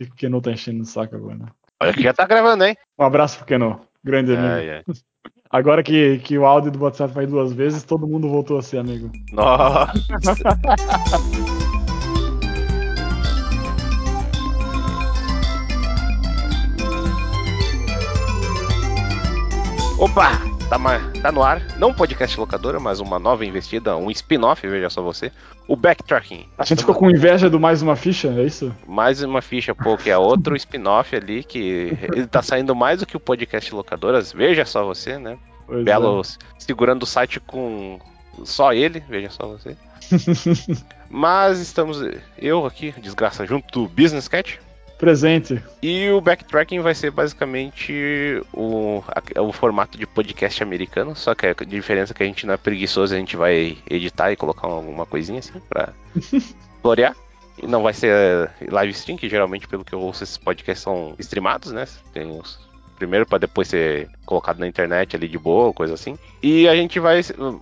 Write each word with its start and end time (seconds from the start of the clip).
O 0.00 0.14
Keno 0.14 0.40
tá 0.42 0.52
enchendo 0.52 0.82
o 0.82 0.86
saco 0.86 1.16
agora. 1.16 1.36
né? 1.36 1.46
Olha 1.80 1.92
que 1.92 2.02
já 2.02 2.12
tá 2.12 2.26
gravando, 2.26 2.64
hein? 2.64 2.76
Um 2.98 3.04
abraço 3.04 3.38
pro 3.38 3.46
Keno, 3.46 3.80
grande 4.04 4.32
amigo. 4.34 4.48
Ai, 4.48 4.70
ai. 4.70 4.82
Agora 5.48 5.80
que, 5.82 6.18
que 6.18 6.36
o 6.36 6.44
áudio 6.44 6.72
do 6.72 6.82
WhatsApp 6.82 7.14
vai 7.14 7.24
duas 7.24 7.52
vezes, 7.52 7.84
todo 7.84 8.06
mundo 8.06 8.28
voltou 8.28 8.58
a 8.58 8.62
ser 8.62 8.78
amigo. 8.78 9.10
Nossa. 9.32 10.58
Opa! 19.98 20.45
Tá, 20.68 20.78
tá 21.22 21.30
no 21.30 21.44
ar, 21.44 21.62
não 21.78 21.90
um 21.90 21.94
podcast 21.94 22.38
locadora, 22.40 22.80
mas 22.80 22.98
uma 22.98 23.20
nova 23.20 23.46
investida, 23.46 23.96
um 23.96 24.10
spin-off, 24.10 24.66
veja 24.66 24.90
só 24.90 25.00
você. 25.00 25.30
O 25.68 25.76
Backtracking. 25.76 26.48
A 26.58 26.64
gente 26.64 26.80
ficou 26.80 26.94
com 26.94 27.08
inveja 27.08 27.48
do 27.48 27.60
mais 27.60 27.82
uma 27.82 27.94
ficha, 27.94 28.28
é 28.28 28.44
isso? 28.44 28.74
Mais 28.84 29.22
uma 29.22 29.40
ficha, 29.40 29.76
pô, 29.76 29.96
que 29.96 30.10
é 30.10 30.18
outro 30.18 30.56
spin-off 30.58 31.14
ali, 31.14 31.44
que 31.44 31.96
ele 32.12 32.26
tá 32.26 32.42
saindo 32.42 32.74
mais 32.74 32.98
do 32.98 33.06
que 33.06 33.16
o 33.16 33.20
podcast 33.20 33.72
locadoras, 33.72 34.32
veja 34.32 34.64
só 34.64 34.84
você, 34.84 35.18
né? 35.18 35.38
Pois 35.68 35.84
Belo 35.84 36.20
segurando 36.58 37.04
o 37.04 37.06
site 37.06 37.38
com 37.38 38.00
só 38.44 38.72
ele, 38.72 39.02
veja 39.08 39.30
só 39.30 39.46
você. 39.46 39.76
Mas 41.08 41.60
estamos 41.60 42.00
eu 42.36 42.66
aqui, 42.66 42.92
desgraça, 43.00 43.46
junto 43.46 43.72
do 43.72 43.88
Business 43.88 44.26
Cat. 44.26 44.60
Presente. 44.98 45.62
E 45.82 46.08
o 46.10 46.20
backtracking 46.20 46.80
vai 46.80 46.94
ser 46.94 47.10
basicamente 47.10 48.42
o, 48.52 49.02
o 49.38 49.52
formato 49.52 49.98
de 49.98 50.06
podcast 50.06 50.62
americano, 50.62 51.14
só 51.14 51.34
que 51.34 51.46
a 51.46 51.52
diferença 51.66 52.12
é 52.12 52.14
que 52.14 52.22
a 52.22 52.26
gente 52.26 52.46
não 52.46 52.54
é 52.54 52.56
preguiçoso, 52.56 53.14
a 53.14 53.18
gente 53.18 53.36
vai 53.36 53.76
editar 53.90 54.32
e 54.32 54.36
colocar 54.36 54.66
alguma 54.68 55.04
coisinha 55.04 55.40
assim 55.40 55.60
pra 55.68 55.92
florear. 56.80 57.14
E 57.62 57.66
não 57.66 57.82
vai 57.82 57.92
ser 57.92 58.10
eh, 58.10 58.50
live 58.70 58.92
stream, 58.92 59.16
que 59.16 59.28
geralmente, 59.28 59.66
pelo 59.66 59.84
que 59.84 59.94
eu 59.94 60.00
ouço, 60.00 60.24
esses 60.24 60.36
podcasts 60.36 60.82
são 60.82 61.14
streamados, 61.18 61.72
né? 61.72 61.86
Tem 62.12 62.38
os 62.38 62.66
primeiro 62.96 63.26
pra 63.26 63.38
depois 63.38 63.68
ser 63.68 64.08
colocado 64.24 64.58
na 64.58 64.66
internet 64.66 65.14
ali 65.14 65.28
de 65.28 65.38
boa, 65.38 65.72
coisa 65.72 65.94
assim. 65.94 66.18
E 66.42 66.66
a 66.66 66.74
gente 66.74 66.98
vai, 66.98 67.20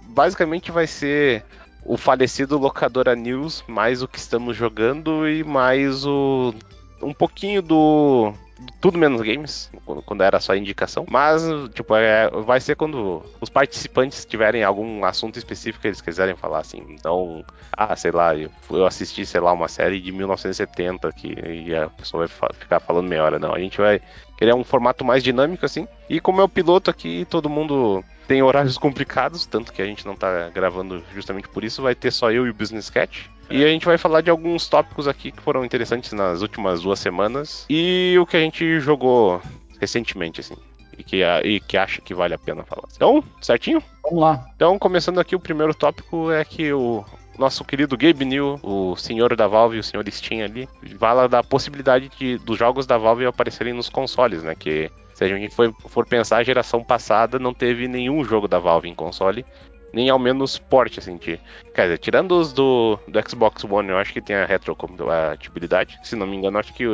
basicamente 0.09 0.71
vai 0.71 0.87
ser 0.87 1.45
o 1.85 1.97
falecido 1.97 2.57
Locadora 2.57 3.15
News, 3.15 3.65
mais 3.69 4.03
o 4.03 4.09
que 4.09 4.19
estamos 4.19 4.57
jogando 4.57 5.29
e 5.29 5.45
mais 5.45 6.07
o 6.07 6.55
um 7.03 7.12
pouquinho 7.12 7.62
do 7.62 8.33
tudo 8.81 8.97
menos 8.98 9.20
games, 9.20 9.70
quando- 10.05 10.23
era 10.23 10.39
só 10.41 10.55
indicação. 10.55 11.05
Mas, 11.11 11.42
tipo, 11.75 11.95
é, 11.97 12.31
vai 12.31 12.61
ser 12.61 12.77
quando 12.77 13.23
os 13.41 13.51
participantes 13.51 14.25
tiverem 14.25 14.62
algum 14.62 15.05
assunto 15.05 15.39
específico 15.39 15.83
que 15.83 15.89
eles 15.89 16.01
quiserem 16.01 16.36
falar, 16.36 16.61
assim. 16.61 16.83
Então, 16.89 17.45
ah, 17.77 17.95
sei 17.97 18.12
lá, 18.12 18.34
eu, 18.36 18.86
assisti, 18.86 19.27
sei 19.27 19.41
lá, 19.41 19.53
uma 19.53 19.69
série 19.69 20.01
de 20.01 20.12
1970 20.12 21.12
que 21.12 21.34
e 21.34 21.75
a 21.75 21.89
pessoa 21.91 22.27
vai 22.27 22.51
ficar 22.53 22.81
falando 22.81 23.08
meia 23.08 23.25
hora. 23.25 23.39
Não, 23.39 23.53
a 23.55 23.58
gente 23.58 23.79
vai 23.79 24.01
querer 24.39 24.55
um 24.55 24.64
formato 24.64 25.05
mais 25.05 25.23
dinâmico, 25.23 25.67
assim. 25.67 25.86
E 26.08 26.20
como 26.20 26.41
é 26.41 26.45
o 26.45 26.48
piloto 26.48 26.91
aqui, 26.91 27.27
todo 27.29 27.51
mundo 27.51 28.05
tem 28.27 28.42
horários 28.42 28.78
complicados, 28.78 29.47
tanto 29.47 29.72
que 29.72 29.83
a 29.83 29.86
gente 29.86 30.06
não 30.06 30.14
tá 30.14 30.48
gravando 30.50 31.03
justamente 31.12 31.48
por 31.48 31.64
isso, 31.64 31.83
vai 31.83 31.94
ter 31.94 32.11
só 32.11 32.30
eu 32.30 32.47
e 32.47 32.50
o 32.50 32.55
Business 32.55 32.91
Cat. 32.91 33.30
E 33.50 33.62
a 33.62 33.69
gente 33.69 33.84
vai 33.84 33.98
falar 33.98 34.22
de 34.22 34.30
alguns 34.30 34.69
tópicos 34.69 35.06
aqui 35.06 35.30
que 35.30 35.42
foram 35.42 35.64
interessantes 35.64 36.12
nas 36.12 36.41
últimas 36.41 36.83
duas 36.83 36.98
semanas 36.98 37.67
e 37.69 38.17
o 38.19 38.25
que 38.25 38.36
a 38.36 38.41
gente 38.41 38.80
jogou 38.80 39.41
recentemente, 39.78 40.41
assim. 40.41 40.56
E 40.97 41.02
que, 41.02 41.22
e 41.22 41.61
que 41.61 41.77
acha 41.77 42.00
que 42.00 42.14
vale 42.14 42.34
a 42.34 42.39
pena 42.39 42.62
falar. 42.62 42.89
Então, 42.95 43.22
certinho? 43.42 43.83
Vamos 44.05 44.20
lá. 44.20 44.47
Então, 44.55 44.78
começando 44.78 45.19
aqui, 45.19 45.34
o 45.34 45.41
primeiro 45.41 45.75
tópico 45.75 46.30
é 46.30 46.45
que 46.45 46.72
o 46.72 47.05
nosso 47.36 47.64
querido 47.64 47.97
Gabe 47.97 48.25
New, 48.25 48.61
o 48.62 48.95
senhor 48.97 49.34
da 49.34 49.47
Valve, 49.47 49.78
o 49.78 49.83
senhor 49.83 50.08
Steam 50.11 50.45
ali, 50.45 50.69
fala 50.98 51.28
da 51.28 51.42
possibilidade 51.42 52.08
de, 52.17 52.39
dos 52.39 52.56
jogos 52.56 52.86
da 52.86 52.97
Valve 52.97 53.27
aparecerem 53.27 53.75
nos 53.75 53.89
consoles, 53.89 54.42
né? 54.42 54.55
Que 54.55 54.91
se 55.15 55.25
a 55.25 55.29
gente 55.29 55.55
for, 55.55 55.73
for 55.89 56.07
pensar, 56.07 56.39
a 56.39 56.45
geração 56.45 56.83
passada 56.84 57.39
não 57.39 57.55
teve 57.55 57.89
nenhum 57.89 58.25
jogo 58.25 58.47
da 58.48 58.59
Valve 58.59 58.89
em 58.89 58.95
console, 58.95 59.45
nem 59.93 60.11
ao 60.11 60.19
menos 60.19 60.58
porte, 60.58 60.98
assim, 60.98 61.17
de... 61.17 61.39
Quer 61.73 61.83
dizer, 61.83 61.98
tirando 61.98 62.33
os 62.33 62.52
do, 62.52 62.98
do 63.07 63.30
Xbox 63.30 63.63
One, 63.64 63.91
eu 63.91 63.97
acho 63.98 64.13
que 64.13 64.20
tem 64.20 64.35
a 64.36 64.45
retrocompatibilidade. 64.45 65.98
Se 66.02 66.17
não 66.17 66.27
me 66.27 66.36
engano, 66.36 66.58
acho 66.58 66.75
que 66.75 66.85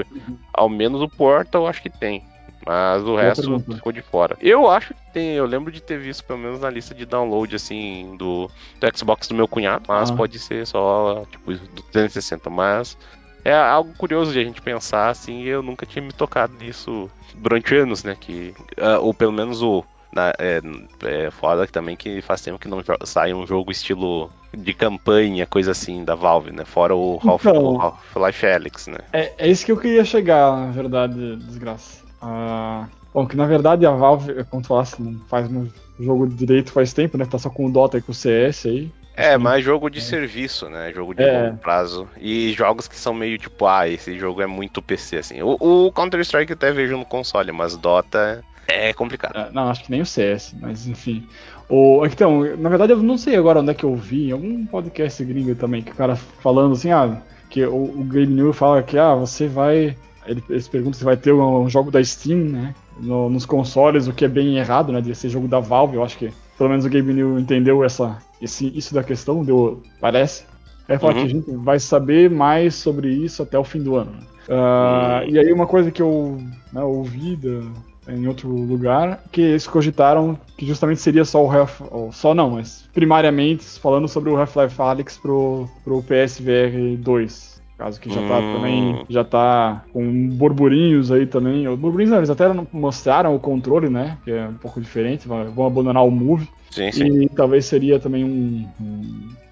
ao 0.52 0.68
menos 0.68 1.00
o 1.00 1.08
Portal 1.08 1.62
eu 1.62 1.66
acho 1.68 1.82
que 1.82 1.90
tem. 1.90 2.22
Mas 2.66 3.00
o 3.02 3.06
Boa 3.06 3.22
resto 3.22 3.40
pergunta. 3.42 3.74
ficou 3.74 3.90
de 3.90 4.02
fora. 4.02 4.36
Eu 4.38 4.68
acho 4.70 4.92
que 4.92 5.12
tem, 5.14 5.28
eu 5.32 5.46
lembro 5.46 5.72
de 5.72 5.80
ter 5.82 5.98
visto 5.98 6.22
pelo 6.24 6.38
menos 6.38 6.60
na 6.60 6.68
lista 6.68 6.94
de 6.94 7.06
download, 7.06 7.56
assim, 7.56 8.14
do, 8.18 8.50
do 8.78 8.98
Xbox 8.98 9.28
do 9.28 9.34
meu 9.34 9.48
cunhado, 9.48 9.84
mas 9.88 10.10
Ah. 10.10 10.14
pode 10.14 10.38
ser 10.38 10.66
só, 10.66 11.24
tipo, 11.30 11.54
do 11.54 11.82
360, 11.84 12.50
mas 12.50 12.98
é 13.44 13.54
algo 13.54 13.92
curioso 13.96 14.32
de 14.32 14.40
a 14.40 14.44
gente 14.44 14.60
pensar, 14.60 15.08
assim, 15.10 15.42
e 15.42 15.48
eu 15.48 15.62
nunca 15.62 15.86
tinha 15.86 16.02
me 16.02 16.12
tocado 16.12 16.52
nisso 16.60 17.10
durante 17.34 17.74
anos, 17.74 18.04
né, 18.04 18.16
que, 18.18 18.54
ah, 18.76 18.98
ou 18.98 19.14
pelo 19.14 19.32
menos 19.32 19.62
o, 19.62 19.84
na, 20.12 20.32
é, 20.38 20.60
é 21.04 21.30
foda 21.30 21.66
também 21.66 21.96
que 21.96 22.20
faz 22.22 22.40
tempo 22.40 22.58
que 22.58 22.68
não 22.68 22.82
sai 23.04 23.32
um 23.32 23.46
jogo 23.46 23.70
estilo 23.70 24.30
de 24.52 24.74
campanha, 24.74 25.46
coisa 25.46 25.70
assim, 25.70 26.04
da 26.04 26.14
Valve, 26.14 26.52
né, 26.52 26.64
fora 26.64 26.94
o 26.94 27.18
Então. 27.22 27.80
Half-Life 27.80 28.46
Alyx, 28.46 28.86
né. 28.88 28.98
É, 29.12 29.32
é 29.38 29.48
isso 29.48 29.64
que 29.64 29.72
eu 29.72 29.76
queria 29.76 30.04
chegar, 30.04 30.66
na 30.66 30.72
verdade, 30.72 31.36
desgraça. 31.36 32.00
Ah, 32.20 32.86
bom, 33.14 33.26
que 33.26 33.36
na 33.36 33.46
verdade 33.46 33.86
a 33.86 33.92
Valve, 33.92 34.44
como 34.44 34.62
tu 34.62 34.68
falaste, 34.68 35.00
não 35.00 35.18
faz 35.28 35.48
um 35.50 35.68
jogo 35.98 36.26
direito 36.28 36.72
faz 36.72 36.92
tempo, 36.92 37.16
né? 37.16 37.24
Tá 37.24 37.38
só 37.38 37.48
com 37.48 37.66
o 37.66 37.72
Dota 37.72 37.98
e 37.98 38.02
com 38.02 38.12
o 38.12 38.14
CS 38.14 38.66
aí. 38.66 38.90
É, 39.20 39.38
mais 39.38 39.64
jogo 39.64 39.88
de 39.90 40.00
serviço, 40.00 40.68
né? 40.68 40.92
Jogo 40.94 41.14
de 41.14 41.22
É. 41.22 41.42
longo 41.42 41.56
prazo. 41.58 42.08
E 42.20 42.52
jogos 42.52 42.88
que 42.88 42.96
são 42.96 43.12
meio 43.14 43.38
tipo, 43.38 43.66
ah, 43.66 43.88
esse 43.88 44.18
jogo 44.18 44.40
é 44.42 44.46
muito 44.46 44.80
PC, 44.82 45.16
assim. 45.18 45.42
O, 45.42 45.56
o 45.60 45.92
Counter-Strike 45.92 46.52
eu 46.52 46.56
até 46.56 46.72
vejo 46.72 46.96
no 46.96 47.04
console, 47.04 47.52
mas 47.52 47.76
Dota 47.76 48.42
é 48.68 48.92
complicado. 48.92 49.32
Ah, 49.36 49.48
Não, 49.52 49.68
acho 49.68 49.84
que 49.84 49.90
nem 49.90 50.00
o 50.00 50.06
CS, 50.06 50.54
mas 50.60 50.86
enfim. 50.86 51.26
O, 51.68 52.04
então, 52.06 52.40
na 52.56 52.68
verdade 52.68 52.92
eu 52.92 53.02
não 53.02 53.16
sei 53.18 53.36
agora 53.36 53.60
onde 53.60 53.70
é 53.70 53.74
que 53.74 53.84
eu 53.84 53.94
vi, 53.94 54.28
em 54.28 54.32
algum 54.32 54.64
podcast 54.66 55.22
gringo 55.24 55.54
também, 55.54 55.82
que 55.82 55.92
o 55.92 55.94
cara 55.94 56.16
falando 56.16 56.72
assim, 56.72 56.90
ah, 56.90 57.20
que 57.48 57.64
o, 57.64 57.74
o 58.00 58.04
Game 58.04 58.32
New 58.32 58.52
fala 58.52 58.82
que, 58.82 58.98
ah, 58.98 59.14
você 59.14 59.46
vai. 59.46 59.96
Ele, 60.26 60.42
eles 60.50 60.68
perguntam 60.68 60.98
se 60.98 61.04
vai 61.04 61.16
ter 61.16 61.32
um, 61.32 61.62
um 61.62 61.68
jogo 61.70 61.90
da 61.90 62.02
Steam, 62.04 62.38
né? 62.38 62.74
no- 63.00 63.30
nos 63.30 63.46
consoles, 63.46 64.06
o 64.06 64.12
que 64.12 64.24
é 64.24 64.28
bem 64.28 64.58
errado, 64.58 64.92
né? 64.92 65.00
De 65.00 65.14
ser 65.14 65.30
jogo 65.30 65.48
da 65.48 65.58
Valve, 65.58 65.96
eu 65.96 66.04
acho 66.04 66.18
que 66.18 66.30
pelo 66.58 66.68
menos 66.70 66.84
o 66.84 66.88
Game 66.90 67.12
New 67.14 67.38
entendeu 67.40 67.82
essa, 67.82 68.18
esse, 68.40 68.66
isso 68.76 68.94
da 68.94 69.02
questão, 69.02 69.44
deu, 69.44 69.82
parece. 70.00 70.44
Aí 70.88 70.98
fala 70.98 71.12
Uhum. 71.14 71.20
que 71.20 71.26
a 71.26 71.28
gente 71.30 71.50
vai 71.52 71.78
saber 71.78 72.28
mais 72.30 72.74
sobre 72.74 73.08
isso 73.08 73.42
até 73.42 73.58
o 73.58 73.64
fim 73.64 73.80
do 73.82 73.94
ano. 73.96 74.12
Ah, 74.48 75.22
E 75.28 75.38
aí 75.38 75.52
uma 75.52 75.66
coisa 75.66 75.90
que 75.90 76.02
eu 76.02 76.40
né, 76.72 76.82
ouvi 76.82 77.36
da- 77.36 78.12
em 78.12 78.26
outro 78.26 78.48
lugar, 78.48 79.22
que 79.30 79.40
eles 79.40 79.66
cogitaram 79.68 80.36
que 80.56 80.66
justamente 80.66 81.00
seria 81.00 81.24
só 81.24 81.44
o 81.44 81.50
Half, 81.50 81.80
ou 81.92 82.10
só 82.10 82.34
não, 82.34 82.50
mas 82.50 82.88
primariamente 82.92 83.64
falando 83.78 84.08
sobre 84.08 84.30
o 84.30 84.36
Half-Life 84.36 84.80
Alyx 84.82 85.16
pro, 85.18 85.68
pro 85.84 86.02
PSVR 86.02 86.96
2. 86.96 87.49
Caso 87.80 87.98
que 87.98 88.12
já 88.12 88.20
tá 88.20 88.40
Hum. 88.40 88.52
também, 88.52 89.04
já 89.08 89.24
tá 89.24 89.86
com 89.90 90.28
burburinhos 90.28 91.10
aí 91.10 91.24
também. 91.24 91.66
Os 91.66 91.78
Burburinhos 91.78 92.10
não, 92.10 92.18
eles 92.18 92.28
até 92.28 92.46
não 92.52 92.66
mostraram 92.70 93.34
o 93.34 93.40
controle, 93.40 93.88
né? 93.88 94.18
Que 94.22 94.32
é 94.32 94.48
um 94.48 94.52
pouco 94.52 94.78
diferente, 94.82 95.26
vão 95.26 95.64
abandonar 95.66 96.04
o 96.04 96.10
Move. 96.10 96.46
Sim, 96.70 96.92
sim. 96.92 97.22
E 97.22 97.28
talvez 97.30 97.64
seria 97.64 97.98
também 97.98 98.22
um, 98.22 98.68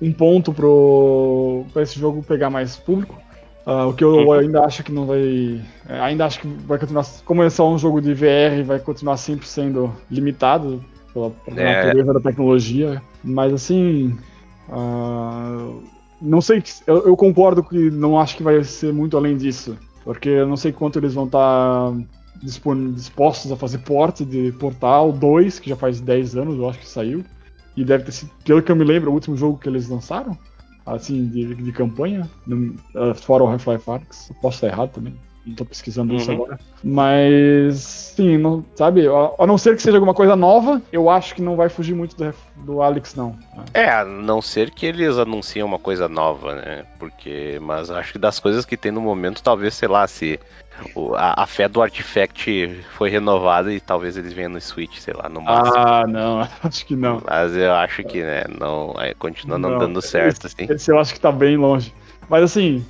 um, 0.02 0.12
ponto 0.12 0.52
pro, 0.52 1.64
pra 1.72 1.80
esse 1.80 1.98
jogo 1.98 2.22
pegar 2.22 2.50
mais 2.50 2.76
público. 2.76 3.16
Ah, 3.64 3.86
o 3.86 3.94
que 3.94 4.04
eu 4.04 4.14
Uhum. 4.14 4.32
ainda 4.32 4.62
acho 4.62 4.84
que 4.84 4.92
não 4.92 5.06
vai. 5.06 5.62
é, 5.88 5.98
Ainda 6.00 6.26
acho 6.26 6.40
que 6.40 6.46
vai 6.46 6.78
continuar. 6.78 7.06
Como 7.24 7.42
é 7.42 7.48
só 7.48 7.66
um 7.66 7.78
jogo 7.78 7.98
de 7.98 8.12
VR, 8.12 8.62
vai 8.62 8.78
continuar 8.78 9.16
sempre 9.16 9.46
sendo 9.46 9.90
limitado 10.10 10.84
pela, 11.14 11.30
pela 11.30 11.60
É. 11.62 11.74
natureza 11.82 12.12
da 12.12 12.20
tecnologia. 12.20 13.00
Mas 13.24 13.54
assim. 13.54 14.14
ah, 14.70 15.70
não 16.20 16.40
sei. 16.40 16.62
Eu, 16.86 17.06
eu 17.08 17.16
concordo 17.16 17.62
que 17.62 17.90
não 17.90 18.18
acho 18.18 18.36
que 18.36 18.42
vai 18.42 18.62
ser 18.64 18.92
muito 18.92 19.16
além 19.16 19.36
disso. 19.36 19.76
Porque 20.04 20.28
eu 20.28 20.46
não 20.46 20.56
sei 20.56 20.72
quanto 20.72 20.98
eles 20.98 21.12
vão 21.14 21.26
estar 21.26 21.92
dispon- 22.42 22.92
dispostos 22.92 23.52
a 23.52 23.56
fazer 23.56 23.78
porte 23.78 24.24
de 24.24 24.52
Portal 24.52 25.12
2, 25.12 25.58
que 25.58 25.68
já 25.68 25.76
faz 25.76 26.00
10 26.00 26.34
anos, 26.36 26.56
eu 26.56 26.68
acho 26.68 26.78
que 26.78 26.88
saiu. 26.88 27.22
E 27.76 27.84
deve 27.84 28.04
ter 28.04 28.12
sido, 28.12 28.30
pelo 28.44 28.62
que 28.62 28.72
eu 28.72 28.76
me 28.76 28.84
lembro, 28.84 29.10
o 29.10 29.14
último 29.14 29.36
jogo 29.36 29.58
que 29.58 29.68
eles 29.68 29.88
lançaram, 29.88 30.36
assim, 30.86 31.26
de, 31.28 31.54
de 31.54 31.72
campanha, 31.72 32.28
no- 32.46 32.74
ah, 32.96 33.14
fora 33.14 33.44
o 33.44 33.48
Half-Life. 33.48 33.84
Eu 33.88 34.00
Posso 34.40 34.56
estar 34.56 34.66
errado 34.68 34.90
também, 34.92 35.14
não 35.48 35.54
tô 35.56 35.64
pesquisando 35.64 36.14
isso 36.14 36.30
Uhum. 36.30 36.36
agora. 36.42 36.58
Mas, 36.82 37.76
sim, 38.16 38.36
não, 38.38 38.64
sabe, 38.76 39.06
a, 39.08 39.42
a 39.42 39.46
não 39.46 39.58
ser 39.58 39.74
que 39.76 39.82
seja 39.82 39.96
alguma 39.96 40.14
coisa 40.14 40.36
nova, 40.36 40.80
eu 40.92 41.08
acho 41.10 41.34
que 41.34 41.42
não 41.42 41.56
vai 41.56 41.68
fugir 41.68 41.94
muito 41.94 42.16
do, 42.16 42.34
do 42.56 42.82
Alyx, 42.82 43.14
não. 43.14 43.34
É, 43.74 43.88
a 43.90 44.04
não 44.04 44.40
ser 44.42 44.70
que 44.70 44.86
eles 44.86 45.16
anunciem 45.18 45.62
uma 45.64 45.78
coisa 45.78 46.08
nova, 46.08 46.54
né? 46.54 46.84
Porque. 46.98 47.58
Mas 47.60 47.90
acho 47.90 48.12
que 48.12 48.18
das 48.18 48.38
coisas 48.38 48.64
que 48.64 48.76
tem 48.76 48.90
no 48.92 49.00
momento, 49.00 49.42
talvez, 49.42 49.74
sei 49.74 49.88
lá, 49.88 50.06
se 50.06 50.38
o- 50.94 51.14
a, 51.14 51.42
a 51.42 51.46
fé 51.46 51.68
do 51.68 51.82
Artifact 51.82 52.84
foi 52.96 53.10
renovada 53.10 53.72
e 53.72 53.80
talvez 53.80 54.16
eles 54.16 54.32
venham 54.32 54.50
no 54.50 54.60
Switch, 54.60 54.98
sei 54.98 55.14
lá, 55.14 55.28
no 55.28 55.40
máximo. 55.40 55.74
Ah, 55.76 56.04
não, 56.06 56.40
acho 56.62 56.86
que 56.86 56.96
não. 56.96 57.20
Mas 57.26 57.56
eu 57.56 57.72
acho 57.74 58.02
que, 58.04 58.22
né, 58.22 58.44
não. 58.58 58.94
é, 58.98 59.14
continua 59.14 59.58
não, 59.58 59.70
Não, 59.70 59.78
dando 59.78 60.00
certo, 60.00 60.46
assim. 60.46 60.66
Esse 60.72 60.90
eu 60.90 60.98
acho 60.98 61.12
que 61.14 61.20
tá 61.20 61.32
bem 61.32 61.56
longe. 61.56 61.92
Mas 62.28 62.42
assim, 62.44 62.84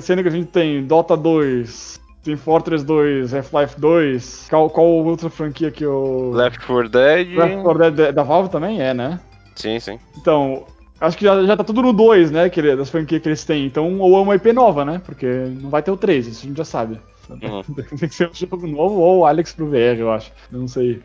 sendo 0.00 0.22
que 0.22 0.28
a 0.28 0.32
gente 0.32 0.48
tem 0.48 0.84
Dota 0.84 1.16
2, 1.16 2.00
Team 2.24 2.38
Fortress 2.38 2.84
2, 2.84 3.34
Half-Life 3.34 3.78
2. 3.78 4.46
Qual, 4.48 4.70
qual 4.70 4.86
outra 4.86 5.28
franquia 5.28 5.70
que 5.70 5.84
eu. 5.84 6.32
Left 6.34 6.66
4 6.66 6.88
Dead. 6.88 7.36
Left 7.36 7.62
4 7.62 7.90
Dead 7.90 8.14
da 8.14 8.22
Valve 8.22 8.48
também 8.48 8.80
é, 8.80 8.94
né? 8.94 9.20
Sim, 9.54 9.78
sim. 9.78 9.98
Então, 10.16 10.64
acho 11.00 11.16
que 11.16 11.24
já, 11.24 11.42
já 11.44 11.56
tá 11.56 11.62
tudo 11.62 11.82
no 11.82 11.92
2, 11.92 12.30
né? 12.30 12.48
Que, 12.48 12.74
das 12.74 12.90
franquias 12.90 13.22
que 13.22 13.28
eles 13.28 13.44
têm. 13.44 13.66
Então, 13.66 14.00
ou 14.00 14.16
é 14.18 14.20
uma 14.22 14.34
IP 14.34 14.52
nova, 14.52 14.84
né? 14.84 15.00
Porque 15.04 15.26
não 15.60 15.68
vai 15.68 15.82
ter 15.82 15.90
o 15.90 15.96
3, 15.96 16.26
isso 16.26 16.44
a 16.44 16.48
gente 16.48 16.56
já 16.56 16.64
sabe. 16.64 16.98
Uhum. 17.28 17.62
Tem 17.98 18.08
que 18.08 18.14
ser 18.14 18.28
um 18.28 18.34
jogo 18.34 18.66
novo 18.66 18.98
ou 18.98 19.26
Alex 19.26 19.52
pro 19.52 19.68
VR, 19.68 19.98
eu 19.98 20.10
acho. 20.10 20.32
Eu 20.50 20.60
não 20.60 20.68
sei. 20.68 21.02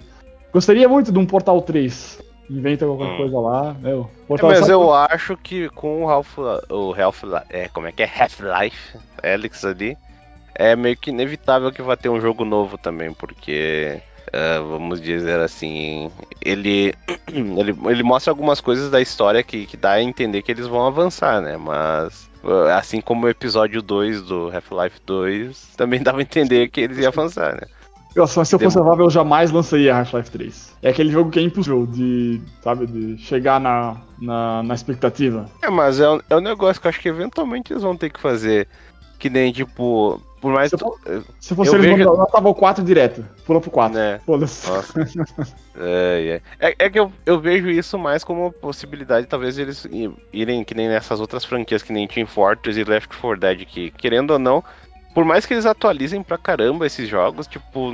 Gostaria 0.53 0.87
muito 0.87 1.11
de 1.11 1.19
um 1.19 1.25
Portal 1.25 1.61
3. 1.61 2.19
Inventa 2.49 2.85
qualquer 2.85 3.05
Hum. 3.13 3.17
coisa 3.17 3.39
lá. 3.39 3.75
Meu, 3.79 4.09
É, 4.23 4.27
Portal 4.27 4.49
mas 4.49 4.69
eu 4.69 4.93
acho 4.93 5.37
que 5.37 5.69
com 5.69 6.03
o 6.05 6.09
Half 6.09 6.37
o 6.37 6.93
Half 6.99 7.23
é, 7.49 7.67
como 7.69 7.87
é 7.87 7.91
que 7.91 8.03
é 8.03 8.05
Half-Life, 8.05 8.97
Alex 9.23 9.65
ali, 9.65 9.97
é 10.55 10.75
meio 10.75 10.97
que 10.97 11.11
inevitável 11.11 11.71
que 11.71 11.81
vai 11.81 11.95
ter 11.95 12.09
um 12.09 12.19
jogo 12.19 12.43
novo 12.43 12.77
também, 12.77 13.13
porque 13.13 14.01
ah, 14.33 14.59
vamos 14.61 15.01
dizer 15.01 15.39
assim, 15.39 16.11
ele, 16.41 16.93
ele 17.27 17.75
ele 17.85 18.03
mostra 18.03 18.31
algumas 18.31 18.61
coisas 18.61 18.89
da 18.89 19.01
história 19.01 19.43
que, 19.43 19.65
que 19.65 19.77
dá 19.77 19.93
a 19.93 20.01
entender 20.03 20.41
que 20.41 20.51
eles 20.51 20.67
vão 20.67 20.85
avançar, 20.85 21.41
né? 21.41 21.57
Mas 21.57 22.29
assim 22.77 23.01
como 23.01 23.25
o 23.25 23.29
episódio 23.29 23.81
2 23.81 24.21
do 24.23 24.49
Half-Life 24.53 24.99
2, 25.05 25.75
também 25.75 26.01
dava 26.01 26.19
a 26.19 26.21
entender 26.21 26.69
que 26.69 26.81
eles 26.81 26.97
iam 26.97 27.09
avançar, 27.09 27.53
né? 27.55 27.67
Mas 28.15 28.31
se 28.31 28.37
eu 28.39 28.43
fosse 28.43 28.55
a 28.55 28.57
Demo- 28.81 28.83
Valve, 28.83 29.03
eu 29.03 29.09
jamais 29.09 29.51
lançaria 29.51 29.95
Half-Life 29.95 30.31
3. 30.31 30.75
É 30.81 30.89
aquele 30.89 31.11
jogo 31.11 31.29
que 31.29 31.39
é 31.39 31.41
impossível 31.43 31.85
de, 31.85 32.41
sabe, 32.63 32.87
de 32.87 33.17
chegar 33.19 33.59
na, 33.59 33.97
na, 34.19 34.63
na 34.63 34.73
expectativa. 34.73 35.45
É, 35.61 35.69
mas 35.69 35.99
é 35.99 36.09
um, 36.09 36.19
é 36.29 36.35
um 36.35 36.41
negócio 36.41 36.81
que 36.81 36.87
eu 36.87 36.89
acho 36.89 36.99
que 36.99 37.07
eventualmente 37.09 37.71
eles 37.71 37.83
vão 37.83 37.95
ter 37.95 38.09
que 38.09 38.19
fazer. 38.19 38.67
Que 39.19 39.29
nem, 39.29 39.51
tipo, 39.51 40.19
por 40.41 40.53
mais. 40.53 40.69
Se 40.69 40.75
eu 40.75 40.79
for- 40.79 40.97
Se 41.41 41.53
fosse 41.53 41.71
Eu 41.75 41.75
eles, 41.83 41.97
vejo- 41.97 42.09
eu 42.09 42.25
tava 42.27 42.47
o 42.49 42.55
4 42.55 42.83
direto. 42.83 43.23
Pula 43.45 43.59
pro 43.59 43.69
4. 43.69 43.93
Né? 43.97 44.19
Foda-se. 44.25 44.67
Nossa. 44.69 44.99
É, 45.77 46.41
é. 46.59 46.67
É, 46.69 46.75
é 46.85 46.89
que 46.89 46.99
eu, 46.99 47.11
eu 47.25 47.39
vejo 47.39 47.69
isso 47.69 47.97
mais 47.97 48.23
como 48.23 48.41
uma 48.43 48.51
possibilidade, 48.51 49.27
talvez 49.27 49.57
eles 49.57 49.85
irem 50.33 50.63
que 50.63 50.73
nem 50.73 50.87
nessas 50.87 51.19
outras 51.19 51.45
franquias, 51.45 51.83
que 51.83 51.93
nem 51.93 52.07
Team 52.07 52.27
Fortress 52.27 52.79
e 52.79 52.83
Left 52.83 53.09
4 53.17 53.39
Dead, 53.39 53.65
que 53.65 53.91
querendo 53.91 54.31
ou 54.31 54.39
não, 54.39 54.63
por 55.19 55.25
mais 55.25 55.45
que 55.45 55.53
eles 55.53 55.65
atualizem 55.65 56.23
pra 56.23 56.37
caramba 56.37 56.85
esses 56.87 57.09
jogos, 57.09 57.45
tipo, 57.45 57.91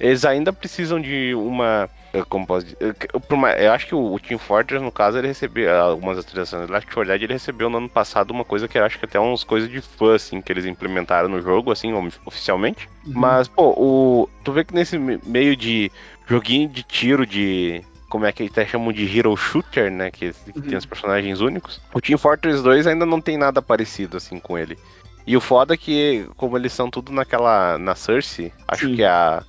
eles 0.00 0.24
ainda 0.24 0.52
precisam 0.52 1.00
de 1.00 1.32
uma. 1.32 1.88
eh, 2.12 2.24
Como 2.28 2.44
posso 2.44 2.66
dizer? 2.66 2.76
eh, 2.80 2.92
que- 2.92 3.08
Eu 3.64 3.72
acho 3.72 3.86
que 3.86 3.94
o, 3.94 4.18
Team 4.18 4.36
Fortress, 4.36 4.82
no 4.82 4.90
caso, 4.90 5.16
ele 5.16 5.28
recebeu 5.28 5.72
algumas 5.80 6.18
atualizações. 6.18 6.68
Left 6.68 6.92
4 6.92 7.06
Dead 7.06 7.22
ele 7.22 7.34
recebeu 7.34 7.70
no 7.70 7.78
ano 7.78 7.88
passado 7.88 8.32
uma 8.32 8.44
coisa 8.44 8.66
que 8.66 8.76
eu 8.76 8.84
acho 8.84 8.98
que 8.98 9.04
até 9.04 9.20
uns 9.20 9.44
coisas 9.44 9.70
de 9.70 9.80
fã, 9.80 10.16
assim, 10.16 10.40
que 10.40 10.50
eles 10.52 10.64
implementaram 10.64 11.28
no 11.28 11.40
jogo, 11.40 11.70
assim, 11.70 11.92
oficialmente. 12.26 12.88
Uhum. 13.06 13.12
Mas, 13.14 13.46
pô, 13.46 13.68
o. 13.76 14.28
Tu 14.42 14.50
vê 14.50 14.64
que 14.64 14.74
nesse 14.74 14.98
me- 14.98 15.20
meio 15.24 15.54
de 15.54 15.88
joguinho 16.26 16.68
de 16.68 16.82
tiro 16.82 17.24
de. 17.24 17.80
Como 18.08 18.26
é 18.26 18.32
que 18.32 18.42
eles 18.42 18.50
até 18.50 18.66
chamam 18.66 18.92
de 18.92 19.06
Hero 19.16 19.36
Shooter, 19.36 19.88
né? 19.88 20.10
Que, 20.10 20.32
que 20.32 20.58
Uhum. 20.58 20.62
tem 20.62 20.76
os 20.78 20.84
personagens 20.84 21.40
únicos. 21.40 21.80
O 21.94 22.00
Team 22.00 22.18
Fortress 22.18 22.60
2 22.60 22.88
ainda 22.88 23.06
não 23.06 23.20
tem 23.20 23.36
nada 23.38 23.62
parecido 23.62 24.16
assim 24.16 24.40
com 24.40 24.58
ele. 24.58 24.76
E 25.30 25.36
o 25.36 25.40
foda 25.40 25.74
é 25.74 25.76
que, 25.76 26.26
como 26.36 26.58
eles 26.58 26.72
são 26.72 26.90
tudo 26.90 27.12
naquela. 27.12 27.78
na 27.78 27.94
Cersei, 27.94 28.52
acho 28.66 28.88
Sim. 28.88 28.96
que 28.96 29.04
é 29.04 29.08
a. 29.08 29.44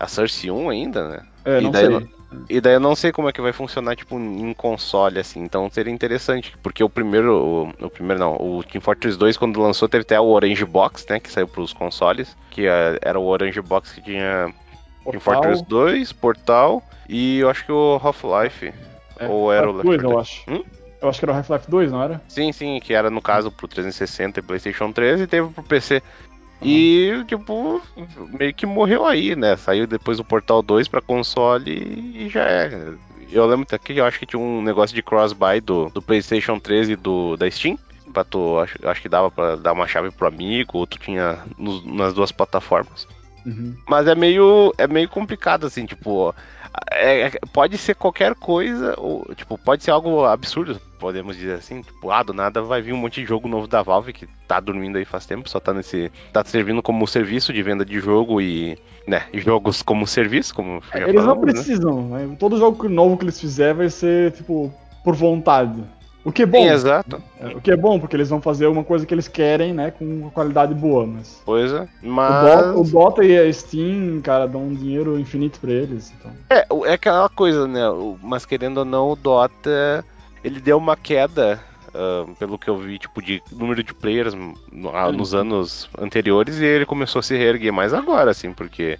A 0.00 0.08
Cersei 0.08 0.50
1 0.50 0.70
ainda, 0.70 1.08
né? 1.08 1.22
É, 1.44 1.58
E 1.58 1.64
não 1.64 1.70
daí 1.70 1.84
eu 1.84 2.08
E 2.48 2.58
daí 2.58 2.72
eu 2.72 2.80
não 2.80 2.96
sei 2.96 3.12
como 3.12 3.28
é 3.28 3.32
que 3.32 3.40
vai 3.42 3.52
funcionar, 3.52 3.96
tipo, 3.96 4.18
em 4.18 4.54
console, 4.54 5.18
assim. 5.18 5.42
Então 5.42 5.68
seria 5.70 5.92
interessante, 5.92 6.56
porque 6.62 6.82
o 6.82 6.88
primeiro. 6.88 7.34
O, 7.36 7.84
o 7.84 7.90
primeiro 7.90 8.18
não, 8.18 8.36
o 8.36 8.64
Team 8.64 8.80
Fortress 8.80 9.18
2, 9.18 9.36
quando 9.36 9.60
lançou, 9.60 9.86
teve 9.90 10.02
até 10.02 10.18
o 10.18 10.24
Orange 10.24 10.64
Box, 10.64 11.04
né? 11.10 11.20
Que 11.20 11.30
saiu 11.30 11.46
pros 11.46 11.74
consoles. 11.74 12.34
Que 12.50 12.66
eh, 12.66 12.98
era 13.02 13.20
o 13.20 13.26
Orange 13.26 13.60
Box 13.60 13.92
que 13.92 14.00
tinha 14.00 14.54
Team 15.04 15.20
Portal, 15.20 15.20
Fortress 15.20 15.64
2, 15.68 16.12
Portal 16.14 16.82
e 17.10 17.40
eu 17.40 17.50
acho 17.50 17.62
que 17.66 17.72
o 17.72 18.00
Half-Life. 18.02 18.72
é, 19.18 19.28
ou 19.28 19.52
era 19.52 19.70
o 19.70 19.76
Half-Life 19.76 20.02
2, 20.02 20.02
Left 20.02 20.02
4 20.02 20.10
eu 20.10 20.18
acho. 20.18 20.50
Hum? 20.50 20.85
Eu 21.00 21.08
acho 21.08 21.18
que 21.18 21.24
era 21.24 21.32
o 21.32 21.36
Half-Life 21.36 21.70
2, 21.70 21.92
não 21.92 22.02
era? 22.02 22.22
Sim, 22.28 22.52
sim, 22.52 22.80
que 22.80 22.94
era 22.94 23.10
no 23.10 23.20
caso 23.20 23.50
pro 23.50 23.68
360 23.68 24.40
e 24.40 24.42
PlayStation 24.42 24.92
3 24.92 25.20
e 25.20 25.26
teve 25.26 25.48
pro 25.48 25.62
PC. 25.62 26.02
E, 26.62 27.22
tipo, 27.28 27.82
meio 28.38 28.54
que 28.54 28.64
morreu 28.64 29.04
aí, 29.04 29.36
né? 29.36 29.56
Saiu 29.56 29.86
depois 29.86 30.18
o 30.18 30.24
Portal 30.24 30.62
2 30.62 30.88
pra 30.88 31.02
console 31.02 31.70
e 31.70 32.28
já 32.28 32.44
é. 32.44 32.94
Eu 33.30 33.44
lembro 33.46 33.64
até 33.64 33.78
que 33.78 33.98
eu 33.98 34.04
acho 34.04 34.18
que 34.18 34.26
tinha 34.26 34.40
um 34.40 34.62
negócio 34.62 34.94
de 34.94 35.02
cross-buy 35.02 35.60
do, 35.60 35.90
do 35.90 36.00
PlayStation 36.00 36.58
3 36.58 36.90
e 36.90 36.96
do, 36.96 37.36
da 37.36 37.50
Steam. 37.50 37.78
Pra 38.12 38.24
tu, 38.24 38.58
acho, 38.58 38.78
acho 38.88 39.02
que 39.02 39.08
dava 39.08 39.30
pra 39.30 39.56
dar 39.56 39.72
uma 39.72 39.86
chave 39.86 40.10
pro 40.10 40.28
amigo, 40.28 40.78
ou 40.78 40.86
tu 40.86 40.98
tinha 40.98 41.38
nas 41.84 42.14
duas 42.14 42.32
plataformas. 42.32 43.06
Uhum. 43.44 43.76
Mas 43.86 44.06
é 44.06 44.14
meio, 44.14 44.72
é 44.78 44.86
meio 44.86 45.08
complicado, 45.08 45.66
assim, 45.66 45.84
tipo. 45.84 46.30
é- 46.30 46.34
é- 46.90 47.30
pode 47.52 47.78
ser 47.78 47.94
qualquer 47.94 48.34
coisa, 48.34 48.94
ou, 48.98 49.24
tipo, 49.34 49.56
pode 49.58 49.82
ser 49.84 49.90
algo 49.90 50.24
absurdo, 50.24 50.80
podemos 50.98 51.36
dizer 51.36 51.54
assim. 51.54 51.82
Tipo, 51.82 52.10
ah, 52.10 52.22
do 52.22 52.32
nada 52.32 52.62
vai 52.62 52.80
vir 52.82 52.92
um 52.92 52.96
monte 52.96 53.20
de 53.20 53.26
jogo 53.26 53.48
novo 53.48 53.66
da 53.66 53.82
Valve 53.82 54.12
que 54.12 54.26
tá 54.48 54.60
dormindo 54.60 54.96
aí 54.96 55.04
faz 55.04 55.26
tempo, 55.26 55.48
só 55.48 55.60
tá 55.60 55.72
nesse. 55.72 56.10
tá 56.32 56.44
servindo 56.44 56.82
como 56.82 57.06
serviço 57.06 57.52
de 57.52 57.62
venda 57.62 57.84
de 57.84 58.00
jogo 58.00 58.40
e. 58.40 58.78
né, 59.06 59.24
jogos 59.34 59.82
como 59.82 60.06
serviço, 60.06 60.54
como 60.54 60.82
já 60.92 61.00
Eles 61.00 61.14
não 61.14 61.22
falamos, 61.22 61.46
né? 61.46 61.52
precisam, 61.52 62.08
né? 62.08 62.36
Todo 62.38 62.58
jogo 62.58 62.88
novo 62.88 63.16
que 63.16 63.24
eles 63.24 63.40
fizer 63.40 63.74
vai 63.74 63.88
ser, 63.88 64.32
tipo, 64.32 64.72
por 65.04 65.14
vontade. 65.14 65.82
O 66.26 66.32
que 66.32 66.42
é 66.42 66.46
bom. 66.46 66.58
Sim, 66.60 66.68
exato. 66.70 67.22
É, 67.38 67.46
O 67.56 67.60
que 67.60 67.70
é 67.70 67.76
bom, 67.76 68.00
porque 68.00 68.16
eles 68.16 68.28
vão 68.28 68.42
fazer 68.42 68.66
uma 68.66 68.82
coisa 68.82 69.06
que 69.06 69.14
eles 69.14 69.28
querem, 69.28 69.72
né? 69.72 69.92
Com 69.92 70.04
uma 70.04 70.30
qualidade 70.32 70.74
boa, 70.74 71.06
mas. 71.06 71.40
Coisa. 71.44 71.88
O, 72.02 72.08
Mas. 72.08 72.40
Dota, 72.40 72.76
o 72.80 72.82
Dota 72.84 73.24
e 73.24 73.38
a 73.38 73.52
Steam, 73.52 74.20
cara, 74.22 74.48
dão 74.48 74.64
um 74.64 74.74
dinheiro 74.74 75.18
infinito 75.20 75.60
pra 75.60 75.70
eles. 75.70 76.12
Então. 76.18 76.32
É, 76.50 76.66
o- 76.68 76.84
é 76.84 76.94
aquela 76.94 77.28
coisa, 77.28 77.68
né? 77.68 77.88
o- 77.88 78.18
Mas 78.20 78.44
querendo 78.44 78.78
ou 78.78 78.84
não, 78.84 79.12
o 79.12 79.16
Dota 79.16 80.04
ele 80.42 80.60
deu 80.60 80.76
uma 80.78 80.96
queda, 80.96 81.60
ah, 81.94 82.24
pelo 82.40 82.58
que 82.58 82.68
eu 82.68 82.76
vi, 82.76 82.98
tipo, 82.98 83.22
de 83.22 83.40
número 83.52 83.84
de 83.84 83.94
players 83.94 84.34
no- 84.34 84.90
ah, 84.92 85.12
nos 85.12 85.32
anos 85.32 85.88
anteriores, 85.96 86.58
e 86.58 86.64
ele 86.64 86.84
começou 86.86 87.20
a 87.20 87.22
se 87.22 87.36
reerguer 87.36 87.72
mais 87.72 87.94
agora, 87.94 88.32
assim, 88.32 88.52
porque 88.52 88.98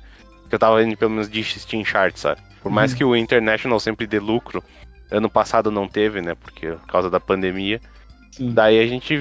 que 0.49 0.55
eu 0.55 0.59
tava 0.61 0.81
indo 0.81 0.97
pelo 0.97 1.11
menos 1.11 1.29
de 1.29 1.43
Steam 1.43 1.85
Chart, 1.85 2.17
sabe? 2.17 2.41
Por 2.63 2.71
mais 2.71 2.93
Uhum. 2.93 2.99
que 2.99 3.05
o 3.05 3.17
International 3.17 3.81
sempre 3.81 4.07
dê 4.07 4.21
lucro, 4.21 4.63
ano 5.11 5.29
passado 5.31 5.71
não 5.71 5.89
teve, 5.89 6.21
né? 6.21 6.35
Porque 6.35 6.69
por 6.69 6.87
causa 6.87 7.11
da 7.11 7.21
pandemia. 7.21 7.81
Sim. 8.33 8.53
Daí 8.53 8.79
a 8.79 8.87
gente 8.87 9.19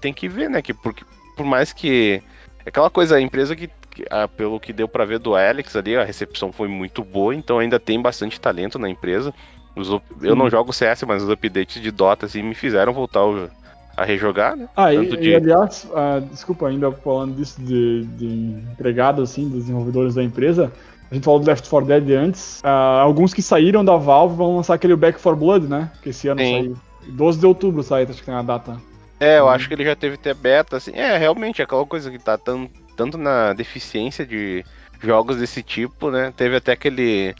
tem 0.00 0.12
que 0.12 0.28
ver, 0.28 0.48
né? 0.48 0.62
Que 0.62 0.72
porque, 0.72 1.04
por 1.36 1.44
mais 1.44 1.72
que. 1.72 2.22
é 2.64 2.68
Aquela 2.68 2.90
coisa, 2.90 3.16
a 3.16 3.20
empresa 3.20 3.56
que, 3.56 3.68
que, 3.90 4.04
ah, 4.10 4.28
pelo 4.28 4.60
que 4.60 4.72
deu 4.72 4.86
pra 4.86 5.04
ver 5.04 5.18
do 5.18 5.34
Alex 5.34 5.74
ali, 5.74 5.96
a 5.96 6.04
recepção 6.04 6.52
foi 6.52 6.68
muito 6.68 7.02
boa, 7.02 7.34
então 7.34 7.58
ainda 7.58 7.80
tem 7.80 8.00
bastante 8.00 8.40
talento 8.40 8.78
na 8.78 8.88
empresa. 8.88 9.34
Os 9.74 9.88
eu 10.22 10.34
não 10.34 10.50
jogo 10.50 10.72
CS, 10.72 11.04
mas 11.06 11.22
os 11.22 11.30
updates 11.30 11.80
de 11.80 11.90
Dota 11.90 12.26
assim, 12.26 12.42
me 12.42 12.54
fizeram 12.54 12.92
voltar 12.92 13.24
o- 13.24 13.48
a 13.96 14.04
rejogar, 14.04 14.56
né? 14.56 14.68
Ah, 14.76 14.92
e, 14.92 14.96
Tanto 14.96 15.14
e, 15.14 15.18
de- 15.18 15.34
aliás, 15.34 15.88
ah, 15.94 16.20
desculpa, 16.20 16.68
ainda 16.68 16.90
falando 16.92 17.34
disso 17.34 17.60
de, 17.60 18.04
de 18.16 18.26
empregado, 18.72 19.22
assim, 19.22 19.48
dos 19.48 19.60
desenvolvedores 19.62 20.14
da 20.14 20.22
empresa, 20.22 20.72
a 21.10 21.14
gente 21.14 21.24
falou 21.24 21.40
do 21.40 21.46
Left 21.46 21.68
4 21.68 21.88
Dead 21.88 22.10
antes, 22.18 22.60
ah, 22.62 23.00
alguns 23.00 23.32
que 23.34 23.42
saíram 23.42 23.84
da 23.84 23.96
Valve 23.96 24.36
vão 24.36 24.56
lançar 24.56 24.74
aquele 24.74 24.94
Back 24.96 25.20
4 25.20 25.38
Blood, 25.38 25.66
né? 25.66 25.90
Que 26.02 26.10
esse 26.10 26.28
ano 26.28 26.40
Sim. 26.40 26.52
saiu. 26.52 26.78
12 27.14 27.38
de 27.40 27.46
outubro 27.46 27.82
sai, 27.82 28.02
acho 28.02 28.18
que 28.20 28.26
tem 28.26 28.34
a 28.34 28.42
data. 28.42 28.76
É, 29.20 29.38
eu 29.38 29.44
Uhum. 29.44 29.50
acho 29.50 29.66
que 29.66 29.74
ele 29.74 29.84
já 29.84 29.96
teve 29.96 30.14
até 30.16 30.32
beta, 30.34 30.76
assim. 30.76 30.92
É, 30.94 31.16
realmente, 31.16 31.60
aquela 31.62 31.84
coisa 31.86 32.10
que 32.10 32.18
tá 32.18 32.36
tan- 32.38 32.68
tanto 32.96 33.16
na 33.18 33.52
deficiência 33.52 34.24
de 34.26 34.64
jogos 35.02 35.38
desse 35.38 35.62
tipo, 35.62 36.10
né? 36.10 36.32
Teve 36.36 36.56
até 36.56 36.72
aquele. 36.72 37.34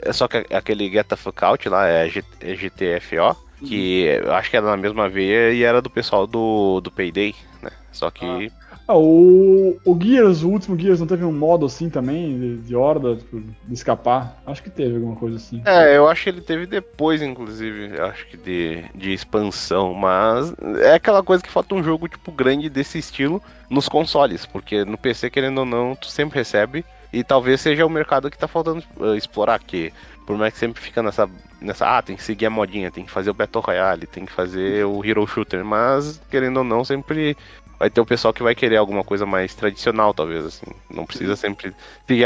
é 0.00 0.12
Só 0.12 0.28
que 0.28 0.46
aquele 0.54 0.88
Get 0.90 1.06
the 1.08 1.16
Fuck 1.16 1.44
Out 1.44 1.68
lá, 1.68 1.86
é, 1.86 2.08
G- 2.08 2.22
é 2.40 2.54
GTFO, 2.54 3.36
que 3.66 4.04
eu 4.22 4.32
acho 4.32 4.48
que 4.50 4.56
era 4.56 4.66
na 4.66 4.76
mesma 4.76 5.08
veia 5.08 5.50
e 5.52 5.64
era 5.64 5.82
do 5.82 5.90
pessoal 5.90 6.26
do, 6.26 6.80
do 6.80 6.90
Payday, 6.90 7.34
né? 7.60 7.70
Só 7.92 8.10
que. 8.10 8.24
Ah, 8.24 8.67
o, 8.96 9.78
o 9.84 9.98
Gears, 10.00 10.42
o 10.42 10.48
último 10.48 10.78
Gears, 10.78 11.00
não 11.00 11.06
teve 11.06 11.24
um 11.24 11.32
modo 11.32 11.66
assim 11.66 11.90
também, 11.90 12.38
de, 12.38 12.56
de 12.58 12.76
horda, 12.76 13.16
tipo, 13.16 13.40
de 13.40 13.74
escapar? 13.74 14.40
Acho 14.46 14.62
que 14.62 14.70
teve 14.70 14.94
alguma 14.94 15.16
coisa 15.16 15.36
assim. 15.36 15.62
É, 15.64 15.96
eu 15.96 16.08
acho 16.08 16.24
que 16.24 16.30
ele 16.30 16.40
teve 16.40 16.66
depois, 16.66 17.20
inclusive, 17.20 18.00
acho 18.00 18.26
que 18.26 18.36
de, 18.36 18.84
de 18.94 19.12
expansão, 19.12 19.92
mas 19.92 20.54
é 20.80 20.94
aquela 20.94 21.22
coisa 21.22 21.42
que 21.42 21.50
falta 21.50 21.74
um 21.74 21.82
jogo, 21.82 22.08
tipo, 22.08 22.32
grande 22.32 22.70
desse 22.70 22.98
estilo 22.98 23.42
nos 23.68 23.88
consoles, 23.88 24.46
porque 24.46 24.84
no 24.84 24.96
PC, 24.96 25.28
querendo 25.28 25.58
ou 25.58 25.66
não, 25.66 25.94
tu 25.94 26.06
sempre 26.06 26.38
recebe, 26.38 26.84
e 27.12 27.22
talvez 27.22 27.60
seja 27.60 27.86
o 27.86 27.90
mercado 27.90 28.30
que 28.30 28.38
tá 28.38 28.46
faltando 28.48 28.82
eh, 29.00 29.16
explorar, 29.16 29.58
que 29.60 29.92
por 30.26 30.36
mais 30.36 30.52
que 30.52 30.58
sempre 30.58 30.82
fica 30.82 31.02
nessa, 31.02 31.28
nessa, 31.58 31.86
ah, 31.96 32.02
tem 32.02 32.14
que 32.14 32.22
seguir 32.22 32.44
a 32.44 32.50
modinha, 32.50 32.90
tem 32.90 33.04
que 33.04 33.10
fazer 33.10 33.30
o 33.30 33.34
Battle 33.34 33.64
Royale, 33.64 34.06
tem 34.06 34.26
que 34.26 34.32
fazer 34.32 34.84
o 34.84 35.02
Hero 35.02 35.26
Shooter, 35.26 35.64
mas, 35.64 36.20
querendo 36.30 36.58
ou 36.58 36.64
não, 36.64 36.84
sempre 36.84 37.34
vai 37.78 37.88
ter 37.88 38.00
o 38.00 38.06
pessoal 38.06 38.34
que 38.34 38.42
vai 38.42 38.54
querer 38.54 38.76
alguma 38.76 39.04
coisa 39.04 39.24
mais 39.24 39.54
tradicional, 39.54 40.12
talvez, 40.12 40.44
assim, 40.44 40.66
não 40.90 41.06
precisa 41.06 41.36
sempre 41.36 41.74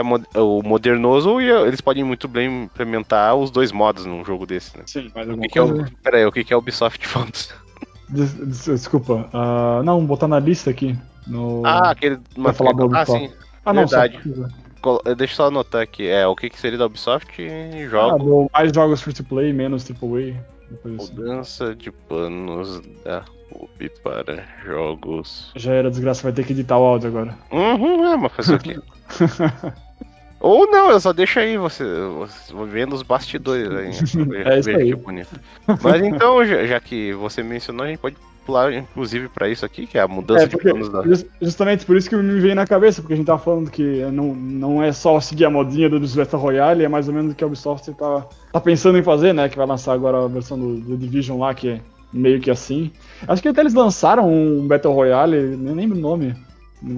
mod- 0.04 0.26
o 0.34 0.62
modernoso, 0.62 1.40
e 1.40 1.50
eles 1.50 1.80
podem 1.80 2.02
muito 2.04 2.26
bem 2.26 2.64
implementar 2.64 3.34
os 3.36 3.50
dois 3.50 3.70
modos 3.70 4.06
num 4.06 4.24
jogo 4.24 4.46
desse, 4.46 4.76
né? 4.76 4.84
Sim, 4.86 5.10
mas 5.14 5.28
O 5.28 5.36
que, 5.38 5.48
que 5.48 5.58
é 5.58 5.62
o. 5.62 5.84
Pera 6.02 6.16
aí, 6.18 6.26
o 6.26 6.32
que, 6.32 6.44
que 6.44 6.52
é 6.52 6.56
o 6.56 6.60
Ubisoft 6.60 7.06
Fonts? 7.06 7.54
Des- 8.08 8.34
des- 8.34 8.64
desculpa. 8.64 9.28
ah, 9.32 9.82
não, 9.84 10.04
botar 10.04 10.28
na 10.28 10.38
lista 10.38 10.70
aqui. 10.70 10.96
No... 11.26 11.62
Ah, 11.64 11.90
aquele. 11.90 12.18
Pra 12.34 12.52
falar 12.52 12.72
da 12.72 12.82
ah, 12.82 12.86
Ubisoft. 12.86 13.12
sim. 13.28 13.32
Ah, 13.64 13.72
não, 13.72 13.86
só 13.86 14.00
verdade. 14.00 14.22
pesquisa. 14.22 14.52
Col- 14.80 15.02
Deixa 15.16 15.32
eu 15.32 15.36
só 15.36 15.46
anotar 15.46 15.80
aqui. 15.82 16.08
É, 16.08 16.26
o 16.26 16.34
que, 16.34 16.50
que 16.50 16.58
seria 16.58 16.76
da 16.78 16.86
Ubisoft? 16.86 17.28
Ah, 17.40 17.88
Jogo. 17.88 18.18
do 18.18 18.50
mais 18.52 18.72
jogos 18.72 19.00
free 19.00 19.14
to 19.14 19.22
play, 19.22 19.52
menos 19.52 19.88
AAA. 19.88 20.34
assim. 20.72 20.96
Mudança 20.96 21.74
de 21.74 21.90
planos 21.92 22.80
da 23.04 23.24
Ubi 23.60 23.90
para 24.02 24.44
jogos. 24.64 25.52
Já 25.56 25.72
era 25.72 25.90
desgraça, 25.90 26.22
vai 26.22 26.32
ter 26.32 26.44
que 26.44 26.52
editar 26.52 26.78
o 26.78 26.82
áudio 26.84 27.08
agora. 27.08 27.36
Uhum, 27.50 28.04
é, 28.12 28.16
mas 28.16 28.32
fazer 28.32 28.54
o 28.54 28.58
quê? 28.58 28.78
Ou 30.40 30.66
não, 30.66 30.90
eu 30.90 30.98
só 31.00 31.12
deixo 31.12 31.38
aí 31.38 31.56
você, 31.56 31.84
você 32.18 32.52
vendo 32.66 32.94
os 32.94 33.02
bastidores 33.02 33.70
aí. 33.70 33.90
É 34.44 34.58
isso 34.58 34.70
aí. 34.70 34.94
Bonito. 34.94 35.28
Mas 35.80 36.02
então, 36.02 36.44
já, 36.44 36.64
já 36.66 36.80
que 36.80 37.12
você 37.12 37.42
mencionou, 37.44 37.86
a 37.86 37.88
gente 37.88 38.00
pode 38.00 38.16
pular 38.44 38.72
inclusive 38.74 39.28
pra 39.28 39.48
isso 39.48 39.64
aqui, 39.64 39.86
que 39.86 39.96
é 39.96 40.00
a 40.00 40.08
mudança 40.08 40.42
É, 40.42 40.46
de 40.48 40.56
planos 40.56 40.88
da. 40.88 41.02
just- 41.04 41.28
justamente 41.40 41.86
por 41.86 41.96
isso 41.96 42.10
que 42.10 42.16
me 42.16 42.40
veio 42.40 42.56
na 42.56 42.66
cabeça, 42.66 43.00
porque 43.00 43.14
a 43.14 43.16
gente 43.16 43.26
tava 43.26 43.38
falando 43.38 43.70
que 43.70 44.02
não, 44.06 44.34
não 44.34 44.82
é 44.82 44.90
só 44.90 45.20
seguir 45.20 45.44
a 45.44 45.50
modinha 45.50 45.88
do 45.88 46.00
Battle 46.00 46.42
Royale, 46.42 46.82
é 46.84 46.88
mais 46.88 47.06
ou 47.06 47.14
menos 47.14 47.32
o 47.32 47.36
que 47.36 47.44
a 47.44 47.46
Ubisoft 47.46 47.92
tá, 47.94 48.26
tá 48.52 48.60
pensando 48.60 48.98
em 48.98 49.02
fazer, 49.04 49.32
né? 49.32 49.48
Que 49.48 49.56
vai 49.56 49.64
lançar 49.66 49.92
agora 49.92 50.24
a 50.24 50.26
versão 50.26 50.58
do, 50.58 50.74
do 50.80 50.96
Division 50.96 51.38
lá, 51.38 51.54
que 51.54 51.68
é 51.68 51.80
meio 52.12 52.40
que 52.40 52.50
assim. 52.50 52.90
Acho 53.26 53.40
que 53.42 53.48
até 53.48 53.60
eles 53.60 53.74
lançaram 53.74 54.32
um 54.32 54.66
Battle 54.66 54.92
Royale, 54.92 55.56
nem 55.56 55.74
lembro 55.74 55.96
o 55.98 56.00
nome, 56.00 56.34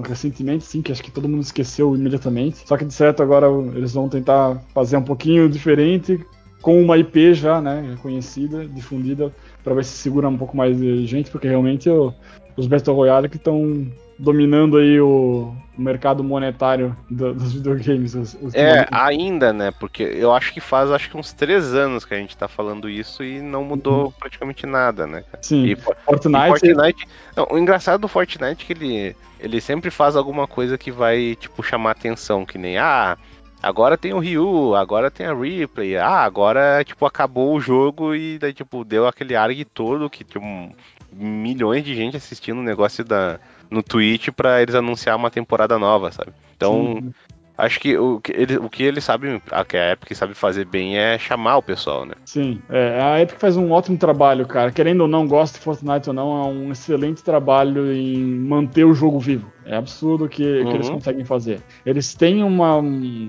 recentemente, 0.07 0.65
sim, 0.65 0.83
que 0.83 0.91
acho 0.93 1.03
que 1.03 1.11
todo 1.11 1.29
mundo 1.29 1.43
esqueceu 1.43 1.95
imediatamente. 1.95 2.67
Só 2.67 2.77
que 2.77 2.85
de 2.85 2.93
certo 2.95 3.23
agora 3.23 3.47
eles 3.75 3.93
vão 3.93 4.09
tentar 4.09 4.63
fazer 4.73 4.97
um 4.97 5.03
pouquinho 5.03 5.49
diferente, 5.49 6.19
com 6.63 6.81
uma 6.83 6.97
IP 6.97 7.35
já, 7.35 7.61
né, 7.61 7.95
conhecida, 8.03 8.67
difundida, 8.67 9.31
pra 9.63 9.75
ver 9.75 9.85
se 9.85 9.93
segura 9.99 10.29
um 10.29 10.37
pouco 10.39 10.57
mais 10.57 10.79
de 10.79 11.07
gente, 11.07 11.31
porque 11.31 11.47
realmente 11.47 11.91
o- 11.91 12.13
os 12.57 12.67
Battle 12.67 12.97
Royale 12.97 13.29
que 13.29 13.37
estão 13.37 13.87
dominando 14.19 14.79
aí 14.79 14.99
o, 15.01 15.53
o 15.77 15.83
mercado 15.83 16.23
monetário 16.23 16.97
do- 17.11 17.35
dos 17.35 17.53
videogames. 17.53 18.15
os- 18.15 18.35
os- 18.41 18.55
É, 18.55 18.87
ainda, 18.93 19.53
né? 19.53 19.71
Porque 19.73 20.03
eu 20.03 20.33
acho 20.33 20.53
que 20.53 20.61
faz 20.61 20.91
acho 20.91 21.11
que 21.11 21.17
uns 21.17 21.33
três 21.33 21.75
anos 21.75 22.05
que 22.05 22.15
a 22.15 22.17
gente 22.17 22.37
tá 22.37 22.47
falando 22.49 22.89
isso 22.89 23.25
e 23.25 23.41
não 23.41 23.65
mudou 23.65 24.13
praticamente 24.19 24.67
nada, 24.67 25.07
né? 25.07 25.25
Sim, 25.43 25.65
E, 25.65 25.77
Fo- 25.77 25.95
Fortnite, 26.05 26.45
e 26.45 26.49
Fortnite. 26.49 27.09
Não, 27.37 27.49
o 27.51 27.59
engraçado 27.59 28.01
do 28.01 28.09
Fortnite 28.09 28.63
é 28.63 28.67
que 28.67 28.73
ele, 28.73 29.17
ele 29.41 29.61
sempre 29.61 29.91
faz 29.91 30.17
alguma 30.17 30.47
coisa 30.47 30.79
que 30.79 30.91
vai, 30.91 31.37
tipo, 31.39 31.63
chamar 31.63 31.91
atenção, 31.93 32.45
que 32.47 32.57
nem, 32.57 32.79
ah, 32.79 33.17
agora 33.63 33.99
tem 33.99 34.13
o 34.13 34.19
Ryu, 34.21 34.75
agora 34.77 35.11
tem 35.11 35.27
a 35.27 35.35
Ripley, 35.35 35.97
ah, 35.97 36.23
agora, 36.23 36.85
tipo, 36.85 37.05
acabou 37.07 37.55
o 37.55 37.61
jogo 37.61 38.15
e 38.15 38.39
daí, 38.39 38.53
tipo, 38.53 38.85
deu 38.85 39.07
aquele 39.09 39.35
arg 39.35 39.65
todo 39.65 40.09
que, 40.11 40.23
tipo, 40.23 40.45
milhões 41.13 41.85
de 41.85 41.95
gente 41.95 42.17
assistindo 42.17 42.59
o 42.59 42.63
negócio 42.65 43.05
da, 43.05 43.39
no 43.75 43.83
Twitch 43.83 44.29
pra 44.31 44.63
eles 44.63 44.75
anunciar 44.75 45.17
uma 45.17 45.31
temporada 45.31 45.79
nova, 45.79 46.11
sabe? 46.13 46.33
Então, 46.57 46.99
Sim. 47.03 47.13
acho 47.59 47.81
que 47.81 47.97
o 47.99 48.21
que 48.21 48.33
ele, 48.33 48.57
o 48.57 48.71
que 48.71 48.83
ele 48.83 49.01
sabe, 49.01 49.41
a 49.51 49.65
que 49.65 49.77
a 49.77 49.93
Epic 49.93 50.15
sabe 50.15 50.35
fazer 50.35 50.65
bem 50.65 50.97
é 50.97 51.19
chamar 51.19 51.57
o 51.59 51.63
pessoal, 51.63 52.05
né? 52.07 52.15
Sim, 52.25 52.61
é, 52.71 53.01
a 53.03 53.21
Epic 53.21 53.39
faz 53.39 53.57
um 53.57 53.71
ótimo 53.73 53.99
trabalho, 53.99 54.47
cara. 54.47 54.71
Querendo 54.71 55.03
ou 55.03 55.09
não, 55.09 55.27
goste 55.27 55.59
de 55.59 55.65
Fortnite 55.65 56.09
ou 56.09 56.15
não, 56.15 56.43
é 56.43 56.47
um 56.49 56.73
excelente 56.73 57.23
trabalho 57.23 57.93
em 57.93 58.17
manter 58.25 58.85
o 58.85 58.95
jogo 58.95 59.19
vivo. 59.19 59.53
É 59.67 59.77
absurdo 59.77 60.25
o 60.25 60.29
que, 60.29 60.65
que 60.67 60.75
eles 60.75 60.89
Uhum. 60.89 60.95
conseguem 60.95 61.25
fazer. 61.25 61.61
Eles 61.87 62.15
têm 62.15 62.43
uma, 62.45 62.77
um- 62.77 63.29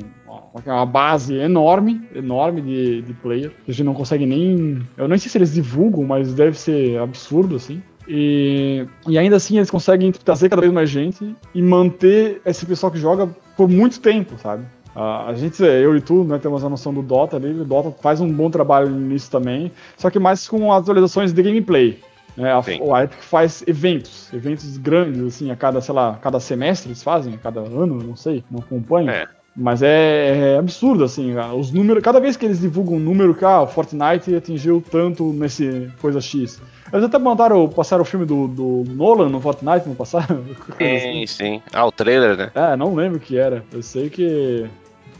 uma 0.65 0.85
base 0.85 1.33
enorme, 1.35 2.01
enorme 2.13 2.61
de, 2.61 3.01
de 3.03 3.13
player. 3.13 3.51
A 3.67 3.71
gente 3.71 3.83
não 3.85 3.93
consegue 3.93 4.25
nem. 4.25 4.81
Eu 4.97 5.07
nem 5.07 5.17
sei 5.17 5.29
se 5.31 5.37
eles 5.37 5.53
divulgam, 5.53 6.03
mas 6.03 6.33
deve 6.33 6.57
ser 6.59 6.99
absurdo, 6.99 7.55
assim. 7.55 7.81
E, 8.07 8.85
e 9.07 9.17
ainda 9.17 9.35
assim 9.35 9.57
eles 9.57 9.69
conseguem 9.69 10.11
trazer 10.11 10.49
cada 10.49 10.61
vez 10.61 10.71
mais 10.71 10.89
gente 10.89 11.35
e 11.53 11.61
manter 11.61 12.41
esse 12.45 12.65
pessoal 12.65 12.91
que 12.91 12.99
joga 12.99 13.27
por 13.57 13.67
muito 13.67 13.99
tempo, 13.99 14.35
sabe? 14.37 14.65
A 14.95 15.33
gente, 15.35 15.61
eu 15.61 15.95
e 15.97 15.99
tu, 15.99 16.23
né, 16.23 16.37
temos 16.37 16.63
a 16.63 16.69
noção 16.69 16.93
do 16.93 17.01
Dota 17.01 17.35
ali. 17.35 17.51
O 17.51 17.65
Dota 17.65 17.91
faz 18.01 18.21
um 18.21 18.31
bom 18.31 18.49
trabalho 18.49 18.89
nisso 18.89 19.29
também, 19.29 19.69
só 19.97 20.09
que 20.09 20.17
mais 20.19 20.47
com 20.47 20.71
atualizações 20.71 21.33
de 21.33 21.43
gameplay. 21.43 21.99
Né? 22.37 22.51
A, 22.53 23.03
Epic 23.03 23.19
faz 23.19 23.63
eventos, 23.67 24.31
eventos 24.33 24.77
grandes, 24.77 25.21
assim, 25.21 25.51
a 25.51 25.55
cada, 25.55 25.81
sei 25.81 25.93
lá, 25.93 26.17
cada 26.21 26.39
semestre 26.39 26.89
eles 26.89 27.03
fazem, 27.03 27.33
a 27.33 27.37
cada 27.37 27.61
ano, 27.61 28.01
não 28.01 28.15
sei, 28.15 28.43
não 28.49 28.59
acompanho. 28.59 29.09
É. 29.09 29.27
Mas 29.55 29.81
é, 29.81 30.55
é 30.55 30.57
absurdo, 30.57 31.05
assim, 31.05 31.33
os 31.57 31.71
números. 31.71 32.03
Cada 32.03 32.19
vez 32.19 32.35
que 32.35 32.45
eles 32.45 32.59
divulgam 32.59 32.95
um 32.95 32.99
número 32.99 33.33
que 33.33 33.45
ah, 33.45 33.61
o 33.61 33.67
Fortnite 33.67 34.35
atingiu 34.35 34.83
tanto 34.91 35.31
nesse 35.31 35.89
coisa 36.01 36.19
X. 36.19 36.61
Eles 36.91 37.05
até 37.05 37.17
mandaram, 37.17 37.67
passaram 37.69 38.01
o 38.03 38.05
filme 38.05 38.25
do, 38.25 38.47
do 38.49 38.83
Nolan 38.89 39.29
no 39.29 39.39
Fortnite, 39.39 39.87
não 39.87 39.95
passaram? 39.95 40.43
Coisa 40.77 40.95
assim. 40.95 41.25
Sim, 41.25 41.27
sim. 41.27 41.61
Ah, 41.73 41.85
o 41.85 41.91
trailer, 41.91 42.37
né? 42.37 42.51
É, 42.53 42.75
não 42.75 42.93
lembro 42.93 43.17
o 43.17 43.21
que 43.21 43.37
era. 43.37 43.63
Eu 43.71 43.81
sei 43.81 44.09
que. 44.09 44.65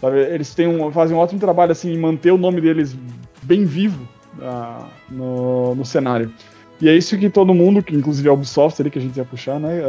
sabe, 0.02 0.20
eles 0.20 0.54
têm 0.54 0.68
um, 0.68 0.92
fazem 0.92 1.16
um 1.16 1.20
ótimo 1.20 1.40
trabalho 1.40 1.72
assim, 1.72 1.94
em 1.94 1.98
manter 1.98 2.32
o 2.32 2.38
nome 2.38 2.60
deles 2.60 2.96
bem 3.42 3.64
vivo 3.64 4.06
ah, 4.42 4.86
no, 5.10 5.76
no 5.76 5.86
cenário. 5.86 6.32
E 6.82 6.90
é 6.90 6.96
isso 6.96 7.18
que 7.18 7.30
todo 7.30 7.54
mundo, 7.54 7.82
que 7.82 7.96
inclusive 7.96 8.28
a 8.28 8.34
Ubisoft 8.34 8.82
ali 8.82 8.90
que 8.92 9.00
a 9.00 9.02
gente 9.02 9.16
ia 9.16 9.24
puxar, 9.24 9.60
né? 9.60 9.80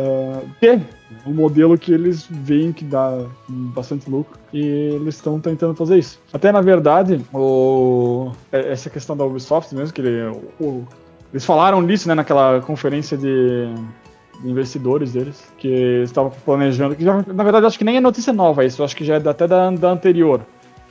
quer. 0.61 0.81
Um 1.26 1.33
modelo 1.35 1.76
que 1.76 1.93
eles 1.93 2.26
veem 2.31 2.73
que 2.73 2.85
dá 2.85 3.25
bastante 3.49 4.09
lucro 4.09 4.38
e 4.52 4.61
eles 4.95 5.16
estão 5.16 5.40
tentando 5.40 5.75
fazer 5.75 5.99
isso. 5.99 6.21
Até 6.33 6.50
na 6.52 6.61
verdade, 6.61 7.21
o, 7.35 8.31
é- 8.52 8.73
essa 8.73 8.88
questão 8.90 9.16
da 9.16 9.25
Ubisoft 9.25 9.75
mesmo, 9.75 9.93
que 9.93 10.00
ele, 10.00 10.33
o- 10.61 10.85
eles 11.33 11.45
falaram 11.45 11.85
disso 11.85 12.09
né, 12.09 12.14
naquela 12.14 12.61
conferência 12.61 13.16
de, 13.16 13.66
de 14.43 14.49
investidores 14.50 15.12
deles, 15.12 15.45
que 15.59 16.02
estavam 16.05 16.33
planejando, 16.45 16.95
que 16.95 17.05
já, 17.05 17.25
na 17.26 17.43
verdade 17.45 17.66
acho 17.66 17.78
que 17.78 17.85
nem 17.85 17.97
é 17.97 18.00
notícia 18.00 18.33
nova 18.33 18.64
isso, 18.64 18.83
acho 18.85 18.95
que 18.97 19.05
já 19.05 19.14
é 19.14 19.28
até 19.28 19.47
da, 19.47 19.71
da 19.71 19.90
anterior, 19.90 20.40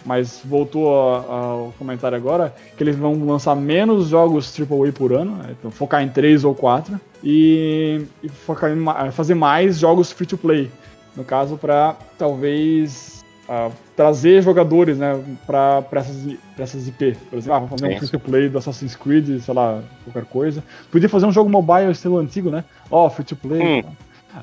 mas 0.05 0.41
voltou 0.45 0.93
ao 0.93 1.73
comentário 1.77 2.15
agora, 2.15 2.53
que 2.77 2.83
eles 2.83 2.95
vão 2.95 3.25
lançar 3.25 3.55
menos 3.55 4.07
jogos 4.09 4.53
AAA 4.57 4.91
por 4.93 5.11
ano, 5.11 5.35
né, 5.37 5.55
então 5.57 5.71
focar 5.71 6.03
em 6.03 6.09
3 6.09 6.43
ou 6.43 6.53
4, 6.53 6.99
e, 7.23 8.05
e 8.21 8.29
focar 8.29 8.71
em 8.71 8.75
ma- 8.75 9.11
fazer 9.11 9.33
mais 9.33 9.79
jogos 9.79 10.11
free-to-play, 10.11 10.69
no 11.15 11.23
caso 11.23 11.57
para 11.57 11.95
talvez 12.17 13.23
ah, 13.49 13.69
trazer 13.95 14.41
jogadores 14.41 14.97
né, 14.97 15.19
para 15.45 15.83
essas, 15.93 16.33
pra 16.55 16.63
essas 16.63 16.87
IP. 16.87 17.15
Por 17.29 17.37
exemplo, 17.37 17.57
ah, 17.65 17.67
fazer 17.67 17.85
um 17.85 17.97
free-to-play 17.97 18.49
do 18.49 18.57
Assassin's 18.57 18.95
Creed, 18.95 19.39
sei 19.39 19.53
lá, 19.53 19.81
qualquer 20.03 20.25
coisa. 20.29 20.63
Podia 20.91 21.07
fazer 21.09 21.25
um 21.25 21.31
jogo 21.31 21.49
mobile 21.49 21.91
estilo 21.91 22.17
antigo, 22.17 22.49
né? 22.49 22.63
Ó, 22.89 23.09
free-to-play. 23.09 23.85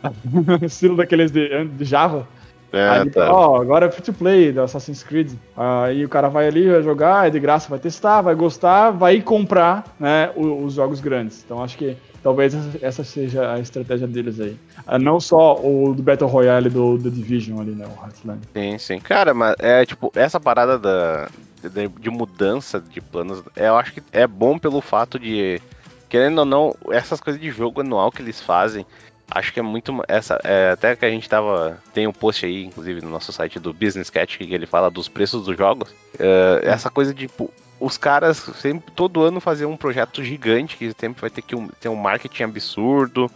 estilo 0.63 0.97
daqueles 0.97 1.31
de, 1.31 1.65
de 1.65 1.85
Java. 1.85 2.27
É, 2.73 2.89
Aí, 2.89 3.11
tá. 3.11 3.31
ó, 3.33 3.61
agora 3.61 3.87
é 3.87 3.91
free 3.91 4.03
to 4.03 4.13
play 4.13 4.51
do 4.51 4.63
Assassin's 4.63 5.03
Creed. 5.03 5.33
Aí 5.57 6.05
o 6.05 6.09
cara 6.09 6.29
vai 6.29 6.47
ali, 6.49 6.71
vai 6.71 6.83
jogar, 6.83 7.27
é 7.27 7.31
de 7.31 7.39
graça, 7.39 7.69
vai 7.69 7.79
testar, 7.79 8.23
vai 8.23 8.35
gostar, 8.35 8.91
vai 8.91 9.21
comprar 9.21 9.85
né, 10.01 10.31
os 10.37 10.75
jogos 10.75 10.99
grandes. 11.01 11.43
Então 11.45 11.63
acho 11.63 11.77
que 11.77 11.97
talvez 12.23 12.55
essa- 12.81 13.05
seja 13.05 13.53
a 13.53 13.59
estratégia 13.59 14.07
deles 14.07 14.41
aí. 14.41 14.57
Ah, 14.87 14.99
Não 14.99 15.21
só 15.21 15.61
o 15.63 15.93
do 15.95 16.03
Battle 16.03 16.31
Royale 16.31 16.71
do, 16.71 16.97
do 16.97 17.11
Division 17.11 17.61
ali, 17.61 17.73
né? 17.73 17.85
O 17.87 18.05
Heartland. 18.05 18.41
Sim, 18.55 18.79
sim. 18.79 18.99
Cara, 19.01 19.35
mas 19.35 19.55
é 19.59 19.85
tipo, 19.85 20.11
essa 20.15 20.41
parada 20.41 20.79
da, 20.79 21.29
de, 21.63 21.89
de 21.89 22.11
mudança 22.11 22.81
de 22.81 23.01
planos, 23.03 23.43
é, 23.55 23.69
eu 23.69 23.77
acho 23.77 23.93
que 23.93 24.03
é 24.13 24.27
bom 24.27 24.59
pelo 24.59 24.81
fato 24.81 25.19
de, 25.19 25.61
querendo 26.09 26.39
ou 26.39 26.45
não, 26.47 26.75
essas 26.91 27.21
coisas 27.21 27.41
de 27.43 27.51
jogo 27.51 27.81
anual 27.83 28.11
que 28.11 28.23
eles 28.23 28.41
fazem, 28.41 28.87
acho 29.35 29.53
que 29.53 29.61
é 29.61 29.63
muito. 29.63 29.93
Essa, 30.09 30.39
é, 30.45 30.71
até 30.71 30.95
que 30.97 31.05
a 31.05 31.11
gente 31.11 31.29
tava. 31.29 31.79
Tem 31.93 32.07
um 32.07 32.13
post 32.13 32.45
aí, 32.47 32.65
inclusive, 32.65 33.01
no 33.03 33.11
nosso 33.11 33.33
site 33.33 33.59
do 33.59 33.73
Business 33.73 34.11
Cat, 34.11 34.39
que 34.39 34.53
ele 34.55 34.67
fala 34.67 34.91
dos 34.91 35.09
preços 35.09 35.45
dos 35.45 35.57
jogos. 35.57 35.95
É, 36.19 36.61
essa 36.65 36.91
coisa 36.91 37.13
de, 37.13 37.27
tipo, 37.27 37.51
os 37.81 37.97
caras 37.99 38.37
sempre, 38.57 38.91
todo 38.93 39.23
ano, 39.23 39.41
fazer 39.41 39.67
um 39.67 39.77
projeto 39.77 40.23
gigante, 40.23 40.77
que 40.77 40.93
sempre 40.99 41.21
vai 41.21 41.31
ter 41.31 41.43
que 41.43 41.55
um- 41.57 41.69
ter 41.81 41.89
um 41.89 41.97
marketing 41.97 42.45
absurdo. 42.45 43.31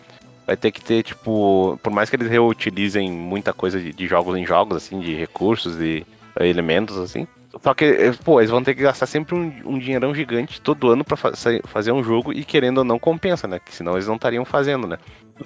Vai 0.47 0.57
ter 0.57 0.71
que 0.71 0.81
ter, 0.81 1.03
tipo, 1.03 1.77
por 1.83 1.93
mais 1.93 2.09
que 2.09 2.15
eles 2.15 2.29
reutilizem 2.29 3.11
muita 3.11 3.53
coisa 3.53 3.81
de, 3.81 3.93
de 3.93 4.07
jogos 4.07 4.37
em 4.39 4.47
jogos, 4.47 4.77
assim, 4.77 5.01
de 5.01 5.13
recursos 5.15 5.81
e 5.81 6.07
elementos, 6.39 6.97
assim. 6.99 7.27
Só 7.63 7.75
que, 7.75 7.85
eh, 7.85 8.13
pô, 8.25 8.39
eles 8.41 8.51
vão 8.51 8.63
ter 8.63 8.75
que 8.75 8.83
gastar 8.83 9.07
sempre 9.07 9.35
um, 9.35 9.53
um 9.65 9.79
dinheirão 9.79 10.15
gigante 10.15 10.61
todo 10.61 10.91
ano 10.91 11.03
pra 11.05 11.17
fa- 11.17 11.33
fazer 11.65 11.91
um 11.91 12.05
jogo 12.05 12.33
e 12.33 12.45
querendo 12.45 12.79
ou 12.79 12.85
não 12.85 12.99
compensa, 12.99 13.49
né? 13.49 13.59
Que 13.59 13.75
senão 13.75 13.95
eles 13.95 14.07
não 14.07 14.15
estariam 14.17 14.45
fazendo, 14.45 14.87
né? 14.87 14.99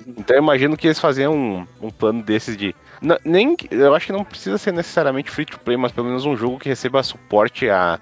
Então 0.06 0.36
eu 0.36 0.42
imagino 0.42 0.76
que 0.76 0.86
eles 0.86 0.98
faziam 1.00 1.34
um, 1.34 1.66
um 1.82 1.90
plano 1.90 2.22
desses 2.22 2.56
de. 2.56 2.74
nem, 3.24 3.56
eu 3.70 3.94
acho 3.94 4.06
que 4.06 4.12
não 4.12 4.24
precisa 4.24 4.56
ser 4.58 4.72
necessariamente 4.72 5.30
free 5.30 5.44
to 5.44 5.58
play, 5.60 5.76
mas 5.76 5.92
pelo 5.92 6.06
menos 6.06 6.24
um 6.24 6.36
jogo 6.36 6.58
que 6.58 6.68
receba 6.68 7.02
suporte 7.02 7.68
a, 7.68 7.98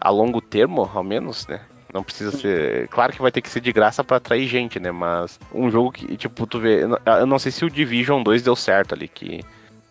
a 0.00 0.10
longo 0.10 0.40
termo, 0.40 0.88
ao 0.94 1.02
menos, 1.02 1.46
né? 1.48 1.60
Não 1.92 2.02
precisa 2.02 2.30
ser. 2.30 2.88
Claro 2.88 3.12
que 3.12 3.20
vai 3.20 3.30
ter 3.30 3.42
que 3.42 3.50
ser 3.50 3.60
de 3.60 3.72
graça 3.72 4.02
pra 4.02 4.16
atrair 4.16 4.46
gente, 4.48 4.80
né? 4.80 4.90
Mas 4.90 5.38
um 5.52 5.70
jogo 5.70 5.92
que, 5.92 6.16
tipo, 6.16 6.46
tu 6.46 6.58
vê. 6.58 6.84
Eu 6.84 7.26
não- 7.26 7.38
sei 7.38 7.52
se 7.52 7.64
o 7.64 7.70
Division 7.70 8.22
2 8.22 8.42
deu 8.42 8.56
certo 8.56 8.94
ali, 8.94 9.08
que 9.08 9.26
ele 9.26 9.44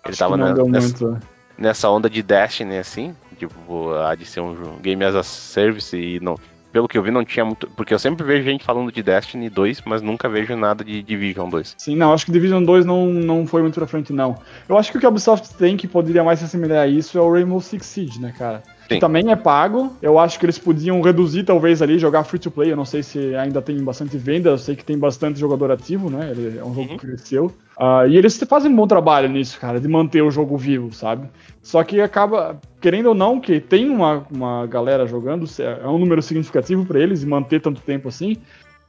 Acho 0.05 0.17
tava 0.17 0.33
que 0.35 0.39
na- 0.43 0.53
nessa, 0.65 1.05
muito. 1.05 1.27
nessa 1.57 1.89
onda 1.89 2.09
de 2.09 2.23
Destiny, 2.23 2.77
assim. 2.77 3.15
Tipo, 3.37 3.93
há 3.95 4.15
de 4.15 4.25
ser 4.25 4.39
um 4.39 4.55
jogo- 4.55 4.79
game 4.81 5.03
as 5.03 5.13
a 5.15 5.21
service 5.23 5.95
e 5.95 6.19
não. 6.19 6.35
Pelo 6.71 6.87
que 6.87 6.97
eu 6.97 7.03
vi, 7.03 7.11
não 7.11 7.25
tinha 7.25 7.45
muito. 7.45 7.67
Porque 7.75 7.93
eu 7.93 7.99
sempre 7.99 8.25
vejo 8.25 8.43
gente 8.43 8.63
falando 8.63 8.91
de 8.91 9.03
Destiny 9.03 9.49
2, 9.49 9.81
mas 9.85 10.01
nunca 10.01 10.29
vejo 10.29 10.55
nada 10.55 10.83
de 10.83 11.01
Division 11.03 11.49
2. 11.49 11.75
Sim, 11.77 11.95
não, 11.95 12.13
acho 12.13 12.25
que 12.25 12.31
Division 12.31 12.63
2 12.63 12.85
não, 12.85 13.07
não 13.07 13.45
foi 13.45 13.61
muito 13.61 13.75
pra 13.75 13.87
frente, 13.87 14.13
não. 14.13 14.37
Eu 14.67 14.77
acho 14.77 14.91
que 14.91 14.97
o 14.97 14.99
que 14.99 15.05
a 15.05 15.09
Ubisoft 15.09 15.53
tem 15.55 15.75
que 15.75 15.87
poderia 15.87 16.23
mais 16.23 16.39
se 16.39 16.45
assemelhar 16.45 16.83
a 16.83 16.87
isso 16.87 17.17
é 17.17 17.21
o 17.21 17.31
Rainbow 17.31 17.61
Six 17.61 17.85
Siege, 17.85 18.21
né, 18.21 18.33
cara? 18.37 18.63
Que 18.95 18.99
também 18.99 19.31
é 19.31 19.35
pago. 19.35 19.95
Eu 20.01 20.17
acho 20.19 20.39
que 20.39 20.45
eles 20.45 20.57
podiam 20.57 21.01
reduzir, 21.01 21.43
talvez, 21.43 21.81
ali, 21.81 21.99
jogar 21.99 22.23
free 22.23 22.39
to 22.39 22.51
play. 22.51 22.71
Eu 22.71 22.75
não 22.75 22.85
sei 22.85 23.03
se 23.03 23.35
ainda 23.35 23.61
tem 23.61 23.81
bastante 23.83 24.17
venda. 24.17 24.49
Eu 24.49 24.57
sei 24.57 24.75
que 24.75 24.83
tem 24.83 24.97
bastante 24.97 25.39
jogador 25.39 25.71
ativo, 25.71 26.09
né? 26.09 26.31
Ele 26.31 26.57
é 26.57 26.63
um 26.63 26.73
jogo 26.73 26.91
uhum. 26.91 26.97
que 26.97 27.05
cresceu. 27.05 27.53
Uh, 27.77 28.07
e 28.07 28.17
eles 28.17 28.37
fazem 28.47 28.71
um 28.71 28.75
bom 28.75 28.85
trabalho 28.85 29.27
nisso, 29.27 29.59
cara, 29.59 29.79
de 29.79 29.87
manter 29.87 30.21
o 30.21 30.29
jogo 30.29 30.55
vivo, 30.57 30.93
sabe? 30.93 31.27
Só 31.61 31.83
que 31.83 31.99
acaba, 31.99 32.59
querendo 32.79 33.07
ou 33.07 33.15
não, 33.15 33.39
que 33.39 33.59
tem 33.59 33.89
uma, 33.89 34.25
uma 34.31 34.67
galera 34.67 35.07
jogando, 35.07 35.45
é 35.59 35.87
um 35.87 35.97
número 35.97 36.21
significativo 36.21 36.85
para 36.85 36.99
eles 36.99 37.23
e 37.23 37.25
manter 37.25 37.59
tanto 37.59 37.81
tempo 37.81 38.07
assim, 38.07 38.37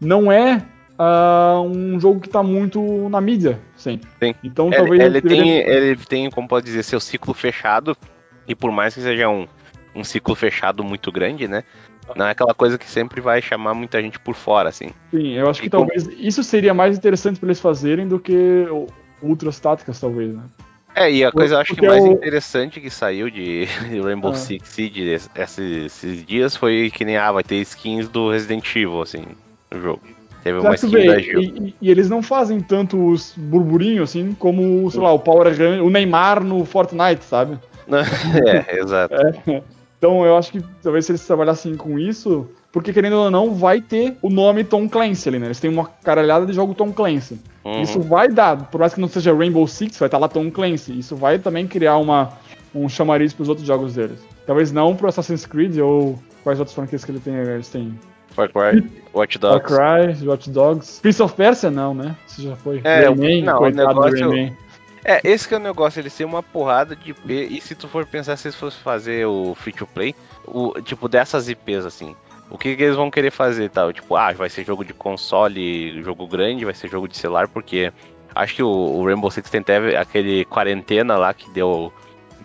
não 0.00 0.30
é 0.30 0.62
uh, 0.99 1.62
um 1.62 1.99
jogo 1.99 2.21
que 2.21 2.28
tá 2.28 2.42
muito 2.42 3.09
na 3.09 3.21
mídia 3.21 3.59
sempre. 3.76 4.09
Sim. 4.21 4.35
Então 4.42 4.66
ele, 4.66 4.76
talvez. 4.76 5.00
Ele, 5.00 5.21
deveria... 5.21 5.42
tem, 5.42 5.59
ele 5.59 5.97
tem, 5.97 6.30
como 6.30 6.49
pode 6.49 6.66
dizer, 6.66 6.82
seu 6.82 7.00
ciclo 7.00 7.32
fechado, 7.32 7.97
e 8.47 8.54
por 8.54 8.71
mais 8.71 8.94
que 8.94 9.00
seja 9.00 9.28
um 9.28 9.47
um 9.94 10.04
ciclo 10.04 10.34
fechado 10.34 10.82
muito 10.82 11.11
grande, 11.12 11.46
né? 11.46 11.64
Não 12.16 12.26
é 12.26 12.30
aquela 12.30 12.54
coisa 12.54 12.76
que 12.76 12.88
sempre 12.88 13.20
vai 13.20 13.40
chamar 13.40 13.75
muita 13.75 14.00
gente 14.02 14.18
por 14.18 14.34
fora, 14.34 14.68
assim. 14.68 14.88
Sim, 15.11 15.32
eu 15.32 15.49
acho 15.49 15.61
que 15.61 15.68
e 15.68 15.70
talvez 15.70 16.04
como... 16.04 16.16
isso 16.18 16.42
seria 16.42 16.75
mais 16.75 16.96
interessante 16.96 17.38
para 17.38 17.49
eles 17.49 17.61
fazerem 17.61 18.08
do 18.08 18.18
que 18.18 18.66
outras 19.22 19.58
táticas, 19.61 20.00
talvez, 20.00 20.34
né? 20.34 20.42
É, 20.94 21.11
e 21.11 21.25
a 21.25 21.32
coisa 21.32 21.54
eu 21.54 21.58
acho 21.58 21.75
que 21.75 21.87
mais 21.87 22.04
eu... 22.04 22.12
interessante 22.12 22.80
que 22.80 22.90
saiu 22.90 23.30
de 23.30 23.64
Rainbow 24.02 24.32
ah. 24.32 24.34
Six 24.34 24.68
Siege 24.68 25.02
esses, 25.02 25.87
esses, 25.87 26.26
dias 26.26 26.54
foi 26.54 26.90
que 26.90 27.04
nem, 27.04 27.16
ah, 27.16 27.32
vai 27.32 27.42
ter 27.42 27.56
skins 27.56 28.08
do 28.08 28.30
Resident 28.30 28.68
Evil, 28.76 29.00
assim, 29.00 29.25
no 29.70 29.80
jogo. 29.80 30.02
Teve 30.42 30.58
uma 30.58 30.75
skin 30.75 30.90
vê, 30.90 31.06
da 31.06 31.18
Gil. 31.20 31.40
E, 31.40 31.75
e, 31.80 31.90
eles 31.90 32.11
não 32.11 32.20
fazem 32.20 32.61
tantos 32.61 33.32
burburinhos, 33.37 34.11
assim, 34.11 34.34
como, 34.38 34.90
sei 34.90 35.00
lá, 35.00 35.12
o 35.12 35.18
Power 35.18 35.49
o 35.82 35.88
Neymar 35.88 36.42
no 36.42 36.64
Fortnite, 36.64 37.25
sabe? 37.25 37.58
é, 37.88 38.78
exato. 38.78 39.14
É. 39.14 39.62
Então 40.02 40.26
eu 40.26 40.37
acho 40.37 40.50
que 40.50 40.61
talvez 40.82 41.06
se 41.06 41.12
eles 41.12 41.25
trabalhassem 41.25 41.76
com 41.76 41.97
isso, 41.97 42.49
porque 42.73 42.92
querendo 42.92 43.12
ou 43.12 43.30
não, 43.30 43.54
vai 43.54 43.80
ter 43.80 44.16
o 44.21 44.28
nome 44.28 44.64
Tom 44.64 44.88
Clancy 44.88 45.28
ali, 45.28 45.38
né? 45.38 45.47
Eles 45.47 45.61
têm 45.61 45.71
uma 45.71 45.88
caralhada 46.02 46.44
de 46.44 46.52
jogo 46.52 46.75
Tom 46.75 46.92
Clancy. 46.92 47.38
Uhum. 47.64 47.82
Isso 47.82 48.00
vai 48.00 48.26
dar, 48.28 48.68
por 48.68 48.80
mais 48.80 48.92
que 48.92 49.00
não 49.00 49.06
seja 49.06 49.32
Rainbow 49.32 49.64
Six, 49.64 49.97
vai 49.97 50.09
estar 50.09 50.18
lá 50.18 50.26
Tom 50.26 50.50
Clancy. 50.50 50.99
Isso 50.99 51.14
vai 51.14 51.38
também 51.38 51.68
criar 51.68 51.99
uma, 51.99 52.32
um 52.75 52.88
chamariz 52.88 53.32
para 53.32 53.44
os 53.44 53.49
outros 53.49 53.64
jogos 53.64 53.94
deles. 53.94 54.18
Talvez 54.44 54.73
não 54.73 54.97
pro 54.97 55.06
Assassin's 55.06 55.47
Creed 55.47 55.78
ou 55.78 56.18
quais 56.42 56.59
outras 56.59 56.75
franquias 56.75 57.04
que 57.04 57.12
ele 57.12 57.21
tem, 57.21 57.37
eles 57.37 57.68
têm. 57.68 57.97
Far 58.30 58.49
Cry, 58.49 58.85
Watch 59.14 59.38
Dogs. 59.38 59.73
Far 59.73 60.09
Cry, 60.16 60.26
Watch 60.26 60.50
Dogs. 60.50 61.00
Prince 61.00 61.23
of 61.23 61.32
Persia 61.37 61.71
não, 61.71 61.94
né? 61.94 62.16
Isso 62.26 62.42
já 62.42 62.56
foi. 62.56 62.80
É, 62.82 63.06
Rayman, 63.06 63.44
não, 63.44 63.56
coitado 63.56 64.00
o 64.00 64.02
negócio, 64.02 64.18
do 64.18 64.30
Rayman. 64.30 64.56
É, 65.04 65.21
esse 65.25 65.49
que 65.49 65.54
é 65.54 65.56
o 65.56 65.61
negócio, 65.61 66.00
eles 66.00 66.14
têm 66.16 66.25
uma 66.25 66.42
porrada 66.42 66.94
de 66.94 67.11
IP, 67.11 67.32
e 67.32 67.61
se 67.61 67.75
tu 67.75 67.88
for 67.88 68.06
pensar 68.06 68.37
se 68.37 68.49
eles 68.49 68.56
fossem 68.56 68.80
fazer 68.82 69.26
o 69.26 69.54
free 69.54 69.73
to 69.73 69.87
play, 69.87 70.14
o, 70.47 70.80
tipo, 70.80 71.09
dessas 71.09 71.49
IPs 71.49 71.85
assim, 71.85 72.14
o 72.49 72.56
que, 72.56 72.76
que, 72.76 72.82
eles 72.82 72.97
vão 72.97 73.11
querer 73.11 73.30
fazer 73.30 73.68
tal? 73.71 73.92
Tipo, 73.92 74.14
ah, 74.14 74.32
vai 74.32 74.49
ser 74.49 74.64
jogo 74.64 74.85
de 74.85 74.92
console, 74.92 76.02
jogo 76.02 76.26
grande, 76.26 76.64
vai 76.64 76.75
ser 76.75 76.88
jogo 76.88 77.09
de 77.09 77.16
celular, 77.16 77.49
porque 77.49 77.92
acho 78.35 78.54
que 78.54 78.62
o, 78.62 78.68
o 78.68 79.04
Rainbow 79.04 79.30
Six 79.30 79.50
tem 79.50 79.61
até 79.61 79.97
aquele 79.97 80.44
quarentena 80.44 81.16
lá 81.16 81.35
que 81.35 81.50
deu 81.50 81.92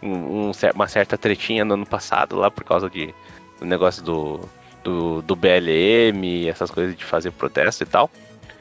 um, 0.02 0.48
um, 0.48 0.52
uma 0.74 0.88
certa 0.88 1.18
tretinha 1.18 1.64
no 1.64 1.76
ano 1.76 1.86
passado 1.86 2.38
lá 2.38 2.50
por 2.50 2.64
causa 2.64 2.90
de, 2.90 3.14
do 3.60 3.66
negócio 3.66 4.02
do, 4.02 4.40
do, 4.84 5.22
do 5.22 5.36
BLM, 5.36 6.48
essas 6.48 6.72
coisas 6.72 6.96
de 6.96 7.04
fazer 7.04 7.32
protesto 7.32 7.84
e 7.84 7.86
tal. 7.86 8.10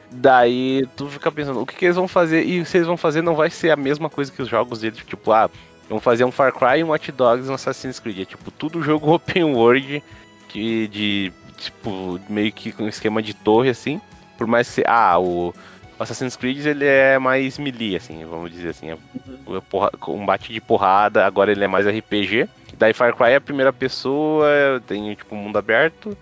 Daí 0.09 0.87
tu 0.95 1.07
fica 1.07 1.31
pensando, 1.31 1.61
o 1.61 1.65
que, 1.65 1.75
que, 1.75 1.85
eles 1.85 1.95
vão 1.95 2.07
fazer? 2.07 2.43
E 2.43 2.65
se 2.65 2.77
eles 2.77 2.87
vão 2.87 2.97
fazer, 2.97 3.21
não 3.21 3.35
vai 3.35 3.49
ser 3.49 3.71
a 3.71 3.75
mesma 3.75 4.09
coisa 4.09 4.31
que 4.31 4.41
os 4.41 4.47
jogos 4.47 4.79
deles, 4.79 4.99
tipo, 5.05 5.31
ah, 5.31 5.49
vão 5.89 5.99
fazer 5.99 6.23
um 6.23 6.31
Far 6.31 6.53
Cry, 6.53 6.83
um 6.83 6.89
Watch 6.89 7.11
Dogs, 7.11 7.49
um 7.49 7.53
Assassin's 7.53 7.99
Creed. 7.99 8.19
É 8.19 8.25
tipo, 8.25 8.49
tudo 8.51 8.81
jogo 8.81 9.11
open 9.13 9.43
world, 9.43 10.01
que, 10.47 10.87
de, 10.87 11.33
tipo, 11.57 12.19
meio 12.29 12.51
que 12.51 12.71
com 12.71 12.83
um 12.83 12.89
esquema 12.89 13.21
de 13.21 13.33
torre, 13.33 13.69
assim. 13.69 13.99
Por 14.37 14.47
mais 14.47 14.73
que, 14.73 14.83
ah, 14.87 15.19
o 15.19 15.53
Assassin's 15.99 16.35
Creed 16.35 16.65
ele 16.65 16.85
é 16.85 17.17
mais 17.17 17.57
melee, 17.57 17.95
assim, 17.95 18.23
vamos 18.25 18.51
dizer 18.51 18.69
assim. 18.69 18.91
É 18.91 18.93
uhum. 18.93 19.61
porra, 19.61 19.89
combate 19.99 20.53
de 20.53 20.61
porrada, 20.61 21.25
agora 21.25 21.51
ele 21.51 21.63
é 21.63 21.67
mais 21.67 21.85
RPG. 21.87 22.47
Daí 22.77 22.93
Far 22.93 23.15
Cry 23.15 23.31
é 23.31 23.35
a 23.35 23.41
primeira 23.41 23.73
pessoa, 23.73 24.47
tem 24.85 25.15
tipo 25.15 25.35
um 25.35 25.39
mundo 25.39 25.57
aberto. 25.57 26.15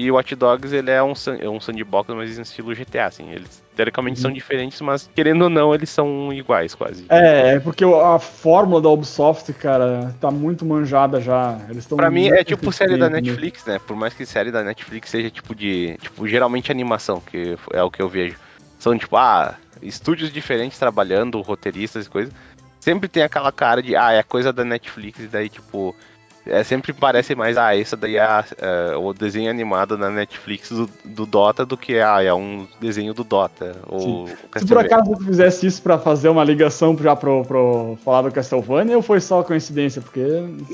E 0.00 0.10
o 0.10 0.14
Watch 0.14 0.34
Dogs 0.34 0.74
ele 0.74 0.90
é 0.90 1.02
um, 1.02 1.12
é 1.38 1.46
um 1.46 1.60
sandbox, 1.60 2.08
mas 2.14 2.38
em 2.38 2.40
estilo 2.40 2.74
GTA, 2.74 3.04
assim. 3.04 3.30
Eles 3.32 3.62
teoricamente 3.76 4.16
uhum. 4.16 4.22
são 4.22 4.32
diferentes, 4.32 4.80
mas 4.80 5.10
querendo 5.14 5.42
ou 5.42 5.50
não, 5.50 5.74
eles 5.74 5.90
são 5.90 6.32
iguais 6.32 6.74
quase. 6.74 7.04
É, 7.10 7.56
é 7.56 7.60
porque 7.60 7.84
a 7.84 8.18
fórmula 8.18 8.80
da 8.80 8.88
Ubisoft, 8.88 9.52
cara, 9.52 10.14
tá 10.18 10.30
muito 10.30 10.64
manjada 10.64 11.20
já. 11.20 11.58
Eles 11.68 11.86
pra 11.86 12.10
mim 12.10 12.28
é 12.28 12.42
tipo 12.42 12.72
série 12.72 12.96
da 12.96 13.10
Netflix, 13.10 13.62
né? 13.66 13.78
Por 13.78 13.94
mais 13.94 14.14
que 14.14 14.24
série 14.24 14.50
da 14.50 14.64
Netflix 14.64 15.10
seja 15.10 15.30
tipo 15.30 15.54
de. 15.54 15.98
Tipo, 16.00 16.26
geralmente 16.26 16.72
animação, 16.72 17.20
que 17.20 17.58
é 17.70 17.82
o 17.82 17.90
que 17.90 18.00
eu 18.00 18.08
vejo. 18.08 18.38
São 18.78 18.96
tipo, 18.96 19.18
ah, 19.18 19.54
estúdios 19.82 20.32
diferentes 20.32 20.78
trabalhando, 20.78 21.42
roteiristas 21.42 22.06
e 22.06 22.08
coisas. 22.08 22.32
Sempre 22.80 23.06
tem 23.06 23.22
aquela 23.22 23.52
cara 23.52 23.82
de, 23.82 23.94
ah, 23.94 24.12
é 24.12 24.22
coisa 24.22 24.50
da 24.50 24.64
Netflix, 24.64 25.20
e 25.20 25.26
daí, 25.26 25.50
tipo, 25.50 25.94
é, 26.50 26.64
sempre 26.64 26.92
parece 26.92 27.34
mais, 27.34 27.56
ah, 27.56 27.76
essa 27.76 27.96
daí 27.96 28.16
é, 28.16 28.44
é, 28.58 28.96
o 28.96 29.12
desenho 29.12 29.50
animado 29.50 29.96
na 29.96 30.10
Netflix 30.10 30.70
do, 30.70 30.90
do, 31.04 31.24
Dota 31.24 31.64
do 31.64 31.76
que, 31.76 31.98
ah, 32.00 32.22
é 32.22 32.34
um 32.34 32.66
desenho 32.80 33.14
do 33.14 33.22
Dota. 33.22 33.76
Ou 33.86 34.28
Se 34.56 34.66
por 34.66 34.78
acaso 34.78 35.04
você 35.10 35.24
fizesse 35.24 35.66
isso 35.66 35.80
pra 35.80 35.98
fazer 35.98 36.28
uma 36.28 36.42
ligação 36.42 36.96
já 36.98 37.14
pro, 37.14 37.44
pro 37.44 37.96
falar 38.04 38.22
do 38.22 38.32
Castlevania 38.32 38.96
ou 38.96 39.02
foi 39.02 39.20
só 39.20 39.42
coincidência? 39.42 40.02
Porque... 40.02 40.20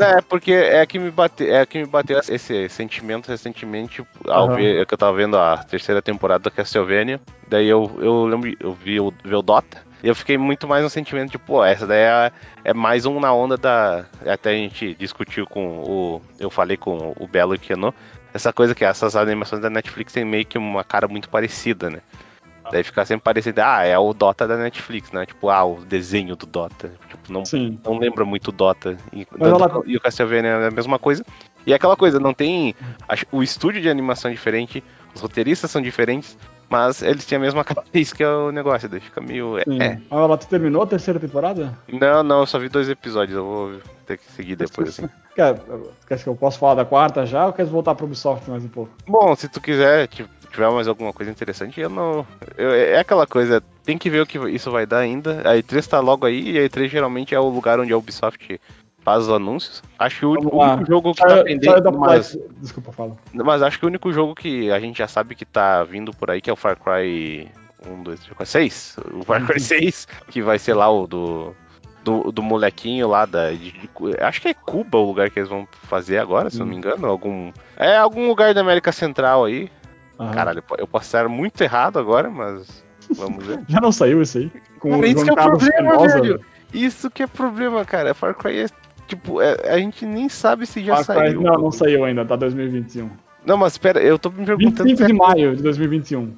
É, 0.01 0.21
porque 0.23 0.53
é 0.53 0.85
que 0.87 0.99
me 0.99 1.11
bateu, 1.11 1.55
é 1.55 1.67
que 1.67 1.79
me 1.79 1.87
bateu 1.87 2.19
esse 2.19 2.69
sentimento 2.71 3.29
recentemente 3.29 4.03
ao 4.27 4.49
uhum. 4.49 4.57
ver, 4.57 4.87
que 4.87 4.95
eu 4.95 4.99
tava 4.99 5.17
vendo 5.17 5.37
a 5.37 5.59
terceira 5.59 6.01
temporada 6.01 6.45
do 6.45 6.51
Castlevania, 6.51 7.21
daí 7.49 7.69
eu, 7.69 7.91
eu 8.01 8.25
lembro, 8.25 8.57
eu 8.59 8.73
vi 8.73 8.99
o, 8.99 9.13
vi 9.23 9.35
o 9.35 9.43
Dota, 9.43 9.86
eu 10.03 10.15
fiquei 10.15 10.37
muito 10.37 10.67
mais 10.69 10.83
no 10.83 10.91
sentimento 10.91 11.33
de, 11.33 11.39
pô, 11.39 11.65
essa 11.65 11.87
daí 11.87 12.01
é, 12.01 12.33
é, 12.65 12.75
mais 12.75 13.07
um 13.07 13.19
na 13.19 13.33
onda 13.33 13.57
da. 13.57 14.05
Até 14.27 14.51
a 14.51 14.55
gente 14.55 14.95
discutiu 14.95 15.47
com 15.47 15.79
o. 15.79 16.23
Eu 16.39 16.51
falei 16.51 16.77
com 16.77 17.15
o 17.19 17.27
Belo 17.27 17.55
e 17.55 17.59
Keno. 17.59 17.95
Essa 18.33 18.53
coisa 18.53 18.75
que 18.75 18.85
essas 18.85 19.17
animações 19.17 19.63
da 19.63 19.71
Netflix 19.71 20.13
tem 20.13 20.25
meio 20.25 20.45
que 20.45 20.59
uma 20.59 20.85
cara 20.85 21.09
muito 21.09 21.29
parecida, 21.29 21.89
né? 21.89 22.01
Daí 22.71 22.83
fica 22.83 23.05
sempre 23.05 23.23
parecido, 23.23 23.61
ah, 23.61 23.85
é 23.85 23.97
o 23.97 24.13
Dota 24.13 24.47
da 24.47 24.57
Netflix, 24.57 25.13
né? 25.13 25.25
Tipo, 25.25 25.49
ah, 25.49 25.65
o 25.65 25.85
desenho 25.85 26.35
do 26.35 26.47
Dota. 26.47 26.93
Tipo, 27.09 27.33
não, 27.33 27.43
não 27.85 27.99
lembra 27.99 28.25
muito 28.25 28.51
Dota. 28.51 28.97
E, 29.13 29.27
ela... 29.41 29.83
e 29.87 29.97
o 29.97 30.01
Castlevania 30.01 30.51
é 30.51 30.69
a 30.69 30.71
mesma 30.71 30.99
coisa. 30.99 31.25
E 31.65 31.73
é 31.73 31.77
aquela 31.77 31.97
coisa, 31.97 32.19
não 32.19 32.35
tem. 32.35 32.75
O 33.31 33.43
estúdio 33.43 33.81
de 33.81 33.89
animação 33.89 34.31
é 34.31 34.35
diferente, 34.35 34.83
os 35.15 35.21
roteiristas 35.21 35.71
são 35.71 35.81
diferentes, 35.81 36.37
mas 36.69 37.03
eles 37.03 37.25
têm 37.25 37.37
a 37.37 37.41
mesma 37.41 37.65
característica 37.65 38.17
que 38.17 38.23
é 38.23 38.29
o 38.29 38.51
negócio, 38.51 38.89
daí 38.89 39.01
fica 39.01 39.21
meio. 39.21 39.59
Sim. 39.65 39.81
É. 39.81 40.01
Ah, 40.11 40.23
ela 40.23 40.39
terminou 40.39 40.83
a 40.83 40.87
terceira 40.87 41.21
temporada? 41.21 41.77
Não, 41.89 42.23
não, 42.23 42.41
eu 42.41 42.47
só 42.47 42.59
vi 42.59 42.69
dois 42.69 42.89
episódios, 42.89 43.37
eu 43.37 43.45
vou 43.45 43.81
ter 44.07 44.19
que 44.19 44.31
seguir 44.33 44.57
depois, 44.57 44.89
assim. 44.89 45.09
Quer, 45.37 45.61
quer 46.09 46.19
que 46.19 46.27
eu 46.27 46.35
possa 46.35 46.59
falar 46.59 46.77
da 46.77 46.85
quarta 46.87 47.27
já 47.27 47.45
ou 47.45 47.53
quer 47.53 47.67
voltar 47.67 47.95
pro 47.95 48.07
Ubisoft 48.07 48.49
mais 48.49 48.65
um 48.65 48.69
pouco? 48.69 48.91
Bom, 49.07 49.37
se 49.37 49.51
tu 49.51 49.61
quiser, 49.61 50.09
tipo, 50.09 50.31
tiver 50.51 50.71
mais 50.71 50.89
alguma 50.89 51.13
coisa 51.13 51.31
interessante, 51.31 51.79
eu 51.79 51.91
não. 51.91 52.27
Eu, 52.57 52.73
é 52.73 52.99
aquela 52.99 53.27
coisa, 53.27 53.63
tem 53.85 53.99
que 53.99 54.09
ver 54.09 54.23
o 54.23 54.27
que 54.27 54.39
isso 54.49 54.71
vai 54.71 54.87
dar 54.87 55.01
ainda. 55.01 55.43
A 55.43 55.55
E3 55.55 55.87
tá 55.87 56.01
logo 56.01 56.25
aí, 56.25 56.53
e 56.53 56.59
a 56.59 56.63
E3 56.63 56.89
geralmente 56.89 57.35
é 57.35 57.39
o 57.39 57.51
lugar 57.51 57.79
onde 57.79 57.93
a 57.93 57.99
Ubisoft 57.99 58.59
faz 59.07 59.23
os 59.23 59.31
anúncios. 59.31 59.85
Acho 60.01 60.19
que 60.19 60.27
o 60.27 60.33
único, 60.33 60.85
jogo 60.85 61.15
que 61.15 61.23
tá 61.23 61.45
pendente. 61.45 61.97
Mas, 61.97 62.37
Desculpa, 62.61 62.91
fala. 62.91 63.17
Mas 63.33 63.63
acho 63.63 63.79
que 63.79 63.85
o 63.85 63.89
único 63.89 64.13
jogo 64.13 64.35
que 64.35 64.69
a 64.73 64.81
gente 64.81 64.99
já 64.99 65.07
sabe 65.07 65.37
que 65.37 65.45
tá 65.45 65.85
vindo 65.85 66.11
por 66.11 66.29
aí, 66.29 66.41
que 66.41 66.51
é 66.51 66.53
o 66.53 66.57
Far 66.57 66.77
Cry 66.77 67.49
1, 67.89 68.03
2, 68.03 68.19
3, 68.19 68.37
4, 68.37 68.47
6. 68.47 68.97
O 69.15 69.23
Far 69.23 69.47
Cry 69.47 69.61
6, 69.61 70.09
uhum. 70.11 70.33
que 70.33 70.43
vai 70.43 70.59
ser 70.59 70.75
lá 70.75 70.91
o 70.91 71.07
do. 71.07 71.55
Do, 72.03 72.31
do 72.31 72.41
molequinho 72.41 73.09
lá 73.09 73.27
da. 73.27 73.51
De, 73.51 73.73
de, 73.73 73.91
acho 74.21 74.41
que 74.41 74.49
é 74.49 74.55
Cuba 74.55 74.99
o 74.99 75.07
lugar 75.07 75.29
que 75.29 75.41
eles 75.41 75.49
vão 75.49 75.67
fazer 75.85 76.19
agora, 76.19 76.51
se 76.51 76.59
não 76.59 76.67
me 76.67 76.73
uhum. 76.73 76.79
engano. 76.79 77.07
Algum. 77.07 77.53
É 77.77 77.97
algum 77.97 78.29
lugar 78.29 78.55
da 78.55 78.61
América 78.61 78.91
Central 78.93 79.45
aí. 79.45 79.71
Uhum. 80.19 80.31
Caralho, 80.33 80.63
eu 80.79 80.87
posso 80.87 81.07
estar 81.07 81.29
muito 81.29 81.61
errado 81.61 81.99
agora, 81.99 82.29
mas. 82.29 82.85
Vamos 83.11 83.45
ver. 83.45 83.61
Já 83.69 83.81
não 83.81 83.93
saiu 83.93 84.23
esse 84.23 84.39
aí? 84.39 84.53
Com 84.81 84.91
Cara, 84.91 85.07
isso 85.07 85.25
que 85.25 85.31
é 85.31 85.33
o 85.33 85.37
problema, 85.37 86.09
velho. 86.09 86.41
Isso 86.73 87.11
que 87.11 87.23
é 87.23 87.27
problema, 87.27 87.85
cara. 87.85 88.15
Far 88.15 88.35
Cry 88.35 88.61
é 88.61 88.67
Tipo, 89.07 89.41
é, 89.41 89.71
a 89.71 89.79
gente 89.79 90.05
nem 90.05 90.29
sabe 90.29 90.67
se 90.67 90.85
já 90.85 91.03
saiu. 91.03 91.41
Não, 91.41 91.55
não 91.55 91.71
saiu 91.71 92.05
ainda, 92.05 92.25
tá 92.25 92.37
2021. 92.37 93.09
Não, 93.45 93.57
mas 93.57 93.75
espera, 93.75 94.01
eu 94.01 94.19
tô 94.19 94.31
me 94.31 94.45
perguntando. 94.45 94.89
25 94.89 95.07
de 95.07 95.13
maio 95.13 95.57
de 95.57 95.63
2021. 95.63 96.33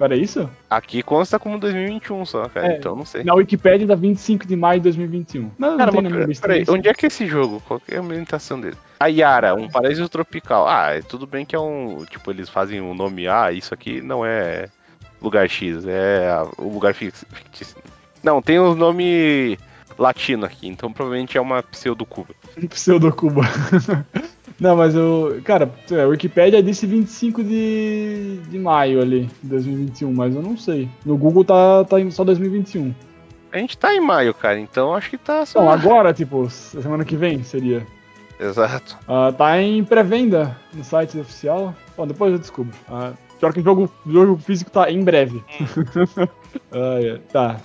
Era 0.00 0.16
isso? 0.16 0.50
Aqui 0.68 1.02
consta 1.02 1.38
como 1.38 1.58
2021 1.58 2.26
só, 2.26 2.48
cara. 2.48 2.72
É, 2.72 2.76
então 2.76 2.96
não 2.96 3.04
sei. 3.04 3.22
Na 3.24 3.34
Wikipedia 3.34 3.86
dá 3.86 3.94
25 3.94 4.46
de 4.46 4.56
maio 4.56 4.80
de 4.80 4.84
2021. 4.84 5.50
Não, 5.58 5.78
cara, 5.78 5.92
não 5.92 6.02
tem 6.02 6.26
mas, 6.26 6.40
peraí, 6.40 6.64
onde 6.68 6.88
é 6.88 6.94
que 6.94 7.06
é 7.06 7.08
esse 7.08 7.26
jogo? 7.26 7.62
Qual 7.66 7.80
é 7.88 7.96
a 7.96 8.00
ambientação 8.00 8.60
dele? 8.60 8.76
A 8.98 9.06
Yara, 9.06 9.54
um 9.54 9.68
paraíso 9.68 10.08
tropical. 10.08 10.66
Ah, 10.68 11.00
tudo 11.08 11.26
bem 11.26 11.46
que 11.46 11.54
é 11.54 11.60
um. 11.60 12.04
Tipo, 12.10 12.30
eles 12.30 12.48
fazem 12.48 12.80
um 12.80 12.94
nome. 12.94 13.28
Ah, 13.28 13.52
isso 13.52 13.72
aqui 13.72 14.00
não 14.00 14.26
é 14.26 14.68
lugar 15.22 15.48
X, 15.48 15.86
é 15.86 16.28
o 16.58 16.68
lugar 16.68 16.92
fictício. 16.92 17.76
Não, 18.22 18.42
tem 18.42 18.58
o 18.58 18.72
um 18.72 18.74
nome 18.74 19.58
latino 19.98 20.44
aqui, 20.44 20.68
então 20.68 20.92
provavelmente 20.92 21.36
é 21.36 21.40
uma 21.40 21.62
pseudo-Cuba. 21.62 22.34
Pseudo-Cuba. 22.70 23.42
Não, 24.60 24.76
mas 24.76 24.94
eu. 24.94 25.40
Cara, 25.44 25.70
a 25.90 25.94
é, 25.94 26.06
Wikipedia 26.06 26.62
disse 26.62 26.86
25 26.86 27.42
de, 27.42 28.38
de 28.48 28.58
maio 28.58 29.00
ali, 29.00 29.28
2021, 29.42 30.12
mas 30.12 30.34
eu 30.34 30.42
não 30.42 30.56
sei. 30.56 30.88
No 31.04 31.16
Google 31.16 31.44
tá, 31.44 31.84
tá 31.84 31.96
só 32.10 32.22
2021. 32.22 32.94
A 33.50 33.58
gente 33.58 33.76
tá 33.76 33.92
em 33.94 34.00
maio, 34.00 34.32
cara, 34.32 34.58
então 34.58 34.94
acho 34.94 35.10
que 35.10 35.18
tá 35.18 35.44
só. 35.44 35.60
Não, 35.60 35.70
agora, 35.70 36.12
tipo, 36.12 36.48
semana 36.48 37.04
que 37.04 37.16
vem 37.16 37.42
seria. 37.42 37.84
Exato. 38.38 38.98
Uh, 39.08 39.32
tá 39.32 39.60
em 39.60 39.82
pré-venda 39.84 40.56
no 40.72 40.84
site 40.84 41.18
oficial. 41.18 41.74
Bom, 41.96 42.06
depois 42.06 42.32
eu 42.32 42.38
descubro. 42.38 42.74
Uh, 42.88 43.16
pior 43.38 43.52
que 43.52 43.60
o 43.60 43.64
jogo, 43.64 43.92
o 44.04 44.12
jogo 44.12 44.36
físico 44.38 44.70
tá 44.70 44.90
em 44.90 45.02
breve. 45.02 45.42
Hum. 45.60 46.26
uh, 46.72 47.18
tá. 47.32 47.60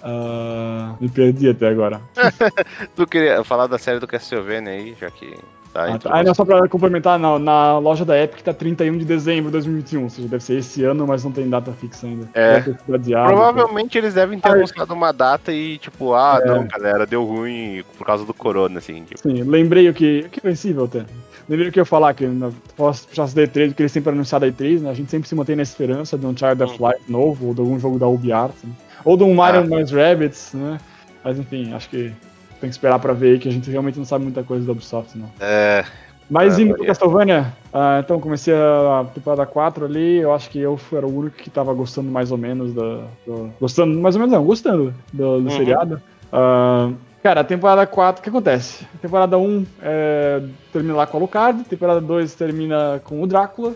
me 0.99 1.09
perdi 1.09 1.49
até 1.49 1.67
agora. 1.67 2.01
tu 2.95 3.05
queria 3.07 3.43
falar 3.43 3.67
da 3.67 3.77
série 3.77 3.99
do 3.99 4.07
Castlevania 4.07 4.73
aí, 4.73 4.95
já 4.99 5.09
que 5.09 5.35
Tá, 5.73 5.85
ah, 5.85 5.99
tá. 5.99 6.23
não, 6.23 6.33
só 6.33 6.43
pra 6.43 6.67
complementar, 6.67 7.19
na, 7.19 7.37
na 7.37 7.77
loja 7.77 8.03
da 8.03 8.21
Epic 8.21 8.41
tá 8.41 8.53
31 8.53 8.97
de 8.97 9.05
dezembro 9.05 9.45
de 9.45 9.51
2021, 9.53 10.03
ou 10.03 10.09
seja, 10.09 10.27
deve 10.27 10.43
ser 10.43 10.57
esse 10.57 10.83
ano, 10.83 11.05
mas 11.05 11.23
não 11.23 11.31
tem 11.31 11.47
data 11.47 11.71
fixa 11.73 12.07
ainda. 12.07 12.27
É. 12.33 12.63
Adiado, 12.91 13.27
Provavelmente 13.27 13.97
eles 13.97 14.15
devem 14.15 14.39
ter 14.39 14.49
anunciado 14.49 14.93
uma 14.93 15.11
data 15.11 15.51
e, 15.53 15.77
tipo, 15.77 16.13
ah, 16.13 16.39
é. 16.41 16.47
não, 16.47 16.67
galera, 16.67 17.05
deu 17.05 17.23
ruim 17.23 17.83
por 17.97 18.05
causa 18.05 18.25
do 18.25 18.33
corona, 18.33 18.79
assim. 18.79 19.03
Tipo. 19.03 19.21
Sim, 19.21 19.43
lembrei 19.43 19.87
o 19.87 19.93
que. 19.93 20.27
Que 20.31 20.41
vencível 20.41 20.85
até. 20.85 21.05
Lembrei 21.47 21.69
o 21.69 21.71
que 21.71 21.79
eu 21.79 21.81
ia 21.81 21.85
falar, 21.85 22.13
que 22.13 22.27
posso 22.75 23.07
puxar 23.07 23.27
da 23.27 23.41
E3, 23.43 23.73
que 23.73 23.81
eles 23.81 23.91
sempre 23.91 24.11
anunciaram 24.11 24.47
da 24.47 24.53
E3, 24.53 24.81
né? 24.81 24.89
A 24.89 24.93
gente 24.93 25.11
sempre 25.11 25.27
se 25.27 25.35
mantém 25.35 25.55
na 25.55 25.63
esperança 25.63 26.17
de 26.17 26.25
um 26.25 26.35
Child 26.35 26.63
of 26.63 26.73
hum. 26.73 26.83
Light 26.83 27.01
novo, 27.07 27.47
ou 27.47 27.53
de 27.53 27.61
algum 27.61 27.79
jogo 27.79 27.99
da 27.99 28.07
UbiArt, 28.07 28.55
né? 28.63 28.71
ou 29.05 29.15
de 29.15 29.23
um 29.23 29.33
Mario 29.33 29.61
ah. 29.61 29.67
mais 29.67 29.91
Rabbits, 29.91 30.51
né? 30.53 30.79
Mas 31.23 31.37
enfim, 31.39 31.73
acho 31.73 31.89
que 31.89 32.11
tem 32.59 32.69
que 32.69 32.75
esperar 32.75 32.99
pra 32.99 33.13
ver 33.13 33.33
aí, 33.33 33.39
que 33.39 33.49
a 33.49 33.51
gente 33.51 33.69
realmente 33.69 33.97
não 33.97 34.05
sabe 34.05 34.23
muita 34.23 34.43
coisa 34.43 34.65
da 34.65 34.71
Ubisoft, 34.71 35.17
não. 35.17 35.29
É. 35.39 35.85
Mas 36.29 36.59
é, 36.59 36.61
indo 36.61 36.75
pro 36.75 36.85
Castlevania, 36.85 37.53
uh, 37.73 37.99
então 37.99 38.19
comecei 38.19 38.53
a 38.53 39.05
temporada 39.13 39.45
4 39.47 39.85
ali, 39.85 40.17
eu 40.17 40.31
acho 40.31 40.49
que 40.49 40.59
eu 40.59 40.79
era 40.93 41.07
o 41.07 41.17
único 41.17 41.37
que 41.37 41.49
tava 41.49 41.73
gostando 41.73 42.11
mais 42.11 42.31
ou 42.31 42.37
menos 42.37 42.73
da. 42.73 43.01
Do, 43.25 43.51
gostando, 43.59 43.99
mais 43.99 44.15
ou 44.15 44.21
menos 44.21 44.35
não, 44.35 44.45
gostando 44.45 44.93
do, 45.11 45.41
do 45.41 45.49
uhum. 45.49 45.49
seriado. 45.49 46.01
Uh, 46.31 46.93
cara, 47.23 47.41
a 47.41 47.43
temporada 47.43 47.87
4, 47.87 48.19
o 48.19 48.23
que 48.23 48.29
acontece? 48.29 48.85
A 48.93 48.97
temporada 48.99 49.39
1 49.39 49.65
é, 49.81 50.43
termina 50.71 50.97
lá 50.97 51.07
com 51.07 51.17
a 51.17 51.19
Alucard, 51.19 51.61
a 51.61 51.69
temporada 51.69 51.99
2 51.99 52.35
termina 52.35 53.01
com 53.03 53.23
o 53.23 53.27
Drácula, 53.27 53.73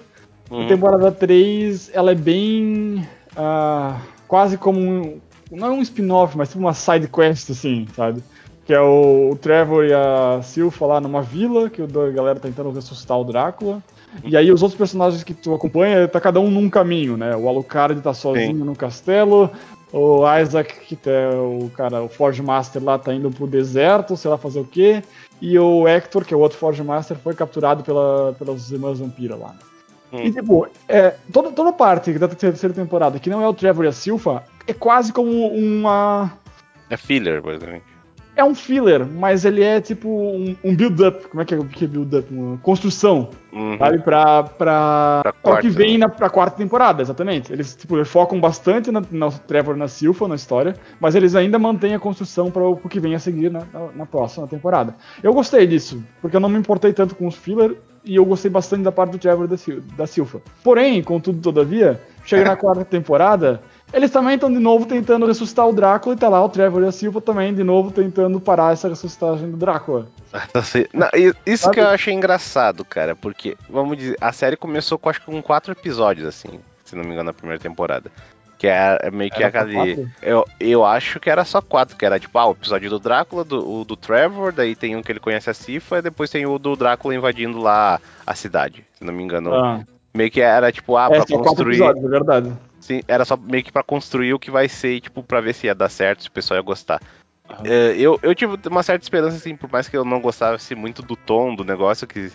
uhum. 0.51 0.65
a 0.65 0.67
temporada 0.67 1.11
3 1.11 1.89
ela 1.91 2.11
é 2.11 2.15
bem. 2.15 3.07
Uh, 3.31 3.99
quase 4.27 4.59
como 4.59 4.79
um. 4.79 5.19
Não 5.51 5.67
é 5.67 5.71
um 5.71 5.81
spin-off, 5.81 6.37
mas 6.37 6.49
tipo 6.49 6.59
uma 6.59 6.73
side 6.73 7.07
quest, 7.07 7.49
assim, 7.49 7.87
sabe? 7.95 8.23
Que 8.65 8.73
é 8.73 8.79
o, 8.79 9.31
o, 9.31 9.35
Trevor 9.35 9.85
e 9.85 9.93
a 9.93 10.39
Sylpha 10.41 10.85
lá 10.85 11.01
numa 11.01 11.21
vila, 11.21 11.69
que 11.69 11.81
a 11.81 12.11
galera 12.11 12.39
tá 12.39 12.47
tentando 12.47 12.71
ressuscitar 12.71 13.19
o 13.19 13.23
Drácula. 13.23 13.81
E 14.23 14.37
aí 14.37 14.51
os 14.51 14.61
outros 14.61 14.77
personagens 14.77 15.23
que 15.23 15.33
tu 15.33 15.53
acompanha, 15.53 16.07
tá 16.07 16.21
cada 16.21 16.39
um 16.39 16.49
num 16.49 16.69
caminho, 16.69 17.17
né? 17.17 17.35
O 17.35 17.49
Alucard 17.49 17.99
tá 18.01 18.13
sozinho 18.13 18.59
Sim. 18.59 18.63
no 18.63 18.75
castelo, 18.75 19.49
o 19.91 20.23
Isaac, 20.39 20.73
que 20.85 20.97
é 21.09 21.29
o 21.29 21.69
cara, 21.75 22.03
o 22.03 22.07
Forge 22.07 22.41
Master 22.41 22.83
lá, 22.83 22.97
tá 22.97 23.13
indo 23.13 23.31
pro 23.31 23.47
deserto, 23.47 24.15
sei 24.15 24.29
lá 24.29 24.37
fazer 24.37 24.59
o 24.59 24.65
quê. 24.65 25.03
E 25.41 25.57
o 25.57 25.87
Hector, 25.87 26.23
que 26.23 26.33
é 26.33 26.37
o 26.37 26.39
outro 26.39 26.57
Forge 26.57 26.83
Master, 26.83 27.17
foi 27.17 27.33
capturado 27.33 27.83
pela, 27.83 28.33
pelas 28.37 28.71
irmãs 28.71 28.99
vampiras 28.99 29.39
lá. 29.39 29.49
Né? 29.49 29.59
Hum. 30.13 30.25
E 30.25 30.31
tipo, 30.31 30.67
é, 30.87 31.15
toda, 31.31 31.51
toda 31.51 31.73
parte 31.73 32.13
da 32.13 32.27
terceira 32.27 32.73
temporada 32.73 33.19
que 33.19 33.31
não 33.31 33.41
é 33.41 33.47
o 33.47 33.53
Trevor 33.53 33.85
e 33.85 33.87
a 33.87 33.91
Sylpha, 33.91 34.43
é 34.67 34.73
quase 34.73 35.11
como 35.11 35.47
uma. 35.47 36.31
É 36.89 36.95
filler, 36.95 37.41
basicamente 37.41 37.92
é 38.35 38.43
um 38.43 38.55
filler, 38.55 39.05
mas 39.05 39.45
ele 39.45 39.63
é 39.63 39.79
tipo 39.79 40.09
um, 40.09 40.55
um 40.63 40.75
build-up. 40.75 41.27
Como 41.27 41.41
é 41.41 41.45
que 41.45 41.53
é, 41.53 41.57
que 41.65 41.85
é 41.85 41.87
build-up? 41.87 42.33
Uma 42.33 42.57
construção, 42.57 43.29
uhum. 43.51 43.77
sabe? 43.77 43.99
Pra, 43.99 44.43
pra, 44.43 45.21
pra, 45.23 45.33
pra 45.33 45.53
o 45.53 45.57
que 45.59 45.69
vem 45.69 45.93
né? 45.93 46.05
na 46.05 46.09
pra 46.09 46.29
quarta 46.29 46.57
temporada, 46.57 47.01
exatamente. 47.01 47.53
Eles, 47.53 47.75
tipo, 47.75 48.03
focam 48.05 48.39
bastante 48.39 48.91
na, 48.91 49.01
na 49.11 49.31
Trevor 49.31 49.75
na 49.75 49.87
Silva, 49.87 50.27
na 50.27 50.35
história, 50.35 50.75
mas 50.99 51.15
eles 51.15 51.35
ainda 51.35 51.59
mantêm 51.59 51.93
a 51.93 51.99
construção 51.99 52.49
para 52.49 52.63
o 52.63 52.77
que 52.77 52.99
vem 52.99 53.13
a 53.13 53.19
seguir 53.19 53.51
na, 53.51 53.61
na, 53.71 53.91
na, 53.95 54.05
próxima 54.05 54.47
temporada. 54.47 54.95
Eu 55.21 55.33
gostei 55.33 55.67
disso, 55.67 56.03
porque 56.21 56.35
eu 56.35 56.41
não 56.41 56.49
me 56.49 56.57
importei 56.57 56.91
tanto 56.91 57.15
com 57.15 57.27
os 57.27 57.35
filler 57.35 57.77
e 58.03 58.15
eu 58.15 58.25
gostei 58.25 58.49
bastante 58.49 58.83
da 58.83 58.91
parte 58.91 59.11
do 59.11 59.17
Trevor 59.17 59.47
da, 59.47 59.55
da 59.95 60.07
Silva. 60.07 60.41
Porém, 60.63 61.01
contudo, 61.03 61.39
todavia, 61.39 62.01
chega 62.25 62.45
na 62.45 62.55
quarta 62.55 62.83
temporada 62.83 63.61
eles 63.93 64.09
também 64.09 64.35
estão 64.35 64.51
de 64.51 64.59
novo 64.59 64.87
tentando 64.87 65.27
ressuscitar 65.27 65.67
o 65.67 65.73
Drácula 65.73 66.15
e 66.15 66.17
tá 66.17 66.27
lá 66.27 66.43
o 66.43 66.49
Trevor 66.49 66.81
e 66.83 66.87
a 66.87 66.91
Silva 66.91 67.21
também 67.21 67.53
de 67.53 67.63
novo 67.63 67.91
tentando 67.91 68.39
parar 68.39 68.73
essa 68.73 68.89
ressuscitagem 68.89 69.51
do 69.51 69.57
Drácula. 69.57 70.07
Não, 70.91 71.07
isso 71.45 71.65
Sabe? 71.65 71.75
que 71.75 71.79
eu 71.79 71.87
achei 71.87 72.13
engraçado, 72.13 72.83
cara, 72.83 73.15
porque, 73.15 73.55
vamos 73.69 73.97
dizer, 73.97 74.17
a 74.19 74.31
série 74.31 74.57
começou 74.57 74.97
com 74.97 75.09
acho 75.09 75.19
que 75.19 75.27
com 75.27 75.41
quatro 75.43 75.71
episódios, 75.71 76.27
assim, 76.27 76.59
se 76.83 76.95
não 76.95 77.03
me 77.03 77.11
engano, 77.11 77.27
na 77.27 77.33
primeira 77.33 77.61
temporada. 77.61 78.11
Que 78.57 78.67
é, 78.67 78.97
é 79.01 79.11
meio 79.11 79.29
que 79.29 79.43
aquele. 79.43 80.07
Eu, 80.21 80.45
eu 80.57 80.85
acho 80.85 81.19
que 81.19 81.29
era 81.29 81.43
só 81.43 81.61
quatro, 81.61 81.97
que 81.97 82.05
era 82.05 82.17
tipo, 82.17 82.39
ah, 82.39 82.47
o 82.47 82.53
episódio 82.53 82.89
do 82.89 82.97
Drácula, 82.97 83.43
do, 83.43 83.81
o 83.81 83.83
do 83.83 83.97
Trevor, 83.97 84.53
daí 84.53 84.73
tem 84.73 84.95
um 84.95 85.03
que 85.03 85.11
ele 85.11 85.19
conhece 85.19 85.49
a 85.49 85.53
Cifa, 85.53 85.97
e 85.97 86.01
depois 86.01 86.29
tem 86.29 86.45
o 86.45 86.57
do 86.57 86.75
Drácula 86.75 87.13
invadindo 87.13 87.59
lá 87.59 87.99
a 88.25 88.33
cidade, 88.33 88.85
se 88.97 89.03
não 89.03 89.13
me 89.13 89.21
engano. 89.21 89.53
Ah. 89.53 89.81
Meio 90.13 90.31
que 90.31 90.39
era 90.39 90.71
tipo, 90.71 90.95
ah, 90.95 91.09
é, 91.11 91.17
pra 91.17 91.19
construir. 91.19 91.43
Quatro 91.43 91.69
episódios, 91.69 92.05
é 92.05 92.09
verdade. 92.09 92.53
Sim, 92.83 93.01
era 93.07 93.23
só 93.23 93.37
meio 93.37 93.63
que 93.63 93.71
pra 93.71 93.81
construir 93.81 94.33
o 94.33 94.39
que 94.39 94.51
vai 94.51 94.67
ser, 94.67 94.99
tipo, 94.99 95.23
pra 95.23 95.39
ver 95.39 95.53
se 95.53 95.67
ia 95.67 95.73
dar 95.73 95.87
certo, 95.87 96.23
se 96.23 96.27
o 96.27 96.31
pessoal 96.31 96.57
ia 96.57 96.61
gostar. 96.61 97.01
Uhum. 97.49 97.65
eu, 97.65 98.19
eu 98.21 98.35
tive 98.35 98.57
uma 98.69 98.83
certa 98.83 99.05
esperança, 99.05 99.37
assim, 99.37 99.55
por 99.55 99.71
mais 99.71 99.87
que 99.87 99.95
eu 99.95 100.03
não 100.03 100.19
gostasse 100.19 100.75
muito 100.75 101.01
do 101.01 101.15
tom 101.15 101.55
do 101.55 101.63
negócio, 101.63 102.05
que 102.05 102.29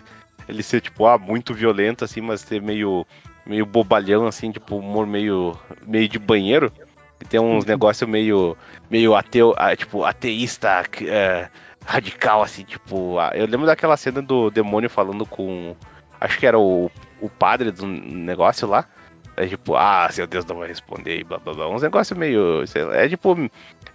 ele 0.47 0.63
ser, 0.63 0.81
tipo, 0.81 1.05
ah, 1.05 1.19
muito 1.19 1.53
violento, 1.53 2.03
assim, 2.03 2.19
mas 2.19 2.41
ser 2.41 2.63
meio, 2.63 3.05
meio 3.45 3.63
bobalhão, 3.63 4.25
assim, 4.25 4.51
tipo, 4.51 4.77
humor 4.77 5.05
meio, 5.05 5.55
meio 5.85 6.09
de 6.09 6.17
banheiro. 6.17 6.73
E 7.21 7.25
tem 7.25 7.39
uns 7.39 7.63
uhum. 7.63 7.69
negócios 7.69 8.09
meio, 8.09 8.57
meio 8.89 9.13
ateu, 9.13 9.53
ah, 9.55 9.75
tipo, 9.75 10.03
ateísta, 10.03 10.83
é, 11.03 11.47
radical, 11.85 12.41
assim, 12.41 12.63
tipo. 12.63 13.17
Eu 13.35 13.45
lembro 13.45 13.67
daquela 13.67 13.97
cena 13.97 14.19
do 14.19 14.49
demônio 14.49 14.89
falando 14.89 15.27
com. 15.27 15.75
Acho 16.19 16.39
que 16.39 16.47
era 16.47 16.57
o, 16.57 16.89
o 17.21 17.29
padre 17.29 17.69
do 17.69 17.85
negócio 17.85 18.67
lá. 18.67 18.87
É 19.39 19.47
tipo, 19.47 19.73
ah, 19.77 20.09
seu 20.11 20.27
Deus 20.27 20.43
não 20.43 20.57
vai 20.57 20.67
responder 20.67 21.21
e 21.21 21.23
blá 21.23 21.39
blá 21.39 21.53
blá. 21.53 21.69
Uns 21.69 21.81
negócios 21.81 22.17
meio. 22.19 22.65
É 22.91 23.07
tipo. 23.07 23.37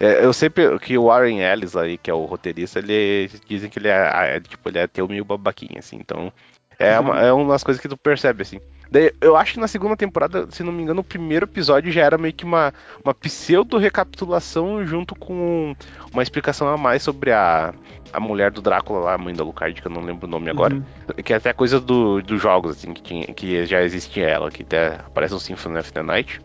É, 0.00 0.24
eu 0.24 0.32
sempre. 0.32 0.78
Que 0.78 0.96
o 0.96 1.04
Warren 1.04 1.40
Ellis 1.40 1.76
aí, 1.76 1.98
que 1.98 2.10
é 2.10 2.14
o 2.14 2.24
roteirista, 2.24 2.78
ele 2.78 3.28
dizem 3.46 3.68
que 3.68 3.78
ele 3.78 3.88
é, 3.88 4.36
é 4.36 4.40
tipo, 4.40 4.66
ele 4.70 4.78
é 4.78 4.86
teu 4.86 5.06
meio 5.06 5.22
babaquinho, 5.22 5.78
assim. 5.78 5.96
Então. 5.96 6.32
É 6.78 6.98
uma, 6.98 7.20
é 7.20 7.32
uma 7.32 7.52
das 7.52 7.62
coisas 7.62 7.80
que 7.80 7.88
tu 7.88 7.96
percebe, 7.96 8.42
assim. 8.42 8.60
Daí, 8.90 9.12
eu 9.20 9.36
acho 9.36 9.54
que 9.54 9.60
na 9.60 9.66
segunda 9.66 9.96
temporada, 9.96 10.46
se 10.50 10.62
não 10.62 10.72
me 10.72 10.82
engano, 10.82 11.00
o 11.00 11.04
primeiro 11.04 11.46
episódio 11.46 11.90
já 11.90 12.02
era 12.02 12.18
meio 12.18 12.32
que 12.32 12.44
uma, 12.44 12.72
uma 13.04 13.14
pseudo-recapitulação 13.14 14.86
junto 14.86 15.14
com 15.14 15.74
uma 16.12 16.22
explicação 16.22 16.68
a 16.68 16.76
mais 16.76 17.02
sobre 17.02 17.32
a, 17.32 17.74
a 18.12 18.20
mulher 18.20 18.52
do 18.52 18.62
Drácula 18.62 19.00
lá, 19.00 19.14
a 19.14 19.18
mãe 19.18 19.34
da 19.34 19.42
Lucard, 19.42 19.80
que 19.80 19.86
eu 19.88 19.90
não 19.90 20.02
lembro 20.02 20.26
o 20.26 20.30
nome 20.30 20.50
agora. 20.50 20.74
Uhum. 20.74 20.82
Que 21.24 21.32
é 21.32 21.36
até 21.36 21.52
coisa 21.52 21.80
do, 21.80 22.22
dos 22.22 22.40
jogos, 22.40 22.76
assim, 22.76 22.92
que, 22.92 23.02
tinha, 23.02 23.26
que 23.26 23.66
já 23.66 23.82
existia 23.82 24.28
ela, 24.28 24.50
que 24.50 24.62
até 24.62 24.94
aparece 25.06 25.34
no 25.34 25.40
Symphony 25.40 25.78
of 25.78 25.92
the 25.92 26.02
Night. 26.02 26.40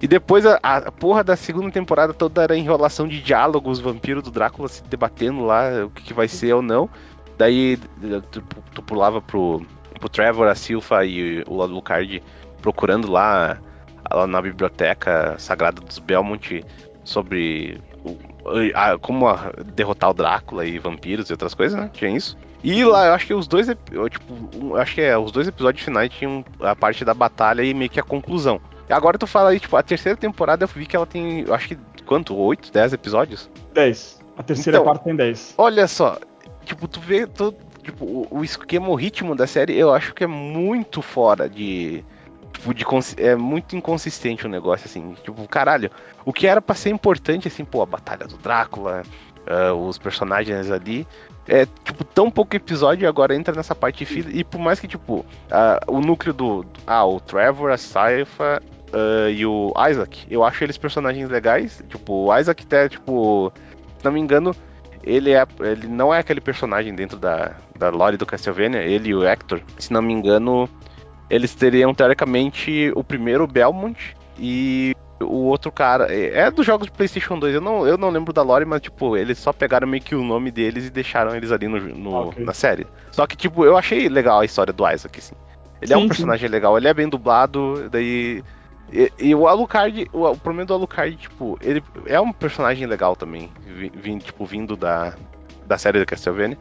E 0.00 0.06
depois 0.06 0.44
a, 0.44 0.58
a, 0.62 0.92
porra 0.92 1.24
da 1.24 1.36
segunda 1.36 1.70
temporada 1.70 2.12
toda 2.12 2.42
era 2.42 2.56
enrolação 2.56 3.06
de 3.06 3.22
diálogos, 3.22 3.80
vampiros 3.80 4.22
do 4.22 4.30
Drácula 4.30 4.68
se 4.68 4.82
debatendo 4.82 5.44
lá 5.44 5.84
o 5.84 5.90
que, 5.90 6.02
que 6.02 6.14
vai 6.14 6.28
ser 6.28 6.52
ou 6.52 6.62
não. 6.62 6.90
Daí 7.38 7.78
tu, 8.30 8.42
tu 8.74 8.82
pulava 8.82 9.20
pro, 9.20 9.64
pro 9.98 10.08
Trevor, 10.08 10.48
a 10.48 10.54
Silva 10.54 11.04
e 11.04 11.44
o 11.46 11.62
Alucard 11.62 12.22
procurando 12.62 13.10
lá, 13.10 13.58
lá 14.12 14.26
na 14.26 14.40
biblioteca 14.40 15.36
sagrada 15.38 15.80
dos 15.80 15.98
Belmont 15.98 16.64
sobre 17.04 17.80
o, 18.04 18.16
a, 18.74 18.98
como 18.98 19.28
a, 19.28 19.52
derrotar 19.74 20.10
o 20.10 20.14
Drácula 20.14 20.64
e 20.64 20.78
vampiros 20.78 21.28
e 21.28 21.32
outras 21.32 21.54
coisas, 21.54 21.78
né? 21.78 21.90
Tinha 21.92 22.10
isso. 22.10 22.36
E 22.64 22.84
lá, 22.84 23.06
eu 23.06 23.12
acho 23.12 23.26
que 23.26 23.34
os 23.34 23.46
dois, 23.46 23.68
eu, 23.92 24.08
tipo, 24.08 24.76
acho 24.76 24.94
que 24.94 25.00
é, 25.00 25.16
os 25.16 25.30
dois 25.30 25.46
episódios 25.46 25.84
finais 25.84 26.10
tinham 26.10 26.44
a 26.60 26.74
parte 26.74 27.04
da 27.04 27.14
batalha 27.14 27.62
e 27.62 27.72
meio 27.72 27.90
que 27.90 28.00
a 28.00 28.02
conclusão. 28.02 28.60
E 28.88 28.92
agora 28.92 29.18
tu 29.18 29.26
fala 29.26 29.50
aí, 29.50 29.60
tipo, 29.60 29.76
a 29.76 29.82
terceira 29.82 30.16
temporada 30.16 30.64
eu 30.64 30.68
vi 30.68 30.86
que 30.86 30.96
ela 30.96 31.06
tem, 31.06 31.40
eu 31.42 31.54
acho 31.54 31.68
que, 31.68 31.78
quanto? 32.04 32.34
Oito, 32.36 32.72
dez 32.72 32.92
episódios? 32.92 33.50
Dez. 33.72 34.20
A 34.36 34.42
terceira 34.42 34.78
então, 34.78 34.84
parte 34.86 35.04
tem 35.04 35.14
dez. 35.14 35.54
Olha 35.56 35.86
só, 35.86 36.18
tipo, 36.66 36.86
tu 36.86 37.00
vê, 37.00 37.26
tu, 37.26 37.54
tipo, 37.82 38.04
o, 38.04 38.28
o 38.30 38.44
esquema, 38.44 38.88
o 38.88 38.94
ritmo 38.94 39.34
da 39.34 39.46
série, 39.46 39.78
eu 39.78 39.94
acho 39.94 40.12
que 40.12 40.24
é 40.24 40.26
muito 40.26 41.00
fora 41.00 41.48
de 41.48 42.04
Tipo, 42.56 42.72
de 42.72 42.84
é 43.18 43.36
muito 43.36 43.76
inconsistente 43.76 44.46
o 44.46 44.48
negócio, 44.48 44.86
assim. 44.86 45.14
Tipo, 45.22 45.46
caralho, 45.46 45.90
o 46.24 46.32
que 46.32 46.46
era 46.46 46.62
pra 46.62 46.74
ser 46.74 46.88
importante, 46.88 47.46
assim, 47.46 47.64
pô, 47.64 47.82
a 47.82 47.86
batalha 47.86 48.26
do 48.26 48.38
Drácula, 48.38 49.02
uh, 49.46 49.74
os 49.74 49.98
personagens 49.98 50.70
ali. 50.70 51.06
É, 51.46 51.66
tipo, 51.84 52.02
tão 52.02 52.30
pouco 52.30 52.56
episódio 52.56 53.08
agora 53.08 53.34
entra 53.34 53.54
nessa 53.54 53.74
parte 53.74 54.04
fila. 54.04 54.30
E 54.32 54.42
por 54.42 54.58
mais 54.58 54.80
que, 54.80 54.88
tipo, 54.88 55.18
uh, 55.18 55.24
o 55.92 56.00
núcleo 56.00 56.32
do. 56.32 56.66
Ah, 56.86 57.04
o 57.04 57.20
Trevor, 57.20 57.70
a 57.70 57.76
Saifa 57.76 58.62
uh, 58.92 59.28
e 59.28 59.44
o 59.44 59.72
Isaac, 59.90 60.26
eu 60.30 60.42
acho 60.42 60.64
eles 60.64 60.78
personagens 60.78 61.28
legais. 61.28 61.84
Tipo, 61.88 62.26
o 62.26 62.38
Isaac 62.38 62.64
até, 62.64 62.88
tipo, 62.88 63.52
se 63.98 64.04
não 64.04 64.12
me 64.12 64.20
engano, 64.20 64.56
ele, 65.06 65.32
é, 65.32 65.46
ele 65.60 65.86
não 65.86 66.12
é 66.12 66.18
aquele 66.18 66.40
personagem 66.40 66.94
dentro 66.94 67.16
da, 67.16 67.52
da 67.78 67.88
lore 67.90 68.16
do 68.16 68.26
Castlevania, 68.26 68.82
ele 68.82 69.10
e 69.10 69.14
o 69.14 69.24
Hector, 69.24 69.60
se 69.78 69.92
não 69.92 70.02
me 70.02 70.12
engano, 70.12 70.68
eles 71.30 71.54
teriam 71.54 71.94
teoricamente 71.94 72.92
o 72.94 73.04
primeiro 73.04 73.46
Belmont 73.46 74.16
e 74.38 74.94
o 75.20 75.44
outro 75.44 75.70
cara. 75.70 76.12
É, 76.12 76.40
é 76.40 76.50
dos 76.50 76.66
jogos 76.66 76.88
de 76.88 76.92
PlayStation 76.92 77.38
2, 77.38 77.54
eu 77.54 77.60
não, 77.60 77.86
eu 77.86 77.96
não 77.96 78.10
lembro 78.10 78.32
da 78.32 78.42
lore, 78.42 78.64
mas 78.64 78.82
tipo, 78.82 79.16
eles 79.16 79.38
só 79.38 79.52
pegaram 79.52 79.86
meio 79.86 80.02
que 80.02 80.14
o 80.14 80.24
nome 80.24 80.50
deles 80.50 80.86
e 80.86 80.90
deixaram 80.90 81.34
eles 81.34 81.52
ali 81.52 81.68
no, 81.68 81.80
no 81.80 82.28
okay. 82.28 82.44
na 82.44 82.52
série. 82.52 82.86
Só 83.12 83.26
que, 83.26 83.36
tipo, 83.36 83.64
eu 83.64 83.76
achei 83.76 84.08
legal 84.08 84.40
a 84.40 84.44
história 84.44 84.72
do 84.72 84.90
Isaac, 84.90 85.18
assim. 85.18 85.34
Ele 85.80 85.88
sim, 85.88 85.94
é 85.94 85.96
um 85.96 86.08
personagem 86.08 86.48
sim. 86.48 86.52
legal, 86.52 86.76
ele 86.76 86.88
é 86.88 86.94
bem 86.94 87.08
dublado, 87.08 87.88
daí. 87.90 88.42
E, 88.92 89.12
e 89.18 89.34
o 89.34 89.48
Alucard, 89.48 90.08
o, 90.12 90.24
o, 90.24 90.36
problema 90.36 90.66
do 90.66 90.74
Alucard, 90.74 91.16
tipo, 91.16 91.58
ele 91.60 91.82
é 92.06 92.20
um 92.20 92.32
personagem 92.32 92.86
legal 92.86 93.16
também, 93.16 93.50
vindo, 93.94 94.22
tipo, 94.22 94.44
vindo 94.44 94.76
da, 94.76 95.14
da 95.66 95.76
série 95.76 95.98
da 95.98 96.06
Castlevania 96.06 96.58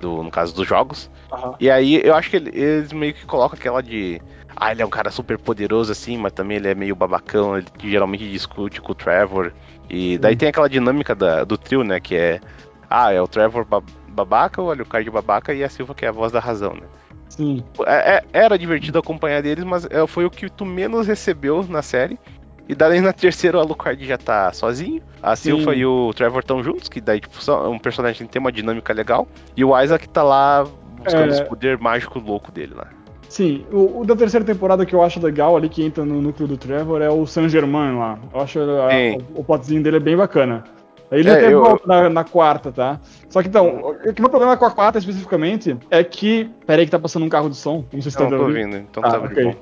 do, 0.00 0.22
no 0.22 0.30
caso 0.30 0.54
dos 0.54 0.66
jogos. 0.66 1.10
Uhum. 1.32 1.54
E 1.60 1.70
aí 1.70 2.00
eu 2.02 2.14
acho 2.14 2.30
que 2.30 2.36
eles 2.36 2.92
meio 2.92 3.14
que 3.14 3.24
colocam 3.26 3.58
aquela 3.58 3.82
de. 3.82 4.20
Ah, 4.54 4.72
ele 4.72 4.82
é 4.82 4.86
um 4.86 4.90
cara 4.90 5.10
super 5.10 5.38
poderoso 5.38 5.92
assim, 5.92 6.16
mas 6.16 6.32
também 6.32 6.56
ele 6.56 6.68
é 6.68 6.74
meio 6.74 6.96
babacão, 6.96 7.58
ele 7.58 7.66
geralmente 7.78 8.30
discute 8.30 8.80
com 8.80 8.92
o 8.92 8.94
Trevor. 8.94 9.52
E 9.88 10.18
daí 10.18 10.34
tem 10.34 10.48
aquela 10.48 10.68
dinâmica 10.68 11.14
da, 11.14 11.44
do 11.44 11.58
trio, 11.58 11.84
né? 11.84 12.00
Que 12.00 12.16
é. 12.16 12.40
Ah, 12.88 13.12
é 13.12 13.20
o 13.20 13.28
Trevor 13.28 13.66
babaca, 14.16 14.60
o 14.60 14.70
Alucard 14.70 15.08
babaca 15.10 15.54
e 15.54 15.62
a 15.62 15.68
Silva 15.68 15.94
que 15.94 16.04
é 16.04 16.08
a 16.08 16.12
voz 16.12 16.32
da 16.32 16.40
razão, 16.40 16.74
né? 16.74 16.86
Sim. 17.28 17.62
É, 17.86 18.16
é, 18.16 18.24
era 18.32 18.58
divertido 18.58 18.98
acompanhar 18.98 19.42
deles, 19.42 19.64
mas 19.64 19.86
é, 19.90 20.04
foi 20.06 20.24
o 20.24 20.30
que 20.30 20.48
tu 20.48 20.64
menos 20.64 21.06
recebeu 21.06 21.64
na 21.68 21.82
série. 21.82 22.18
E 22.68 22.74
daí 22.74 23.00
na 23.00 23.12
terceira 23.12 23.58
o 23.58 23.60
Alucard 23.60 24.04
já 24.04 24.18
tá 24.18 24.52
sozinho. 24.52 25.00
A 25.22 25.36
Sim. 25.36 25.56
Silva 25.56 25.74
e 25.74 25.84
o 25.86 26.12
Trevor 26.14 26.40
estão 26.40 26.62
juntos, 26.62 26.88
que 26.88 27.00
daí 27.00 27.20
tipo, 27.20 27.40
são 27.40 27.70
um 27.70 27.78
personagem 27.78 28.26
que 28.26 28.32
tem 28.32 28.40
uma 28.40 28.50
dinâmica 28.50 28.92
legal. 28.92 29.28
E 29.56 29.64
o 29.64 29.80
Isaac 29.80 30.08
tá 30.08 30.22
lá 30.22 30.66
buscando 30.96 31.34
é... 31.34 31.44
poder 31.44 31.78
mágico 31.78 32.18
louco 32.18 32.50
dele 32.50 32.74
lá. 32.74 32.88
Sim, 33.28 33.66
o, 33.72 34.00
o, 34.00 34.04
da 34.04 34.14
terceira 34.14 34.46
temporada 34.46 34.86
que 34.86 34.94
eu 34.94 35.02
acho 35.02 35.20
legal 35.20 35.56
ali, 35.56 35.68
que 35.68 35.84
entra 35.84 36.04
no 36.04 36.22
núcleo 36.22 36.46
do 36.48 36.56
Trevor, 36.56 37.02
é 37.02 37.10
o 37.10 37.26
Saint 37.26 37.50
Germain 37.50 37.96
lá. 37.96 38.18
Eu 38.32 38.40
acho 38.40 38.60
a, 38.60 38.88
o, 39.34 39.40
o 39.40 39.44
plotzinho 39.44 39.82
dele 39.82 39.96
é 39.96 40.00
bem 40.00 40.16
bacana. 40.16 40.64
Ele 41.10 41.28
é, 41.28 41.32
até 41.32 41.52
eu... 41.52 41.62
volta 41.62 41.86
na, 41.86 42.10
na, 42.10 42.24
quarta, 42.24 42.72
tá? 42.72 43.00
Só 43.28 43.42
que 43.42 43.48
então, 43.48 43.94
o 44.04 44.12
que 44.12 44.20
meu 44.20 44.30
problema 44.30 44.56
com 44.56 44.64
a 44.64 44.70
quarta 44.70 44.98
especificamente 44.98 45.76
é 45.90 46.02
que. 46.02 46.50
Pera 46.66 46.82
aí 46.82 46.86
que 46.86 46.90
tá 46.90 46.98
passando 46.98 47.24
um 47.24 47.28
carro 47.28 47.48
de 47.48 47.56
som. 47.56 47.84
Não 47.92 48.02
sei 48.02 48.10
se 48.10 48.18
tá 48.18 48.24
ouvindo, 48.24 48.76
então 48.76 49.02
ah, 49.04 49.10
tá 49.10 49.18
okay. 49.18 49.44
bom. 49.44 49.54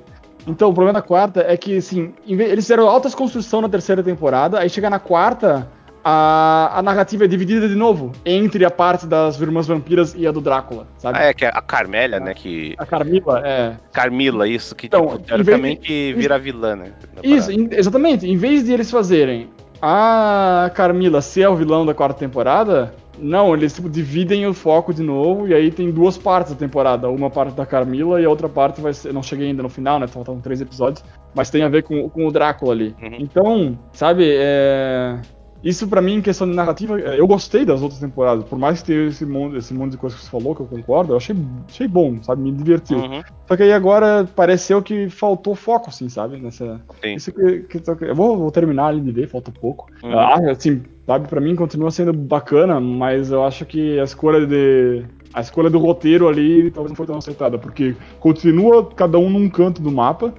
Então, 0.47 0.69
o 0.69 0.73
problema 0.73 0.99
da 0.99 1.01
quarta 1.01 1.43
é 1.47 1.57
que, 1.57 1.77
assim, 1.77 2.13
eles 2.27 2.65
fizeram 2.65 2.87
altas 2.87 3.15
construção 3.15 3.61
na 3.61 3.69
terceira 3.69 4.03
temporada, 4.03 4.59
aí 4.59 4.69
chega 4.69 4.91
na 4.91 4.99
quarta, 4.99 5.67
a, 6.03 6.71
a 6.77 6.83
narrativa 6.83 7.25
é 7.25 7.27
dividida 7.27 7.67
de 7.67 7.73
novo 7.73 8.11
entre 8.23 8.63
a 8.63 8.69
parte 8.69 9.07
das 9.07 9.41
irmãs 9.41 9.65
vampiras 9.65 10.13
e 10.15 10.27
a 10.27 10.31
do 10.31 10.39
Drácula, 10.39 10.87
sabe? 10.99 11.17
Ah, 11.17 11.23
é, 11.23 11.33
que 11.33 11.45
é 11.45 11.47
a 11.47 11.61
Carmélia, 11.63 12.19
né, 12.19 12.35
que... 12.35 12.75
A 12.77 12.85
Carmila, 12.85 13.41
é. 13.43 13.75
Carmila, 13.91 14.47
isso, 14.47 14.75
que, 14.75 14.85
então, 14.85 15.07
tipo, 15.07 15.19
teoricamente 15.19 15.87
de... 15.87 16.13
vira 16.13 16.37
vilã, 16.37 16.75
né? 16.75 16.91
Isso, 17.23 17.49
exatamente. 17.71 18.29
Em 18.29 18.37
vez 18.37 18.63
de 18.63 18.71
eles 18.71 18.91
fazerem 18.91 19.49
a 19.81 20.71
Carmila 20.73 21.21
ser 21.21 21.47
o 21.47 21.55
vilão 21.55 21.85
da 21.85 21.93
quarta 21.93 22.19
temporada, 22.19 22.93
não, 23.17 23.53
eles 23.53 23.73
tipo, 23.73 23.89
dividem 23.89 24.45
o 24.47 24.53
foco 24.53 24.93
de 24.93 25.01
novo, 25.01 25.47
e 25.47 25.53
aí 25.53 25.71
tem 25.71 25.91
duas 25.91 26.17
partes 26.17 26.53
da 26.53 26.59
temporada. 26.59 27.09
Uma 27.09 27.29
parte 27.29 27.53
da 27.53 27.65
Carmila 27.65 28.21
e 28.21 28.25
a 28.25 28.29
outra 28.29 28.49
parte 28.49 28.81
vai 28.81 28.93
ser. 28.93 29.13
Não 29.13 29.23
cheguei 29.23 29.47
ainda 29.47 29.63
no 29.63 29.69
final, 29.69 29.99
né? 29.99 30.07
Faltam 30.07 30.39
três 30.39 30.61
episódios. 30.61 31.03
Mas 31.33 31.49
tem 31.49 31.63
a 31.63 31.69
ver 31.69 31.83
com, 31.83 32.09
com 32.09 32.27
o 32.27 32.31
Drácula 32.31 32.73
ali. 32.73 32.95
Uhum. 33.01 33.15
Então, 33.19 33.79
sabe, 33.91 34.25
é. 34.29 35.19
Isso 35.65 35.87
para 35.87 35.99
mim, 35.99 36.17
em 36.17 36.21
questão 36.21 36.47
de 36.47 36.55
narrativa, 36.55 37.01
é, 37.01 37.19
eu 37.19 37.25
gostei 37.25 37.65
das 37.65 37.81
outras 37.81 37.99
temporadas. 37.99 38.43
Por 38.43 38.59
mais 38.59 38.81
que 38.81 38.85
tenha 38.85 39.07
esse 39.07 39.25
monte, 39.25 39.57
esse 39.57 39.73
monte 39.73 39.93
de 39.93 39.97
coisas 39.97 40.19
que 40.19 40.23
você 40.23 40.29
falou, 40.29 40.53
que 40.53 40.61
eu 40.61 40.67
concordo, 40.67 41.13
eu 41.13 41.17
achei, 41.17 41.35
achei 41.67 41.87
bom, 41.87 42.21
sabe? 42.21 42.43
Me 42.43 42.51
divertiu. 42.51 42.99
Uhum. 42.99 43.23
Só 43.47 43.57
que 43.57 43.63
aí 43.63 43.73
agora 43.73 44.29
pareceu 44.35 44.79
que 44.83 45.09
faltou 45.09 45.55
foco, 45.55 45.89
assim, 45.89 46.07
sabe? 46.07 46.37
Nessa. 46.37 46.79
Sim. 47.03 47.15
Isso 47.15 47.33
que, 47.33 47.61
que, 47.61 47.81
eu 48.01 48.13
vou, 48.13 48.37
vou, 48.37 48.51
terminar 48.51 48.89
ali 48.89 49.01
de 49.01 49.11
ver, 49.11 49.27
falta 49.27 49.51
pouco. 49.51 49.87
Uhum. 50.03 50.15
Ah, 50.15 50.51
assim, 50.51 50.83
sabe, 51.03 51.27
pra 51.27 51.41
mim 51.41 51.55
continua 51.55 51.89
sendo 51.89 52.13
bacana, 52.13 52.79
mas 52.79 53.31
eu 53.31 53.43
acho 53.43 53.65
que 53.65 53.99
a 53.99 54.03
escolha 54.03 54.45
de. 54.45 55.03
A 55.33 55.41
escolha 55.41 55.69
do 55.69 55.79
roteiro 55.79 56.29
ali 56.29 56.69
talvez 56.69 56.91
não 56.91 56.95
foi 56.95 57.07
tão 57.07 57.17
acertada, 57.17 57.57
porque 57.57 57.95
continua 58.19 58.85
cada 58.85 59.17
um 59.17 59.31
num 59.31 59.49
canto 59.49 59.81
do 59.81 59.91
mapa. 59.91 60.31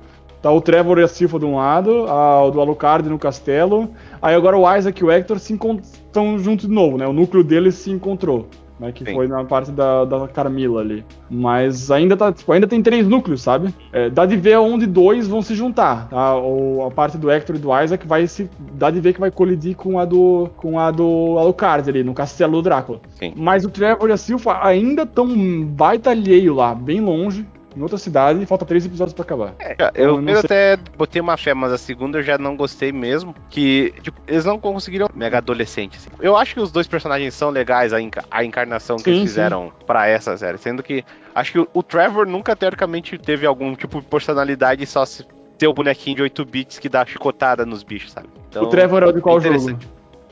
Tá 0.46 0.52
o 0.52 0.60
Trevor 0.60 1.00
e 1.00 1.02
a 1.02 1.08
Silva 1.08 1.40
de 1.40 1.44
um 1.44 1.56
lado, 1.56 2.06
a, 2.06 2.44
o 2.44 2.52
do 2.52 2.60
Alucard 2.60 3.08
no 3.08 3.18
castelo. 3.18 3.90
Aí 4.22 4.32
agora 4.32 4.56
o 4.56 4.76
Isaac 4.76 5.02
e 5.02 5.04
o 5.04 5.10
Hector 5.10 5.40
se 5.40 5.52
estão 5.52 6.38
juntos 6.38 6.68
de 6.68 6.72
novo, 6.72 6.96
né? 6.96 7.04
O 7.04 7.12
núcleo 7.12 7.42
deles 7.42 7.74
se 7.74 7.90
encontrou. 7.90 8.46
Né, 8.78 8.92
que 8.92 9.04
Sim. 9.04 9.14
foi 9.14 9.26
na 9.26 9.42
parte 9.42 9.72
da, 9.72 10.04
da 10.04 10.28
Carmila 10.28 10.82
ali. 10.82 11.02
Mas 11.28 11.90
ainda 11.90 12.16
tá, 12.16 12.30
tipo, 12.30 12.52
ainda 12.52 12.66
tem 12.66 12.80
três 12.80 13.08
núcleos, 13.08 13.42
sabe? 13.42 13.74
É, 13.90 14.08
dá 14.08 14.24
de 14.24 14.36
ver 14.36 14.58
onde 14.58 14.86
dois 14.86 15.26
vão 15.26 15.42
se 15.42 15.54
juntar. 15.54 16.08
Tá? 16.10 16.36
Ou 16.36 16.86
a 16.86 16.90
parte 16.92 17.18
do 17.18 17.28
Hector 17.28 17.56
e 17.56 17.58
do 17.58 17.82
Isaac 17.82 18.06
vai 18.06 18.28
se. 18.28 18.48
Dá 18.74 18.88
de 18.88 19.00
ver 19.00 19.14
que 19.14 19.20
vai 19.20 19.32
colidir 19.32 19.74
com 19.74 19.98
a 19.98 20.04
do. 20.04 20.48
com 20.58 20.78
a 20.78 20.92
do 20.92 21.36
Alucard 21.38 21.88
ali, 21.90 22.04
no 22.04 22.14
castelo 22.14 22.52
do 22.52 22.62
Drácula. 22.62 23.00
Sim. 23.18 23.32
Mas 23.34 23.64
o 23.64 23.70
Trevor 23.70 24.10
e 24.10 24.12
a 24.12 24.16
Silva 24.16 24.60
ainda 24.62 25.02
estão 25.02 25.26
baita 25.64 26.10
alheio 26.10 26.54
lá, 26.54 26.72
bem 26.72 27.00
longe 27.00 27.44
em 27.76 27.82
outra 27.82 27.98
cidade 27.98 28.42
e 28.42 28.46
falta 28.46 28.64
três 28.64 28.86
episódios 28.86 29.12
para 29.12 29.22
acabar. 29.22 29.54
É, 29.58 29.76
eu, 29.94 30.20
então, 30.20 30.34
eu 30.34 30.40
até 30.40 30.78
botei 30.96 31.20
uma 31.20 31.36
fé, 31.36 31.52
mas 31.52 31.70
a 31.70 31.78
segunda 31.78 32.18
eu 32.18 32.22
já 32.22 32.38
não 32.38 32.56
gostei 32.56 32.90
mesmo. 32.90 33.34
Que, 33.50 33.92
tipo, 34.00 34.18
eles 34.26 34.44
não 34.44 34.58
conseguiram 34.58 35.08
mega 35.14 35.38
adolescente. 35.38 35.98
Assim. 35.98 36.08
Eu 36.20 36.36
acho 36.36 36.54
que 36.54 36.60
os 36.60 36.72
dois 36.72 36.86
personagens 36.86 37.34
são 37.34 37.50
legais, 37.50 37.92
a, 37.92 38.00
enca 38.00 38.24
a 38.30 38.42
encarnação 38.42 38.96
que 38.96 39.04
sim, 39.04 39.10
eles 39.10 39.22
fizeram 39.22 39.70
para 39.86 40.08
essa 40.08 40.36
série. 40.38 40.56
Sendo 40.56 40.82
que 40.82 41.04
acho 41.34 41.52
que 41.52 41.58
o, 41.58 41.68
o, 41.74 41.82
Trevor 41.82 42.26
nunca, 42.26 42.56
teoricamente, 42.56 43.18
teve 43.18 43.44
algum 43.46 43.74
tipo 43.74 44.00
de 44.00 44.06
personalidade 44.06 44.86
só 44.86 45.04
se 45.04 45.26
ter 45.58 45.68
o 45.68 45.74
bonequinho 45.74 46.16
de 46.16 46.22
8 46.22 46.44
bits 46.46 46.78
que 46.78 46.88
dá 46.88 47.04
chicotada 47.04 47.66
nos 47.66 47.82
bichos, 47.82 48.12
sabe? 48.12 48.28
Então, 48.48 48.64
o 48.64 48.66
Trevor 48.68 49.02
é 49.02 49.06
o 49.06 49.12
de 49.12 49.20
qual 49.20 49.40
jogo? 49.40 49.78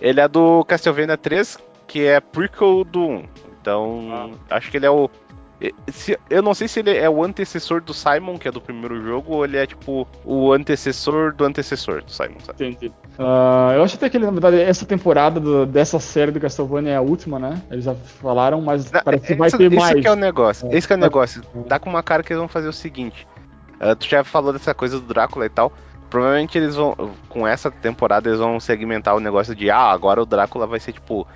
Ele 0.00 0.20
é 0.20 0.28
do 0.28 0.64
Castlevania 0.64 1.16
3, 1.16 1.58
que 1.86 2.04
é 2.04 2.20
prequel 2.20 2.84
do 2.84 3.00
1. 3.00 3.24
Então, 3.60 4.08
ah. 4.10 4.56
acho 4.56 4.70
que 4.70 4.76
ele 4.76 4.86
é 4.86 4.90
o 4.90 5.08
eu 6.28 6.42
não 6.42 6.52
sei 6.52 6.68
se 6.68 6.80
ele 6.80 6.96
é 6.96 7.08
o 7.08 7.22
antecessor 7.22 7.80
do 7.80 7.94
Simon, 7.94 8.38
que 8.38 8.48
é 8.48 8.50
do 8.50 8.60
primeiro 8.60 9.02
jogo, 9.02 9.34
ou 9.34 9.44
ele 9.44 9.56
é 9.56 9.66
tipo 9.66 10.06
o 10.24 10.52
antecessor 10.52 11.34
do 11.34 11.44
antecessor 11.44 12.02
do 12.02 12.10
Simon, 12.10 12.40
sabe? 12.40 12.66
Entendi. 12.66 12.92
Uh, 13.18 13.72
eu 13.76 13.82
acho 13.84 13.96
até 13.96 14.10
que 14.10 14.16
ele, 14.16 14.26
na 14.26 14.32
verdade, 14.32 14.60
essa 14.60 14.84
temporada 14.84 15.38
do, 15.38 15.64
dessa 15.64 16.00
série 16.00 16.32
do 16.32 16.40
Castlevania 16.40 16.92
é 16.92 16.96
a 16.96 17.00
última, 17.00 17.38
né? 17.38 17.62
Eles 17.70 17.84
já 17.84 17.94
falaram, 17.94 18.60
mas 18.60 18.90
não, 18.90 19.00
parece 19.02 19.26
que 19.26 19.34
vai 19.34 19.50
ter 19.50 19.70
mais. 19.70 19.92
Esse 19.92 20.02
que 20.02 20.08
é 20.08 20.12
o 20.12 20.16
negócio. 20.16 20.68
É. 20.68 20.76
Esse 20.76 20.86
que 20.86 20.92
é 20.92 20.96
o 20.96 21.00
negócio. 21.00 21.42
Dá 21.66 21.78
com 21.78 21.88
uma 21.88 22.02
cara 22.02 22.22
que 22.22 22.32
eles 22.32 22.40
vão 22.40 22.48
fazer 22.48 22.68
o 22.68 22.72
seguinte. 22.72 23.26
Uh, 23.80 23.94
tu 23.96 24.08
já 24.08 24.24
falou 24.24 24.52
dessa 24.52 24.74
coisa 24.74 25.00
do 25.00 25.06
Drácula 25.06 25.46
e 25.46 25.50
tal. 25.50 25.72
Provavelmente 26.14 26.56
eles 26.56 26.76
vão, 26.76 26.94
com 27.28 27.44
essa 27.44 27.72
temporada, 27.72 28.28
eles 28.28 28.38
vão 28.38 28.60
segmentar 28.60 29.16
o 29.16 29.18
negócio 29.18 29.52
de, 29.52 29.68
ah, 29.68 29.90
agora 29.90 30.22
o 30.22 30.24
Drácula 30.24 30.64
vai 30.64 30.78
ser 30.78 30.92
tipo 30.92 31.26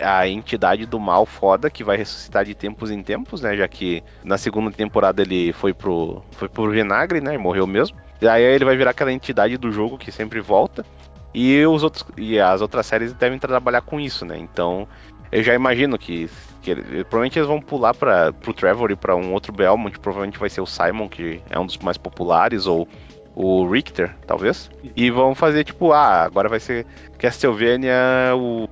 a, 0.00 0.18
a, 0.18 0.26
entidade 0.26 0.84
do 0.84 0.98
mal 0.98 1.24
foda 1.24 1.70
que 1.70 1.84
vai 1.84 1.96
ressuscitar 1.96 2.44
de 2.44 2.52
tempos 2.52 2.90
em 2.90 3.04
tempos, 3.04 3.40
né? 3.40 3.56
Já 3.56 3.68
que 3.68 4.02
na 4.24 4.36
segunda 4.36 4.72
temporada 4.72 5.22
ele 5.22 5.52
foi 5.52 5.72
pro, 5.72 6.24
foi 6.32 6.48
pro 6.48 6.68
vinagre, 6.68 7.20
né? 7.20 7.36
E 7.36 7.38
morreu 7.38 7.68
mesmo. 7.68 7.96
E 8.20 8.26
aí 8.26 8.42
ele 8.42 8.64
vai 8.64 8.76
virar 8.76 8.90
aquela 8.90 9.12
entidade 9.12 9.56
do 9.56 9.70
jogo 9.70 9.96
que 9.96 10.10
sempre 10.10 10.40
volta. 10.40 10.84
E 11.32 11.64
os 11.64 11.84
outros 11.84 12.04
e 12.16 12.40
as 12.40 12.60
outras 12.60 12.84
séries 12.84 13.12
devem 13.12 13.38
trabalhar 13.38 13.82
com 13.82 14.00
isso, 14.00 14.26
né? 14.26 14.36
Então 14.36 14.88
eu 15.30 15.40
já 15.40 15.54
imagino 15.54 15.96
que, 15.96 16.28
que 16.62 16.74
provavelmente 17.04 17.38
eles 17.38 17.46
vão 17.46 17.60
pular 17.60 17.94
para 17.94 18.32
pro 18.32 18.52
Trevor 18.52 18.90
e 18.90 18.96
para 18.96 19.14
um 19.14 19.32
outro 19.32 19.52
Belmont, 19.52 19.96
provavelmente 20.00 20.36
vai 20.36 20.50
ser 20.50 20.62
o 20.62 20.66
Simon, 20.66 21.08
que 21.08 21.40
é 21.48 21.56
um 21.60 21.66
dos 21.66 21.78
mais 21.78 21.96
populares, 21.96 22.66
ou 22.66 22.88
o 23.36 23.68
Richter, 23.70 24.16
talvez, 24.26 24.70
e 24.96 25.10
vão 25.10 25.34
fazer 25.34 25.62
tipo, 25.62 25.92
ah, 25.92 26.22
agora 26.22 26.48
vai 26.48 26.58
ser 26.58 26.86
Castlevania, 27.18 27.94
o, 28.34 28.66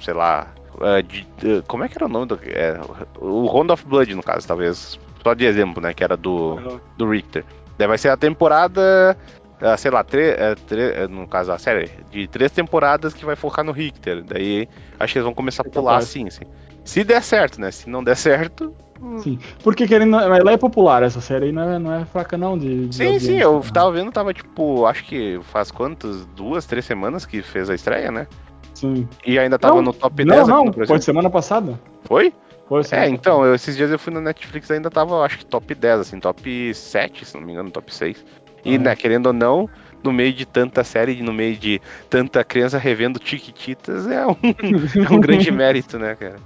sei 0.00 0.14
lá, 0.14 0.46
uh, 0.76 1.02
de, 1.02 1.26
uh, 1.42 1.62
como 1.66 1.82
é 1.82 1.88
que 1.88 1.98
era 1.98 2.06
o 2.06 2.08
nome 2.08 2.26
do, 2.26 2.38
é, 2.44 2.80
o 3.18 3.46
Round 3.46 3.72
of 3.72 3.84
Blood, 3.84 4.14
no 4.14 4.22
caso, 4.22 4.46
talvez, 4.46 4.96
só 5.24 5.34
de 5.34 5.44
exemplo, 5.44 5.82
né, 5.82 5.92
que 5.92 6.04
era 6.04 6.16
do, 6.16 6.80
do 6.96 7.10
Richter. 7.10 7.44
Daí 7.76 7.88
vai 7.88 7.98
ser 7.98 8.10
a 8.10 8.16
temporada, 8.16 9.16
uh, 9.60 9.76
sei 9.76 9.90
lá, 9.90 10.04
tre, 10.04 10.36
tre, 10.68 11.08
no 11.08 11.26
caso 11.26 11.50
a 11.50 11.58
série, 11.58 11.90
de 12.08 12.28
três 12.28 12.52
temporadas 12.52 13.12
que 13.12 13.24
vai 13.24 13.34
focar 13.34 13.64
no 13.64 13.72
Richter. 13.72 14.22
Daí 14.22 14.68
acho 15.00 15.12
que 15.12 15.18
eles 15.18 15.26
vão 15.26 15.34
começar 15.34 15.62
a 15.66 15.68
pular 15.68 15.96
assim, 15.96 16.28
assim. 16.28 16.44
Se 16.86 17.04
der 17.04 17.22
certo, 17.22 17.60
né? 17.60 17.70
Se 17.70 17.90
não 17.90 18.02
der 18.02 18.16
certo, 18.16 18.74
Sim. 19.18 19.38
Porque 19.62 19.86
querendo. 19.86 20.16
Ela 20.16 20.52
é 20.52 20.56
popular, 20.56 21.02
essa 21.02 21.20
série 21.20 21.46
aí 21.46 21.52
não 21.52 21.62
é, 21.70 21.78
não 21.78 21.92
é 21.92 22.04
fraca, 22.06 22.38
não. 22.38 22.56
De, 22.56 22.86
de 22.88 22.94
Sim, 22.96 23.18
sim, 23.18 23.36
eu 23.38 23.60
né? 23.60 23.70
tava 23.72 23.92
vendo, 23.92 24.10
tava 24.10 24.32
tipo, 24.32 24.86
acho 24.86 25.04
que 25.04 25.38
faz 25.52 25.70
quantas? 25.70 26.24
Duas, 26.26 26.64
três 26.64 26.84
semanas 26.86 27.26
que 27.26 27.42
fez 27.42 27.68
a 27.68 27.74
estreia, 27.74 28.10
né? 28.10 28.26
Sim. 28.72 29.06
E 29.26 29.38
ainda 29.38 29.58
tava 29.58 29.76
Não, 29.76 29.82
no 29.82 29.92
top 29.92 30.24
não, 30.24 30.34
10 30.36 30.48
não, 30.48 30.64
Brasil. 30.64 30.86
Foi 30.86 31.00
semana 31.02 31.28
passada. 31.28 31.78
Foi? 32.04 32.32
Foi 32.68 32.80
É, 32.90 33.06
então, 33.08 33.44
eu- 33.44 33.54
esses 33.54 33.76
dias 33.76 33.90
eu 33.90 33.98
fui 33.98 34.12
na 34.12 34.20
Netflix 34.20 34.70
ainda 34.70 34.90
tava, 34.90 35.22
acho 35.24 35.38
que 35.38 35.46
top 35.46 35.74
10, 35.74 36.00
assim, 36.00 36.18
top 36.18 36.72
7, 36.74 37.24
se 37.26 37.34
não 37.36 37.42
me 37.42 37.52
engano, 37.52 37.70
top 37.70 37.94
6. 37.94 38.24
E, 38.64 38.76
Ah. 38.76 38.78
né, 38.78 38.96
querendo 38.96 39.26
ou 39.26 39.32
não, 39.32 39.68
no 40.02 40.10
meio 40.12 40.32
de 40.32 40.44
tanta 40.46 40.82
série, 40.82 41.22
no 41.22 41.32
meio 41.34 41.56
de 41.56 41.80
tanta 42.08 42.42
criança 42.42 42.78
revendo 42.78 43.18
Tiquititas, 43.18 44.06
é 44.06 44.26
um, 44.26 44.34
é 45.10 45.12
um 45.14 45.20
grande 45.20 45.50
mérito, 45.52 45.98
né, 45.98 46.14
cara? 46.16 46.36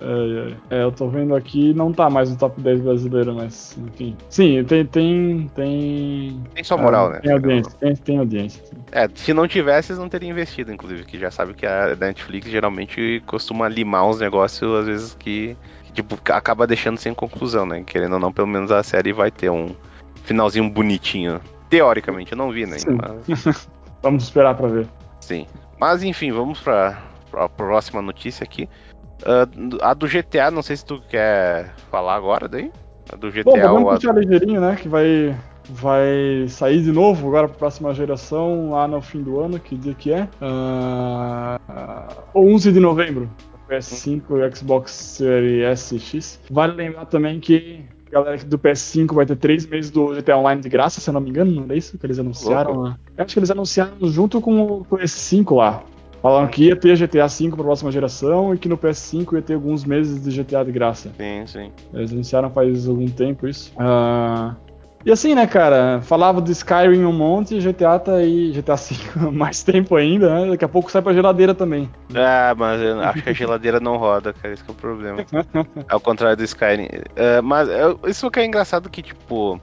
É, 0.00 0.54
é, 0.70 0.78
é, 0.78 0.82
eu 0.84 0.92
tô 0.92 1.08
vendo 1.08 1.34
aqui, 1.34 1.74
não 1.74 1.92
tá 1.92 2.08
mais 2.08 2.30
no 2.30 2.36
top 2.36 2.60
10 2.60 2.80
brasileiro, 2.80 3.34
mas 3.34 3.76
enfim. 3.78 4.16
Sim, 4.30 4.62
tem. 4.64 4.86
Tem, 4.86 5.48
tem, 5.54 6.42
Tem 6.54 6.64
sua 6.64 6.76
moral, 6.76 7.06
ah, 7.06 7.10
né? 7.10 7.20
Tem 7.20 7.32
audiência, 7.32 7.72
tem, 7.80 7.96
tem 7.96 8.18
audiência. 8.18 8.64
sim. 8.64 8.76
É, 8.92 9.08
se 9.14 9.34
não 9.34 9.48
tivesse, 9.48 9.92
eles 9.92 10.00
não 10.00 10.08
teriam 10.08 10.30
investido, 10.30 10.72
inclusive, 10.72 11.04
que 11.04 11.18
já 11.18 11.30
sabe 11.30 11.54
que 11.54 11.66
a 11.66 11.96
Netflix 11.96 12.48
geralmente 12.48 13.22
costuma 13.26 13.68
limar 13.68 14.06
uns 14.06 14.20
negócios, 14.20 14.72
às 14.80 14.86
vezes, 14.86 15.14
que, 15.18 15.56
que, 15.84 15.92
tipo, 15.92 16.18
acaba 16.32 16.66
deixando 16.66 16.96
sem 16.98 17.12
conclusão, 17.12 17.66
né? 17.66 17.82
Querendo 17.84 18.14
ou 18.14 18.20
não, 18.20 18.32
pelo 18.32 18.46
menos 18.48 18.70
a 18.70 18.82
série 18.82 19.12
vai 19.12 19.30
ter 19.30 19.50
um 19.50 19.74
finalzinho 20.24 20.70
bonitinho. 20.70 21.40
Teoricamente, 21.68 22.32
eu 22.32 22.38
não 22.38 22.50
vi, 22.50 22.66
né? 22.66 22.78
Sim. 22.78 22.96
Mas, 23.26 23.68
Vamos 24.02 24.22
esperar 24.22 24.54
pra 24.54 24.68
ver. 24.68 24.86
sim. 25.20 25.46
Mas, 25.80 26.02
enfim, 26.02 26.32
vamos 26.32 26.60
pra, 26.60 27.02
pra 27.30 27.48
próxima 27.48 28.00
notícia 28.02 28.42
aqui. 28.44 28.68
Ah, 29.24 29.90
a 29.90 29.94
do 29.94 30.06
GTA, 30.06 30.50
não 30.50 30.62
sei 30.62 30.76
se 30.76 30.84
tu 30.84 31.00
quer 31.08 31.74
falar 31.90 32.14
agora 32.14 32.48
daí. 32.48 32.70
A 33.12 33.16
do 33.16 33.30
GTA 33.30 33.68
Bom, 33.68 33.88
a... 33.88 33.94
puxar 33.94 34.14
ligeirinho, 34.14 34.60
né? 34.60 34.76
Que 34.76 34.88
vai, 34.88 35.34
vai 35.70 36.46
sair 36.48 36.82
de 36.82 36.92
novo 36.92 37.28
agora 37.28 37.48
pra 37.48 37.56
próxima 37.56 37.94
geração, 37.94 38.70
lá 38.70 38.86
no 38.86 39.00
fim 39.00 39.22
do 39.22 39.40
ano, 39.40 39.58
que 39.58 39.76
dia 39.76 39.94
que 39.94 40.12
é? 40.12 40.28
Ah, 40.40 41.58
11 42.34 42.72
de 42.72 42.80
novembro. 42.80 43.30
PS5 43.68 44.22
e 44.38 44.56
Xbox 44.56 44.90
Series 44.90 45.92
X. 45.92 46.40
Vale 46.50 46.74
lembrar 46.74 47.04
também 47.04 47.38
que 47.38 47.84
a 48.08 48.14
galera 48.14 48.38
do 48.38 48.58
PS5 48.58 49.14
vai 49.14 49.26
ter 49.26 49.36
3 49.36 49.66
meses 49.66 49.90
do 49.90 50.14
GTA 50.14 50.38
Online 50.38 50.62
de 50.62 50.68
graça, 50.70 51.00
se 51.00 51.10
eu 51.10 51.14
não 51.14 51.20
me 51.20 51.28
engano, 51.28 51.52
não 51.52 51.66
é 51.68 51.76
isso 51.76 51.98
que 51.98 52.06
eles 52.06 52.18
anunciaram? 52.18 52.84
né? 52.84 52.96
Eu 53.16 53.24
acho 53.24 53.34
que 53.34 53.38
eles 53.38 53.50
anunciaram 53.50 53.92
junto 54.02 54.40
com 54.40 54.62
o 54.62 54.84
PS5 54.86 55.54
lá. 55.54 55.82
Falaram 56.20 56.48
que 56.48 56.64
ia 56.64 56.76
ter 56.76 56.96
GTA 56.96 57.26
V 57.26 57.50
pra 57.50 57.64
próxima 57.64 57.92
geração 57.92 58.54
e 58.54 58.58
que 58.58 58.68
no 58.68 58.76
PS5 58.76 59.34
ia 59.34 59.42
ter 59.42 59.54
alguns 59.54 59.84
meses 59.84 60.22
de 60.22 60.42
GTA 60.42 60.64
de 60.64 60.72
graça. 60.72 61.10
Sim, 61.16 61.46
sim. 61.46 61.72
Eles 61.94 62.12
anunciaram 62.12 62.50
faz 62.50 62.88
algum 62.88 63.08
tempo 63.08 63.46
isso. 63.46 63.72
Ah, 63.78 64.54
e 65.06 65.12
assim, 65.12 65.34
né, 65.34 65.46
cara? 65.46 66.00
Falava 66.02 66.42
de 66.42 66.50
Skyrim 66.52 67.04
um 67.04 67.12
monte 67.12 67.56
e 67.56 67.60
GTA 67.60 67.98
tá 67.98 68.14
aí, 68.14 68.50
GTA 68.52 68.74
V 68.74 69.30
mais 69.32 69.62
tempo 69.62 69.96
ainda, 69.96 70.28
né? 70.28 70.50
Daqui 70.50 70.64
a 70.64 70.68
pouco 70.68 70.90
sai 70.90 71.00
pra 71.00 71.12
geladeira 71.12 71.54
também. 71.54 71.88
Ah, 72.14 72.54
mas 72.56 72.82
eu 72.82 73.00
acho 73.00 73.22
que 73.22 73.30
a 73.30 73.32
geladeira 73.32 73.78
não 73.78 73.96
roda, 73.96 74.32
cara, 74.32 74.52
esse 74.52 74.64
que 74.64 74.70
é 74.70 74.72
o 74.72 74.76
problema. 74.76 75.24
Ao 75.88 76.00
contrário 76.00 76.36
do 76.36 76.44
Skyrim. 76.44 76.88
É, 77.14 77.40
mas 77.40 77.68
é, 77.68 77.82
isso 78.06 78.30
que 78.30 78.40
é 78.40 78.44
engraçado 78.44 78.90
que, 78.90 79.02
tipo, 79.02 79.60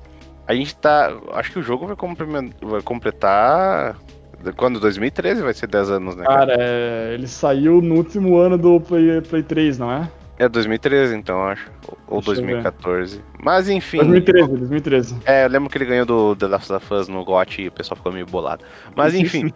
a 0.47 0.53
gente 0.53 0.75
tá. 0.77 1.11
Acho 1.33 1.51
que 1.51 1.59
o 1.59 1.63
jogo 1.63 1.85
vai, 1.85 1.95
vai 2.61 2.81
completar. 2.81 3.97
Quando? 4.53 4.79
2013 4.79 5.41
vai 5.41 5.53
ser 5.53 5.67
10 5.67 5.89
anos, 5.91 6.15
né? 6.15 6.25
Cara? 6.25 6.55
É, 6.59 7.13
ele 7.13 7.27
saiu 7.27 7.81
no 7.81 7.95
último 7.95 8.37
ano 8.37 8.57
do 8.57 8.79
Play, 8.79 9.21
Play 9.21 9.43
3, 9.43 9.77
não 9.77 9.91
é? 9.91 10.09
É 10.37 10.49
2013, 10.49 11.15
então, 11.15 11.37
eu 11.37 11.47
acho. 11.47 11.71
Ou 12.07 12.21
Deixa 12.21 12.41
eu 12.41 12.45
ver. 12.45 12.61
2014. 12.61 13.21
Mas 13.41 13.69
enfim. 13.69 13.97
2013, 13.99 14.47
2013. 14.49 15.15
É, 15.25 15.45
eu 15.45 15.49
lembro 15.49 15.69
que 15.69 15.77
ele 15.77 15.85
ganhou 15.85 16.05
do 16.05 16.35
The 16.35 16.47
Last 16.47 16.73
of 16.73 16.93
Us 16.93 17.07
no 17.07 17.23
GOT 17.23 17.61
e 17.61 17.67
o 17.69 17.71
pessoal 17.71 17.95
ficou 17.95 18.11
meio 18.11 18.25
bolado. 18.25 18.63
Mas 18.95 19.15
enfim. 19.15 19.51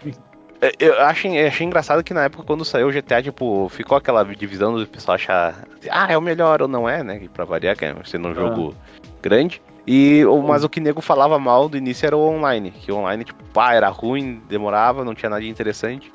É, 0.61 0.71
Eu 0.79 0.99
achei, 1.01 1.45
achei 1.45 1.65
engraçado 1.65 2.03
que 2.03 2.13
na 2.13 2.23
época, 2.23 2.43
quando 2.43 2.63
saiu 2.63 2.87
o 2.87 2.91
GTA, 2.91 3.21
tipo, 3.21 3.67
ficou 3.69 3.97
aquela 3.97 4.23
divisão 4.23 4.75
do 4.75 4.87
pessoal 4.87 5.15
achar, 5.15 5.63
ah, 5.89 6.07
é 6.09 6.17
o 6.17 6.21
melhor 6.21 6.61
ou 6.61 6.67
não 6.67 6.87
é, 6.87 7.03
né? 7.03 7.21
Pra 7.33 7.45
variar, 7.45 7.75
que 7.75 7.85
é 7.85 7.95
sendo 8.05 8.29
um 8.29 8.35
jogo 8.35 8.73
grande. 9.21 9.61
E, 9.91 10.23
mas 10.45 10.63
o 10.63 10.69
que 10.69 10.79
nego 10.79 11.01
falava 11.01 11.39
mal 11.39 11.67
do 11.67 11.75
início 11.75 12.05
era 12.05 12.15
o 12.15 12.21
online, 12.21 12.69
que 12.69 12.91
o 12.91 12.97
online, 12.97 13.23
tipo, 13.23 13.43
pá, 13.51 13.73
era 13.73 13.89
ruim, 13.89 14.39
demorava, 14.47 15.03
não 15.03 15.15
tinha 15.15 15.31
nada 15.31 15.41
de 15.41 15.49
interessante. 15.49 16.11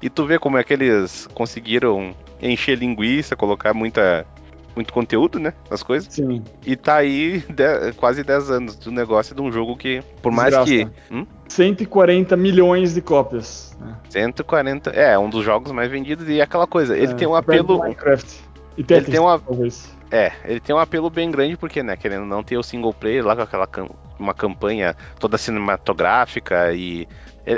E 0.00 0.08
tu 0.08 0.24
vê 0.24 0.38
como 0.38 0.56
é 0.56 0.64
que 0.64 0.72
eles 0.72 1.28
conseguiram 1.34 2.14
encher 2.40 2.78
linguiça, 2.78 3.36
colocar 3.36 3.74
muita, 3.74 4.26
muito 4.74 4.92
conteúdo, 4.94 5.38
né, 5.38 5.52
nas 5.70 5.82
coisas. 5.82 6.12
Sim. 6.14 6.42
E 6.64 6.74
tá 6.74 6.96
aí 6.96 7.40
de- 7.50 7.92
quase 7.96 8.22
10 8.24 8.50
anos 8.50 8.76
do 8.76 8.90
negócio 8.90 9.34
de 9.34 9.42
um 9.42 9.52
jogo 9.52 9.76
que, 9.76 10.02
por 10.22 10.32
mais 10.32 10.54
Desgraça. 10.56 10.90
que... 11.08 11.14
Hum? 11.14 11.26
140 11.48 12.34
milhões 12.36 12.94
de 12.94 13.02
cópias. 13.02 13.76
né? 13.80 13.94
140. 14.08 14.90
É, 14.90 15.18
um 15.18 15.28
dos 15.28 15.44
jogos 15.44 15.70
mais 15.72 15.90
vendidos 15.90 16.26
e 16.28 16.40
aquela 16.40 16.66
coisa, 16.66 16.96
ele 16.96 17.12
É, 17.12 17.14
tem 17.14 17.28
um 17.28 17.34
apelo. 17.34 17.78
Minecraft. 17.80 18.40
E 18.76 18.82
Tetris, 18.84 19.10
tem 19.10 19.20
uma- 19.20 19.38
talvez. 19.38 19.97
É, 20.10 20.32
ele 20.44 20.60
tem 20.60 20.74
um 20.74 20.78
apelo 20.78 21.10
bem 21.10 21.30
grande, 21.30 21.56
porque, 21.56 21.82
né, 21.82 21.96
querendo 21.96 22.24
não 22.24 22.42
ter 22.42 22.56
o 22.56 22.62
single 22.62 22.94
player 22.94 23.24
lá 23.24 23.36
com 23.36 23.42
aquela 23.42 23.66
cam- 23.66 23.90
uma 24.18 24.32
campanha 24.34 24.96
toda 25.18 25.36
cinematográfica 25.38 26.72
e. 26.72 27.06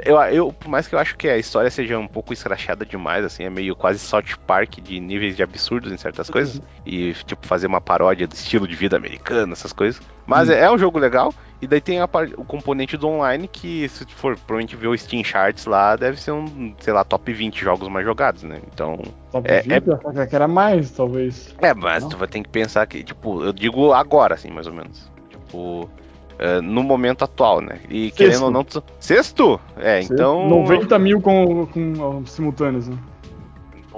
Eu, 0.04 0.20
eu, 0.22 0.52
por 0.52 0.68
mais 0.68 0.86
que 0.86 0.94
eu 0.94 1.00
acho 1.00 1.16
que 1.16 1.28
a 1.28 1.36
história 1.36 1.68
seja 1.68 1.98
um 1.98 2.06
pouco 2.06 2.32
escrachada 2.32 2.86
demais, 2.86 3.24
assim, 3.24 3.42
é 3.42 3.50
meio 3.50 3.74
quase 3.74 3.98
South 3.98 4.36
Park 4.46 4.76
de 4.80 5.00
níveis 5.00 5.34
de 5.34 5.42
absurdos 5.42 5.90
em 5.90 5.96
certas 5.96 6.30
coisas. 6.30 6.62
E, 6.86 7.12
tipo, 7.24 7.44
fazer 7.44 7.66
uma 7.66 7.80
paródia 7.80 8.26
do 8.28 8.34
estilo 8.34 8.68
de 8.68 8.76
vida 8.76 8.96
americano, 8.96 9.52
essas 9.52 9.72
coisas. 9.72 10.00
Mas 10.26 10.48
Hum. 10.48 10.52
é, 10.52 10.60
é 10.60 10.70
um 10.70 10.78
jogo 10.78 10.96
legal. 10.98 11.34
E 11.62 11.66
daí 11.66 11.80
tem 11.80 12.00
a 12.00 12.08
o 12.38 12.44
componente 12.44 12.96
do 12.96 13.06
online 13.06 13.46
que, 13.46 13.86
se 13.90 14.04
tu 14.06 14.14
for 14.14 14.34
provavelmente 14.36 14.76
ver 14.76 14.88
o 14.88 14.96
Steam 14.96 15.22
Charts 15.22 15.66
lá, 15.66 15.94
deve 15.94 16.18
ser 16.18 16.32
um, 16.32 16.74
sei 16.80 16.92
lá, 16.92 17.04
top 17.04 17.30
20 17.32 17.60
jogos 17.62 17.88
mais 17.88 18.04
jogados, 18.04 18.42
né? 18.42 18.58
Então. 18.72 18.98
Top 19.30 19.48
É- 19.50 19.60
20, 19.60 19.86
eu 19.86 19.94
achava 19.96 20.26
que 20.26 20.34
era 20.34 20.48
mais, 20.48 20.90
talvez. 20.90 21.54
É, 21.60 21.74
mas 21.74 22.02
Não? 22.02 22.10
tu 22.10 22.16
vai 22.16 22.28
ter 22.28 22.42
que 22.42 22.48
pensar 22.48 22.86
que, 22.86 23.04
tipo, 23.04 23.42
eu 23.44 23.52
digo 23.52 23.92
agora, 23.92 24.34
assim, 24.34 24.50
mais 24.50 24.66
ou 24.66 24.72
menos. 24.72 25.10
Tipo, 25.28 25.88
é, 26.38 26.62
no 26.62 26.82
momento 26.82 27.24
atual, 27.24 27.60
né? 27.60 27.78
E 27.90 28.04
Sexto. 28.04 28.16
querendo 28.16 28.44
ou 28.44 28.50
não. 28.50 28.64
Tu... 28.64 28.82
Sexto? 28.98 29.60
É, 29.76 30.00
então. 30.00 30.48
90 30.48 30.98
mil 30.98 31.20
com, 31.20 31.66
com 31.66 32.24
simultâneos, 32.24 32.88
né? 32.88 32.96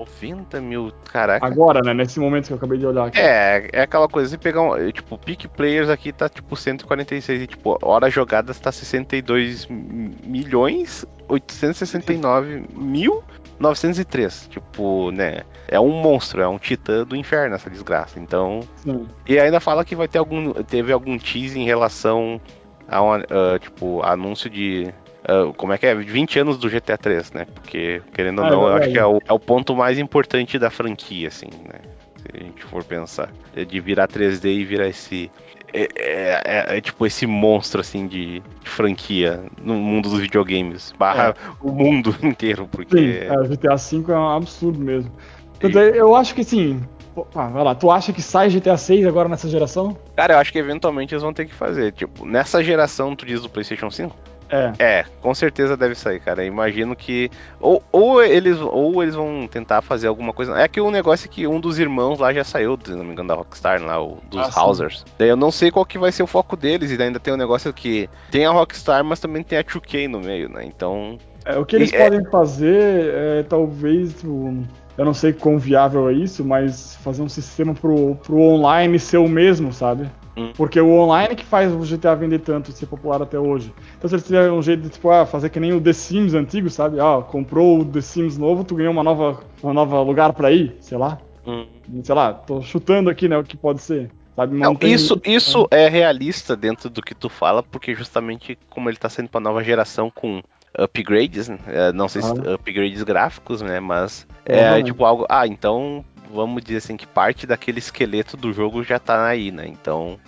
90 0.03 0.61
mil, 0.61 0.93
caraca. 1.11 1.45
Agora, 1.47 1.81
né? 1.85 1.95
Nesse 1.95 2.19
momento 2.19 2.47
que 2.47 2.53
eu 2.53 2.57
acabei 2.57 2.79
de 2.79 2.87
olhar 2.87 3.07
aqui. 3.07 3.19
É, 3.19 3.69
é 3.73 3.83
aquela 3.83 4.09
coisa, 4.09 4.29
se 4.29 4.39
pegar 4.39 4.63
um. 4.63 4.91
Tipo, 4.91 5.19
Peak 5.19 5.49
Players 5.49 5.89
aqui 5.89 6.13
tá 6.13 6.29
tipo 6.29 6.57
146 6.57 7.43
e 7.43 7.47
tipo, 7.47 7.79
horas 7.83 8.13
jogadas 8.13 8.59
tá 8.59 8.71
62 8.71 9.69
milhões 9.69 11.07
869 11.29 12.65
mil 12.75 13.23
903. 13.59 14.49
Tipo, 14.51 15.11
né? 15.11 15.43
É 15.69 15.79
um 15.79 15.91
monstro, 15.91 16.43
é 16.43 16.49
um 16.49 16.59
titã 16.59 17.05
do 17.05 17.17
inferno 17.17 17.55
essa 17.55 17.71
desgraça. 17.71 18.19
Então. 18.19 18.61
Sim. 18.77 19.07
E 19.27 19.39
ainda 19.39 19.61
fala 19.61 19.85
que 19.85 19.97
vai 19.97 20.09
ter 20.09 20.19
algum. 20.19 20.53
Teve 20.53 20.93
algum 20.93 21.17
tease 21.19 21.59
em 21.59 21.65
relação 21.65 22.41
a 22.89 23.03
um, 23.03 23.13
ah, 23.15 23.59
tipo, 23.61 24.03
anúncio 24.03 24.51
de. 24.51 24.93
Ah, 25.25 25.53
como 25.57 25.73
é 25.73 25.79
que 25.79 25.87
é? 25.87 25.95
20 25.95 26.39
anos 26.39 26.59
do 26.59 26.69
GTA 26.69 26.97
3, 26.99 27.33
né? 27.33 27.47
Porque, 27.55 28.03
querendo 28.15 28.41
ou 28.41 28.45
Ah, 28.45 28.49
é 28.49 28.51
não, 28.51 28.69
eu 28.69 28.75
acho 28.77 28.91
que 28.91 28.99
é 28.99 29.07
o, 29.07 29.19
é 29.27 29.33
o 29.33 29.39
ponto 29.39 29.75
mais 29.75 29.99
importante 29.99 30.59
da 30.59 30.71
franquia, 30.71 31.29
assim, 31.29 31.47
né? 31.65 31.81
Se 32.17 32.37
a 32.37 32.45
gente 32.45 32.63
for 32.65 32.85
pensar. 32.85 33.31
É 33.55 33.65
de 33.65 33.81
virar 33.81 34.07
3D 34.09 34.53
e 34.53 34.65
virar 34.65 34.87
esse. 34.89 35.31
É, 35.75 35.89
é- 35.97 36.43
é- 36.45 36.79
é 36.79 36.81
tipo 36.81 37.05
esse 37.07 37.27
monstro 37.27 37.81
assim 37.81 38.07
de, 38.07 38.41
de 38.41 38.69
franquia 38.69 39.43
no 39.61 39.75
mundo 39.75 40.09
dos 40.11 40.21
videogames. 40.21 40.93
Barra 40.99 41.35
o 41.61 41.73
mundo 41.73 42.15
inteiro, 42.23 42.65
Sim, 42.65 42.69
porque. 42.71 43.21
é, 43.27 43.33
o 43.33 43.45
GTA 43.45 43.77
V 43.77 44.13
é 44.13 44.17
um 44.17 44.29
absurdo 44.37 44.79
mesmo. 44.79 45.11
Tanto 45.59 45.79
é, 45.79 45.89
eu 45.99 46.15
acho 46.15 46.35
que 46.35 46.45
sim. 46.45 46.83
Pô, 47.15 47.27
Ah, 47.35 47.49
vai 47.49 47.63
lá, 47.63 47.75
tu 47.75 47.91
acha 47.91 48.13
que 48.13 48.23
sai 48.23 48.49
GTA 48.51 48.77
6 48.77 49.07
agora 49.07 49.29
nessa 49.29 49.49
geração? 49.49 49.97
Cara, 50.17 50.35
eu 50.35 50.39
acho 50.39 50.51
que 50.53 50.59
eventualmente 50.59 51.13
eles 51.15 51.23
vão 51.23 51.33
ter 51.33 51.45
que 51.47 51.55
fazer. 51.55 51.93
Tipo, 51.93 52.25
nessa 52.27 52.63
geração, 52.65 53.15
tu 53.15 53.27
diz 53.27 53.43
do 53.43 53.49
PlayStation 53.51 53.91
5? 53.91 54.17
É. 54.53 54.73
É, 54.79 55.05
com 55.23 55.35
certeza 55.35 55.77
deve 55.79 55.95
sair, 55.95 56.21
cara. 56.21 56.45
Imagino 56.45 56.95
que. 56.95 57.31
Ou, 57.59 57.83
ou, 57.91 58.23
eles, 58.23 58.59
ou 58.61 59.03
eles 59.03 59.15
vão 59.15 59.49
tentar 59.51 59.81
fazer 59.81 60.09
alguma 60.09 60.33
coisa. 60.35 60.55
É 60.61 60.69
que 60.69 60.79
o 60.81 60.91
negócio 60.91 61.27
é 61.27 61.29
que 61.33 61.47
um 61.47 61.59
dos 61.59 61.79
irmãos 61.79 62.19
lá 62.19 62.35
já 62.35 62.45
saiu, 62.45 62.79
se 62.85 62.91
não 62.93 63.03
me 63.05 63.13
engano, 63.13 63.29
da 63.31 63.35
Rockstar, 63.35 63.83
lá, 63.83 63.99
o, 64.03 64.19
dos 64.31 64.55
Ah. 64.55 64.61
Housers. 64.61 65.05
Daí 65.19 65.31
eu 65.31 65.37
não 65.37 65.51
sei 65.51 65.71
qual 65.71 65.87
que 65.87 65.99
vai 65.99 66.13
ser 66.13 66.23
o 66.23 66.27
foco 66.27 66.55
deles. 66.55 66.91
E 66.91 67.03
ainda 67.03 67.19
tem 67.19 67.33
um 67.33 67.39
negócio 67.39 67.73
que 67.73 68.11
tem 68.31 68.45
a 68.45 68.51
Rockstar, 68.51 69.03
mas 69.03 69.19
também 69.21 69.43
tem 69.43 69.59
a 69.59 69.65
2K 69.65 70.07
no 70.07 70.21
meio, 70.21 70.51
né? 70.51 70.65
Então. 70.67 71.19
É, 71.47 71.59
o 71.59 71.65
que 71.65 71.75
eles 71.75 71.91
E 71.91 71.97
é- 71.97 72.05
podem 72.05 72.25
fazer 72.31 73.15
é 73.15 73.43
talvez. 73.45 74.13
tipo, 74.15 74.55
eu 74.99 75.05
não 75.07 75.15
sei 75.15 75.33
quão 75.33 75.59
viável 75.59 76.11
é 76.11 76.13
isso, 76.13 76.45
mas 76.45 76.95
fazer 76.97 77.23
um 77.23 77.29
sistema 77.29 77.73
pro, 77.73 78.15
pro 78.17 78.39
online 78.39 78.99
ser 78.99 79.17
o 79.17 79.27
mesmo, 79.27 79.73
sabe? 79.73 80.09
Hum. 80.37 80.53
Porque 80.57 80.81
o 80.81 80.91
online 80.93 81.35
que 81.37 81.45
faz 81.45 81.73
o 81.73 81.79
GTA 81.81 82.15
vender 82.15 82.39
tanto 82.39 82.71
e 82.71 82.75
ser 82.75 82.87
popular 82.87 83.21
até 83.21 83.39
hoje. 83.39 83.73
Então 83.99 84.09
se 84.09 84.15
eles 84.15 84.25
tiverem 84.25 84.51
um 84.51 84.63
jeito 84.63 84.83
de 84.83 84.89
tipo, 84.89 85.11
ah, 85.11 85.27
fazer 85.27 85.51
que 85.51 85.61
nem 85.61 85.73
o 85.75 85.81
The 85.81 85.93
Sims 85.93 86.33
antigo, 86.35 86.71
sabe? 86.71 86.99
Ah, 87.01 87.21
comprou 87.23 87.81
o 87.81 87.85
The 87.85 88.01
Sims 88.01 88.39
novo, 88.39 88.65
tu 88.65 88.75
ganhou 88.75 88.93
uma 88.93 89.03
nova, 89.03 89.41
uma 89.63 89.75
nova 89.75 90.01
lugar 90.01 90.33
pra 90.33 90.51
ir, 90.51 90.77
sei 90.81 90.97
lá. 90.97 91.19
hum, 91.47 91.67
Sei 92.03 92.15
lá, 92.15 92.33
tô 92.33 92.63
chutando 92.63 93.11
aqui, 93.11 93.29
né, 93.29 93.37
o 93.37 93.45
que 93.45 93.57
pode 93.57 93.83
ser. 93.83 94.11
Sabe? 94.35 94.57
Não, 94.57 94.73
Mantém- 94.73 94.95
isso, 94.95 95.21
isso 95.27 95.69
é 95.71 95.89
realista 95.89 96.57
dentro 96.57 96.89
do 96.89 97.03
que 97.03 97.15
tu 97.15 97.29
fala, 97.29 97.63
porque 97.63 97.95
justamente 97.95 98.59
como 98.71 98.89
ele 98.89 98.97
tá 98.97 99.11
saindo 99.11 99.29
pra 99.29 99.39
nova 99.41 99.63
geração 99.63 100.11
com 100.11 100.41
upgrades, 100.79 101.49
né? 101.51 101.59
É, 101.67 101.93
não 101.93 102.09
sei 102.09 102.23
se 102.23 102.33
Ah. 102.33 102.55
upgrades 102.55 103.03
gráficos, 103.03 103.61
né? 103.61 103.79
Mas 103.79 104.27
é 104.47 104.53
Provavelmente. 104.55 104.87
tipo 104.87 105.05
algo. 105.05 105.27
Ah, 105.29 105.47
então 105.47 106.03
vamos 106.31 106.63
dizer 106.63 106.79
assim 106.79 106.97
que 106.97 107.07
parte 107.07 107.47
daquele 107.47 107.79
esqueleto 107.79 108.37
do 108.37 108.53
jogo 108.53 108.83
já 108.83 108.99
tá 108.99 109.27
aí, 109.27 109.51
né? 109.51 109.67
Então. 109.67 110.19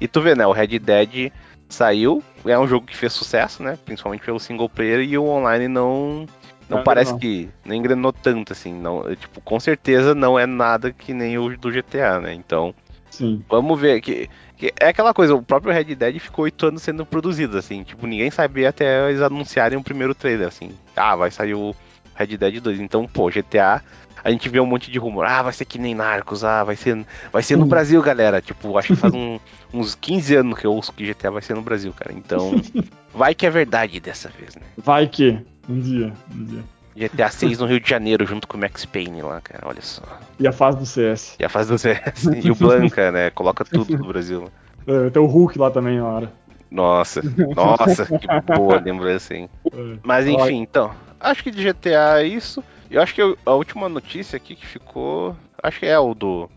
E 0.00 0.06
tu 0.06 0.20
vê, 0.20 0.34
né? 0.34 0.46
O 0.46 0.52
Red 0.52 0.78
Dead 0.78 1.32
saiu, 1.68 2.22
é 2.44 2.58
um 2.58 2.66
jogo 2.66 2.86
que 2.86 2.96
fez 2.96 3.12
sucesso, 3.12 3.62
né? 3.62 3.78
Principalmente 3.84 4.24
pelo 4.24 4.38
single 4.38 4.68
player 4.68 5.00
e 5.00 5.16
o 5.16 5.24
online 5.26 5.68
não. 5.68 6.26
Não 6.68 6.78
Não, 6.78 6.84
parece 6.84 7.12
não. 7.12 7.18
que 7.18 7.48
não 7.64 7.74
engrenou 7.74 8.12
tanto, 8.12 8.52
assim. 8.52 8.74
Não, 8.74 9.14
tipo, 9.14 9.40
com 9.40 9.60
certeza 9.60 10.14
não 10.16 10.36
é 10.36 10.46
nada 10.46 10.92
que 10.92 11.14
nem 11.14 11.38
o 11.38 11.56
do 11.56 11.70
GTA, 11.70 12.20
né? 12.20 12.34
Então. 12.34 12.74
Sim. 13.08 13.42
Vamos 13.48 13.80
ver 13.80 14.00
que, 14.00 14.28
que 14.56 14.74
é 14.78 14.88
aquela 14.88 15.14
coisa, 15.14 15.34
o 15.34 15.42
próprio 15.42 15.72
Red 15.72 15.94
Dead 15.94 16.18
ficou 16.18 16.44
oito 16.44 16.66
anos 16.66 16.82
sendo 16.82 17.06
produzido, 17.06 17.56
assim, 17.56 17.82
tipo, 17.82 18.06
ninguém 18.06 18.30
sabia 18.30 18.68
até 18.68 19.08
eles 19.08 19.22
anunciarem 19.22 19.78
o 19.78 19.82
primeiro 19.82 20.14
trailer, 20.14 20.48
assim, 20.48 20.72
ah, 20.94 21.16
vai 21.16 21.30
sair 21.30 21.54
o 21.54 21.74
Red 22.16 22.36
Dead 22.36 22.60
2. 22.60 22.80
Então, 22.80 23.06
pô, 23.06 23.28
GTA, 23.30 23.82
a 24.24 24.30
gente 24.30 24.48
vê 24.48 24.58
um 24.58 24.66
monte 24.66 24.90
de 24.90 24.98
rumor, 24.98 25.24
ah, 25.26 25.42
vai 25.42 25.52
ser 25.52 25.64
que 25.64 25.78
nem 25.78 25.94
Narcos, 25.94 26.42
ah, 26.42 26.64
vai 26.64 26.74
ser, 26.76 27.04
vai 27.32 27.42
ser 27.42 27.56
no. 27.56 27.66
Brasil, 27.66 28.00
galera. 28.02 28.40
Tipo, 28.40 28.76
acho 28.78 28.88
que 28.88 28.96
faz 28.96 29.12
um- 29.14 29.38
uns 29.72 29.94
15 29.94 30.34
anos 30.36 30.58
que 30.58 30.66
eu 30.66 30.72
ouço 30.72 30.92
que 30.92 31.04
GTA 31.06 31.30
vai 31.30 31.42
ser 31.42 31.54
no 31.54 31.62
Brasil, 31.62 31.92
cara. 31.92 32.12
Então, 32.12 32.52
vai 33.14 33.34
que 33.34 33.46
é 33.46 33.50
verdade 33.50 34.00
dessa 34.00 34.28
vez, 34.28 34.56
né? 34.56 34.62
Vai 34.76 35.06
que. 35.06 35.38
Um 35.68 35.78
dia. 35.80 36.12
Um 36.34 36.44
dia. 36.44 36.64
GTA 36.96 37.28
6 37.28 37.58
no 37.58 37.66
Rio 37.66 37.78
de 37.78 37.90
Janeiro, 37.90 38.24
junto 38.24 38.48
com 38.48 38.56
o 38.56 38.60
Max 38.60 38.86
Payne 38.86 39.20
lá, 39.20 39.38
cara, 39.42 39.68
olha 39.68 39.82
só. 39.82 40.02
E 40.40 40.48
a 40.48 40.52
fase 40.52 40.78
do 40.78 40.86
CS. 40.86 41.36
E 41.38 41.44
a 41.44 41.48
fase 41.50 41.68
do 41.70 41.76
CS. 41.78 42.24
E 42.42 42.50
o 42.50 42.54
Blanca, 42.54 43.12
né? 43.12 43.28
Coloca 43.30 43.66
tudo 43.66 43.94
do 43.98 44.06
Brasil. 44.08 44.48
É, 44.86 45.10
tem 45.10 45.20
o 45.20 45.26
Hulk 45.26 45.58
lá 45.58 45.70
também 45.70 45.98
na 45.98 46.06
hora. 46.06 46.32
Nossa, 46.70 47.20
nossa, 47.54 48.06
que 48.06 48.26
boa 48.56 48.80
lembrança, 48.80 49.34
hein? 49.34 49.48
É. 49.72 49.98
Mas 50.02 50.26
enfim, 50.26 50.60
então, 50.60 50.92
acho 51.20 51.42
que 51.42 51.50
de 51.50 51.62
GTA 51.62 52.20
é 52.20 52.24
isso. 52.26 52.62
Eu 52.90 53.00
acho 53.02 53.14
que 53.14 53.22
eu- 53.22 53.36
a 53.44 53.52
última 53.52 53.88
notícia 53.88 54.36
aqui 54.36 54.54
que 54.54 54.66
ficou. 54.66 55.36
Acho 55.62 55.80
que 55.80 55.86
é 55.86 55.98
o 55.98 56.14
do. 56.14 56.48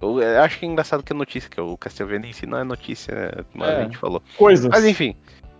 eu- 0.00 0.20
eu 0.20 0.42
acho 0.42 0.58
que 0.58 0.66
é 0.66 0.68
engraçado 0.68 1.02
que 1.02 1.12
a 1.12 1.16
notícia, 1.16 1.48
que 1.50 1.58
é 1.58 1.62
o 1.62 1.76
Castlevania 1.76 2.30
em 2.30 2.32
si 2.32 2.46
não 2.46 2.58
é 2.58 2.64
notícia, 2.64 3.14
né, 3.14 3.30
mas 3.54 3.68
É. 3.68 3.76
a 3.80 3.82
gente 3.84 3.96
falou. 3.98 4.22
Coisas. 4.36 4.68
Mas 4.70 4.84
enfim. 4.84 5.14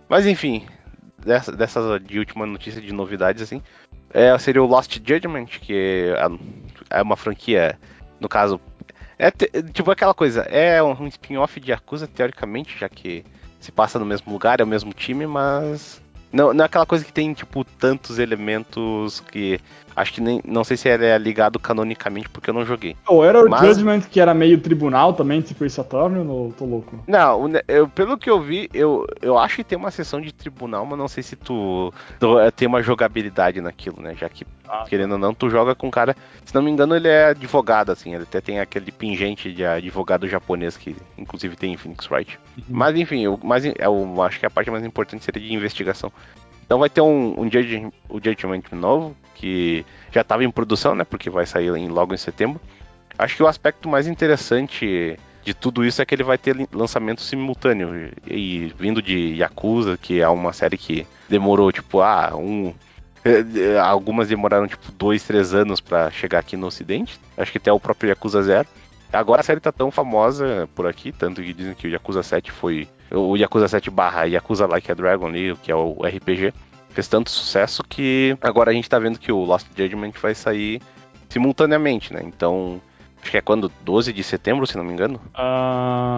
Mas 0.09 0.25
enfim, 0.25 0.65
dessa, 1.25 1.51
dessas 1.51 2.01
de 2.03 2.17
última 2.19 2.45
notícia 2.45 2.81
de 2.81 2.93
novidades, 2.93 3.41
assim. 3.41 3.61
É, 4.13 4.37
seria 4.39 4.63
o 4.63 4.65
Lost 4.65 4.97
Judgment, 5.05 5.47
que 5.47 6.13
é, 6.15 6.97
é 6.97 7.01
uma 7.01 7.17
franquia, 7.17 7.77
no 8.21 8.29
caso. 8.29 8.59
É 9.19 9.29
te- 9.31 9.51
tipo 9.73 9.91
aquela 9.91 10.13
coisa, 10.13 10.41
é 10.43 10.81
um, 10.81 11.07
spin-off 11.07 11.59
de 11.59 11.71
Yakuza, 11.71 12.07
teoricamente, 12.07 12.77
já 12.79 12.87
que 12.87 13.25
se 13.67 13.71
passa 13.71 13.99
no 13.99 14.05
mesmo 14.05 14.31
lugar, 14.31 14.61
é 14.61 14.63
o 14.63 14.67
mesmo 14.67 14.93
time, 14.93 15.27
mas. 15.27 16.01
Não, 16.31 16.53
não 16.53 16.63
é 16.63 16.65
aquela 16.65 16.85
coisa 16.85 17.03
que 17.03 17.11
tem, 17.11 17.33
tipo, 17.33 17.63
tantos 17.63 18.17
elementos 18.17 19.19
que. 19.31 19.59
Acho 19.97 20.13
que 20.13 20.21
nem. 20.21 20.39
Não 20.45 20.63
sei 20.63 20.77
se 20.77 20.87
ele 20.87 21.05
é 21.07 21.17
ligado 21.17 21.57
canonicamente, 21.59 22.29
porque 22.29 22.51
eu 22.51 22.53
não 22.53 22.63
joguei. 22.63 22.95
Ou 23.07 23.25
era 23.25 23.43
o 23.43 23.49
Mas- 23.49 23.61
Judgment 23.67 24.01
que 24.01 24.19
era 24.19 24.31
meio 24.31 24.59
tribunal 24.59 25.13
também, 25.13 25.41
tipo 25.41 25.65
Ace 25.65 25.81
Attorney, 25.81 26.19
ou 26.19 26.53
tô 26.53 26.65
louco? 26.65 27.03
Não, 27.07 27.49
eu- 27.67 27.87
pelo 27.87 28.15
que 28.15 28.29
eu 28.29 28.39
vi, 28.39 28.69
eu, 28.71 29.07
eu 29.23 29.39
acho 29.39 29.55
que 29.55 29.63
tem 29.63 29.75
uma 29.75 29.89
sessão 29.89 30.21
de 30.21 30.31
tribunal, 30.31 30.85
mas 30.85 30.99
não 30.99 31.07
sei 31.07 31.23
se 31.23 31.35
tu, 31.35 31.91
tu 32.19 32.39
eh, 32.39 32.51
tem 32.51 32.67
uma 32.67 32.83
jogabilidade 32.83 33.59
naquilo, 33.59 33.99
né? 33.99 34.13
Já 34.15 34.29
que, 34.29 34.45
Ah, 34.69 34.85
querendo 34.87 35.13
ou 35.13 35.17
não, 35.17 35.33
tu 35.33 35.49
joga 35.49 35.73
com 35.73 35.87
um 35.87 35.91
cara. 35.91 36.15
Se 36.45 36.53
não 36.53 36.61
me 36.61 36.69
engano, 36.69 36.95
ele 36.95 37.07
é 37.07 37.27
advogado, 37.29 37.91
assim. 37.91 38.13
Ele 38.13 38.23
até 38.23 38.39
tem 38.39 38.59
aquele 38.59 38.91
pingente 38.91 39.51
de 39.51 39.65
advogado 39.65 40.27
japonês 40.27 40.77
que, 40.77 40.95
inclusive, 41.17 41.55
tem 41.55 41.73
em 41.73 41.77
Phoenix 41.77 42.07
Wright. 42.11 42.37
Mas 42.69 42.95
enfim, 42.95 43.25
o 43.27 43.39
mais, 43.43 43.65
in- 43.65 43.73
é 43.79 43.87
acho 44.25 44.39
que 44.39 44.45
a 44.45 44.49
parte 44.49 44.69
mais 44.69 44.85
importante 44.85 45.23
seria 45.25 45.41
de 45.41 45.53
investigação. 45.53 46.11
Então 46.67 46.77
vai 46.79 46.89
ter 46.89 47.01
um, 47.01 47.39
um 47.39 47.49
judge, 47.49 47.87
o 48.09 48.15
Judgment 48.23 48.61
novo, 48.73 49.15
que 49.33 49.83
já 50.11 50.21
estava 50.21 50.43
em 50.43 50.51
produção, 50.51 50.93
né? 50.93 51.03
Porque 51.03 51.29
vai 51.29 51.45
sair 51.45 51.73
em- 51.75 51.87
logo 51.87 52.13
em 52.13 52.17
setembro. 52.17 52.59
Acho 53.17 53.35
que 53.37 53.41
o 53.43 53.47
aspecto 53.47 53.87
mais 53.89 54.05
interessante 54.05 55.17
de 55.43 55.53
tudo 55.53 55.85
isso 55.85 56.01
é 56.01 56.05
que 56.05 56.13
ele 56.13 56.23
vai 56.25 56.37
ter 56.37 56.67
lançamento 56.73 57.21
simultâneo. 57.21 58.11
E, 58.27 58.65
e 58.65 58.73
vindo 58.77 59.01
de 59.01 59.35
Yakuza, 59.37 59.97
que 59.97 60.19
é 60.19 60.27
uma 60.27 60.51
série 60.53 60.77
que 60.77 61.07
demorou, 61.29 61.71
tipo, 61.71 62.01
ah, 62.01 62.33
um. 62.35 62.73
eh, 63.23 63.45
eh, 63.55 63.79
Algumas 63.79 64.27
demoraram, 64.27 64.67
tipo, 64.67 64.91
dois, 64.91 65.23
três 65.23 65.53
anos 65.53 65.79
pra 65.79 66.11
chegar 66.11 66.39
aqui 66.39 66.57
no 66.57 66.67
ocidente. 66.67 67.17
Acho 67.37 67.51
que 67.51 67.57
até 67.59 67.71
o 67.71 67.79
próprio 67.79 68.09
Yakuza 68.09 68.43
Zero. 68.43 68.67
Agora 69.11 69.39
a 69.39 69.43
série 69.43 69.61
tá 69.61 69.71
tão 69.71 69.89
famosa 69.89 70.67
por 70.75 70.85
aqui, 70.85 71.13
tanto 71.13 71.41
que 71.41 71.53
dizem 71.53 71.73
que 71.73 71.87
o 71.87 71.89
Yakuza 71.89 72.21
7 72.21 72.51
foi. 72.51 72.89
O 73.11 73.35
Yakuza 73.37 73.67
7 73.67 73.89
barra 73.89 74.23
Yakuza 74.25 74.67
Like 74.67 74.91
a 74.91 74.95
Dragon 74.95 75.27
ali, 75.27 75.55
que 75.63 75.71
é 75.71 75.75
o 75.75 75.97
RPG, 76.03 76.53
fez 76.89 77.07
tanto 77.07 77.29
sucesso 77.29 77.83
que 77.83 78.37
agora 78.41 78.71
a 78.71 78.73
gente 78.73 78.89
tá 78.89 78.99
vendo 78.99 79.17
que 79.19 79.31
o 79.31 79.43
Lost 79.45 79.67
Judgment 79.75 80.11
vai 80.21 80.33
sair 80.35 80.81
simultaneamente, 81.29 82.13
né? 82.13 82.21
Então, 82.23 82.81
acho 83.21 83.31
que 83.31 83.37
é 83.37 83.41
quando? 83.41 83.71
12 83.83 84.11
de 84.11 84.23
setembro, 84.23 84.65
se 84.67 84.75
não 84.77 84.83
me 84.83 84.91
engano. 84.93 85.19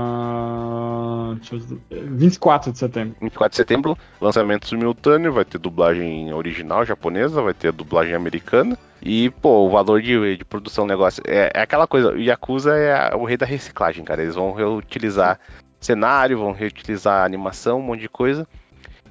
Ah, 0.10 1.34
deixa 1.36 1.56
eu 1.56 1.60
ver. 1.60 1.80
24 1.92 2.72
de 2.72 2.78
setembro. 2.80 3.16
24 3.22 3.50
de 3.52 3.56
setembro, 3.58 3.98
lançamento 4.22 4.68
simultâneo, 4.68 5.32
vai 5.34 5.46
ter 5.46 5.58
dublagem 5.58 6.34
original 6.34 6.86
japonesa, 6.86 7.42
vai 7.42 7.54
ter 7.54 7.72
dublagem 7.72 8.14
americana. 8.16 8.78
E, 9.02 9.30
pô, 9.30 9.66
o 9.66 9.70
valor 9.70 10.02
de, 10.02 10.38
de 10.38 10.46
produção 10.46 10.86
do 10.86 10.90
negócio 10.90 11.24
é, 11.26 11.52
é 11.54 11.62
aquela 11.62 11.88
coisa, 11.88 12.12
o 12.12 12.18
Yakuza 12.18 12.76
é 12.76 12.94
a- 13.14 13.16
o 13.16 13.24
rei 13.26 13.38
da 13.38 13.46
reciclagem, 13.46 14.04
cara. 14.04 14.22
Eles 14.22 14.36
vão 14.36 14.52
reutilizar 14.54 15.40
cenário, 15.80 16.40
vão 16.40 16.52
reutilizar 16.52 17.26
animação, 17.26 17.80
um 17.80 17.84
monte 17.84 18.02
de 18.02 18.10
coisa. 18.10 18.48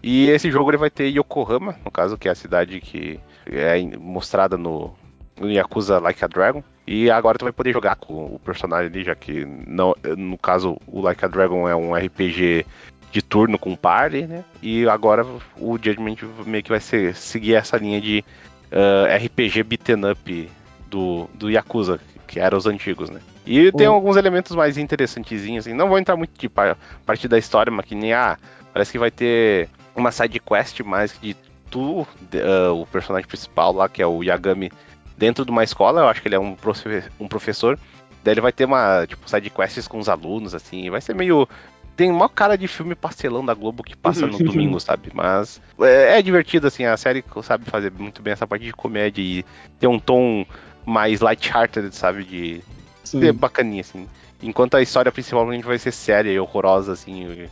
E 0.02 0.28
esse 0.30 0.50
jogo 0.50 0.70
ele 0.70 0.76
vai 0.76 0.90
ter 0.90 1.08
Yokohama, 1.08 1.76
no 1.84 1.90
caso, 1.90 2.16
que 2.16 2.28
é 2.28 2.30
a 2.30 2.34
cidade 2.34 2.80
que 2.80 3.18
é 3.46 3.80
mostrada 3.98 4.56
no, 4.56 4.94
no 5.38 5.50
Yakuza 5.50 5.98
Like 5.98 6.24
a 6.24 6.28
Dragon. 6.28 6.62
E 6.86 7.10
agora 7.10 7.36
tu 7.36 7.44
vai 7.44 7.52
poder 7.52 7.72
jogar 7.72 7.96
com 7.96 8.26
o 8.26 8.38
personagem 8.38 8.86
ali, 8.86 9.04
já 9.04 9.14
que 9.14 9.44
não, 9.44 9.94
no 10.16 10.38
caso 10.38 10.78
o 10.86 11.00
Like 11.00 11.24
a 11.24 11.28
Dragon 11.28 11.68
é 11.68 11.74
um 11.74 11.94
RPG 11.94 12.64
de 13.10 13.22
turno 13.22 13.58
com 13.58 13.74
party, 13.74 14.26
né? 14.26 14.44
E 14.62 14.88
agora 14.88 15.26
o 15.56 15.78
Judgment 15.78 16.16
meio 16.46 16.62
que 16.62 16.70
vai 16.70 16.80
ser, 16.80 17.14
seguir 17.14 17.54
essa 17.54 17.76
linha 17.76 18.00
de 18.00 18.24
ah, 18.70 19.16
RPG 19.16 19.62
beaten 19.62 20.10
up 20.10 20.50
do, 20.90 21.28
do 21.34 21.50
Yakuza, 21.50 22.00
que 22.26 22.38
eram 22.40 22.58
os 22.58 22.66
antigos, 22.66 23.10
né? 23.10 23.20
E 23.46 23.72
tem 23.72 23.86
Uhum. 23.86 23.94
alguns 23.94 24.16
elementos 24.16 24.54
mais 24.54 24.76
interessantezinhos, 24.76 25.66
assim. 25.66 25.74
Não 25.76 25.88
vou 25.88 25.98
entrar 25.98 26.16
muito 26.16 26.38
de 26.38 26.48
par- 26.48 26.76
parte 27.06 27.26
da 27.28 27.38
história, 27.38 27.70
mas 27.72 27.86
que 27.86 27.94
nem, 27.94 28.12
ah, 28.12 28.36
parece 28.72 28.92
que 28.92 28.98
vai 28.98 29.10
ter 29.10 29.68
uma 29.96 30.10
side 30.12 30.38
quest 30.40 30.80
mais 30.80 31.18
de 31.20 31.34
tu, 31.70 32.06
de- 32.30 32.40
ah, 32.42 32.72
o 32.72 32.86
personagem 32.86 33.26
principal 33.28 33.72
lá, 33.72 33.88
que 33.88 34.02
é 34.02 34.06
o 34.06 34.22
Yagami, 34.22 34.70
dentro 35.16 35.44
de 35.44 35.50
uma 35.50 35.64
escola, 35.64 36.02
eu 36.02 36.08
acho 36.08 36.20
que 36.22 36.28
ele 36.28 36.34
é 36.36 36.38
um, 36.40 36.54
profe- 36.54 37.04
um 37.18 37.26
professor. 37.28 37.78
Daí 38.22 38.34
ele 38.34 38.40
vai 38.40 38.52
ter 38.52 38.64
uma, 38.66 39.06
tipo, 39.06 39.28
side 39.28 39.48
quests 39.50 39.88
com 39.88 39.98
os 39.98 40.08
alunos, 40.08 40.54
assim, 40.54 40.90
vai 40.90 41.00
ser 41.00 41.14
meio. 41.14 41.48
Tem 41.96 42.10
uma 42.12 42.28
cara 42.28 42.56
de 42.56 42.68
filme 42.68 42.94
pastelão 42.94 43.44
da 43.44 43.54
Globo 43.54 43.82
que 43.82 43.96
passa 43.96 44.26
no 44.26 44.38
domingo, 44.44 44.78
sabe? 44.78 45.10
Mas 45.14 45.60
é, 45.80 46.18
é 46.18 46.22
divertido, 46.22 46.66
assim, 46.66 46.84
a 46.84 46.96
série 46.96 47.24
sabe 47.42 47.64
fazer 47.64 47.90
muito 47.98 48.20
bem 48.22 48.32
essa 48.32 48.46
parte 48.46 48.64
de 48.64 48.72
comédia 48.72 49.20
e 49.22 49.44
ter 49.80 49.86
um 49.88 49.98
tom 49.98 50.44
mais 50.88 51.20
light-hearted, 51.20 51.94
sabe? 51.94 52.24
De 52.24 52.62
Sim. 53.04 53.20
ser 53.20 53.32
bacaninha, 53.32 53.82
assim. 53.82 54.08
Enquanto 54.42 54.76
a 54.76 54.82
história 54.82 55.12
principal 55.12 55.48
a 55.48 55.52
gente 55.54 55.64
vai 55.64 55.78
ser 55.78 55.92
séria 55.92 56.30
e 56.30 56.38
horrorosa, 56.40 56.92
assim. 56.92 57.48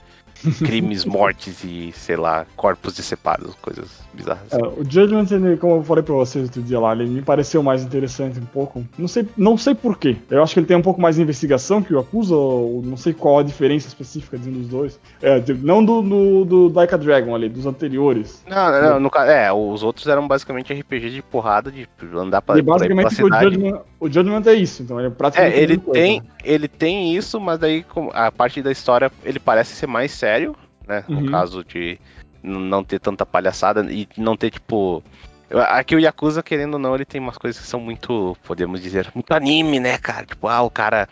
Crimes, 0.59 1.05
mortes 1.05 1.65
e, 1.65 1.93
sei 1.93 2.17
lá, 2.17 2.47
corpos 2.57 2.95
decepados, 2.95 3.55
coisas 3.57 3.89
bizarras. 4.13 4.53
É, 4.53 4.57
o 4.59 4.85
Judgment, 4.89 5.27
ele, 5.31 5.57
como 5.57 5.77
eu 5.77 5.83
falei 5.83 6.03
pra 6.03 6.15
vocês 6.15 6.45
outro 6.45 6.63
dia 6.63 6.79
lá, 6.79 6.93
ele 6.93 7.07
me 7.07 7.23
pareceu 7.23 7.63
mais 7.63 7.83
interessante 7.83 8.39
um 8.39 8.47
pouco. 8.47 8.85
Não 8.99 9.09
sei, 9.09 9.27
não 9.37 9.57
sei 9.57 9.75
porquê. 9.75 10.17
Eu 10.31 10.43
acho 10.43 10.55
que 10.55 10.61
ele 10.61 10.67
tem 10.67 10.77
um 10.77 10.83
pouco 10.83 11.01
mais 11.01 11.17
de 11.17 11.23
investigação 11.23 11.83
que 11.83 11.95
o 11.95 11.99
Acusa, 11.99 12.35
ou 12.35 12.83
não 12.83 12.97
sei 12.97 13.13
qual 13.13 13.39
a 13.39 13.43
diferença 13.43 13.89
específica 13.89 14.39
de 14.39 14.49
um 14.49 14.53
dos 14.53 14.69
dois. 14.69 15.01
É, 15.23 15.43
não 15.61 15.85
do, 15.85 16.03
do, 16.03 16.45
do 16.45 16.73
Like 16.75 16.95
a 16.95 16.99
Dragon 16.99 17.35
ali, 17.35 17.49
dos 17.49 17.67
anteriores. 17.67 18.43
Não, 18.49 18.71
não, 18.73 18.83
não, 18.91 19.01
no 19.01 19.11
é, 19.19 19.53
os 19.53 19.83
outros 19.83 20.07
eram 20.07 20.27
basicamente 20.27 20.73
RPG 20.73 21.11
de 21.11 21.23
porrada, 21.23 21.71
de 21.71 21.89
andar 22.15 22.43
pra, 22.43 22.59
e 22.59 22.63
por 22.63 22.83
aí 22.83 22.89
pela 22.89 23.03
basicamente 23.03 23.23
o. 23.23 23.43
Judgment, 23.43 23.81
o 23.99 24.09
Judgment 24.09 24.43
é 24.47 24.55
isso, 24.55 24.83
então 24.83 24.99
ele 24.99 25.09
é 25.09 25.11
praticamente 25.11 25.57
É, 25.59 25.63
ele 25.63 25.79
coisa. 25.79 26.01
tem, 26.01 26.23
ele 26.45 26.69
tem 26.69 27.17
isso, 27.17 27.41
mas 27.41 27.59
daí 27.59 27.85
a 28.13 28.31
parte 28.31 28.63
da 28.63 28.71
história 28.71 29.11
ele 29.25 29.39
parece 29.39 29.75
ser 29.75 29.87
mais 29.87 30.13
sério, 30.13 30.36
né? 30.87 31.05
Uhum. 31.09 31.21
No 31.23 31.31
caso 31.31 31.65
de 31.65 31.99
não 32.43 32.85
ter 32.85 33.01
tanta 33.01 33.27
palhaçada 33.27 33.85
e 33.91 34.09
não 34.17 34.37
ter 34.37 34.51
tipo. 34.51 35.03
Aqui 35.69 35.95
o 35.95 36.01
Yakuza, 36.01 36.43
querendo 36.43 36.75
ou 36.75 36.81
não, 36.81 36.95
ele 36.95 37.05
tem 37.05 37.21
umas 37.21 37.39
coisas 37.39 37.61
que 37.61 37.69
são 37.69 37.79
muito, 37.79 38.37
podemos 38.45 38.83
dizer, 38.83 39.11
muito 39.15 39.33
anime, 39.33 39.79
né, 39.79 39.97
cara? 39.99 40.27
Tipo, 40.27 40.49
ah, 40.49 40.63
o 40.63 40.71
cara. 40.71 41.09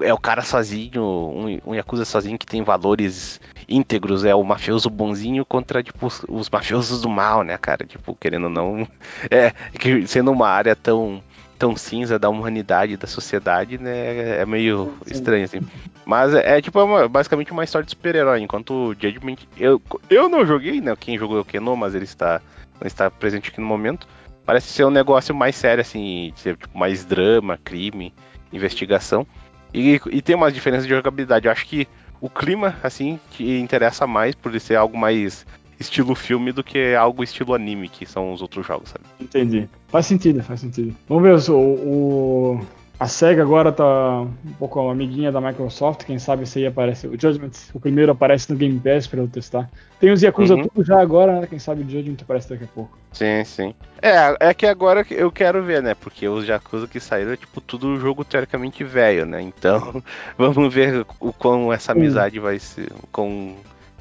É 0.00 0.14
o 0.14 0.18
cara 0.18 0.40
sozinho, 0.40 1.02
um, 1.02 1.60
um 1.66 1.74
Yakuza 1.74 2.06
sozinho 2.06 2.38
que 2.38 2.46
tem 2.46 2.62
valores 2.62 3.38
íntegros, 3.68 4.24
é 4.24 4.34
o 4.34 4.42
mafioso 4.42 4.88
bonzinho 4.88 5.44
contra, 5.44 5.82
tipo, 5.82 6.06
os, 6.06 6.24
os 6.28 6.48
mafiosos 6.48 7.02
do 7.02 7.10
mal, 7.10 7.42
né, 7.42 7.58
cara? 7.58 7.84
Tipo, 7.84 8.16
querendo 8.16 8.44
ou 8.44 8.50
não. 8.50 8.88
É, 9.30 9.50
que 9.78 10.06
sendo 10.06 10.30
uma 10.30 10.48
área 10.48 10.74
tão 10.74 11.22
tão 11.62 11.76
cinza 11.76 12.18
da 12.18 12.28
humanidade, 12.28 12.96
da 12.96 13.06
sociedade, 13.06 13.78
né? 13.78 14.40
É 14.40 14.44
meio 14.44 14.92
Sim. 15.06 15.14
estranho, 15.14 15.44
assim. 15.44 15.60
Mas 16.04 16.34
é, 16.34 16.58
é 16.58 16.60
tipo 16.60 16.76
é 16.80 16.82
uma, 16.82 17.08
basicamente 17.08 17.52
uma 17.52 17.62
história 17.62 17.84
de 17.84 17.90
super-herói, 17.90 18.40
enquanto 18.40 18.72
o 18.72 18.94
Judgment. 18.94 19.36
Eu, 19.56 19.80
eu 20.10 20.28
não 20.28 20.44
joguei, 20.44 20.80
né? 20.80 20.92
Quem 20.98 21.16
jogou 21.16 21.38
é 21.38 21.40
o 21.40 21.44
Keno, 21.44 21.76
mas 21.76 21.94
ele 21.94 22.02
está, 22.02 22.40
está 22.84 23.08
presente 23.08 23.50
aqui 23.50 23.60
no 23.60 23.66
momento. 23.66 24.08
Parece 24.44 24.72
ser 24.72 24.84
um 24.84 24.90
negócio 24.90 25.32
mais 25.32 25.54
sério, 25.54 25.82
assim, 25.82 26.32
tipo, 26.34 26.76
mais 26.76 27.04
drama, 27.04 27.56
crime, 27.62 28.12
investigação. 28.52 29.24
E, 29.72 30.00
e 30.10 30.20
tem 30.20 30.34
umas 30.34 30.52
diferenças 30.52 30.84
de 30.84 30.92
jogabilidade. 30.92 31.46
Eu 31.46 31.52
acho 31.52 31.64
que 31.64 31.86
o 32.20 32.28
clima, 32.28 32.74
assim, 32.82 33.20
que 33.30 33.60
interessa 33.60 34.04
mais 34.04 34.34
por 34.34 34.58
ser 34.58 34.74
algo 34.74 34.98
mais 34.98 35.46
estilo 35.82 36.14
filme 36.14 36.52
do 36.52 36.64
que 36.64 36.94
algo 36.94 37.22
estilo 37.22 37.54
anime, 37.54 37.88
que 37.88 38.06
são 38.06 38.32
os 38.32 38.40
outros 38.40 38.66
jogos, 38.66 38.88
sabe? 38.88 39.04
Entendi. 39.20 39.68
Faz 39.88 40.06
sentido, 40.06 40.42
faz 40.42 40.60
sentido. 40.60 40.96
Vamos 41.08 41.22
ver 41.22 41.52
o, 41.52 41.58
o 41.58 42.60
a 43.02 43.08
SEGA 43.08 43.42
agora 43.42 43.72
tá 43.72 44.20
um 44.20 44.52
pouco 44.60 44.88
amiguinha 44.88 45.32
da 45.32 45.40
Microsoft, 45.40 46.04
quem 46.04 46.20
sabe 46.20 46.46
se 46.46 46.60
aí 46.60 46.66
aparece. 46.66 47.08
O 47.08 47.20
Judgment, 47.20 47.50
o 47.74 47.80
primeiro 47.80 48.12
aparece 48.12 48.52
no 48.52 48.56
Game 48.56 48.78
Pass 48.78 49.08
pra 49.08 49.18
eu 49.18 49.26
testar. 49.26 49.68
Tem 49.98 50.12
os 50.12 50.22
Yakuza 50.22 50.54
uhum. 50.54 50.68
tudo 50.68 50.84
já 50.86 51.00
agora, 51.00 51.40
né? 51.40 51.48
Quem 51.48 51.58
sabe 51.58 51.82
o 51.82 51.90
Judgment 51.90 52.18
aparece 52.22 52.50
daqui 52.50 52.62
a 52.62 52.68
pouco. 52.68 52.96
Sim, 53.12 53.42
sim. 53.44 53.74
É, 54.00 54.48
é 54.48 54.54
que 54.54 54.66
agora 54.66 55.04
eu 55.10 55.32
quero 55.32 55.64
ver, 55.64 55.82
né? 55.82 55.96
Porque 55.96 56.28
os 56.28 56.46
Yakuza 56.46 56.86
que 56.86 57.00
saíram 57.00 57.32
é 57.32 57.36
tipo 57.36 57.60
tudo 57.60 57.98
jogo 57.98 58.24
teoricamente 58.24 58.84
velho, 58.84 59.26
né? 59.26 59.42
Então, 59.42 60.00
vamos 60.38 60.72
ver 60.72 61.04
o 61.18 61.32
quão 61.32 61.72
essa 61.72 61.90
amizade 61.90 62.38
vai 62.38 62.60
ser. 62.60 62.92
O 63.02 63.06
quão 63.10 63.56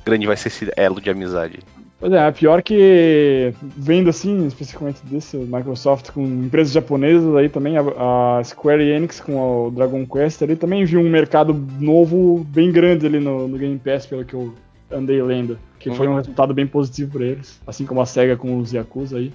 grande 0.06 0.28
vai 0.28 0.38
ser 0.38 0.48
esse 0.50 0.72
elo 0.76 1.00
de 1.00 1.10
amizade. 1.10 1.60
Pois 2.02 2.12
é, 2.12 2.28
é 2.28 2.32
pior 2.32 2.64
que 2.64 3.54
vendo 3.62 4.10
assim, 4.10 4.48
especificamente 4.48 5.06
desse, 5.06 5.38
Microsoft 5.38 6.10
com 6.10 6.24
empresas 6.24 6.74
japonesas 6.74 7.36
aí 7.36 7.48
também, 7.48 7.78
a, 7.78 8.40
a 8.40 8.44
Square 8.44 8.82
Enix 8.82 9.20
com 9.20 9.68
o 9.68 9.70
Dragon 9.70 10.04
Quest 10.08 10.42
ali 10.42 10.56
também 10.56 10.84
viu 10.84 11.00
um 11.00 11.10
mercado 11.10 11.54
novo 11.80 12.44
bem 12.50 12.72
grande 12.72 13.06
ali 13.06 13.20
no, 13.20 13.48
no 13.48 13.56
Game 13.56 13.78
Pass, 13.78 14.08
pelo 14.08 14.26
que 14.26 14.34
eu 14.34 14.52
andei 14.90 15.22
lendo. 15.22 15.60
Que 15.78 15.90
uhum. 15.90 15.96
foi 15.96 16.08
um 16.08 16.16
resultado 16.16 16.56
bem 16.56 16.66
positivo 16.66 17.20
para 17.20 17.26
eles. 17.26 17.62
Assim 17.68 17.86
como 17.86 18.02
a 18.02 18.06
SEGA 18.06 18.36
com 18.36 18.58
os 18.58 18.74
Yakuza 18.74 19.18
aí. 19.18 19.32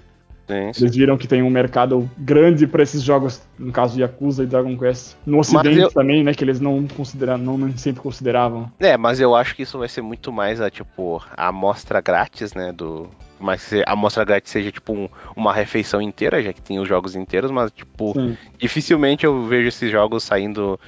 Sim, 0.46 0.72
sim. 0.72 0.84
Eles 0.84 0.96
viram 0.96 1.18
que 1.18 1.26
tem 1.26 1.42
um 1.42 1.50
mercado 1.50 2.08
grande 2.16 2.66
para 2.66 2.82
esses 2.82 3.02
jogos, 3.02 3.42
no 3.58 3.72
caso 3.72 3.98
Yakuza 3.98 4.44
e 4.44 4.46
Dragon 4.46 4.76
Quest. 4.78 5.16
No 5.26 5.40
Ocidente 5.40 5.80
eu... 5.80 5.90
também, 5.90 6.22
né? 6.22 6.32
Que 6.32 6.44
eles 6.44 6.60
não 6.60 6.86
consideram, 6.86 7.36
não 7.38 7.76
sempre 7.76 8.00
consideravam. 8.00 8.70
É, 8.78 8.96
mas 8.96 9.20
eu 9.20 9.34
acho 9.34 9.56
que 9.56 9.62
isso 9.62 9.78
vai 9.78 9.88
ser 9.88 10.02
muito 10.02 10.32
mais 10.32 10.60
a 10.60 10.70
tipo 10.70 11.22
a 11.36 11.48
amostra 11.48 12.00
grátis, 12.00 12.54
né? 12.54 12.72
Do. 12.72 13.08
Mas 13.38 13.70
a 13.86 13.92
amostra 13.92 14.24
grátis 14.24 14.50
seja 14.50 14.72
tipo 14.72 14.92
um, 14.94 15.08
uma 15.34 15.52
refeição 15.52 16.00
inteira, 16.00 16.42
já 16.42 16.52
que 16.52 16.62
tem 16.62 16.78
os 16.78 16.88
jogos 16.88 17.14
inteiros, 17.16 17.50
mas 17.50 17.70
tipo, 17.70 18.12
sim. 18.14 18.36
dificilmente 18.56 19.26
eu 19.26 19.44
vejo 19.44 19.68
esses 19.68 19.90
jogos 19.90 20.22
saindo 20.22 20.78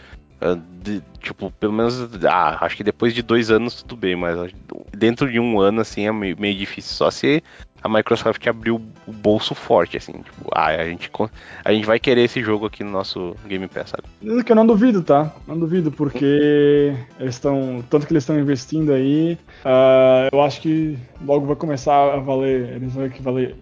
Uh, 0.40 0.54
de, 0.80 1.02
tipo, 1.20 1.50
pelo 1.50 1.72
menos, 1.72 2.09
ah, 2.24 2.64
acho 2.64 2.76
que 2.76 2.84
depois 2.84 3.12
de 3.12 3.22
dois 3.22 3.50
anos 3.50 3.82
tudo 3.82 3.96
bem, 3.96 4.14
mas 4.14 4.52
dentro 4.96 5.28
de 5.28 5.40
um 5.40 5.59
ano, 5.59 5.80
assim, 5.80 6.06
é 6.06 6.12
meio, 6.12 6.36
meio 6.38 6.56
difícil. 6.56 6.94
Só 6.94 7.11
se 7.11 7.42
a 7.82 7.88
Microsoft 7.88 8.44
abriu 8.46 8.80
o 9.06 9.12
bolso 9.12 9.54
forte, 9.54 9.96
assim, 9.96 10.12
tipo, 10.12 10.50
ah, 10.52 10.66
a 10.66 10.84
gente, 10.84 11.10
a 11.64 11.72
gente 11.72 11.86
vai 11.86 11.98
querer 11.98 12.22
esse 12.22 12.42
jogo 12.42 12.66
aqui 12.66 12.82
no 12.82 12.90
nosso 12.90 13.36
Game 13.46 13.66
Pass, 13.68 13.90
sabe? 13.90 14.42
Que 14.42 14.52
eu 14.52 14.56
não 14.56 14.66
duvido, 14.66 15.02
tá? 15.02 15.32
Não 15.46 15.58
duvido, 15.58 15.90
porque 15.90 16.94
eles 17.18 17.34
estão. 17.34 17.84
Tanto 17.88 18.06
que 18.06 18.12
eles 18.12 18.22
estão 18.22 18.38
investindo 18.38 18.92
aí, 18.92 19.38
uh, 19.64 20.28
eu 20.32 20.42
acho 20.42 20.60
que 20.60 20.98
logo 21.24 21.46
vai 21.46 21.56
começar 21.56 22.14
a 22.14 22.16
valer. 22.16 22.76
Eles 22.76 22.92
vão 22.92 23.08
que 23.08 23.22
valer. 23.22 23.56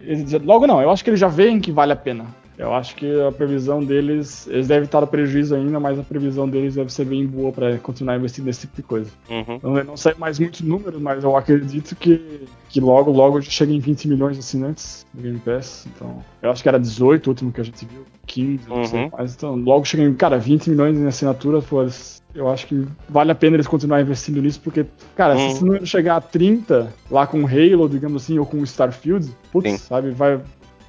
Logo 0.44 0.66
não, 0.66 0.80
eu 0.80 0.90
acho 0.90 1.04
que 1.04 1.10
eles 1.10 1.20
já 1.20 1.28
veem 1.28 1.60
que 1.60 1.70
vale 1.70 1.92
a 1.92 1.96
pena. 1.96 2.26
Eu 2.58 2.72
acho 2.72 2.96
que 2.96 3.20
a 3.20 3.30
previsão 3.30 3.84
deles, 3.84 4.46
eles 4.46 4.66
devem 4.66 4.84
estar 4.84 5.00
no 5.00 5.06
prejuízo 5.06 5.54
ainda, 5.54 5.78
mas 5.78 5.98
a 5.98 6.02
previsão 6.02 6.48
deles 6.48 6.74
deve 6.74 6.90
ser 6.90 7.04
bem 7.04 7.26
boa 7.26 7.52
para 7.52 7.76
continuar 7.78 8.16
investindo 8.16 8.46
nesse 8.46 8.62
tipo 8.62 8.76
de 8.76 8.82
coisa. 8.82 9.10
Uhum. 9.28 9.56
Então, 9.56 9.84
não 9.84 9.96
sei 9.96 10.14
mais 10.16 10.38
muitos 10.38 10.62
números, 10.62 11.00
mas 11.00 11.22
eu 11.22 11.36
acredito 11.36 11.94
que, 11.94 12.46
que 12.70 12.80
logo, 12.80 13.10
logo 13.10 13.42
chega 13.42 13.72
em 13.72 13.78
20 13.78 14.08
milhões 14.08 14.34
de 14.34 14.40
assinantes 14.40 15.06
no 15.12 15.22
Game 15.22 15.38
Pass. 15.38 15.86
Então, 15.94 16.24
eu 16.40 16.50
acho 16.50 16.62
que 16.62 16.68
era 16.68 16.80
18 16.80 17.26
o 17.26 17.30
último 17.30 17.52
que 17.52 17.60
a 17.60 17.64
gente 17.64 17.84
viu, 17.84 18.04
15, 18.26 18.68
não 18.68 18.84
sei 18.84 19.10
mais. 19.10 19.34
Então, 19.34 19.54
logo 19.54 19.84
chega 19.84 20.02
em, 20.02 20.14
cara, 20.14 20.38
20 20.38 20.70
milhões 20.70 20.98
em 20.98 21.06
assinatura, 21.06 21.60
pô, 21.60 21.86
eu 22.34 22.48
acho 22.48 22.66
que 22.66 22.86
vale 23.08 23.32
a 23.32 23.34
pena 23.34 23.56
eles 23.56 23.66
continuar 23.66 24.00
investindo 24.00 24.40
nisso, 24.40 24.60
porque, 24.62 24.86
cara, 25.14 25.34
uhum. 25.34 25.40
se 25.40 25.46
esse 25.56 25.64
número 25.64 25.86
chegar 25.86 26.16
a 26.16 26.20
30 26.20 26.92
lá 27.10 27.26
com 27.26 27.46
Halo, 27.46 27.88
digamos 27.88 28.22
assim, 28.22 28.38
ou 28.38 28.46
com 28.46 28.62
Starfield, 28.62 29.30
putz, 29.52 29.70
Sim. 29.70 29.78
sabe, 29.78 30.10
vai, 30.10 30.40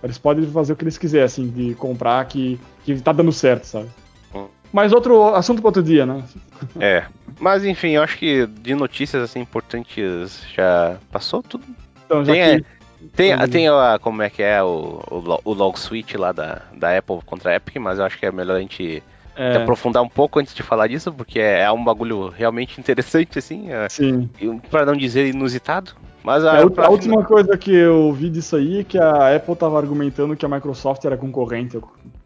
eles 0.04 0.18
podem 0.18 0.45
fazer 0.45 0.74
o 0.74 0.76
que 0.76 0.84
eles 0.84 0.98
quiserem, 0.98 1.26
assim, 1.26 1.48
de 1.48 1.76
comprar 1.76 2.26
que, 2.26 2.60
que 2.84 3.00
tá 3.00 3.12
dando 3.12 3.32
certo, 3.32 3.66
sabe? 3.66 3.88
Mas 4.72 4.91
outro 4.91 5.34
assunto 5.34 5.62
para 5.62 5.70
outro 5.70 5.84
dia, 5.84 6.06
né? 6.06 6.24
É. 6.80 7.06
Mas 7.39 7.64
enfim, 7.64 7.89
eu 7.89 8.02
acho 8.02 8.18
que 8.18 8.48
de 8.48 8.74
notícias 8.74 9.22
assim 9.22 9.39
importantes 9.39 10.43
já 10.56 10.98
passou 11.12 11.43
tudo. 11.43 11.64
Então, 12.06 12.26
já 12.26 12.34
tem, 12.34 12.58
que... 12.58 12.66
tem, 13.16 13.32
então, 13.32 13.48
tem 13.48 13.68
a, 13.68 14.00
como 14.02 14.24
é 14.24 14.30
que 14.30 14.41
é 14.41 14.62
o, 14.64 15.00
o, 15.12 15.39
o 15.43 15.54
log 15.54 15.80
switch 15.80 16.16
lá 16.16 16.32
da, 16.32 16.64
da 16.76 16.98
Apple 16.98 17.20
contra 17.26 17.52
a 17.52 17.56
Epic, 17.56 17.76
mas 17.78 18.00
eu 18.00 18.06
acho 18.06 18.18
que 18.18 18.26
é 18.26 18.32
melhor 18.32 18.58
a 18.58 18.60
gente 18.60 19.04
é. 19.36 19.58
aprofundar 19.58 20.02
um 20.02 20.10
pouco 20.10 20.39
antes 20.39 20.56
de 20.56 20.64
falar 20.64 20.88
disso, 20.88 21.14
porque 21.14 21.39
é, 21.39 21.62
é 21.62 21.72
um 21.72 21.84
bagulho 21.84 22.30
realmente 22.30 22.80
interessante, 22.82 23.38
assim. 23.38 23.72
É, 23.72 23.88
Sim. 23.88 24.30
Para 24.72 24.86
não 24.86 24.95
dizer 24.95 25.28
inusitado. 25.28 25.91
Mas 26.28 26.43
a, 26.43 26.57
é, 26.57 26.59
a 26.59 26.89
última 26.89 27.23
coisa 27.23 27.57
que 27.57 27.73
eu 27.73 28.11
vi 28.11 28.30
disso 28.30 28.57
aí 28.57 28.82
é 28.82 28.84
que 28.84 28.97
a 28.97 29.34
Apple 29.34 29.55
tava 29.55 29.78
argumentando 29.78 30.36
que 30.36 30.45
a 30.45 30.49
Microsoft 30.49 31.05
era 31.05 31.15
concorrente 31.15 31.80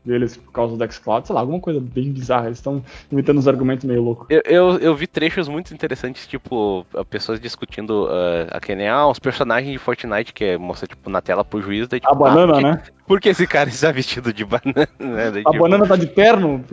deles 0.03 0.37
por 0.37 0.51
causa 0.51 0.75
do 0.75 0.91
xCloud, 0.91 1.27
sei 1.27 1.33
lá, 1.33 1.41
alguma 1.41 1.59
coisa 1.59 1.79
bem 1.79 2.11
bizarra. 2.11 2.47
Eles 2.47 2.57
estão 2.57 2.83
inventando 3.11 3.37
uns 3.37 3.47
argumentos 3.47 3.85
meio 3.85 4.01
loucos. 4.01 4.27
Eu, 4.29 4.41
eu, 4.45 4.79
eu, 4.79 4.95
vi 4.95 5.07
trechos 5.07 5.47
muito 5.47 5.73
interessantes, 5.73 6.27
tipo, 6.27 6.85
pessoas 7.09 7.39
discutindo 7.39 8.05
uh, 8.05 8.47
a 8.51 8.59
que 8.59 8.75
nem 8.75 8.87
ah, 8.87 9.07
os 9.07 9.19
personagens 9.19 9.71
de 9.71 9.77
Fortnite 9.77 10.33
que 10.33 10.57
mostra, 10.57 10.87
tipo, 10.87 11.09
na 11.09 11.21
tela 11.21 11.45
pro 11.45 11.61
juiz. 11.61 11.87
Daí, 11.87 11.99
tipo, 11.99 12.11
a 12.11 12.15
banana, 12.15 12.57
ah, 12.57 12.61
né? 12.61 12.83
Por 13.05 13.19
que 13.19 13.29
esse 13.29 13.45
cara 13.45 13.69
está 13.69 13.91
vestido 13.91 14.33
de 14.33 14.45
banana? 14.45 14.87
Né? 14.99 15.31
Daí, 15.31 15.43
a 15.45 15.51
tipo... 15.51 15.63
banana 15.63 15.85
tá 15.85 15.95
de 15.95 16.07
terno? 16.07 16.63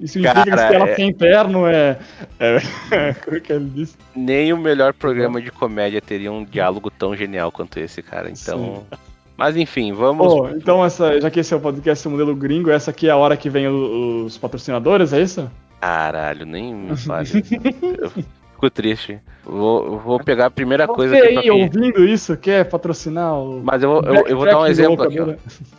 Isso 0.00 0.14
significa 0.14 0.32
cara, 0.32 0.50
que 0.50 0.68
se 0.68 0.74
ela 0.74 0.88
é... 0.88 0.94
tem 0.94 1.12
terno 1.12 1.66
é. 1.66 1.98
é... 2.40 3.14
Como 3.14 3.36
é 3.36 3.40
que 3.40 3.52
ele 3.52 3.70
disse? 3.74 3.96
Nem 4.14 4.52
o 4.52 4.56
melhor 4.56 4.94
programa 4.94 5.42
de 5.42 5.50
comédia 5.50 6.00
teria 6.00 6.32
um 6.32 6.44
diálogo 6.44 6.90
tão 6.90 7.14
genial 7.14 7.52
quanto 7.52 7.78
esse, 7.78 8.00
cara. 8.02 8.30
Então. 8.30 8.84
Sim. 8.90 9.13
Mas 9.36 9.56
enfim, 9.56 9.92
vamos. 9.92 10.32
Oh, 10.32 10.48
então, 10.48 10.84
essa, 10.84 11.20
já 11.20 11.30
que 11.30 11.40
esse 11.40 11.52
é 11.52 11.56
o 11.56 11.60
podcast 11.60 12.08
modelo 12.08 12.34
gringo, 12.34 12.70
essa 12.70 12.90
aqui 12.90 13.08
é 13.08 13.10
a 13.10 13.16
hora 13.16 13.36
que 13.36 13.50
vem 13.50 13.66
os 13.66 14.38
patrocinadores, 14.38 15.12
é 15.12 15.20
isso? 15.20 15.50
Caralho, 15.80 16.46
nem 16.46 16.72
me 16.72 16.96
fale. 16.96 17.28
eu 17.98 18.10
fico 18.10 18.70
triste. 18.70 19.18
Vou, 19.44 19.98
vou 19.98 20.18
pegar 20.18 20.46
a 20.46 20.50
primeira 20.50 20.86
Você 20.86 20.94
coisa 20.94 21.16
aqui. 21.16 21.34
Você 21.34 21.38
aí 21.40 21.50
ouvindo 21.50 22.04
isso, 22.04 22.36
quer 22.36 22.64
patrocinar 22.64 23.34
o. 23.34 23.60
Mas 23.62 23.82
eu, 23.82 24.00
eu, 24.02 24.26
eu 24.28 24.36
vou 24.36 24.46
dar 24.46 24.60
um 24.60 24.66
exemplo 24.66 25.02
aqui, 25.02 25.20
ó. 25.20 25.34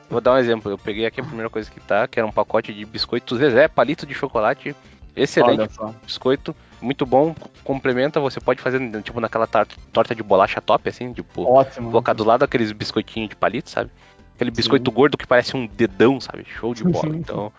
Vou 0.10 0.22
dar 0.22 0.34
um 0.34 0.38
exemplo. 0.38 0.72
Eu 0.72 0.78
peguei 0.78 1.06
aqui 1.06 1.22
a 1.22 1.24
primeira 1.24 1.50
coisa 1.50 1.72
que 1.72 1.80
tá, 1.80 2.08
que 2.08 2.20
era 2.20 2.28
um 2.28 2.32
pacote 2.32 2.74
de 2.74 2.86
biscoitos 2.86 3.40
Zezé, 3.40 3.68
palito 3.68 4.06
de 4.06 4.14
chocolate. 4.14 4.76
Excelente 5.16 5.70
biscoito 6.04 6.54
muito 6.86 7.06
bom, 7.06 7.36
complementa, 7.64 8.20
você 8.20 8.40
pode 8.40 8.62
fazer 8.62 8.80
tipo 9.02 9.20
naquela 9.20 9.48
torta 9.48 10.14
de 10.16 10.22
bolacha 10.22 10.62
top, 10.62 10.88
assim, 10.88 11.12
tipo, 11.12 11.44
Ótimo. 11.44 11.90
colocar 11.90 12.14
do 12.14 12.24
lado 12.24 12.44
aqueles 12.44 12.72
biscoitinhos 12.72 13.30
de 13.30 13.36
palito, 13.36 13.70
sabe? 13.70 13.90
Aquele 14.36 14.52
biscoito 14.52 14.90
Sim. 14.90 14.96
gordo 14.96 15.18
que 15.18 15.26
parece 15.26 15.58
um 15.58 15.66
dedão, 15.66 16.20
sabe? 16.20 16.46
Show 16.46 16.74
de 16.74 16.84
bola. 16.84 17.16
Então, 17.16 17.52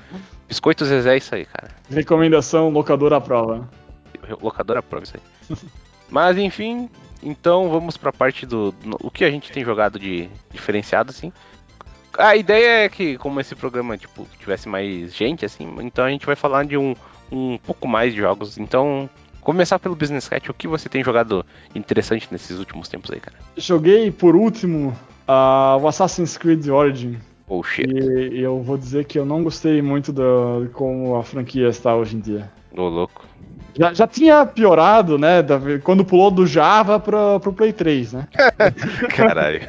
biscoito 0.47 0.85
Zezé 0.85 1.15
é 1.15 1.17
isso 1.17 1.35
aí, 1.35 1.45
cara. 1.47 1.71
Recomendação, 1.91 2.69
locadora 2.69 3.17
à 3.17 3.21
prova. 3.21 3.69
Locadora 4.41 4.81
à 4.81 4.83
prova, 4.83 5.05
isso 5.05 5.17
aí. 5.17 5.57
Mas 6.09 6.39
enfim, 6.39 6.89
então 7.23 7.69
vamos 7.69 7.97
pra 7.97 8.13
parte 8.13 8.47
do, 8.47 8.73
do. 8.73 8.97
O 9.01 9.11
que 9.11 9.25
a 9.25 9.31
gente 9.31 9.51
tem 9.51 9.65
jogado 9.65 9.99
de 9.99 10.29
diferenciado, 10.53 11.11
assim. 11.11 11.33
A 12.19 12.37
ideia 12.37 12.85
é 12.85 12.89
que, 12.89 13.19
como 13.19 13.41
esse 13.41 13.55
programa, 13.55 13.99
tipo, 13.99 14.27
tivesse 14.39 14.69
mais 14.69 15.15
gente, 15.15 15.45
assim, 15.45 15.75
então 15.81 16.05
a 16.05 16.11
gente 16.11 16.25
vai 16.25 16.37
falar 16.37 16.65
de 16.65 16.77
um, 16.77 16.95
um 17.31 17.59
pouco 17.59 17.87
mais 17.87 18.13
de 18.15 18.21
jogos. 18.21 18.59
Então, 18.59 19.09
começar 19.41 19.79
pelo 19.79 19.95
Business 19.95 20.29
Cat, 20.29 20.51
o 20.51 20.55
que 20.55 20.67
você 20.67 20.89
tem 20.89 21.05
jogado 21.05 21.45
interessante 21.75 22.29
nesses 22.31 22.59
últimos 22.59 22.89
tempos 22.89 23.11
aí, 23.11 23.21
cara? 23.21 23.37
Joguei 23.57 24.11
por 24.11 24.35
último 24.35 24.97
uh, 25.29 25.81
o 25.81 25.89
Assassin's 25.89 26.37
Creed 26.37 26.67
Origin. 26.69 27.19
Oh, 27.49 27.63
shit. 27.63 27.89
E 27.89 28.41
eu 28.41 28.61
vou 28.61 28.77
dizer 28.77 29.05
que 29.05 29.19
eu 29.19 29.25
não 29.25 29.45
gostei 29.45 29.81
muito 29.81 30.13
de 30.13 30.69
como 30.73 31.17
a 31.17 31.23
franquia 31.23 31.69
está 31.69 31.95
hoje 31.95 32.17
em 32.17 32.21
dia. 32.21 32.51
Ô, 32.77 32.83
oh, 32.83 32.89
louco. 32.89 33.25
Já, 33.79 33.93
já 33.93 34.07
tinha 34.07 34.45
piorado, 34.47 35.19
né? 35.19 35.45
quando 35.85 36.05
pulou 36.05 36.31
do 36.31 36.47
Java 36.47 36.99
pro, 36.99 37.39
pro 37.41 37.53
Play 37.53 37.73
3, 37.73 38.15
né? 38.15 38.29
Caralho, 39.15 39.61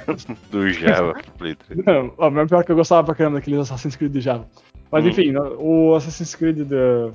do 0.49 0.69
Java 0.69 1.13
pro 1.13 1.31
Play 1.33 1.55
3. 1.55 1.85
Não, 1.85 2.13
o 2.17 2.47
pior 2.47 2.63
que 2.63 2.71
eu 2.71 2.75
gostava 2.75 3.03
pra 3.03 3.15
caramba 3.15 3.35
daqueles 3.35 3.59
Assassin's 3.59 3.95
Creed 3.97 4.13
de 4.13 4.21
Java. 4.21 4.47
Mas 4.91 5.03
hum. 5.03 5.09
enfim, 5.09 5.33
o 5.59 5.95
Assassin's 5.95 6.33
Creed, 6.35 6.67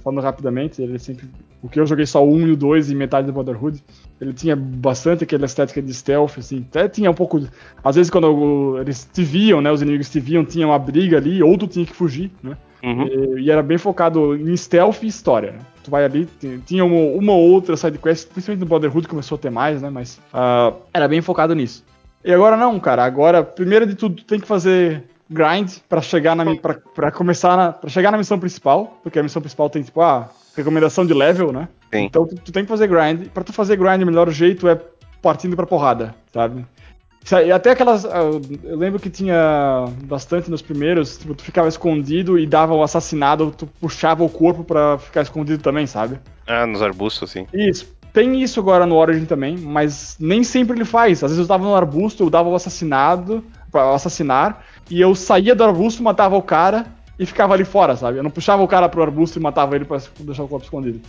falando 0.03 0.21
rapidamente, 0.21 0.83
ele 0.83 0.99
sempre. 0.99 1.27
O 1.63 1.69
que 1.69 1.79
eu 1.79 1.87
joguei 1.87 2.05
só 2.05 2.25
o 2.25 2.33
1 2.35 2.49
e 2.49 2.51
o 2.53 2.57
2 2.57 2.91
e 2.91 2.95
metade 2.95 3.27
do 3.27 3.33
Brotherhood, 3.33 3.83
ele 4.21 4.33
tinha 4.33 4.55
bastante 4.57 5.25
aquela 5.25 5.47
estética 5.47 5.81
de 5.81 5.95
stealth, 5.95 6.39
assim. 6.39 6.67
Até 6.69 6.89
tinha 6.89 7.11
um 7.11 7.15
pouco. 7.15 7.41
Às 7.83 7.97
vezes, 7.97 8.11
quando 8.11 8.79
eles 8.79 9.09
te 9.13 9.23
viam, 9.23 9.61
né? 9.61 9.71
Os 9.71 9.81
inimigos 9.81 10.11
te 10.11 10.21
viam, 10.21 10.45
tinha 10.45 10.67
uma 10.67 10.79
briga 10.79 11.17
ali, 11.17 11.43
ou 11.43 11.57
tu 11.57 11.67
tinha 11.67 11.87
que 11.87 11.95
fugir, 11.95 12.31
né? 12.43 12.57
Uhum. 12.83 13.07
E, 13.07 13.43
e, 13.43 13.51
era 13.51 13.63
bem 13.63 13.79
focado 13.79 14.35
em 14.37 14.57
stealth 14.57 15.03
e 15.03 15.07
história. 15.07 15.55
Tu 15.85 15.91
vai 15.91 16.05
ali, 16.05 16.29
tinha 16.67 16.85
uma, 16.85 17.17
uma 17.17 17.33
outra 17.33 17.77
side 17.77 17.99
quest, 17.99 18.29
principalmente 18.29 18.61
no 18.61 18.67
Brotherhood 18.67 19.09
começou 19.09 19.37
a 19.37 19.39
ter 19.39 19.51
mais, 19.51 19.81
né? 19.81 19.89
Mas 19.89 20.21
uh, 20.35 20.77
era 20.93 21.07
bem 21.07 21.23
focado 21.23 21.55
nisso. 21.55 21.85
E 22.25 22.33
agora 22.33 22.57
não, 22.57 22.79
cara. 22.79 23.05
Agora, 23.05 23.43
primeiro 23.43 23.87
de 23.87 23.95
tudo, 23.95 24.17
tu 24.17 24.25
tem 24.25 24.39
que 24.39 24.47
fazer 24.47 25.05
grind 25.33 25.79
para 25.89 26.01
chegar 26.01 26.35
na 26.35 26.45
pra 26.95 27.11
começar 27.11 27.57
na, 27.57 27.73
pra 27.73 27.91
chegar 27.91 28.11
na 28.11 28.19
missão 28.19 28.39
principal, 28.39 28.99
porque 29.03 29.19
a 29.19 29.23
missão 29.23 29.41
principal 29.41 29.71
tem 29.71 29.83
tipo 29.83 30.01
a 30.01 30.31
recomendação 30.57 31.07
de 31.07 31.15
level, 31.15 31.53
né? 31.53 31.69
Sim. 31.93 32.05
Então 32.05 32.27
tu, 32.27 32.35
tu 32.37 32.53
tem 32.53 32.65
que 32.65 32.69
fazer 32.69 32.87
grind. 32.87 33.29
Para 33.29 33.45
tu 33.45 33.53
fazer 33.53 33.77
grind, 33.77 34.03
o 34.03 34.07
melhor 34.07 34.31
jeito 34.31 34.69
é 34.69 34.79
partindo 35.21 35.57
pra 35.57 35.67
porrada, 35.67 36.15
sabe? 36.33 36.65
E 37.45 37.53
até 37.53 37.71
aquelas. 37.71 38.05
Ah, 38.05 38.23
eu 38.65 38.77
lembro 38.77 38.99
que 38.99 39.09
tinha 39.09 39.85
bastante 40.05 40.51
nos 40.51 40.61
primeiros, 40.61 41.19
tipo, 41.19 41.35
tu 41.35 41.43
ficava 41.45 41.69
escondido 41.69 42.37
e 42.37 42.47
dava 42.47 42.75
o 42.75 42.83
assassinado, 42.83 43.55
tu 43.57 43.67
puxava 43.81 44.25
o 44.25 44.29
corpo 44.29 44.65
para 44.65 44.99
ficar 44.99 45.23
escondido 45.23 45.63
também, 45.63 45.87
sabe? 45.87 46.19
Ah, 46.47 46.67
nos 46.67 46.83
arbustos, 46.83 47.31
sim. 47.31 47.47
Isso. 47.55 47.95
Tem 48.13 48.43
isso 48.43 48.61
agora 48.61 48.85
no 48.85 48.97
Origin 48.97 49.25
também, 49.25 49.57
mas 49.57 50.17
nem 50.21 50.43
sempre 50.45 50.77
ele 50.77 50.85
faz. 50.85 51.23
Às 51.23 51.31
vezes 51.31 51.39
eu 51.39 51.47
tava 51.47 51.65
no 51.65 51.75
arbusto, 51.75 52.25
eu 52.25 52.29
dava 52.29 52.49
o 52.49 52.55
assassinado, 52.55 53.43
para 53.73 53.95
assassinar, 53.95 54.63
e 54.91 55.01
eu 55.01 55.15
saía 55.15 55.55
do 55.55 55.65
arbusto, 55.65 56.03
matava 56.03 56.37
o 56.37 56.43
cara 56.43 56.87
e 57.19 57.25
ficava 57.25 57.55
ali 57.55 57.65
fora, 57.65 57.97
sabe? 57.97 58.19
Eu 58.19 58.23
não 58.23 58.31
puxava 58.31 58.63
o 58.63 58.69
cara 58.69 58.89
pro 58.89 59.03
arbusto 59.03 59.39
e 59.39 59.43
matava 59.43 59.75
ele 59.75 59.87
pra 59.87 59.99
deixar 60.21 60.45
o 60.45 60.49
corpo 60.49 60.65
escondido. 60.65 61.01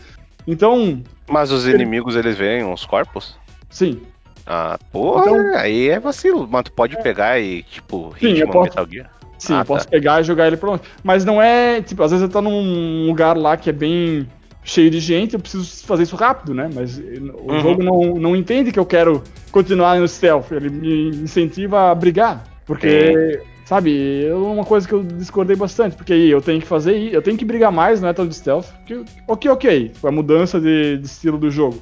Então. 0.47 1.03
Mas 1.29 1.51
os 1.51 1.65
ele... 1.65 1.75
inimigos 1.75 2.15
eles 2.15 2.37
veem 2.37 2.63
os 2.71 2.85
corpos? 2.85 3.37
Sim. 3.69 4.01
Ah, 4.45 4.77
porra, 4.91 5.23
então, 5.23 5.55
aí 5.57 5.89
é 5.89 5.99
vacilo. 5.99 6.47
Mas 6.49 6.63
tu 6.63 6.71
pode 6.71 7.01
pegar 7.01 7.39
e, 7.39 7.63
tipo, 7.63 8.13
sim, 8.19 8.33
ritmo 8.33 8.51
posso, 8.51 8.69
Metal 8.69 8.87
Gear. 8.89 9.09
Sim, 9.37 9.53
ah, 9.53 9.59
eu 9.59 9.65
posso 9.65 9.85
tá. 9.85 9.91
pegar 9.91 10.21
e 10.21 10.23
jogar 10.23 10.47
ele 10.47 10.57
pra 10.57 10.69
longe. 10.69 10.83
Mas 11.03 11.25
não 11.25 11.41
é, 11.41 11.81
tipo, 11.81 12.03
às 12.03 12.11
vezes 12.11 12.23
eu 12.23 12.29
tô 12.29 12.41
num 12.41 13.05
lugar 13.05 13.37
lá 13.37 13.57
que 13.57 13.69
é 13.69 13.73
bem 13.73 14.27
cheio 14.63 14.89
de 14.89 14.99
gente, 14.99 15.33
eu 15.33 15.39
preciso 15.39 15.85
fazer 15.85 16.03
isso 16.03 16.15
rápido, 16.15 16.53
né? 16.53 16.69
Mas 16.73 16.97
o 16.97 17.51
uhum. 17.51 17.59
jogo 17.59 17.83
não, 17.83 18.01
não 18.15 18.35
entende 18.35 18.71
que 18.71 18.79
eu 18.79 18.85
quero 18.85 19.21
continuar 19.51 19.99
no 19.99 20.07
stealth, 20.07 20.51
ele 20.51 20.69
me 20.69 21.09
incentiva 21.23 21.91
a 21.91 21.95
brigar. 21.95 22.43
Porque, 22.65 23.41
sabe, 23.65 24.25
é 24.25 24.33
uma 24.33 24.63
coisa 24.63 24.87
que 24.87 24.93
eu 24.93 25.03
discordei 25.03 25.55
bastante, 25.55 25.95
porque 25.95 26.13
aí 26.13 26.29
eu 26.29 26.41
tenho 26.41 26.61
que 26.61 26.67
fazer, 26.67 27.13
eu 27.13 27.21
tenho 27.21 27.37
que 27.37 27.45
brigar 27.45 27.71
mais 27.71 27.99
no 27.99 28.07
Metal 28.07 28.25
de 28.25 28.35
Stealth, 28.35 28.67
que, 28.85 29.03
ok, 29.27 29.51
ok, 29.51 29.91
foi 29.95 30.09
a 30.09 30.13
mudança 30.13 30.59
de, 30.59 30.97
de 30.97 31.05
estilo 31.05 31.37
do 31.37 31.51
jogo. 31.51 31.81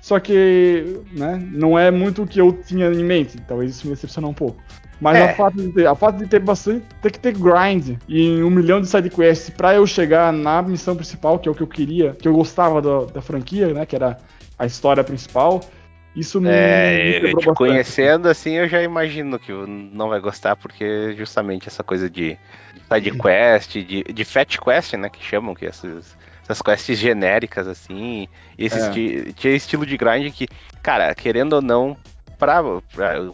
Só 0.00 0.18
que, 0.18 1.00
né, 1.12 1.40
não 1.52 1.78
é 1.78 1.90
muito 1.90 2.24
o 2.24 2.26
que 2.26 2.40
eu 2.40 2.52
tinha 2.52 2.86
em 2.86 3.04
mente. 3.04 3.38
Talvez 3.46 3.70
isso 3.70 3.86
me 3.86 3.94
decepcionou 3.94 4.30
um 4.30 4.34
pouco. 4.34 4.60
Mas 5.00 5.16
é. 5.16 5.30
a, 5.30 5.34
fato 5.34 5.56
de 5.56 5.72
ter, 5.72 5.86
a 5.86 5.94
fato 5.94 6.18
de 6.18 6.26
ter 6.26 6.40
bastante. 6.40 6.84
ter 7.00 7.10
que 7.10 7.18
ter 7.20 7.32
grind 7.32 7.96
e 8.08 8.42
um 8.42 8.50
milhão 8.50 8.80
de 8.80 8.88
sidequests 8.88 9.50
pra 9.50 9.74
eu 9.74 9.86
chegar 9.86 10.32
na 10.32 10.60
missão 10.60 10.96
principal, 10.96 11.38
que 11.38 11.48
é 11.48 11.52
o 11.52 11.54
que 11.54 11.62
eu 11.62 11.66
queria, 11.66 12.12
que 12.12 12.26
eu 12.26 12.32
gostava 12.32 12.82
da, 12.82 13.12
da 13.12 13.22
franquia, 13.22 13.72
né? 13.72 13.86
Que 13.86 13.94
era 13.94 14.18
a 14.58 14.66
história 14.66 15.02
principal. 15.04 15.60
Isso 16.14 16.40
me. 16.40 16.50
É, 16.50 17.20
me 17.20 17.34
te 17.34 17.46
conhecendo 17.54 18.28
assim, 18.28 18.52
eu 18.52 18.68
já 18.68 18.82
imagino 18.82 19.38
que 19.38 19.52
não 19.52 20.08
vai 20.08 20.20
gostar, 20.20 20.56
porque 20.56 21.14
justamente 21.16 21.68
essa 21.68 21.82
coisa 21.82 22.08
de 22.10 22.38
side 22.92 23.18
quest, 23.18 23.72
de, 23.72 24.02
de 24.04 24.24
fat 24.24 24.58
quest, 24.58 24.94
né? 24.94 25.08
Que 25.08 25.24
chamam, 25.24 25.54
que 25.54 25.66
essas 25.66 26.16
essas 26.42 26.60
quests 26.60 26.98
genéricas, 26.98 27.66
assim. 27.66 28.28
Esse 28.58 28.78
é. 28.78 28.88
esti 28.88 29.32
tinha 29.34 29.54
estilo 29.54 29.86
de 29.86 29.96
grind 29.96 30.32
que, 30.32 30.48
cara, 30.82 31.14
querendo 31.14 31.54
ou 31.54 31.62
não, 31.62 31.96
para 32.38 32.62
o 32.62 32.82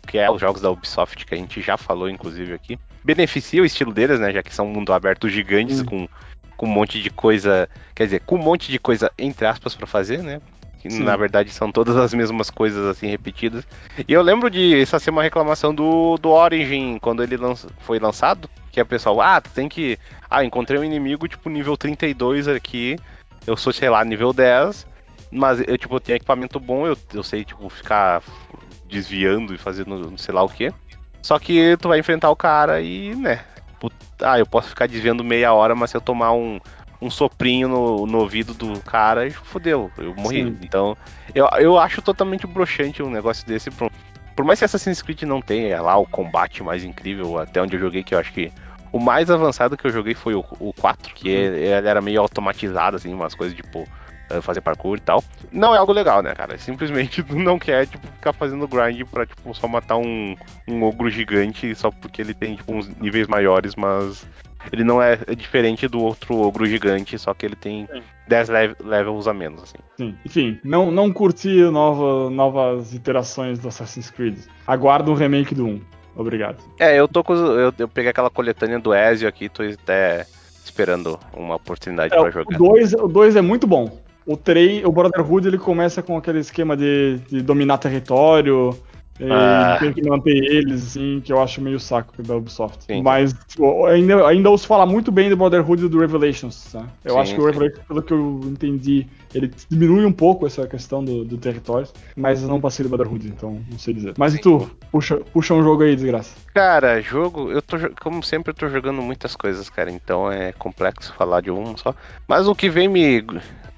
que 0.06 0.18
é 0.18 0.30
os 0.30 0.40
jogos 0.40 0.60
da 0.60 0.70
Ubisoft, 0.70 1.24
que 1.24 1.34
a 1.34 1.38
gente 1.38 1.60
já 1.60 1.76
falou, 1.76 2.08
inclusive, 2.08 2.52
aqui, 2.52 2.78
beneficia 3.02 3.62
o 3.62 3.66
estilo 3.66 3.92
deles, 3.92 4.20
né? 4.20 4.32
Já 4.32 4.42
que 4.42 4.54
são 4.54 4.68
mundo 4.68 4.92
aberto 4.92 5.28
gigantes 5.28 5.80
hum. 5.80 5.84
com, 5.84 6.08
com 6.56 6.66
um 6.66 6.70
monte 6.70 7.02
de 7.02 7.10
coisa. 7.10 7.68
Quer 7.94 8.04
dizer, 8.04 8.20
com 8.20 8.36
um 8.36 8.42
monte 8.42 8.70
de 8.70 8.78
coisa, 8.78 9.10
entre 9.18 9.46
aspas, 9.46 9.74
para 9.74 9.86
fazer, 9.86 10.22
né? 10.22 10.40
Que 10.89 10.95
Sim. 10.95 11.05
na 11.05 11.16
verdade 11.16 11.51
são 11.51 11.70
todas 11.70 11.97
as 11.97 12.14
mesmas 12.14 12.51
coisas 12.51 12.84
assim 12.86 13.07
repetidas. 13.07 13.66
E 14.07 14.12
eu 14.12 14.22
lembro 14.22 14.51
de 14.51 14.80
essa 14.80 14.99
ser 14.99 15.11
uma 15.11 15.22
reclamação 15.22 15.74
do, 15.74 16.16
do 16.16 16.30
Origin 16.30 16.99
quando 16.99 17.22
ele 17.22 17.36
foi 17.80 17.99
lançado, 17.99 18.49
que 18.72 18.80
é 18.80 18.82
o 18.82 18.86
pessoal, 18.86 19.20
ah, 19.20 19.41
tu 19.41 19.51
tem 19.51 19.68
que. 19.68 19.99
Ah, 20.30 20.45
encontrei 20.45 20.80
um 20.80 20.84
inimigo 20.84 21.28
tipo 21.28 21.49
nível 21.51 21.76
32 21.76 22.49
aqui. 22.49 22.97
Eu 23.47 23.57
sou, 23.57 23.72
sei 23.72 23.89
lá, 23.89 24.05
nível 24.05 24.32
10. 24.32 24.86
Mas 25.30 25.61
eu, 25.66 25.76
tipo, 25.76 26.01
tenho 26.01 26.16
equipamento 26.16 26.59
bom, 26.59 26.86
eu, 26.86 26.97
eu 27.12 27.22
sei, 27.22 27.45
tipo, 27.45 27.68
ficar 27.68 28.22
desviando 28.89 29.55
e 29.55 29.59
fazendo 29.59 30.16
sei 30.16 30.34
lá 30.34 30.43
o 30.43 30.49
que. 30.49 30.72
Só 31.22 31.39
que 31.39 31.76
tu 31.76 31.89
vai 31.89 31.99
enfrentar 31.99 32.30
o 32.30 32.36
cara 32.36 32.80
e, 32.80 33.14
né? 33.14 33.45
Ah, 34.20 34.39
eu 34.39 34.47
posso 34.47 34.70
ficar 34.70 34.89
desviando 34.89 35.22
meia 35.22 35.53
hora, 35.53 35.74
mas 35.74 35.91
se 35.91 35.97
eu 35.97 36.01
tomar 36.01 36.32
um, 36.32 36.59
um 37.01 37.11
soprinho 37.11 37.68
no, 37.68 38.07
no 38.07 38.18
ouvido 38.18 38.53
do 38.55 38.78
cara 38.80 39.26
e 39.26 39.30
fodeu, 39.30 39.90
eu 39.99 40.14
morri. 40.14 40.44
Sim. 40.44 40.59
Então, 40.62 40.96
eu, 41.34 41.49
eu 41.59 41.78
acho 41.78 42.03
totalmente 42.03 42.46
broxante 42.46 43.03
um 43.03 43.11
negócio 43.11 43.46
desse. 43.46 43.70
Por, 43.70 43.90
por 44.34 44.44
mais 44.44 44.59
que 44.59 44.64
Assassin's 44.64 45.03
Creed 45.03 45.22
não 45.22 45.40
tenha 45.40 45.80
lá 45.80 45.96
o 45.96 46.07
combate 46.07 46.62
mais 46.62 46.84
incrível, 46.84 47.38
até 47.38 47.62
onde 47.62 47.76
eu 47.76 47.80
joguei, 47.80 48.03
que 48.03 48.14
eu 48.14 48.18
acho 48.18 48.32
que 48.32 48.53
o 48.92 48.99
mais 48.99 49.30
avançado 49.30 49.76
que 49.76 49.86
eu 49.86 49.90
joguei 49.90 50.14
foi 50.14 50.34
o, 50.34 50.44
o 50.59 50.72
4, 50.72 51.14
que 51.14 51.28
uhum. 51.28 51.34
ele 51.34 51.66
era 51.66 52.01
meio 52.01 52.20
automatizado, 52.20 52.96
assim, 52.96 53.12
umas 53.12 53.34
coisas 53.34 53.57
tipo 53.57 53.86
eh, 54.30 54.40
fazer 54.42 54.61
parkour 54.61 54.99
e 54.99 55.01
tal. 55.01 55.24
Não 55.51 55.74
é 55.74 55.78
algo 55.78 55.92
legal, 55.92 56.22
né, 56.22 56.34
cara? 56.34 56.59
Simplesmente 56.59 57.24
não 57.32 57.59
quer, 57.59 57.86
tipo, 57.86 58.07
ficar 58.07 58.32
fazendo 58.32 58.68
grind 58.68 59.03
pra, 59.07 59.24
tipo, 59.24 59.55
só 59.55 59.66
matar 59.66 59.96
um, 59.96 60.36
um 60.66 60.82
ogro 60.82 61.09
gigante 61.11 61.74
só 61.74 61.90
porque 61.90 62.20
ele 62.20 62.34
tem, 62.34 62.57
tipo, 62.57 62.74
uns 62.74 62.88
níveis 62.99 63.26
maiores, 63.26 63.74
mas 63.74 64.26
ele 64.72 64.84
não 64.84 65.00
é, 65.02 65.16
diferente 65.36 65.86
do 65.88 66.00
outro 66.00 66.36
ogro 66.36 66.66
gigante, 66.66 67.18
só 67.18 67.32
que 67.32 67.46
ele 67.46 67.56
tem 67.56 67.86
Sim. 67.92 68.02
10 68.28 68.48
lev 68.48 68.74
levels 68.84 69.26
a 69.26 69.34
menos, 69.34 69.62
assim. 69.62 69.78
Sim. 69.96 70.14
Enfim, 70.24 70.59
não, 70.64 70.90
não 70.90 71.12
curti 71.12 71.62
nova, 71.70 72.30
novas 72.30 72.92
iterações 72.92 73.59
do 73.59 73.68
Assassin's 73.68 74.11
Creed. 74.11 74.38
Aguardo 74.66 75.11
um 75.11 75.14
remake 75.14 75.54
do 75.54 75.66
1. 75.66 75.80
Obrigado. 76.16 76.59
É, 76.78 76.98
eu 76.98 77.06
tô 77.06 77.22
com. 77.22 77.34
Eu, 77.34 77.72
eu 77.78 77.88
peguei 77.88 78.11
aquela 78.11 78.28
coletânea 78.28 78.78
do 78.78 78.92
Ezio 78.92 79.28
aqui, 79.28 79.48
tô 79.48 79.62
até 79.62 80.26
esperando 80.64 81.18
uma 81.32 81.54
oportunidade 81.54 82.12
é, 82.14 82.20
para 82.20 82.30
jogar. 82.30 82.59
O 82.61 83.09
2 83.09 83.36
é 83.36 83.40
muito 83.40 83.66
bom. 83.66 84.00
O 84.26 84.36
3, 84.36 84.84
o 84.84 84.92
Brotherhood, 84.92 85.48
ele 85.48 85.59
começa 85.59 86.02
com 86.02 86.18
aquele 86.18 86.40
esquema 86.40 86.76
de, 86.76 87.18
de 87.28 87.40
dominar 87.40 87.78
território, 87.78 88.76
ah. 89.30 89.76
tem 89.80 89.92
que 89.92 90.08
manter 90.08 90.36
eles, 90.36 90.88
assim, 90.88 91.20
que 91.24 91.32
eu 91.32 91.42
acho 91.42 91.60
meio 91.60 91.80
saco 91.80 92.22
da 92.22 92.36
Ubisoft. 92.36 92.84
Sim. 92.84 93.02
Mas 93.02 93.34
tipo, 93.46 93.86
ainda, 93.86 94.26
ainda 94.26 94.50
ouço 94.50 94.66
falar 94.66 94.86
muito 94.86 95.10
bem 95.10 95.28
do 95.28 95.36
Brotherhood 95.36 95.84
e 95.84 95.88
do 95.88 95.98
Revelations. 95.98 96.72
Tá? 96.72 96.86
Eu 97.04 97.14
sim, 97.14 97.20
acho 97.20 97.34
que 97.34 97.40
o 97.40 97.46
Revelations, 97.46 97.84
pelo 97.86 98.02
que 98.02 98.12
eu 98.12 98.40
entendi, 98.44 99.06
ele 99.34 99.50
diminui 99.68 100.04
um 100.04 100.12
pouco 100.12 100.46
essa 100.46 100.66
questão 100.66 101.04
do, 101.04 101.24
do 101.24 101.36
território, 101.36 101.88
mas 102.16 102.42
eu 102.42 102.48
não 102.48 102.60
passei 102.60 102.84
do 102.84 102.88
Brotherhood, 102.88 103.28
então 103.28 103.60
não 103.70 103.78
sei 103.78 103.94
dizer. 103.94 104.14
Mas 104.16 104.32
sim. 104.32 104.38
e 104.38 104.42
tu? 104.42 104.70
Puxa, 104.92 105.16
puxa 105.32 105.54
um 105.54 105.62
jogo 105.62 105.82
aí, 105.82 105.94
desgraça. 105.94 106.34
Cara, 106.54 107.00
jogo, 107.00 107.50
eu 107.50 107.60
tô, 107.60 107.76
como 108.00 108.22
sempre, 108.22 108.50
eu 108.50 108.54
tô 108.54 108.68
jogando 108.68 109.02
muitas 109.02 109.34
coisas, 109.34 109.68
cara, 109.68 109.90
então 109.90 110.30
é 110.30 110.52
complexo 110.52 111.12
falar 111.14 111.40
de 111.40 111.50
um 111.50 111.76
só. 111.76 111.94
Mas 112.26 112.46
o 112.46 112.54
que 112.54 112.68
vem 112.68 112.88
me, 112.88 113.24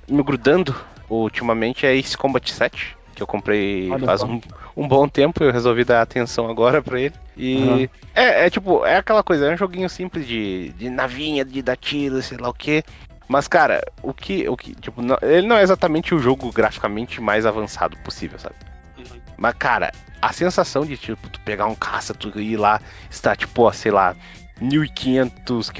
me 0.08 0.22
grudando 0.22 0.74
ultimamente 1.08 1.86
é 1.86 1.96
Ace 1.96 2.16
Combat 2.16 2.52
7 2.52 2.99
que 3.20 3.22
eu 3.22 3.26
comprei 3.26 3.90
Olha 3.90 4.06
faz 4.06 4.22
um, 4.22 4.40
um, 4.76 4.88
bom 4.88 5.06
tempo, 5.06 5.44
eu 5.44 5.52
resolvi 5.52 5.84
dar 5.84 6.00
atenção 6.00 6.48
agora 6.48 6.82
pra 6.82 6.98
ele. 6.98 7.14
E 7.36 7.56
uhum. 7.56 7.88
é, 8.14 8.46
é, 8.46 8.50
tipo, 8.50 8.84
é 8.86 8.96
aquela 8.96 9.22
coisa, 9.22 9.46
é 9.46 9.54
um 9.54 9.56
joguinho 9.56 9.88
simples 9.88 10.26
de, 10.26 10.70
de 10.70 10.88
navinha, 10.88 11.44
de 11.44 11.60
dar 11.60 11.76
tiro, 11.76 12.22
sei 12.22 12.38
lá 12.38 12.48
o 12.48 12.54
que. 12.54 12.82
Mas, 13.28 13.46
cara, 13.46 13.82
o 14.02 14.12
que. 14.12 14.48
O 14.48 14.56
que 14.56 14.74
tipo, 14.74 15.02
não, 15.02 15.16
ele 15.22 15.46
não 15.46 15.56
é 15.56 15.62
exatamente 15.62 16.14
o 16.14 16.18
jogo 16.18 16.50
graficamente 16.50 17.20
mais 17.20 17.46
avançado 17.46 17.96
possível, 17.98 18.38
sabe? 18.38 18.56
Uhum. 18.98 19.20
Mas, 19.36 19.54
cara, 19.58 19.92
a 20.20 20.32
sensação 20.32 20.84
de, 20.84 20.96
tipo, 20.96 21.28
tu 21.28 21.38
pegar 21.40 21.66
um 21.66 21.74
caça, 21.74 22.14
tu 22.14 22.40
ir 22.40 22.56
lá, 22.56 22.80
estar, 23.10 23.36
tipo, 23.36 23.70
sei 23.72 23.92
lá, 23.92 24.16
1500 24.60 25.70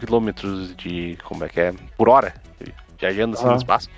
quilômetros 0.00 0.76
de. 0.76 1.16
Como 1.24 1.44
é 1.44 1.48
que 1.48 1.60
é? 1.60 1.74
Por 1.96 2.08
hora, 2.08 2.34
viajando 2.98 3.36
assim 3.36 3.44
uhum. 3.44 3.52
no 3.52 3.56
espaço. 3.56 3.88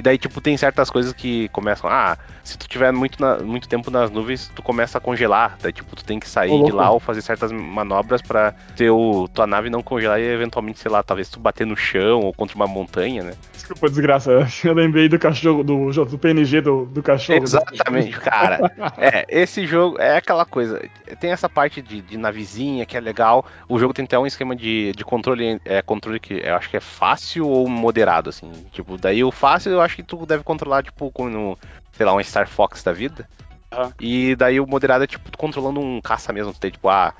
E 0.00 0.02
daí, 0.02 0.16
tipo, 0.16 0.40
tem 0.40 0.56
certas 0.56 0.88
coisas 0.88 1.12
que 1.12 1.50
começam. 1.50 1.90
Ah, 1.90 2.16
se 2.42 2.56
tu 2.56 2.66
tiver 2.66 2.90
muito, 2.90 3.20
na, 3.20 3.36
muito 3.36 3.68
tempo 3.68 3.90
nas 3.90 4.10
nuvens, 4.10 4.50
tu 4.56 4.62
começa 4.62 4.96
a 4.96 5.00
congelar. 5.00 5.58
Daí, 5.60 5.74
tipo, 5.74 5.94
tu 5.94 6.02
tem 6.02 6.18
que 6.18 6.26
sair 6.26 6.50
oh, 6.50 6.64
de 6.64 6.72
lá 6.72 6.90
ou 6.90 6.98
fazer 6.98 7.20
certas 7.20 7.52
manobras 7.52 8.22
para 8.22 8.54
ter 8.74 8.88
o, 8.88 9.28
tua 9.28 9.46
nave 9.46 9.68
não 9.68 9.82
congelar 9.82 10.18
e 10.18 10.24
eventualmente, 10.24 10.78
sei 10.78 10.90
lá, 10.90 11.02
talvez 11.02 11.28
tu 11.28 11.38
bater 11.38 11.66
no 11.66 11.76
chão 11.76 12.20
ou 12.20 12.32
contra 12.32 12.56
uma 12.56 12.66
montanha, 12.66 13.22
né? 13.22 13.34
Desculpa, 13.52 13.90
desgraça. 13.90 14.48
Eu 14.64 14.72
lembrei 14.72 15.06
do 15.06 15.18
cachorro, 15.18 15.62
do, 15.62 15.92
do 15.92 16.18
PNG 16.18 16.62
do, 16.62 16.86
do 16.86 17.02
cachorro. 17.02 17.42
Exatamente, 17.42 18.16
cara. 18.20 18.72
é, 18.96 19.26
esse 19.28 19.66
jogo 19.66 20.00
é 20.00 20.16
aquela 20.16 20.46
coisa. 20.46 20.82
Tem 21.20 21.30
essa 21.30 21.46
parte 21.48 21.82
de, 21.82 22.00
de 22.00 22.16
navezinha 22.16 22.86
que 22.86 22.96
é 22.96 23.00
legal. 23.00 23.44
O 23.68 23.78
jogo 23.78 23.92
tem 23.92 24.06
até 24.06 24.18
um 24.18 24.26
esquema 24.26 24.56
de, 24.56 24.92
de 24.96 25.04
controle, 25.04 25.60
é, 25.66 25.82
controle 25.82 26.18
que 26.18 26.40
eu 26.42 26.54
acho 26.54 26.70
que 26.70 26.78
é 26.78 26.80
fácil 26.80 27.46
ou 27.46 27.68
moderado, 27.68 28.30
assim. 28.30 28.50
Tipo, 28.72 28.96
daí 28.96 29.22
o 29.22 29.30
fácil 29.30 29.72
eu 29.72 29.80
acho 29.80 29.89
que 29.94 30.02
tu 30.02 30.24
deve 30.26 30.42
controlar, 30.42 30.82
tipo, 30.82 31.10
como, 31.10 31.58
sei 31.92 32.06
lá, 32.06 32.14
um 32.14 32.22
Star 32.22 32.48
Fox 32.48 32.82
da 32.82 32.92
vida. 32.92 33.28
Uhum. 33.72 33.92
E 34.00 34.34
daí 34.36 34.60
o 34.60 34.66
moderado 34.66 35.04
é 35.04 35.06
tipo 35.06 35.36
controlando 35.36 35.80
um 35.80 36.00
caça 36.00 36.32
mesmo. 36.32 36.52
Tu 36.52 36.60
tem 36.60 36.70
tipo, 36.70 36.88
ah, 36.88 37.14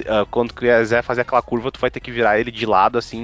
uh, 0.00 0.26
quando 0.30 0.54
quiser 0.54 1.02
fazer 1.02 1.22
aquela 1.22 1.42
curva, 1.42 1.70
tu 1.70 1.80
vai 1.80 1.90
ter 1.90 2.00
que 2.00 2.10
virar 2.10 2.38
ele 2.38 2.50
de 2.50 2.64
lado 2.64 2.98
assim 2.98 3.22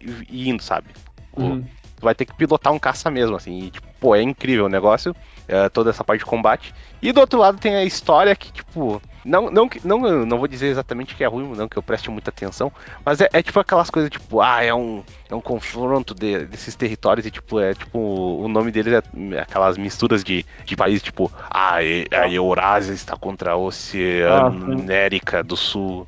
e, 0.00 0.26
e 0.28 0.48
indo, 0.48 0.62
sabe? 0.62 0.88
Uhum. 1.36 1.62
Tu 1.62 2.02
vai 2.02 2.14
ter 2.14 2.24
que 2.24 2.34
pilotar 2.34 2.72
um 2.72 2.78
caça 2.78 3.10
mesmo, 3.10 3.36
assim. 3.36 3.64
E, 3.64 3.70
tipo, 3.70 3.86
pô, 4.00 4.14
é 4.14 4.22
incrível 4.22 4.64
o 4.64 4.70
negócio, 4.70 5.14
uh, 5.50 5.68
toda 5.70 5.90
essa 5.90 6.04
parte 6.04 6.20
de 6.20 6.26
combate. 6.26 6.74
E 7.02 7.12
do 7.12 7.20
outro 7.20 7.38
lado 7.38 7.58
tem 7.58 7.76
a 7.76 7.84
história 7.84 8.34
que, 8.34 8.52
tipo, 8.52 9.02
não, 9.24 9.50
não, 9.50 9.68
não, 9.84 10.26
não 10.26 10.38
vou 10.38 10.48
dizer 10.48 10.68
exatamente 10.68 11.14
que 11.14 11.22
é 11.22 11.26
ruim, 11.26 11.54
não 11.54 11.68
que 11.68 11.76
eu 11.76 11.82
preste 11.82 12.10
muita 12.10 12.30
atenção, 12.30 12.72
mas 13.04 13.20
é, 13.20 13.28
é 13.32 13.42
tipo 13.42 13.60
aquelas 13.60 13.90
coisas, 13.90 14.10
tipo, 14.10 14.40
ah, 14.40 14.62
é 14.64 14.72
um, 14.72 15.02
é 15.28 15.34
um 15.34 15.40
confronto 15.40 16.14
de, 16.14 16.46
desses 16.46 16.74
territórios 16.74 17.26
e, 17.26 17.30
tipo, 17.30 17.60
é 17.60 17.74
tipo, 17.74 17.98
o 17.98 18.48
nome 18.48 18.70
deles 18.70 18.94
é 18.94 19.40
aquelas 19.40 19.76
misturas 19.76 20.24
de, 20.24 20.44
de 20.64 20.76
países, 20.76 21.02
tipo, 21.02 21.30
ah, 21.50 21.76
a 21.76 22.28
Eurásia 22.28 22.92
está 22.92 23.16
contra 23.16 23.52
a 23.52 23.56
Oceanérica 23.56 25.42
do 25.42 25.56
Sul. 25.56 26.06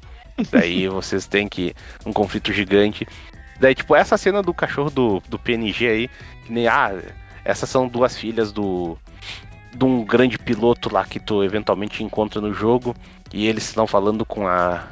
Daí 0.50 0.88
vocês 0.88 1.26
têm 1.26 1.48
que. 1.48 1.74
um 2.06 2.12
conflito 2.12 2.52
gigante. 2.52 3.06
Daí, 3.60 3.74
tipo, 3.74 3.94
essa 3.94 4.16
cena 4.16 4.42
do 4.42 4.52
cachorro 4.52 4.90
do, 4.90 5.22
do 5.28 5.38
PNG 5.38 5.86
aí, 5.86 6.10
que 6.44 6.52
nem, 6.52 6.66
ah, 6.66 6.92
essas 7.44 7.68
são 7.68 7.88
duas 7.88 8.16
filhas 8.16 8.52
do, 8.52 8.96
de 9.74 9.84
um 9.84 10.04
grande 10.04 10.38
piloto 10.38 10.92
lá 10.92 11.04
que 11.04 11.18
tu 11.18 11.42
eventualmente 11.42 12.02
encontra 12.02 12.40
no 12.40 12.52
jogo. 12.52 12.94
E 13.32 13.46
eles 13.46 13.64
estão 13.64 13.86
falando 13.86 14.24
com 14.24 14.46
a 14.46 14.84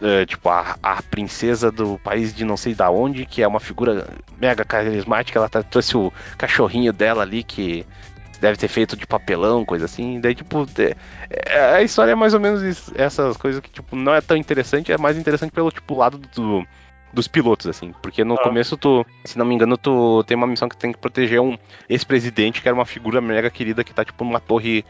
uh, 0.00 0.26
tipo 0.26 0.48
a, 0.48 0.76
a, 0.82 1.02
princesa 1.02 1.70
do 1.70 1.98
país 1.98 2.34
de 2.34 2.44
não 2.44 2.56
sei 2.56 2.74
da 2.74 2.90
onde 2.90 3.24
que 3.24 3.42
é 3.42 3.48
uma 3.48 3.60
figura 3.60 4.08
mega 4.38 4.64
carismática. 4.64 5.38
Ela 5.38 5.48
tá, 5.48 5.62
trouxe 5.62 5.96
o 5.96 6.12
cachorrinho 6.36 6.92
dela 6.92 7.22
ali 7.22 7.42
que 7.42 7.86
deve 8.40 8.58
ter 8.58 8.68
feito 8.68 8.96
de 8.96 9.06
papelão 9.06 9.64
coisa 9.64 9.84
assim. 9.84 10.20
Daí 10.20 10.34
tipo 10.34 10.66
é, 11.30 11.76
a 11.76 11.82
história 11.82 12.12
é 12.12 12.16
mais 12.16 12.34
ou 12.34 12.40
menos 12.40 12.62
isso, 12.62 12.92
essas 12.96 13.36
coisas 13.36 13.60
que 13.60 13.70
tipo 13.70 13.96
não 13.96 14.14
é 14.14 14.20
tão 14.20 14.36
interessante. 14.36 14.92
É 14.92 14.98
mais 14.98 15.16
interessante 15.16 15.52
pelo 15.52 15.70
tipo 15.70 15.96
lado 15.96 16.18
do 16.18 16.66
dos 17.14 17.28
pilotos, 17.28 17.66
assim. 17.66 17.94
Porque 18.02 18.24
no 18.24 18.34
ah. 18.34 18.42
começo 18.42 18.76
tu, 18.76 19.06
se 19.24 19.38
não 19.38 19.46
me 19.46 19.54
engano, 19.54 19.78
tu 19.78 20.22
tem 20.24 20.36
uma 20.36 20.46
missão 20.46 20.68
que 20.68 20.76
tem 20.76 20.92
que 20.92 20.98
proteger 20.98 21.40
um 21.40 21.56
ex-presidente, 21.88 22.60
que 22.60 22.68
era 22.68 22.74
uma 22.74 22.84
figura 22.84 23.20
mega 23.20 23.48
querida 23.50 23.84
que 23.84 23.94
tá, 23.94 24.04
tipo, 24.04 24.24
numa 24.24 24.40
torre. 24.40 24.84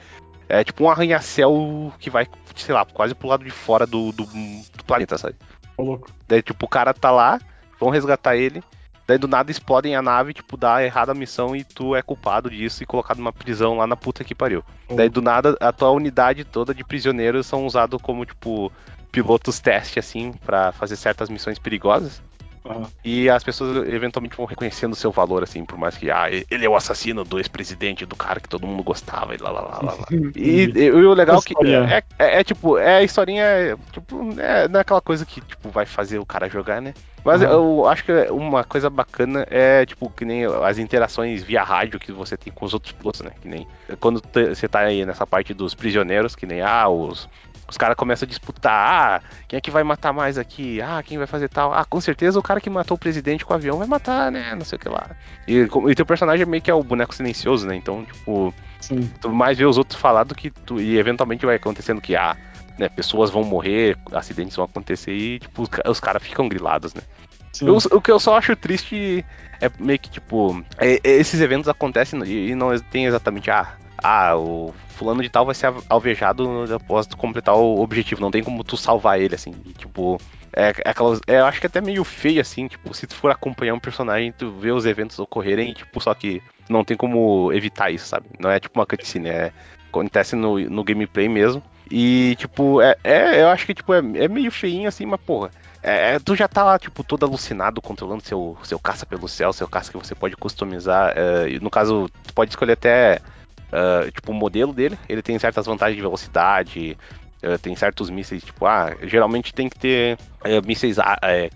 É 0.48 0.62
tipo 0.62 0.84
um 0.84 0.90
arranha-céu 0.90 1.92
que 1.98 2.10
vai, 2.10 2.26
sei 2.54 2.74
lá, 2.74 2.84
quase 2.84 3.14
pro 3.14 3.28
lado 3.28 3.44
de 3.44 3.50
fora 3.50 3.86
do, 3.86 4.12
do, 4.12 4.24
do 4.24 4.84
planeta, 4.86 5.16
sabe? 5.16 5.36
Ô, 5.76 5.82
louco. 5.82 6.10
Daí, 6.28 6.42
tipo, 6.42 6.66
o 6.66 6.68
cara 6.68 6.92
tá 6.92 7.10
lá, 7.10 7.40
vão 7.78 7.90
resgatar 7.90 8.36
ele. 8.36 8.62
Daí 9.06 9.18
do 9.18 9.28
nada 9.28 9.50
explodem 9.50 9.94
a 9.94 10.00
nave, 10.00 10.32
tipo, 10.32 10.56
dá 10.56 10.82
errada 10.82 11.12
a 11.12 11.14
missão 11.14 11.54
e 11.54 11.62
tu 11.62 11.94
é 11.94 12.00
culpado 12.00 12.50
disso 12.50 12.82
e 12.82 12.86
colocado 12.86 13.18
numa 13.18 13.32
prisão 13.32 13.76
lá 13.76 13.86
na 13.86 13.96
puta 13.96 14.24
que 14.24 14.34
pariu. 14.34 14.64
Daí 14.88 15.10
do 15.10 15.20
nada 15.20 15.56
a 15.60 15.72
tua 15.72 15.90
unidade 15.90 16.42
toda 16.44 16.74
de 16.74 16.82
prisioneiros 16.82 17.46
são 17.46 17.66
usados 17.66 18.00
como, 18.00 18.24
tipo, 18.24 18.72
pilotos 19.14 19.60
teste, 19.60 20.00
assim, 20.00 20.32
para 20.44 20.72
fazer 20.72 20.96
certas 20.96 21.30
missões 21.30 21.56
perigosas. 21.56 22.20
Uhum. 22.64 22.84
E 23.04 23.28
as 23.28 23.44
pessoas 23.44 23.86
eventualmente 23.88 24.36
vão 24.36 24.46
reconhecendo 24.46 24.94
o 24.94 24.96
seu 24.96 25.12
valor, 25.12 25.42
assim, 25.42 25.64
por 25.64 25.78
mais 25.78 25.96
que, 25.96 26.10
ah, 26.10 26.28
ele 26.30 26.64
é 26.64 26.68
o 26.68 26.74
assassino 26.74 27.22
do 27.22 27.38
ex-presidente, 27.38 28.06
do 28.06 28.16
cara 28.16 28.40
que 28.40 28.48
todo 28.48 28.66
mundo 28.66 28.82
gostava, 28.82 29.34
e 29.34 29.38
lá, 29.38 29.50
lá, 29.50 29.60
lá, 29.60 29.78
lá. 29.82 30.06
e, 30.34 30.72
e, 30.74 30.90
o 30.90 31.12
legal 31.12 31.40
que 31.42 31.54
é, 31.62 32.02
é, 32.18 32.40
é, 32.40 32.44
tipo, 32.44 32.78
é 32.78 32.96
a 32.96 33.02
historinha, 33.02 33.78
tipo, 33.92 34.40
é, 34.40 34.66
não 34.66 34.78
é 34.78 34.80
aquela 34.80 35.02
coisa 35.02 35.26
que, 35.26 35.42
tipo, 35.42 35.68
vai 35.68 35.84
fazer 35.84 36.18
o 36.18 36.26
cara 36.26 36.48
jogar, 36.48 36.80
né? 36.80 36.94
Mas 37.22 37.42
uhum. 37.42 37.48
eu 37.48 37.86
acho 37.86 38.04
que 38.04 38.12
uma 38.30 38.64
coisa 38.64 38.90
bacana 38.90 39.46
é, 39.50 39.86
tipo, 39.86 40.10
que 40.10 40.26
nem 40.26 40.44
as 40.44 40.78
interações 40.78 41.42
via 41.42 41.62
rádio 41.62 41.98
que 41.98 42.12
você 42.12 42.36
tem 42.36 42.52
com 42.52 42.66
os 42.66 42.74
outros 42.74 42.92
pilotos, 42.92 43.22
né? 43.22 43.30
Que 43.40 43.48
nem 43.48 43.66
quando 43.98 44.22
você 44.54 44.68
tá 44.68 44.80
aí 44.80 45.06
nessa 45.06 45.26
parte 45.26 45.54
dos 45.54 45.74
prisioneiros, 45.74 46.36
que 46.36 46.44
nem, 46.44 46.60
ah, 46.60 46.86
os, 46.88 47.26
os 47.68 47.76
caras 47.76 47.96
começam 47.96 48.26
a 48.26 48.28
disputar, 48.28 48.72
ah, 48.72 49.22
quem 49.48 49.56
é 49.56 49.60
que 49.60 49.70
vai 49.70 49.82
matar 49.82 50.12
mais 50.12 50.38
aqui? 50.38 50.80
Ah, 50.80 51.02
quem 51.02 51.18
vai 51.18 51.26
fazer 51.26 51.48
tal? 51.48 51.72
Ah, 51.72 51.84
com 51.84 52.00
certeza 52.00 52.38
o 52.38 52.42
cara 52.42 52.60
que 52.60 52.68
matou 52.68 52.96
o 52.96 52.98
presidente 52.98 53.44
com 53.44 53.52
o 53.52 53.56
avião 53.56 53.78
vai 53.78 53.86
matar, 53.86 54.30
né? 54.30 54.54
Não 54.54 54.64
sei 54.64 54.76
o 54.76 54.78
que 54.78 54.88
lá. 54.88 55.10
E, 55.48 55.66
e 55.88 55.94
teu 55.94 56.06
personagem 56.06 56.44
meio 56.46 56.62
que 56.62 56.70
é 56.70 56.74
o 56.74 56.82
boneco 56.82 57.14
silencioso, 57.14 57.66
né? 57.66 57.74
Então, 57.76 58.04
tipo, 58.04 58.54
Sim. 58.80 59.10
tu 59.20 59.30
mais 59.32 59.56
vê 59.58 59.64
os 59.64 59.78
outros 59.78 60.00
falar 60.00 60.24
do 60.24 60.34
que 60.34 60.50
tu. 60.50 60.80
E 60.80 60.98
eventualmente 60.98 61.46
vai 61.46 61.56
acontecendo 61.56 62.00
que, 62.00 62.14
ah, 62.14 62.36
né, 62.78 62.88
pessoas 62.88 63.30
vão 63.30 63.44
morrer, 63.44 63.96
acidentes 64.12 64.56
vão 64.56 64.64
acontecer 64.64 65.12
e, 65.12 65.38
tipo, 65.38 65.62
os, 65.62 65.68
os 65.86 66.00
caras 66.00 66.22
ficam 66.22 66.48
grilados, 66.48 66.92
né? 66.94 67.02
Eu, 67.62 67.76
o 67.76 68.00
que 68.00 68.10
eu 68.10 68.18
só 68.18 68.36
acho 68.36 68.56
triste 68.56 69.24
é 69.60 69.70
meio 69.78 69.98
que, 69.98 70.10
tipo, 70.10 70.62
é, 70.78 71.00
esses 71.04 71.40
eventos 71.40 71.68
acontecem 71.68 72.20
e, 72.24 72.50
e 72.50 72.54
não 72.54 72.76
tem 72.78 73.06
exatamente, 73.06 73.50
ah, 73.50 73.76
ah, 74.02 74.36
o 74.36 74.74
fulano 74.90 75.22
de 75.22 75.28
tal 75.28 75.44
vai 75.44 75.54
ser 75.54 75.72
alvejado 75.88 76.64
após 76.74 77.06
completar 77.06 77.54
o 77.54 77.80
objetivo. 77.80 78.20
Não 78.20 78.30
tem 78.30 78.42
como 78.42 78.64
tu 78.64 78.76
salvar 78.76 79.20
ele, 79.20 79.34
assim. 79.34 79.54
E, 79.64 79.72
tipo, 79.72 80.20
é, 80.52 80.72
é 80.84 80.90
aquelas. 80.90 81.20
É, 81.26 81.40
eu 81.40 81.46
acho 81.46 81.60
que 81.60 81.66
é 81.66 81.68
até 81.68 81.80
meio 81.80 82.04
feio, 82.04 82.40
assim, 82.40 82.68
tipo, 82.68 82.94
se 82.94 83.06
tu 83.06 83.14
for 83.14 83.30
acompanhar 83.30 83.74
um 83.74 83.80
personagem, 83.80 84.32
tu 84.32 84.50
vê 84.52 84.70
os 84.70 84.86
eventos 84.86 85.18
ocorrerem, 85.18 85.72
tipo, 85.72 86.00
só 86.00 86.14
que 86.14 86.42
não 86.68 86.84
tem 86.84 86.96
como 86.96 87.52
evitar 87.52 87.90
isso, 87.90 88.06
sabe? 88.06 88.26
Não 88.38 88.50
é 88.50 88.60
tipo 88.60 88.78
uma 88.78 88.86
cutscene, 88.86 89.28
é. 89.28 89.52
Acontece 89.88 90.34
no, 90.34 90.58
no 90.58 90.84
gameplay 90.84 91.28
mesmo. 91.28 91.62
E, 91.90 92.34
tipo, 92.36 92.80
é, 92.80 92.96
é 93.04 93.42
eu 93.42 93.48
acho 93.48 93.66
que, 93.66 93.74
tipo, 93.74 93.92
é, 93.92 93.98
é 93.98 94.28
meio 94.28 94.50
feinho, 94.50 94.88
assim, 94.88 95.06
mas, 95.06 95.20
porra. 95.20 95.50
É, 95.82 96.14
é, 96.14 96.18
tu 96.18 96.34
já 96.34 96.48
tá 96.48 96.64
lá, 96.64 96.78
tipo, 96.78 97.04
todo 97.04 97.26
alucinado, 97.26 97.82
controlando 97.82 98.24
seu, 98.24 98.56
seu 98.62 98.78
caça 98.78 99.04
pelo 99.04 99.28
céu, 99.28 99.52
seu 99.52 99.68
caça 99.68 99.92
que 99.92 99.98
você 99.98 100.14
pode 100.14 100.34
customizar. 100.34 101.12
É, 101.14 101.58
no 101.60 101.70
caso, 101.70 102.08
tu 102.24 102.32
pode 102.32 102.50
escolher 102.50 102.72
até 102.72 103.20
Uh, 103.72 104.10
tipo, 104.10 104.30
o 104.30 104.34
modelo 104.34 104.72
dele, 104.72 104.98
ele 105.08 105.22
tem 105.22 105.38
certas 105.38 105.66
vantagens 105.66 105.96
de 105.96 106.02
velocidade, 106.02 106.96
uh, 107.42 107.58
tem 107.58 107.74
certos 107.74 108.08
mísseis, 108.08 108.44
tipo, 108.44 108.66
ah, 108.66 108.94
geralmente 109.02 109.52
tem 109.52 109.68
que 109.68 109.78
ter 109.78 110.18
uh, 110.44 110.64
mísseis, 110.66 110.98
uh, 110.98 111.02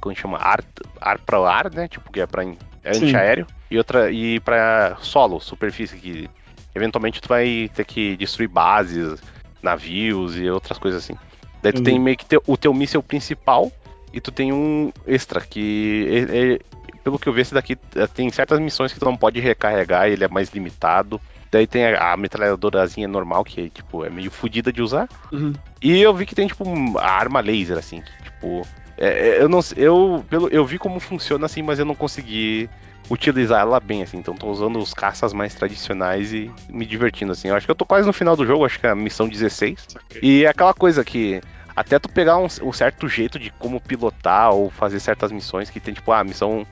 como 0.00 0.16
chama, 0.16 0.38
ar, 0.38 0.64
ar 1.00 1.18
para 1.20 1.38
ar, 1.38 1.70
né, 1.72 1.86
tipo, 1.86 2.10
que 2.10 2.20
é 2.20 2.26
pra 2.26 2.42
é 2.42 2.96
antiaéreo, 2.96 3.46
e 3.70 3.78
outra, 3.78 4.10
e 4.10 4.40
para 4.40 4.96
solo, 5.00 5.38
superfície, 5.40 5.96
que 5.96 6.28
eventualmente 6.74 7.20
tu 7.20 7.28
vai 7.28 7.70
ter 7.74 7.84
que 7.84 8.16
destruir 8.16 8.48
bases, 8.48 9.20
navios 9.62 10.36
e 10.36 10.48
outras 10.48 10.78
coisas 10.78 11.04
assim. 11.04 11.16
Daí 11.62 11.72
tu 11.72 11.78
uhum. 11.78 11.84
tem 11.84 11.98
meio 11.98 12.16
que 12.16 12.24
ter, 12.24 12.40
o 12.46 12.56
teu 12.56 12.72
míssil 12.72 13.02
principal 13.02 13.70
e 14.12 14.20
tu 14.20 14.30
tem 14.30 14.52
um 14.52 14.92
extra, 15.06 15.40
que 15.40 16.06
é, 16.10 16.54
é, 16.54 16.58
pelo 17.02 17.18
que 17.18 17.28
eu 17.28 17.32
vi, 17.32 17.42
esse 17.42 17.54
daqui 17.54 17.76
tem 18.14 18.30
certas 18.30 18.58
missões 18.60 18.92
que 18.92 18.98
tu 18.98 19.04
não 19.04 19.16
pode 19.16 19.40
recarregar, 19.40 20.08
ele 20.08 20.24
é 20.24 20.28
mais 20.28 20.50
limitado. 20.50 21.20
Daí 21.50 21.66
tem 21.66 21.86
a, 21.86 22.12
a 22.12 22.16
metralhadorazinha 22.16 23.08
normal, 23.08 23.44
que 23.44 23.70
tipo, 23.70 24.04
é 24.04 24.10
meio 24.10 24.30
fodida 24.30 24.72
de 24.72 24.82
usar. 24.82 25.08
Uhum. 25.32 25.52
E 25.80 26.00
eu 26.00 26.14
vi 26.14 26.26
que 26.26 26.34
tem, 26.34 26.46
tipo, 26.46 26.98
a 26.98 27.10
arma 27.10 27.40
laser, 27.40 27.78
assim, 27.78 28.02
que, 28.02 28.22
tipo. 28.24 28.66
É, 28.96 29.28
é, 29.28 29.42
eu 29.42 29.48
não 29.48 29.60
eu, 29.76 30.24
pelo, 30.28 30.48
eu 30.48 30.64
vi 30.66 30.76
como 30.76 30.98
funciona 30.98 31.46
assim, 31.46 31.62
mas 31.62 31.78
eu 31.78 31.84
não 31.84 31.94
consegui 31.94 32.68
utilizar 33.08 33.60
ela 33.60 33.80
bem, 33.80 34.02
assim. 34.02 34.18
Então 34.18 34.34
tô 34.34 34.48
usando 34.48 34.78
os 34.78 34.92
caças 34.92 35.32
mais 35.32 35.54
tradicionais 35.54 36.32
e 36.32 36.50
me 36.68 36.84
divertindo, 36.84 37.32
assim. 37.32 37.48
Eu 37.48 37.54
acho 37.54 37.66
que 37.66 37.70
eu 37.70 37.76
tô 37.76 37.86
quase 37.86 38.06
no 38.06 38.12
final 38.12 38.36
do 38.36 38.44
jogo, 38.44 38.64
acho 38.64 38.78
que 38.78 38.86
é 38.86 38.90
a 38.90 38.94
missão 38.94 39.28
16. 39.28 39.86
Okay. 40.06 40.20
E 40.22 40.44
é 40.44 40.48
aquela 40.48 40.74
coisa 40.74 41.04
que 41.04 41.40
até 41.74 41.98
tu 41.98 42.08
pegar 42.08 42.38
um, 42.38 42.48
um, 42.62 42.72
certo 42.72 43.08
jeito 43.08 43.38
de 43.38 43.50
como 43.52 43.80
pilotar 43.80 44.52
ou 44.52 44.68
fazer 44.68 44.98
certas 44.98 45.30
missões 45.30 45.70
que 45.70 45.78
tem, 45.78 45.94
tipo, 45.94 46.10
ah, 46.10 46.20
a 46.20 46.24
missão 46.24 46.66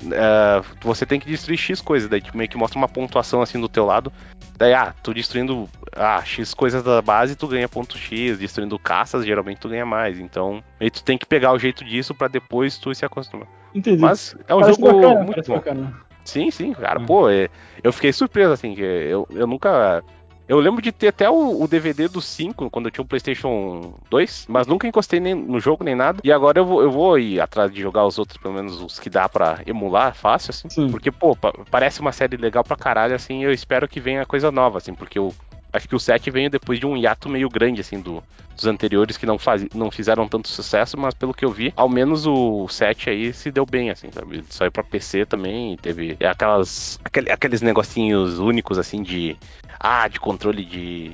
Uh, 0.00 0.64
você 0.80 1.04
tem 1.04 1.20
que 1.20 1.26
destruir 1.26 1.58
X 1.58 1.80
coisas, 1.80 2.08
daí 2.08 2.20
tipo, 2.20 2.36
meio 2.36 2.48
que 2.48 2.56
mostra 2.56 2.78
uma 2.78 2.88
pontuação 2.88 3.42
assim 3.42 3.60
do 3.60 3.68
teu 3.68 3.84
lado. 3.84 4.12
Daí, 4.56 4.74
ah, 4.74 4.94
tu 5.02 5.12
destruindo 5.12 5.68
ah, 5.94 6.22
X 6.24 6.54
coisas 6.54 6.82
da 6.82 7.02
base, 7.02 7.36
tu 7.36 7.48
ganha 7.48 7.68
ponto 7.68 7.98
X, 7.98 8.38
destruindo 8.38 8.78
caças, 8.78 9.24
geralmente 9.24 9.58
tu 9.58 9.68
ganha 9.68 9.84
mais. 9.84 10.18
Então, 10.18 10.62
aí 10.80 10.90
tu 10.90 11.02
tem 11.02 11.18
que 11.18 11.26
pegar 11.26 11.52
o 11.52 11.58
jeito 11.58 11.84
disso 11.84 12.14
para 12.14 12.28
depois 12.28 12.78
tu 12.78 12.94
se 12.94 13.04
acostumar. 13.04 13.48
Entendi. 13.74 14.00
Mas 14.00 14.36
é 14.46 14.54
um 14.54 14.60
Parece 14.60 14.80
jogo 14.80 15.00
bacana, 15.00 15.24
muito 15.24 15.42
bom. 15.48 15.54
Bacana. 15.54 16.00
Sim, 16.24 16.50
sim, 16.50 16.72
cara, 16.72 17.00
hum. 17.00 17.06
pô, 17.06 17.28
é, 17.28 17.48
eu 17.82 17.92
fiquei 17.92 18.12
surpreso, 18.12 18.52
assim, 18.52 18.74
que 18.74 18.82
eu, 18.82 19.26
eu 19.30 19.46
nunca 19.46 20.04
eu 20.48 20.58
lembro 20.58 20.82
de 20.82 20.92
ter 20.92 21.08
até 21.08 21.28
o, 21.30 21.62
o, 21.62 21.68
DVD 21.68 22.08
do 22.08 22.20
5, 22.20 22.70
quando 22.70 22.86
eu 22.86 22.90
tinha 22.90 23.02
o 23.02 23.04
um 23.04 23.08
PlayStation 23.08 23.94
2, 24.10 24.46
mas 24.48 24.66
nunca 24.66 24.86
encostei 24.86 25.20
nem 25.20 25.34
no 25.34 25.60
jogo 25.60 25.84
nem 25.84 25.94
nada. 25.94 26.20
E 26.24 26.32
agora 26.32 26.58
eu 26.58 26.64
vou, 26.64 26.82
eu 26.82 26.90
vou 26.90 27.18
ir 27.18 27.40
atrás 27.40 27.72
de 27.72 27.80
jogar 27.80 28.06
os 28.06 28.18
outros, 28.18 28.38
pelo 28.38 28.54
menos 28.54 28.80
os 28.80 28.98
que 28.98 29.08
dá 29.08 29.28
para 29.28 29.62
emular 29.66 30.14
fácil, 30.14 30.50
assim. 30.50 30.68
Sim. 30.68 30.90
Porque, 30.90 31.10
pô, 31.10 31.36
parece 31.70 32.00
uma 32.00 32.12
série 32.12 32.36
legal 32.36 32.64
pra 32.64 32.76
caralho, 32.76 33.14
assim. 33.14 33.44
Eu 33.44 33.52
espero 33.52 33.88
que 33.88 34.00
venha 34.00 34.26
coisa 34.26 34.50
nova, 34.50 34.78
assim, 34.78 34.94
porque 34.94 35.18
eu 35.18 35.32
acho 35.72 35.88
que 35.88 35.96
o 35.96 36.00
7 36.00 36.30
veio 36.30 36.50
depois 36.50 36.78
de 36.78 36.86
um 36.86 36.96
hiato 36.96 37.28
meio 37.28 37.48
grande, 37.48 37.80
assim, 37.80 38.00
do, 38.00 38.22
dos 38.54 38.66
anteriores 38.66 39.16
que 39.16 39.26
não, 39.26 39.38
faz, 39.38 39.66
não 39.74 39.90
fizeram 39.90 40.28
tanto 40.28 40.48
sucesso, 40.48 40.98
mas 40.98 41.14
pelo 41.14 41.34
que 41.34 41.44
eu 41.44 41.50
vi, 41.50 41.72
ao 41.76 41.88
menos 41.88 42.26
o 42.26 42.68
7 42.68 43.10
aí 43.10 43.32
se 43.32 43.50
deu 43.50 43.64
bem, 43.64 43.90
assim, 43.90 44.10
sabe? 44.12 44.44
Saiu 44.48 44.70
pra 44.70 44.82
PC 44.82 45.26
também, 45.26 45.76
teve 45.76 46.16
aquelas, 46.24 46.98
aquele, 47.04 47.30
aqueles 47.30 47.62
negocinhos 47.62 48.38
únicos, 48.38 48.78
assim, 48.78 49.02
de, 49.02 49.36
ah, 49.80 50.06
de 50.08 50.20
controle 50.20 50.64
de, 50.64 51.12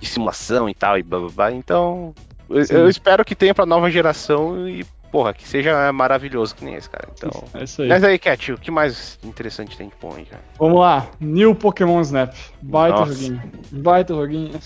de 0.00 0.06
simulação 0.06 0.68
e 0.68 0.74
tal, 0.74 0.98
e 0.98 1.02
blá 1.02 1.18
blá 1.18 1.30
blá. 1.30 1.52
Então, 1.52 2.14
eu, 2.48 2.64
eu, 2.70 2.88
espero 2.88 3.24
que 3.24 3.34
tenha 3.34 3.54
pra 3.54 3.66
nova 3.66 3.90
geração 3.90 4.68
e 4.68 4.84
porra, 5.16 5.32
que 5.32 5.48
seja 5.48 5.90
maravilhoso 5.94 6.54
que 6.54 6.62
nem 6.62 6.74
esse, 6.74 6.90
cara. 6.90 7.08
Então. 7.16 7.30
É 7.54 7.64
isso 7.64 7.80
aí. 7.80 7.88
Mas 7.88 8.04
aí, 8.04 8.18
Cat, 8.18 8.52
o 8.52 8.58
que 8.58 8.70
mais 8.70 9.18
interessante 9.24 9.74
tem 9.74 9.88
de 9.88 9.94
bom 9.98 10.12
aí, 10.14 10.26
cara? 10.26 10.42
Vamos 10.58 10.78
lá. 10.78 11.06
New 11.18 11.54
Pokémon 11.54 12.02
Snap. 12.02 12.34
Baita 12.60 12.98
Nossa. 12.98 13.14
joguinho. 13.14 13.42
Baita 13.72 14.14
joguinho. 14.14 14.60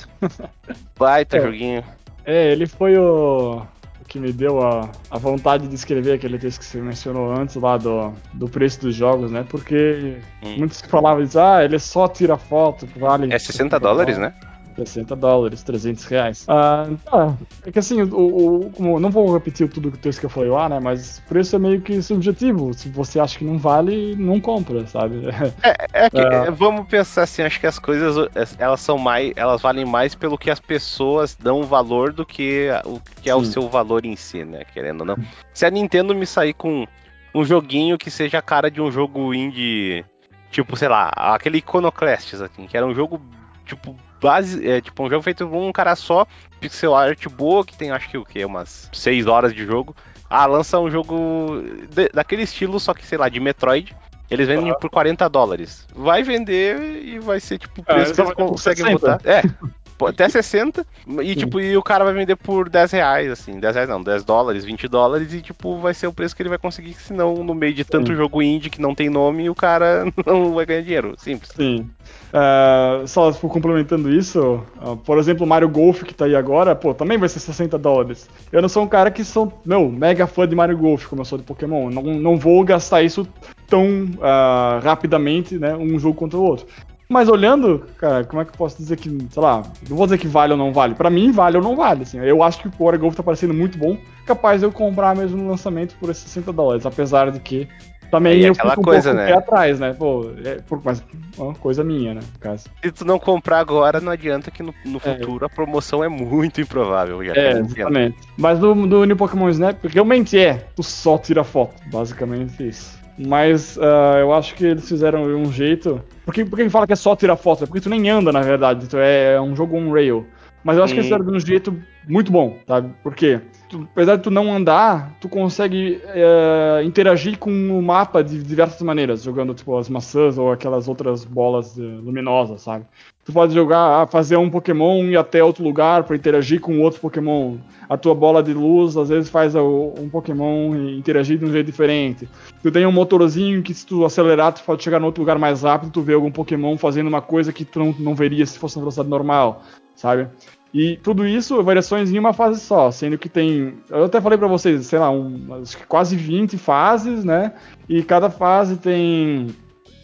Baita 0.99 1.37
é. 1.39 1.41
joguinho. 1.41 1.85
É, 2.25 2.51
ele 2.51 2.67
foi 2.67 2.99
o. 2.99 3.63
que 4.09 4.19
me 4.19 4.33
deu 4.33 4.61
a, 4.61 4.91
a 5.09 5.19
vontade 5.19 5.69
de 5.69 5.75
escrever 5.77 6.15
aquele 6.15 6.37
texto 6.37 6.59
que 6.59 6.65
você 6.65 6.81
mencionou 6.81 7.33
antes 7.33 7.55
lá 7.55 7.77
do, 7.77 8.13
do 8.35 8.49
preço 8.49 8.81
dos 8.81 8.97
jogos, 8.97 9.31
né? 9.31 9.47
Porque 9.49 10.17
hum. 10.43 10.57
muitos 10.59 10.81
falavam 10.81 11.23
isso, 11.23 11.39
ah, 11.39 11.65
ele 11.65 11.79
só 11.79 12.09
tira 12.09 12.37
foto, 12.37 12.89
vale. 12.97 13.33
É 13.33 13.39
60 13.39 13.79
dólares, 13.79 14.19
né? 14.19 14.35
60 14.77 15.17
dólares, 15.17 15.63
300 15.63 16.05
reais. 16.05 16.45
Ah, 16.49 16.89
tá. 17.05 17.37
É 17.65 17.73
que 17.73 17.79
assim, 17.79 18.03
o, 18.03 18.73
o, 18.79 19.01
não 19.01 19.11
vou 19.11 19.33
repetir 19.33 19.69
tudo 19.69 19.89
o 19.89 19.93
texto 19.93 20.21
que 20.21 20.27
eu 20.27 20.31
falei 20.31 20.51
lá, 20.51 20.69
né? 20.69 20.81
Mas 20.81 21.19
o 21.19 21.23
preço 21.23 21.57
é 21.57 21.59
meio 21.59 21.81
que 21.81 22.01
subjetivo. 22.03 22.73
Se 22.75 22.89
você 22.89 23.21
acha 23.21 23.39
que 23.39 23.45
não 23.45 23.59
vale, 23.59 24.17
não 24.17 24.41
compra, 24.41 24.87
sabe? 24.87 25.23
É, 25.63 26.05
é 26.07 26.11
que, 26.11 26.19
é. 26.21 26.51
vamos 26.51 26.87
pensar 26.89 27.23
assim, 27.23 27.43
acho 27.43 27.61
que 27.61 27.67
as 27.67 27.79
coisas 27.79 28.29
elas 28.59 28.81
são 28.81 28.99
mais, 28.99 29.33
elas 29.37 29.61
valem 29.61 29.85
mais 29.85 30.15
pelo 30.15 30.39
que 30.39 30.51
as 30.51 30.61
pessoas 30.61 31.37
dão 31.37 31.63
valor 31.65 32.13
do 32.13 32.25
que 32.25 32.69
o 32.85 33.01
que 33.23 33.31
é 33.31 33.35
Sim. 33.35 33.41
o 33.41 33.45
seu 33.45 33.69
valor 33.69 34.05
em 34.05 34.17
si, 34.17 34.45
né? 34.45 34.65
Querendo 34.73 35.01
ou 35.01 35.07
não. 35.07 35.17
Se 35.53 35.67
a 35.67 35.71
Nintendo 35.71 36.15
me 36.15 36.27
sair 36.27 36.55
com 36.55 36.87
um 37.35 37.45
joguinho 37.45 37.99
que 37.99 38.11
seja 38.11 38.39
a 38.39 38.43
cara 38.43 38.71
de 38.71 38.81
um 38.81 38.91
jogo 38.91 39.33
indie, 39.33 40.05
tipo, 40.51 40.77
sei 40.77 40.89
lá, 40.89 41.11
aquele 41.15 41.59
Iconoclasts, 41.59 42.41
assim, 42.41 42.67
que 42.67 42.77
era 42.77 42.87
um 42.87 42.95
jogo 42.95 43.21
tipo 43.65 43.97
base, 44.21 44.69
é 44.69 44.81
tipo 44.81 45.03
um 45.03 45.11
jogo 45.11 45.23
feito 45.23 45.47
por 45.47 45.57
um 45.57 45.73
cara 45.73 45.97
só, 45.97 46.27
pixel 46.61 46.95
art 46.95 47.27
boa, 47.29 47.65
que 47.65 47.77
tem 47.77 47.91
acho 47.91 48.09
que 48.09 48.19
o 48.19 48.25
que 48.25 48.45
umas 48.45 48.89
6 48.93 49.27
horas 49.27 49.55
de 49.55 49.65
jogo. 49.65 49.95
Ah, 50.29 50.47
lança 50.47 50.79
um 50.79 50.91
jogo 50.91 51.63
de, 51.93 52.09
daquele 52.11 52.43
estilo, 52.43 52.79
só 52.79 52.95
que 52.95 53.05
sei 53.05 53.19
lá, 53.19 53.29
de 53.29 53.41
Metroid. 53.41 53.97
Eles 54.31 54.47
vendem 54.47 54.73
por 54.79 54.89
40 54.89 55.29
dólares. 55.29 55.89
Vai 55.93 56.23
vender 56.23 57.05
e 57.05 57.19
vai 57.19 57.41
ser 57.41 57.59
tipo 57.59 57.81
o 57.81 57.85
preço 57.85 58.13
é, 58.13 58.15
que 58.15 58.21
eles 58.21 58.35
conseguem 58.35 58.93
botar. 58.93 59.21
É, 59.25 59.43
até 60.07 60.29
60. 60.29 60.87
E, 61.23 61.35
tipo, 61.35 61.61
e 61.61 61.77
o 61.77 61.83
cara 61.83 62.05
vai 62.05 62.15
vender 62.15 62.37
por 62.37 62.69
10 62.69 62.93
reais, 62.93 63.31
assim. 63.31 63.59
10 63.59 63.75
reais 63.75 63.89
não, 63.89 64.03
10 64.03 64.25
dólares, 64.25 64.65
20 64.65 64.89
dólares. 64.89 65.33
E, 65.33 65.41
tipo, 65.41 65.79
vai 65.79 65.95
ser 65.95 66.07
o 66.07 66.13
preço 66.13 66.35
que 66.35 66.43
ele 66.43 66.49
vai 66.49 66.59
conseguir. 66.59 66.95
Senão, 66.95 67.35
no 67.45 67.55
meio 67.55 67.75
de 67.75 67.85
tanto 67.85 68.09
Sim. 68.09 68.17
jogo 68.17 68.43
indie 68.43 68.71
que 68.71 68.81
não 68.81 68.95
tem 68.95 69.09
nome, 69.09 69.51
o 69.51 69.55
cara 69.55 70.05
não 70.27 70.53
vai 70.55 70.67
ganhar 70.67 70.83
dinheiro. 70.83 71.15
Simples. 71.19 71.53
Sim. 71.55 71.89
Uh, 72.31 73.07
só 73.09 73.33
tipo, 73.33 73.49
complementando 73.49 74.13
isso, 74.13 74.63
uh, 74.81 74.97
por 74.99 75.19
exemplo, 75.19 75.45
o 75.45 75.49
Mario 75.49 75.69
Golf 75.69 76.05
que 76.05 76.15
tá 76.15 76.27
aí 76.27 76.37
agora, 76.37 76.77
pô, 76.77 76.95
também 76.95 77.19
vai 77.19 77.29
ser 77.29 77.41
60 77.41 77.77
dólares. 77.77 78.29
Eu 78.53 78.63
não 78.63 78.69
sou 78.69 78.85
um 78.85 78.89
cara 78.89 79.11
que 79.11 79.25
sou, 79.25 79.53
meu, 79.65 79.91
mega 79.91 80.29
fã 80.29 80.47
de 80.47 80.55
Mario 80.55 80.79
Golf, 80.79 81.07
como 81.07 81.23
eu 81.23 81.25
sou 81.25 81.39
de 81.39 81.45
Pokémon. 81.45 81.91
Não, 81.91 82.03
não 82.03 82.37
vou 82.39 82.63
gastar 82.65 83.03
isso 83.03 83.27
tão 83.67 84.05
uh, 84.05 84.81
rapidamente, 84.83 85.59
né, 85.59 85.75
um 85.75 85.99
jogo 85.99 86.15
contra 86.15 86.39
o 86.39 86.43
outro. 86.43 86.67
Mas 87.11 87.29
olhando, 87.29 87.85
cara, 87.99 88.23
como 88.23 88.41
é 88.41 88.45
que 88.45 88.53
eu 88.53 88.57
posso 88.57 88.77
dizer 88.77 88.97
que, 88.97 89.11
sei 89.11 89.43
lá, 89.43 89.65
não 89.89 89.97
vou 89.97 90.07
dizer 90.07 90.17
que 90.17 90.29
vale 90.29 90.53
ou 90.53 90.59
não 90.59 90.73
vale. 90.73 90.95
Para 90.95 91.11
mim, 91.11 91.33
vale 91.33 91.57
ou 91.57 91.63
não 91.63 91.75
vale. 91.75 92.05
Assim, 92.05 92.19
eu 92.19 92.41
acho 92.41 92.61
que 92.61 92.69
o 92.69 92.71
Core 92.71 92.99
Golf 92.99 93.17
tá 93.17 93.23
parecendo 93.23 93.53
muito 93.53 93.77
bom, 93.77 93.99
capaz 94.25 94.61
de 94.61 94.67
eu 94.67 94.71
comprar 94.71 95.17
mesmo 95.17 95.37
no 95.37 95.51
lançamento 95.51 95.97
por 95.97 96.09
esses 96.09 96.23
60 96.23 96.53
dólares, 96.53 96.87
apesar 96.87 97.33
de 97.33 97.41
que 97.41 97.67
também 98.13 98.45
é 98.45 98.49
eu 98.49 98.53
aquela 98.53 98.71
fico 98.71 98.83
um 98.83 98.85
coisa, 98.85 99.13
né? 99.13 99.33
atrás, 99.33 99.81
né? 99.81 99.93
Pô, 99.93 100.31
é 100.45 100.61
por, 100.61 100.81
mas 100.85 101.03
uma 101.37 101.55
coisa 101.55 101.83
minha, 101.83 102.15
né? 102.15 102.21
No 102.21 102.39
caso. 102.39 102.69
Se 102.81 102.93
tu 102.93 103.05
não 103.05 103.19
comprar 103.19 103.59
agora, 103.59 104.01
não 104.01 104.13
adianta 104.13 104.51
que 104.51 104.63
no, 104.63 104.73
no 104.85 104.99
é. 104.99 105.01
futuro 105.01 105.45
a 105.45 105.49
promoção 105.49 106.05
é 106.05 106.09
muito 106.09 106.61
improvável. 106.61 107.25
Já 107.25 107.33
é, 107.35 107.59
exatamente. 107.59 108.19
Mas 108.37 108.61
no, 108.61 108.73
no 108.73 109.05
New 109.05 109.17
Pokémon 109.17 109.49
Snap, 109.49 109.85
realmente 109.85 110.39
é, 110.39 110.65
tu 110.77 110.83
só 110.85 111.19
tira 111.19 111.43
foto. 111.43 111.75
Basicamente 111.91 112.69
isso. 112.69 113.00
Mas 113.27 113.77
uh, 113.77 114.17
eu 114.19 114.33
acho 114.33 114.55
que 114.55 114.65
eles 114.65 114.89
fizeram 114.89 115.25
um 115.25 115.53
jeito. 115.53 116.01
Porque, 116.25 116.43
porque 116.43 116.69
fala 116.71 116.87
que 116.87 116.95
é 116.95 116.97
só 116.97 117.15
tirar 117.15 117.37
foto? 117.37 117.65
É 117.65 117.67
porque 117.67 117.81
tu 117.81 117.91
nem 117.91 118.09
anda, 118.09 118.33
na 118.33 118.41
verdade. 118.41 118.89
Tu 118.89 118.97
é, 118.97 119.39
um 119.39 119.55
jogo 119.55 119.77
on-rail. 119.77 120.27
Mas 120.63 120.77
eu 120.77 120.85
acho 120.85 120.93
hum. 120.93 120.97
que 120.97 121.01
eles 121.01 121.07
fizeram 121.07 121.25
de 121.25 121.37
um 121.37 121.41
jeito 121.41 121.75
muito 122.09 122.33
bom, 122.33 122.59
sabe? 122.67 122.93
Por 123.03 123.15
quê? 123.15 123.41
Tu, 123.69 123.87
apesar 123.93 124.17
de 124.17 124.23
tu 124.23 124.31
não 124.31 124.53
andar, 124.53 125.17
tu 125.21 125.29
consegue 125.29 126.01
é, 126.07 126.83
interagir 126.85 127.39
com 127.39 127.51
o 127.51 127.83
mapa 127.83 128.23
de 128.23 128.43
diversas 128.43 128.81
maneiras, 128.83 129.23
jogando 129.23 129.55
tipo 129.55 129.77
as 129.77 129.89
maçãs 129.89 130.37
ou 130.39 130.51
aquelas 130.51 130.89
outras 130.89 131.25
bolas 131.25 131.79
eh, 131.79 131.83
luminosas, 131.83 132.63
sabe? 132.63 132.85
Tu 133.25 133.33
pode 133.33 133.55
jogar, 133.55 134.03
ah, 134.03 134.07
fazer 134.07 134.37
um 134.37 134.51
Pokémon 134.51 135.05
e 135.05 135.11
ir 135.11 135.17
até 135.17 135.45
outro 135.45 135.63
lugar 135.63 136.03
para 136.03 136.17
interagir 136.17 136.61
com 136.61 136.81
outro 136.81 137.01
Pokémon. 137.01 137.59
A 137.89 137.97
tua 137.97 138.15
bola 138.15 138.43
de 138.43 138.53
luz 138.53 138.97
às 138.97 139.09
vezes 139.09 139.31
faz 139.31 139.55
um 139.55 140.09
Pokémon 140.11 140.75
interagir 140.97 141.39
de 141.39 141.45
um 141.45 141.53
jeito 141.53 141.67
diferente. 141.67 142.29
Tu 142.63 142.73
tem 142.73 142.87
um 142.87 142.93
motorzinho 142.93 143.63
que 143.63 143.73
se 143.73 143.87
tu 143.87 144.05
acelerar, 144.05 144.53
tu 144.53 144.65
pode 144.65 144.83
chegar 144.83 144.99
no 144.99 145.07
outro 145.07 145.23
lugar 145.23 145.39
mais 145.39 145.63
rápido, 145.63 145.93
tu 145.93 146.03
vê 146.03 146.15
algum 146.15 146.31
Pokémon 146.31 146.77
fazendo 146.77 147.07
uma 147.09 147.23
coisa 147.23 147.53
que 147.53 147.65
tu 147.65 147.79
não, 147.79 147.95
não 147.99 148.15
veria 148.15 148.45
se 148.47 148.59
fosse 148.59 148.77
na 148.77 148.81
velocidade 148.81 149.09
normal, 149.09 149.63
sabe? 150.01 150.29
E 150.73 150.97
tudo 150.99 151.27
isso, 151.27 151.63
variações 151.63 152.13
em 152.13 152.19
uma 152.19 152.33
fase 152.33 152.61
só, 152.61 152.91
sendo 152.91 153.19
que 153.19 153.29
tem. 153.29 153.75
Eu 153.91 154.05
até 154.05 154.21
falei 154.21 154.39
para 154.39 154.47
vocês, 154.47 154.87
sei 154.87 154.99
lá, 154.99 155.11
um, 155.11 155.65
quase 155.89 156.17
20 156.17 156.57
fases, 156.57 157.25
né? 157.25 157.53
E 157.89 158.03
cada 158.03 158.31
fase 158.31 158.77
tem. 158.77 159.49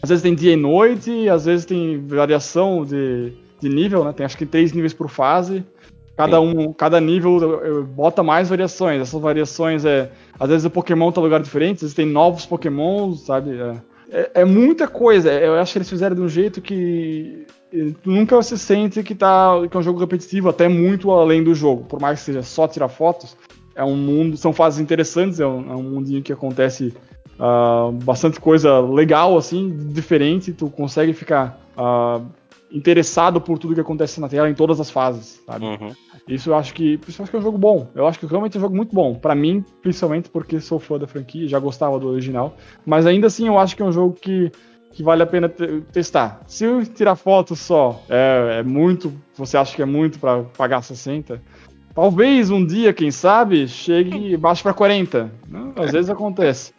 Às 0.01 0.09
vezes 0.09 0.21
tem 0.21 0.35
dia 0.35 0.53
e 0.53 0.57
noite, 0.57 1.27
às 1.29 1.45
vezes 1.45 1.65
tem 1.65 2.05
variação 2.05 2.85
de, 2.85 3.33
de 3.59 3.69
nível, 3.69 4.03
né? 4.03 4.11
Tem 4.11 4.25
acho 4.25 4.37
que 4.37 4.45
três 4.45 4.73
níveis 4.73 4.93
por 4.93 5.09
fase. 5.09 5.65
Cada 6.17 6.41
um, 6.41 6.73
cada 6.73 6.99
nível 6.99 7.85
bota 7.95 8.21
mais 8.21 8.49
variações. 8.49 9.01
Essas 9.01 9.21
variações 9.21 9.85
é. 9.85 10.11
Às 10.37 10.49
vezes 10.49 10.65
o 10.65 10.69
Pokémon 10.69 11.11
tá 11.11 11.21
em 11.21 11.23
lugar 11.23 11.41
diferente, 11.41 11.75
às 11.75 11.81
vezes 11.81 11.95
tem 11.95 12.05
novos 12.05 12.45
Pokémons, 12.45 13.25
sabe? 13.25 13.57
É, 13.57 13.75
é, 14.11 14.41
é 14.41 14.45
muita 14.45 14.87
coisa. 14.87 15.31
Eu 15.31 15.55
acho 15.55 15.73
que 15.73 15.77
eles 15.79 15.89
fizeram 15.89 16.15
de 16.15 16.21
um 16.21 16.29
jeito 16.29 16.61
que 16.61 17.45
nunca 18.05 18.41
se 18.41 18.57
sente 18.57 19.03
que, 19.03 19.13
tá, 19.13 19.51
que 19.69 19.75
é 19.75 19.79
um 19.79 19.83
jogo 19.83 19.99
repetitivo, 19.99 20.49
até 20.49 20.67
muito 20.67 21.11
além 21.11 21.43
do 21.43 21.53
jogo. 21.53 21.83
Por 21.83 21.99
mais 21.99 22.19
que 22.19 22.25
seja 22.25 22.43
só 22.43 22.67
tirar 22.67 22.87
fotos, 22.87 23.35
é 23.75 23.83
um 23.83 23.95
mundo, 23.95 24.37
são 24.37 24.53
fases 24.53 24.79
interessantes, 24.79 25.39
é 25.39 25.45
um, 25.45 25.71
é 25.71 25.75
um 25.75 25.83
mundinho 25.83 26.23
que 26.23 26.33
acontece 26.33 26.93
uh, 27.39 27.91
bastante 27.91 28.39
coisa 28.39 28.79
legal, 28.79 29.37
assim, 29.37 29.69
diferente, 29.91 30.53
tu 30.53 30.69
consegue 30.69 31.13
ficar 31.13 31.59
uh, 31.77 32.25
interessado 32.71 33.39
por 33.39 33.57
tudo 33.57 33.73
que 33.73 33.81
acontece 33.81 34.19
na 34.19 34.27
tela 34.27 34.49
em 34.49 34.53
todas 34.53 34.79
as 34.79 34.89
fases, 34.89 35.41
sabe? 35.45 35.65
Uhum. 35.65 35.91
Isso 36.27 36.49
eu 36.49 36.55
acho 36.55 36.73
que, 36.73 36.97
principalmente 36.97 37.31
que 37.31 37.37
é 37.37 37.39
um 37.39 37.43
jogo 37.43 37.57
bom. 37.57 37.87
Eu 37.95 38.05
acho 38.05 38.19
que 38.19 38.25
realmente 38.25 38.57
é 38.57 38.59
um 38.59 38.61
jogo 38.61 38.75
muito 38.75 38.93
bom. 38.93 39.15
para 39.15 39.33
mim, 39.33 39.63
principalmente 39.81 40.29
porque 40.29 40.59
sou 40.59 40.79
fã 40.79 40.97
da 40.97 41.07
franquia, 41.07 41.47
já 41.47 41.59
gostava 41.59 41.97
do 41.99 42.07
original. 42.07 42.55
Mas 42.85 43.05
ainda 43.05 43.27
assim, 43.27 43.47
eu 43.47 43.57
acho 43.57 43.75
que 43.75 43.81
é 43.81 43.85
um 43.85 43.91
jogo 43.91 44.13
que 44.13 44.51
que 44.97 45.03
vale 45.03 45.21
a 45.21 45.27
pena 45.27 45.47
testar. 45.91 46.41
Se 46.47 46.65
tirar 46.87 47.15
foto 47.15 47.55
só 47.55 48.01
é, 48.09 48.61
é 48.61 48.63
muito, 48.63 49.13
você 49.35 49.55
acha 49.55 49.75
que 49.75 49.81
é 49.83 49.85
muito 49.85 50.17
para 50.17 50.41
pagar 50.57 50.81
60, 50.81 51.39
talvez 51.93 52.49
um 52.49 52.65
dia, 52.65 52.91
quem 52.91 53.11
sabe, 53.11 53.67
chegue 53.67 54.35
baixo 54.37 54.63
para 54.63 54.73
40. 54.73 55.31
Né? 55.47 55.71
Às 55.75 55.91
vezes 55.93 56.09
acontece. 56.09 56.73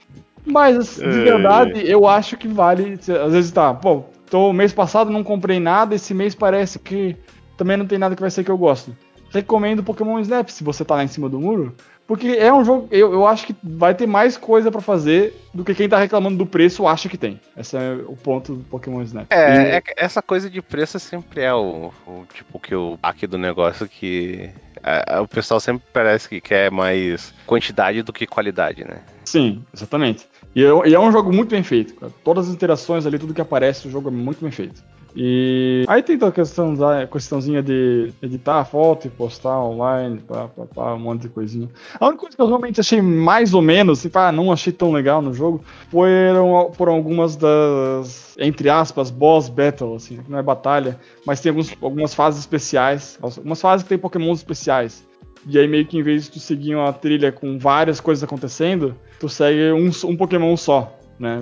Mas, 0.44 0.96
de 0.96 1.04
é. 1.04 1.08
verdade, 1.08 1.88
eu 1.88 2.08
acho 2.08 2.36
que 2.36 2.48
vale. 2.48 2.94
Às 2.94 3.32
vezes 3.32 3.52
tá, 3.52 3.72
pô, 3.72 4.02
tô, 4.28 4.52
mês 4.52 4.72
passado 4.72 5.10
não 5.10 5.24
comprei 5.24 5.58
nada, 5.60 5.94
esse 5.94 6.14
mês 6.14 6.34
parece 6.34 6.78
que 6.78 7.16
também 7.56 7.76
não 7.76 7.86
tem 7.86 7.98
nada 7.98 8.14
que 8.14 8.20
vai 8.20 8.30
ser 8.30 8.44
que 8.44 8.50
eu 8.50 8.58
gosto. 8.58 8.96
Recomendo 9.30 9.82
Pokémon 9.82 10.18
Snap 10.20 10.48
se 10.48 10.64
você 10.64 10.84
tá 10.84 10.94
lá 10.94 11.04
em 11.04 11.08
cima 11.08 11.28
do 11.28 11.38
muro, 11.38 11.74
porque 12.06 12.28
é 12.28 12.50
um 12.50 12.64
jogo, 12.64 12.88
eu, 12.90 13.12
eu 13.12 13.26
acho 13.26 13.46
que 13.46 13.54
vai 13.62 13.94
ter 13.94 14.06
mais 14.06 14.38
coisa 14.38 14.70
para 14.70 14.80
fazer 14.80 15.34
do 15.52 15.62
que 15.62 15.74
quem 15.74 15.86
tá 15.86 15.98
reclamando 15.98 16.38
do 16.38 16.46
preço 16.46 16.86
acha 16.86 17.06
que 17.06 17.18
tem. 17.18 17.38
Esse 17.54 17.76
é 17.76 17.98
o 18.06 18.16
ponto 18.16 18.54
do 18.54 18.64
Pokémon 18.64 19.02
Snap. 19.02 19.26
É, 19.28 19.52
e... 19.52 19.76
é 19.76 19.82
essa 19.94 20.22
coisa 20.22 20.48
de 20.48 20.62
preço 20.62 20.98
sempre 20.98 21.42
é 21.42 21.52
o, 21.52 21.92
o 22.06 22.24
tipo 22.32 22.58
que 22.58 22.74
o 22.74 22.98
aqui 23.02 23.26
do 23.26 23.36
negócio 23.36 23.86
que 23.86 24.48
é, 24.82 25.20
o 25.20 25.28
pessoal 25.28 25.60
sempre 25.60 25.84
parece 25.92 26.28
que 26.30 26.40
quer 26.40 26.70
mais 26.70 27.34
quantidade 27.44 28.02
do 28.02 28.12
que 28.12 28.26
qualidade, 28.26 28.84
né? 28.84 29.02
Sim, 29.26 29.62
exatamente. 29.74 30.26
E 30.54 30.64
é, 30.64 30.88
e 30.88 30.94
é 30.94 31.00
um 31.00 31.12
jogo 31.12 31.32
muito 31.32 31.50
bem 31.50 31.62
feito. 31.62 31.94
Cara. 31.94 32.12
Todas 32.24 32.48
as 32.48 32.54
interações 32.54 33.06
ali, 33.06 33.18
tudo 33.18 33.34
que 33.34 33.40
aparece, 33.40 33.88
o 33.88 33.90
jogo 33.90 34.08
é 34.08 34.12
muito 34.12 34.40
bem 34.40 34.50
feito. 34.50 34.82
E 35.20 35.84
aí 35.88 36.02
tem 36.02 36.18
toda 36.18 36.30
a 36.30 36.34
questão 36.34 36.74
da 36.74 37.06
questãozinha 37.06 37.62
de 37.62 38.12
editar 38.22 38.60
a 38.60 38.64
foto 38.64 39.06
e 39.06 39.10
postar 39.10 39.58
online, 39.60 40.20
pá, 40.20 40.48
pá, 40.48 40.64
pá, 40.72 40.94
um 40.94 40.98
monte 40.98 41.22
de 41.22 41.28
coisinha. 41.28 41.68
A 41.98 42.06
única 42.06 42.20
coisa 42.20 42.36
que 42.36 42.42
eu 42.42 42.46
realmente 42.46 42.78
achei 42.78 43.00
mais 43.00 43.54
ou 43.54 43.62
menos, 43.62 43.98
assim, 43.98 44.08
pá, 44.08 44.30
não 44.30 44.52
achei 44.52 44.72
tão 44.72 44.92
legal 44.92 45.20
no 45.22 45.32
jogo, 45.32 45.62
foram, 45.90 46.70
foram 46.72 46.92
algumas 46.92 47.36
das, 47.36 48.36
entre 48.38 48.68
aspas, 48.68 49.10
boss 49.10 49.48
battle, 49.48 49.96
assim, 49.96 50.20
não 50.28 50.38
é 50.38 50.42
batalha, 50.42 51.00
mas 51.26 51.40
tem 51.40 51.50
alguns, 51.50 51.74
algumas 51.80 52.14
fases 52.14 52.40
especiais, 52.40 53.18
algumas 53.20 53.60
fases 53.60 53.82
que 53.82 53.88
tem 53.88 53.98
pokémons 53.98 54.38
especiais. 54.38 55.04
E 55.46 55.58
aí 55.58 55.66
meio 55.68 55.86
que 55.86 55.98
em 55.98 56.02
vez 56.02 56.24
de 56.24 56.32
tu 56.32 56.40
seguir 56.40 56.74
uma 56.74 56.92
trilha 56.92 57.30
com 57.32 57.58
várias 57.58 58.00
coisas 58.00 58.24
acontecendo, 58.24 58.94
tu 59.20 59.28
segue 59.28 59.72
um, 59.72 59.90
um 60.08 60.16
Pokémon 60.16 60.56
só 60.56 60.98
né? 61.18 61.40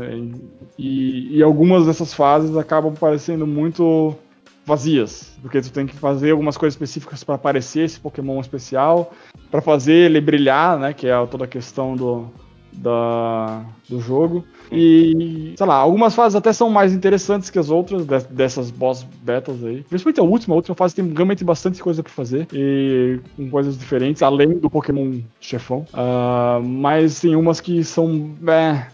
E, 0.79 1.37
e, 1.37 1.43
algumas 1.43 1.87
dessas 1.87 2.15
fases 2.15 2.57
acabam 2.57 2.95
parecendo 2.95 3.47
muito 3.47 4.17
vazias, 4.65 5.37
porque 5.41 5.61
tu 5.61 5.71
tem 5.71 5.87
que 5.87 5.95
fazer 5.95 6.33
algumas 6.33 6.57
coisas 6.57 6.75
específicas 6.75 7.23
para 7.23 7.37
aparecer 7.37 7.85
esse 7.85 8.01
Pokémon 8.01 8.41
especial, 8.41 9.13
para 9.51 9.61
fazer 9.61 9.93
ele 9.93 10.21
brilhar, 10.21 10.79
né? 10.79 10.93
Que 10.93 11.07
é 11.07 11.27
toda 11.27 11.45
a 11.45 11.49
questão 11.49 11.95
do, 11.95 12.29
da, 12.77 13.63
do 13.89 14.01
jogo. 14.01 14.45
E, 14.71 15.55
sei 15.57 15.67
lá, 15.67 15.77
algumas 15.77 16.15
fases 16.15 16.37
até 16.37 16.53
são 16.53 16.69
mais 16.69 16.93
interessantes 16.93 17.51
que 17.51 17.59
as 17.59 17.71
outras 17.71 18.05
dessas 18.25 18.71
boss 18.71 19.07
battles 19.23 19.65
aí. 19.65 19.85
Principalmente 19.89 20.21
a 20.21 20.25
última, 20.25 20.55
a 20.55 20.57
última 20.57 20.75
fase 20.75 20.95
tem 20.95 21.13
realmente 21.13 21.45
bastante 21.45 21.83
coisa 21.83 22.03
pra 22.03 22.13
fazer. 22.13 22.47
E 22.53 23.21
com 23.37 23.49
coisas 23.51 23.79
diferentes, 23.79 24.23
além 24.23 24.59
do 24.59 24.69
Pokémon 24.69 25.21
chefão. 25.41 25.87
Uh, 25.93 26.63
mas 26.63 27.21
tem 27.21 27.37
umas 27.37 27.61
que 27.61 27.85
são 27.85 28.33
é, 28.49 28.87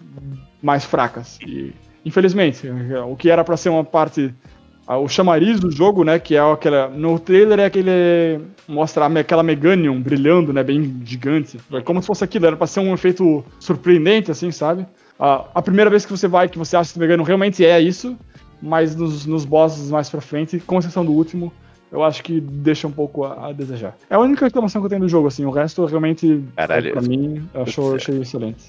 mais 0.63 0.85
fracas. 0.85 1.39
E, 1.47 1.73
infelizmente, 2.05 2.69
o 3.09 3.17
que 3.17 3.31
era 3.31 3.43
para 3.43 3.57
ser 3.57 3.71
uma 3.71 3.85
parte 3.85 4.35
o 4.97 5.09
chamariz 5.09 5.61
do 5.61 5.71
jogo, 5.71 6.05
né, 6.05 6.19
que 6.19 6.35
é 6.35 6.41
aquela 6.41 6.89
no 6.89 7.19
trailer 7.19 7.61
é 7.61 7.65
aquele 7.67 8.41
mostra 8.67 9.07
aquela 9.07 9.43
Meganium 9.43 10.01
brilhando, 10.01 10.53
né, 10.53 10.63
bem 10.63 11.01
gigante. 11.05 11.59
É 11.73 11.81
como 11.81 12.01
se 12.01 12.07
fosse 12.07 12.25
aquilo, 12.25 12.47
era 12.47 12.57
para 12.57 12.67
ser 12.67 12.81
um 12.81 12.95
efeito 12.95 13.45
surpreendente 13.59 14.31
assim, 14.31 14.51
sabe? 14.51 14.87
A, 15.19 15.45
a 15.55 15.63
primeira 15.63 15.91
vez 15.91 16.05
que 16.05 16.11
você 16.11 16.27
vai 16.27 16.49
que 16.49 16.59
você 16.59 16.77
acha 16.77 16.93
que 16.93 16.99
o 16.99 17.01
Meganium 17.01 17.25
realmente 17.25 17.65
é 17.65 17.81
isso, 17.81 18.17
mas 18.61 18.97
nos, 18.97 19.27
nos 19.27 19.45
bosses 19.45 19.91
mais 19.91 20.09
pra 20.09 20.21
frente, 20.21 20.59
com 20.61 20.79
exceção 20.79 21.05
do 21.05 21.13
último, 21.13 21.53
eu 21.93 22.03
acho 22.03 22.23
que 22.23 22.41
deixa 22.41 22.89
um 22.89 22.91
pouco 22.91 23.25
a, 23.25 23.49
a, 23.49 23.53
desejar. 23.53 23.95
É 24.09 24.15
a 24.15 24.19
única 24.19 24.47
reclamação 24.47 24.81
que 24.81 24.87
eu 24.87 24.89
tenho 24.89 25.03
do 25.03 25.09
jogo, 25.09 25.29
assim. 25.29 25.45
O 25.45 25.51
resto 25.51 25.85
realmente, 25.85 26.43
Caralho, 26.57 26.93
pra 26.93 27.03
mim, 27.03 27.47
eu 27.53 27.63
acho, 27.63 27.95
achei 27.95 28.19
excelente. 28.19 28.65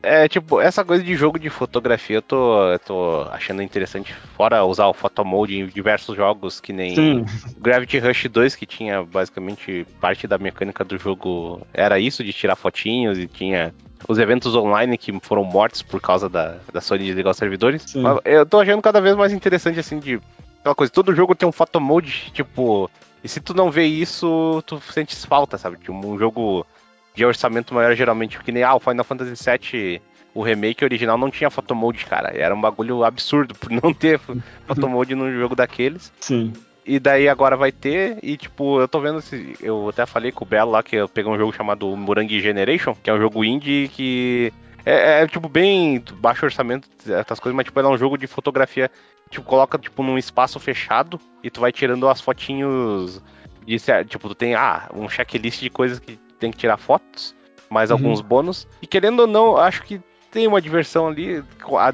É, 0.00 0.24
é, 0.24 0.28
tipo, 0.28 0.60
essa 0.60 0.84
coisa 0.84 1.02
de 1.02 1.16
jogo 1.16 1.40
de 1.40 1.50
fotografia 1.50 2.18
eu 2.18 2.22
tô, 2.22 2.70
eu 2.70 2.78
tô 2.78 3.22
achando 3.32 3.62
interessante. 3.62 4.14
Fora 4.36 4.64
usar 4.64 4.86
o 4.86 4.94
photomode 4.94 5.58
em 5.58 5.66
diversos 5.66 6.16
jogos, 6.16 6.60
que 6.60 6.72
nem 6.72 6.94
Sim. 6.94 7.24
Gravity 7.58 7.98
Rush 7.98 8.28
2, 8.30 8.54
que 8.54 8.64
tinha 8.64 9.02
basicamente 9.02 9.84
parte 10.00 10.28
da 10.28 10.38
mecânica 10.38 10.84
do 10.84 10.96
jogo. 10.96 11.60
Era 11.74 11.98
isso, 11.98 12.22
de 12.22 12.32
tirar 12.32 12.54
fotinhos 12.54 13.18
e 13.18 13.26
tinha 13.26 13.74
os 14.06 14.18
eventos 14.18 14.54
online 14.54 14.96
que 14.96 15.18
foram 15.20 15.42
mortos 15.42 15.82
por 15.82 16.00
causa 16.00 16.28
da, 16.28 16.58
da 16.72 16.80
Sony 16.80 17.06
desligar 17.06 17.32
os 17.32 17.36
servidores. 17.36 17.82
Sim. 17.82 18.04
Eu 18.24 18.46
tô 18.46 18.60
achando 18.60 18.80
cada 18.80 19.00
vez 19.00 19.16
mais 19.16 19.32
interessante, 19.32 19.80
assim, 19.80 19.98
de 19.98 20.20
aquela 20.60 20.74
coisa, 20.74 20.92
todo 20.92 21.14
jogo 21.14 21.34
tem 21.34 21.48
um 21.48 21.52
photo 21.52 21.80
mode, 21.80 22.30
tipo, 22.32 22.90
e 23.22 23.28
se 23.28 23.40
tu 23.40 23.54
não 23.54 23.70
vê 23.70 23.84
isso, 23.84 24.62
tu 24.66 24.80
sentes 24.92 25.24
falta, 25.24 25.58
sabe? 25.58 25.76
Tipo, 25.78 25.92
um 25.92 26.18
jogo 26.18 26.66
de 27.14 27.24
orçamento 27.24 27.74
maior, 27.74 27.94
geralmente, 27.94 28.38
que 28.38 28.52
nem 28.52 28.62
ah, 28.62 28.74
o 28.74 28.80
Final 28.80 29.04
Fantasy 29.04 29.34
VII, 29.34 30.02
o 30.34 30.42
remake 30.42 30.84
original 30.84 31.18
não 31.18 31.30
tinha 31.30 31.50
photo 31.50 31.74
mode, 31.74 32.06
cara. 32.06 32.30
Era 32.36 32.54
um 32.54 32.60
bagulho 32.60 33.02
absurdo 33.02 33.54
por 33.54 33.70
não 33.70 33.92
ter 33.92 34.20
photo 34.66 34.88
mode 34.88 35.14
num 35.14 35.32
jogo 35.32 35.56
daqueles. 35.56 36.12
Sim. 36.20 36.52
E 36.86 36.98
daí 36.98 37.28
agora 37.28 37.56
vai 37.56 37.70
ter, 37.70 38.18
e 38.22 38.36
tipo, 38.36 38.80
eu 38.80 38.88
tô 38.88 39.00
vendo 39.00 39.20
se. 39.20 39.54
Eu 39.60 39.90
até 39.90 40.06
falei 40.06 40.32
com 40.32 40.44
o 40.44 40.48
Belo 40.48 40.70
lá 40.70 40.82
que 40.82 40.96
eu 40.96 41.08
peguei 41.08 41.30
um 41.30 41.36
jogo 41.36 41.52
chamado 41.52 41.94
Murangi 41.94 42.40
Generation, 42.40 42.94
que 43.02 43.10
é 43.10 43.12
um 43.12 43.20
jogo 43.20 43.44
indie 43.44 43.88
que. 43.88 44.52
É, 44.84 45.22
é, 45.22 45.26
tipo 45.26 45.48
bem 45.48 46.02
baixo 46.14 46.46
orçamento, 46.46 46.88
essas 47.06 47.38
coisas, 47.38 47.54
mas 47.54 47.64
tipo, 47.64 47.78
é 47.78 47.86
um 47.86 47.98
jogo 47.98 48.16
de 48.16 48.26
fotografia 48.26 48.90
tipo, 49.30 49.44
coloca 49.44 49.78
tipo 49.78 50.02
num 50.02 50.18
espaço 50.18 50.58
fechado 50.58 51.20
e 51.42 51.50
tu 51.50 51.60
vai 51.60 51.72
tirando 51.72 52.08
as 52.08 52.20
fotinhos 52.20 53.22
de, 53.66 53.76
tipo, 54.06 54.28
tu 54.28 54.34
tem 54.34 54.54
ah, 54.54 54.88
um 54.94 55.08
checklist 55.08 55.60
de 55.60 55.68
coisas 55.68 55.98
que 55.98 56.18
tem 56.38 56.50
que 56.50 56.56
tirar 56.56 56.78
fotos, 56.78 57.34
mais 57.68 57.90
uhum. 57.90 57.96
alguns 57.96 58.20
bônus. 58.22 58.66
E 58.80 58.86
querendo 58.86 59.20
ou 59.20 59.26
não, 59.26 59.58
acho 59.58 59.82
que 59.82 60.00
tem 60.30 60.46
uma 60.46 60.60
diversão 60.60 61.08
ali, 61.08 61.44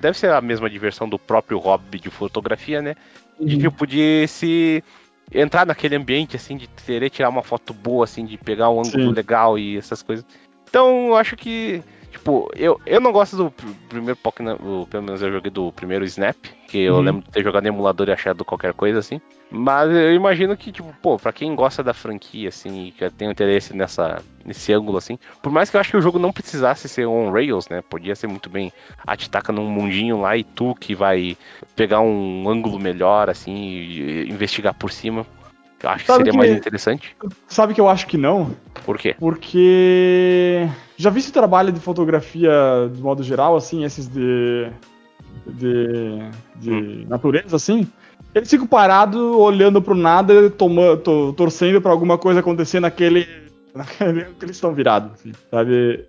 deve 0.00 0.16
ser 0.16 0.30
a 0.30 0.40
mesma 0.40 0.70
diversão 0.70 1.08
do 1.08 1.18
próprio 1.18 1.58
hobby 1.58 1.98
de 1.98 2.10
fotografia, 2.10 2.80
né? 2.80 2.94
De 3.40 3.56
uhum. 3.56 3.60
tipo 3.62 3.86
de 3.86 4.24
se 4.28 4.84
entrar 5.32 5.66
naquele 5.66 5.96
ambiente 5.96 6.36
assim 6.36 6.56
de 6.56 6.68
querer 6.68 7.10
tirar 7.10 7.28
uma 7.28 7.42
foto 7.42 7.72
boa 7.74 8.04
assim, 8.04 8.24
de 8.24 8.36
pegar 8.36 8.70
um 8.70 8.80
ângulo 8.80 9.08
Sim. 9.08 9.12
legal 9.12 9.58
e 9.58 9.76
essas 9.76 10.02
coisas. 10.02 10.24
Então, 10.68 11.16
acho 11.16 11.36
que 11.36 11.82
Tipo, 12.14 12.48
eu, 12.54 12.80
eu 12.86 13.00
não 13.00 13.10
gosto 13.10 13.36
do 13.36 13.50
primeiro 13.88 14.16
Pokémon, 14.16 14.56
pelo 14.88 15.02
menos 15.02 15.20
eu 15.20 15.32
joguei 15.32 15.50
do 15.50 15.72
primeiro 15.72 16.04
Snap, 16.04 16.36
que 16.68 16.78
eu 16.78 16.94
uhum. 16.94 17.00
lembro 17.00 17.22
de 17.22 17.30
ter 17.32 17.42
jogado 17.42 17.66
em 17.66 17.70
emulador 17.70 18.08
e 18.08 18.12
achado 18.12 18.44
qualquer 18.44 18.72
coisa 18.72 19.00
assim. 19.00 19.20
Mas 19.50 19.90
eu 19.90 20.14
imagino 20.14 20.56
que, 20.56 20.70
tipo, 20.70 20.94
pô, 21.02 21.18
pra 21.18 21.32
quem 21.32 21.56
gosta 21.56 21.82
da 21.82 21.92
franquia, 21.92 22.50
assim, 22.50 22.86
e 22.86 22.92
que 22.92 23.10
tem 23.10 23.28
interesse 23.28 23.76
nessa, 23.76 24.22
nesse 24.44 24.72
ângulo, 24.72 24.96
assim, 24.96 25.18
por 25.42 25.50
mais 25.50 25.68
que 25.68 25.76
eu 25.76 25.80
acho 25.80 25.90
que 25.90 25.96
o 25.96 26.00
jogo 26.00 26.20
não 26.20 26.32
precisasse 26.32 26.88
ser 26.88 27.04
on-rails, 27.04 27.68
né, 27.68 27.82
podia 27.82 28.14
ser 28.14 28.28
muito 28.28 28.48
bem, 28.48 28.72
a 29.04 29.16
te 29.16 29.28
taca 29.28 29.52
num 29.52 29.68
mundinho 29.68 30.20
lá 30.20 30.36
e 30.36 30.44
tu 30.44 30.72
que 30.76 30.94
vai 30.94 31.36
pegar 31.74 32.00
um 32.00 32.48
ângulo 32.48 32.78
melhor, 32.78 33.28
assim, 33.28 33.56
e 33.56 34.30
investigar 34.30 34.72
por 34.72 34.92
cima. 34.92 35.26
Eu 35.84 35.90
acho 35.90 36.06
sabe 36.06 36.24
que 36.24 36.24
seria 36.24 36.32
que, 36.32 36.38
mais 36.38 36.50
interessante. 36.50 37.16
Sabe 37.46 37.74
que 37.74 37.80
eu 37.80 37.88
acho 37.88 38.06
que 38.06 38.16
não? 38.16 38.56
Por 38.86 38.98
quê? 38.98 39.14
Porque 39.18 40.66
já 40.96 41.10
vi 41.10 41.20
esse 41.20 41.30
trabalho 41.30 41.70
de 41.70 41.78
fotografia 41.78 42.50
de 42.92 43.02
modo 43.02 43.22
geral, 43.22 43.54
assim, 43.54 43.84
esses 43.84 44.08
de. 44.08 44.70
de. 45.46 46.18
de 46.56 46.70
hum. 46.70 47.06
natureza, 47.06 47.56
assim. 47.56 47.86
Eles 48.34 48.50
ficam 48.50 48.66
parados, 48.66 49.20
olhando 49.20 49.80
pro 49.82 49.94
nada, 49.94 50.48
tomando, 50.50 51.32
torcendo 51.34 51.80
pra 51.82 51.92
alguma 51.92 52.16
coisa 52.16 52.40
acontecer 52.40 52.80
naquele. 52.80 53.28
naquele 53.74 54.24
que 54.24 54.44
eles 54.44 54.56
estão 54.56 54.72
virados, 54.72 55.12
assim, 55.12 55.32
sabe? 55.50 56.06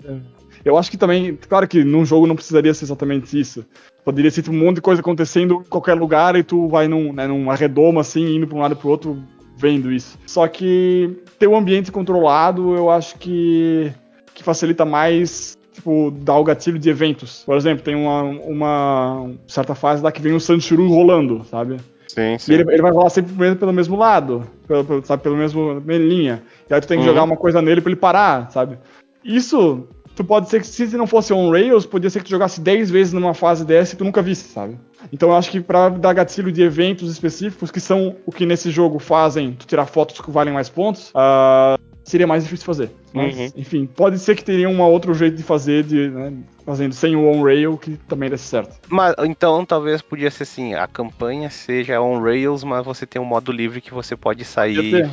Eu 0.63 0.77
acho 0.77 0.89
que 0.89 0.97
também, 0.97 1.37
claro 1.47 1.67
que 1.67 1.83
num 1.83 2.05
jogo 2.05 2.25
não 2.25 2.35
precisaria 2.35 2.73
ser 2.73 2.85
exatamente 2.85 3.39
isso. 3.39 3.65
Poderia 4.03 4.31
ser 4.31 4.41
tipo, 4.41 4.55
um 4.55 4.59
monte 4.59 4.75
de 4.75 4.81
coisa 4.81 5.01
acontecendo 5.01 5.61
em 5.65 5.69
qualquer 5.69 5.95
lugar 5.95 6.35
e 6.35 6.43
tu 6.43 6.67
vai 6.67 6.87
num, 6.87 7.11
né, 7.11 7.27
numa 7.27 7.55
redoma 7.55 8.01
assim, 8.01 8.35
indo 8.35 8.47
pra 8.47 8.57
um 8.57 8.61
lado 8.61 8.73
e 8.73 8.75
pro 8.75 8.89
outro, 8.89 9.21
vendo 9.55 9.91
isso. 9.91 10.17
Só 10.25 10.47
que 10.47 11.17
ter 11.39 11.47
um 11.47 11.55
ambiente 11.55 11.91
controlado, 11.91 12.75
eu 12.75 12.89
acho 12.89 13.17
que, 13.17 13.91
que 14.33 14.43
facilita 14.43 14.85
mais 14.85 15.57
tipo, 15.71 16.11
dar 16.11 16.37
o 16.37 16.43
gatilho 16.43 16.79
de 16.79 16.89
eventos. 16.89 17.43
Por 17.45 17.55
exemplo, 17.55 17.83
tem 17.83 17.95
uma, 17.95 18.21
uma 18.21 19.31
certa 19.47 19.75
fase 19.75 20.01
lá 20.03 20.11
que 20.11 20.21
vem 20.21 20.33
o 20.33 20.39
Sanchuru 20.39 20.87
rolando, 20.87 21.43
sabe? 21.45 21.77
Sim, 22.07 22.37
sim. 22.37 22.51
E 22.51 22.55
ele, 22.55 22.71
ele 22.71 22.81
vai 22.81 22.91
rolar 22.91 23.09
sempre 23.09 23.55
pelo 23.55 23.73
mesmo 23.73 23.97
lado, 23.97 24.47
pelo, 24.67 24.85
pelo, 24.85 25.05
sabe, 25.05 25.23
pelo 25.23 25.35
mesmo 25.35 25.79
linha. 25.85 26.41
E 26.69 26.73
aí 26.73 26.79
tu 26.79 26.87
tem 26.87 26.97
que 26.97 27.03
uhum. 27.03 27.09
jogar 27.09 27.23
uma 27.23 27.35
coisa 27.35 27.61
nele 27.61 27.81
pra 27.81 27.91
ele 27.91 27.99
parar, 27.99 28.49
sabe? 28.51 28.77
Isso, 29.23 29.87
tu 30.15 30.23
pode 30.23 30.49
ser 30.49 30.61
que 30.61 30.67
se 30.67 30.97
não 30.97 31.05
fosse 31.05 31.33
on 31.33 31.51
rails, 31.51 31.85
podia 31.85 32.09
ser 32.09 32.19
que 32.19 32.25
tu 32.25 32.31
jogasse 32.31 32.61
10 32.61 32.89
vezes 32.89 33.13
numa 33.13 33.33
fase 33.33 33.65
dessa 33.65 33.93
e 33.93 33.97
tu 33.97 34.03
nunca 34.03 34.21
visse, 34.21 34.49
sabe? 34.49 34.77
Então 35.11 35.29
eu 35.29 35.35
acho 35.35 35.51
que 35.51 35.59
para 35.59 35.89
dar 35.89 36.13
gatilho 36.13 36.51
de 36.51 36.61
eventos 36.63 37.11
específicos, 37.11 37.69
que 37.69 37.79
são 37.79 38.15
o 38.25 38.31
que 38.31 38.45
nesse 38.45 38.71
jogo 38.71 38.97
fazem 38.97 39.51
tu 39.53 39.67
tirar 39.67 39.85
fotos 39.85 40.19
que 40.19 40.31
valem 40.31 40.53
mais 40.53 40.69
pontos, 40.69 41.09
uh, 41.09 41.79
seria 42.03 42.27
mais 42.27 42.43
difícil 42.43 42.65
fazer. 42.65 42.91
Mas, 43.13 43.35
uhum. 43.35 43.49
enfim, 43.55 43.85
pode 43.85 44.19
ser 44.19 44.35
que 44.35 44.43
teria 44.43 44.69
um 44.69 44.81
outro 44.81 45.13
jeito 45.13 45.37
de 45.37 45.43
fazer, 45.43 45.83
de, 45.83 46.09
né, 46.09 46.33
fazendo 46.65 46.93
sem 46.93 47.15
o 47.15 47.27
on-rail, 47.27 47.77
que 47.77 47.97
também 48.07 48.29
desse 48.29 48.43
certo. 48.43 48.75
Mas 48.89 49.15
então 49.19 49.65
talvez 49.65 50.01
podia 50.01 50.29
ser 50.29 50.43
assim, 50.43 50.73
a 50.73 50.87
campanha 50.87 51.49
seja 51.49 52.01
on-rails, 52.01 52.63
mas 52.63 52.85
você 52.85 53.05
tem 53.05 53.21
um 53.21 53.25
modo 53.25 53.51
livre 53.51 53.81
que 53.81 53.93
você 53.93 54.15
pode 54.15 54.43
sair. 54.45 55.09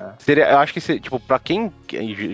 É. 0.00 0.12
seria, 0.18 0.50
eu 0.50 0.58
acho 0.58 0.72
que, 0.72 0.80
tipo, 0.98 1.20
para 1.20 1.38
quem, 1.38 1.70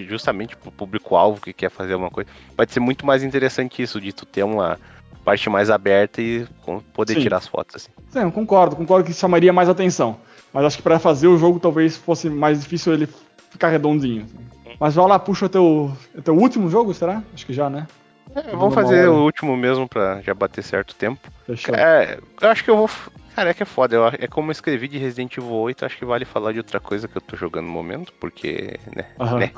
justamente 0.09 0.57
pro 0.57 0.71
público-alvo 0.71 1.41
que 1.41 1.53
quer 1.53 1.69
fazer 1.69 1.97
uma 1.97 2.11
coisa, 2.11 2.31
pode 2.57 2.73
ser 2.73 2.79
muito 2.79 3.05
mais 3.05 3.25
interessante 3.25 3.83
isso, 3.83 4.01
de 4.01 4.13
tu 4.13 4.25
ter 4.25 4.45
uma 4.45 4.79
parte 5.25 5.51
mais 5.51 5.69
aberta 5.69 6.23
e 6.23 6.47
poder 6.95 7.15
Sim. 7.15 7.23
tirar 7.23 7.39
as 7.39 7.49
fotos 7.49 7.77
assim. 7.77 7.91
Sim, 8.11 8.21
eu 8.21 8.31
concordo, 8.33 8.77
concordo 8.77 9.05
que 9.05 9.13
chamaria 9.13 9.53
mais 9.53 9.69
atenção. 9.69 10.17
Mas 10.53 10.65
acho 10.65 10.77
que 10.77 10.83
para 10.83 11.01
fazer 11.01 11.27
o 11.27 11.37
jogo 11.37 11.59
talvez 11.59 11.97
fosse 11.97 12.31
mais 12.31 12.61
difícil 12.61 12.95
ele 12.95 13.09
ficar 13.51 13.69
redondinho. 13.69 14.23
Assim. 14.23 14.47
Mas 14.79 14.95
vai 14.95 15.07
lá, 15.09 15.19
puxa 15.19 15.47
o 15.47 15.49
teu, 15.49 15.93
o 16.15 16.23
teu 16.23 16.37
último 16.37 16.71
jogo, 16.71 16.95
será? 16.95 17.23
Acho 17.35 17.45
que 17.45 17.53
já, 17.53 17.69
né? 17.69 17.89
É, 18.35 18.55
vamos 18.55 18.75
fazer 18.75 19.09
o 19.09 19.25
último 19.25 19.57
mesmo 19.57 19.89
pra 19.89 20.21
já 20.21 20.35
bater 20.35 20.63
certo 20.63 20.95
tempo. 20.95 21.29
Fechou. 21.47 21.75
É, 21.75 22.19
eu 22.41 22.49
acho 22.51 22.63
que 22.63 22.71
eu 22.71 22.77
vou. 22.77 22.91
Cara, 23.37 23.51
é 23.51 23.55
que 23.55 23.63
é 23.63 23.67
foda. 23.67 23.95
Eu, 23.95 24.07
é 24.07 24.27
como 24.27 24.49
eu 24.49 24.53
escrevi 24.53 24.89
de 24.89 24.97
Resident 24.97 25.37
Evil 25.37 25.53
8, 25.53 25.85
acho 25.85 25.99
que 25.99 26.07
vale 26.07 26.25
falar 26.25 26.53
de 26.53 26.59
outra 26.59 26.81
coisa 26.81 27.07
que 27.07 27.19
eu 27.19 27.21
tô 27.21 27.37
jogando 27.37 27.67
no 27.67 27.71
momento, 27.71 28.11
porque. 28.19 28.81
Né? 28.97 29.05
Uhum. 29.21 29.37
né? 29.37 29.53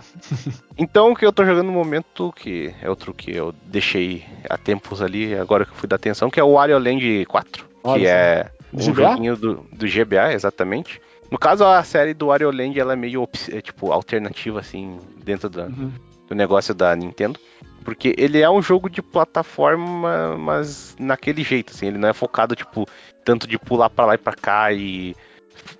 Então, 0.76 1.12
o 1.12 1.14
que 1.14 1.24
eu 1.24 1.33
tô 1.33 1.45
jogando 1.45 1.66
no 1.66 1.72
momento, 1.72 2.33
que 2.35 2.74
é 2.83 2.91
outro 2.91 3.14
que 3.14 3.31
eu 3.31 3.55
deixei 3.66 4.26
há 4.51 4.59
tempos 4.59 5.01
ali, 5.01 5.33
agora 5.33 5.64
que 5.64 5.70
eu 5.70 5.76
fui 5.76 5.89
dar 5.89 5.95
atenção, 5.95 6.29
que 6.29 6.41
é 6.41 6.43
o 6.43 6.55
Wario 6.55 6.76
Land 6.76 7.24
4. 7.26 7.66
Olha 7.85 8.01
que 8.01 8.07
é 8.09 8.51
um 8.72 8.79
GBA? 8.79 8.93
joguinho 8.93 9.37
do, 9.37 9.55
do 9.72 9.87
GBA, 9.87 10.33
exatamente. 10.33 11.01
No 11.31 11.39
caso, 11.39 11.64
a 11.64 11.81
série 11.85 12.14
do 12.14 12.26
Wario 12.26 12.51
Land 12.51 12.81
ela 12.81 12.95
é 12.95 12.97
meio 12.97 13.29
é, 13.53 13.61
tipo 13.61 13.93
alternativa, 13.93 14.59
assim, 14.59 14.99
dentro 15.22 15.49
do, 15.49 15.61
uhum. 15.62 15.93
Do 16.29 16.35
negócio 16.35 16.74
da 16.74 16.95
Nintendo. 16.95 17.41
Porque 17.85 18.14
ele 18.18 18.41
é 18.41 18.51
um 18.51 18.61
jogo 18.61 18.91
de 18.91 19.01
plataforma, 19.01 20.37
mas 20.37 20.95
naquele 20.99 21.43
jeito, 21.43 21.72
assim, 21.72 21.87
ele 21.87 21.99
não 21.99 22.09
é 22.09 22.12
focado, 22.12 22.55
tipo, 22.55 22.87
tanto 23.24 23.47
de 23.47 23.59
pular 23.59 23.89
para 23.89 24.07
lá 24.07 24.14
e 24.14 24.18
pra 24.18 24.35
cá 24.35 24.72
e 24.72 25.16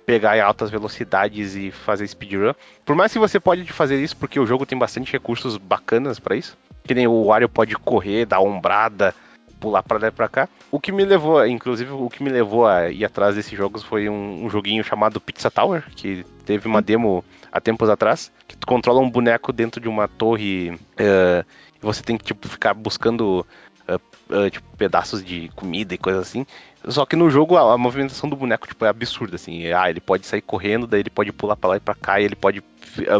pegar 0.05 0.37
em 0.37 0.41
altas 0.41 0.69
velocidades 0.69 1.55
e 1.55 1.71
fazer 1.71 2.07
speedrun. 2.07 2.53
Por 2.83 2.95
mais 2.95 3.13
que 3.13 3.19
você 3.19 3.39
pode 3.39 3.63
fazer 3.71 4.01
isso, 4.01 4.17
porque 4.17 4.39
o 4.39 4.45
jogo 4.45 4.65
tem 4.65 4.77
bastante 4.77 5.11
recursos 5.11 5.57
bacanas 5.57 6.19
para 6.19 6.35
isso. 6.35 6.57
Que 6.83 6.95
nem 6.95 7.05
o 7.05 7.25
Wario 7.25 7.47
pode 7.47 7.75
correr, 7.75 8.25
dar 8.25 8.39
ombrada, 8.39 9.13
pular 9.59 9.83
para 9.83 9.99
lá 9.99 10.07
e 10.07 10.11
pra 10.11 10.27
cá. 10.27 10.49
O 10.71 10.79
que 10.79 10.91
me 10.91 11.03
levou, 11.03 11.45
inclusive, 11.45 11.91
o 11.91 12.09
que 12.09 12.23
me 12.23 12.29
levou 12.29 12.65
a 12.65 12.89
ir 12.89 13.03
atrás 13.05 13.35
desses 13.35 13.57
jogos 13.57 13.83
foi 13.83 14.09
um, 14.09 14.45
um 14.45 14.49
joguinho 14.49 14.83
chamado 14.83 15.19
Pizza 15.19 15.51
Tower, 15.51 15.83
que 15.95 16.25
teve 16.45 16.67
uma 16.67 16.81
demo 16.81 17.23
há 17.51 17.59
tempos 17.59 17.89
atrás, 17.89 18.31
que 18.47 18.55
tu 18.55 18.65
controla 18.65 18.99
um 18.99 19.09
boneco 19.09 19.51
dentro 19.51 19.81
de 19.81 19.87
uma 19.87 20.07
torre 20.07 20.71
uh, 20.71 21.45
Você 21.81 22.01
tem 22.01 22.17
que, 22.17 22.23
tipo, 22.23 22.47
ficar 22.47 22.73
buscando 22.73 23.45
uh, 23.87 24.35
uh, 24.35 24.49
tipo, 24.49 24.67
pedaços 24.77 25.23
de 25.23 25.49
comida 25.55 25.93
e 25.93 25.97
coisa 25.97 26.19
assim. 26.19 26.45
Só 26.87 27.05
que 27.05 27.15
no 27.15 27.29
jogo 27.29 27.57
a, 27.57 27.73
a, 27.73 27.77
movimentação 27.77 28.29
do 28.29 28.35
boneco 28.35 28.67
tipo, 28.67 28.85
é 28.85 28.89
absurda, 28.89 29.35
assim. 29.35 29.71
Ah, 29.71 29.89
ele 29.89 29.99
pode 29.99 30.25
sair 30.25 30.41
correndo, 30.41 30.87
daí 30.87 31.01
ele 31.01 31.09
pode 31.09 31.31
pular 31.31 31.55
para 31.55 31.71
lá 31.71 31.77
e 31.77 31.79
pra 31.79 31.95
cá, 31.95 32.19
e 32.19 32.25
ele 32.25 32.35
pode 32.35 32.63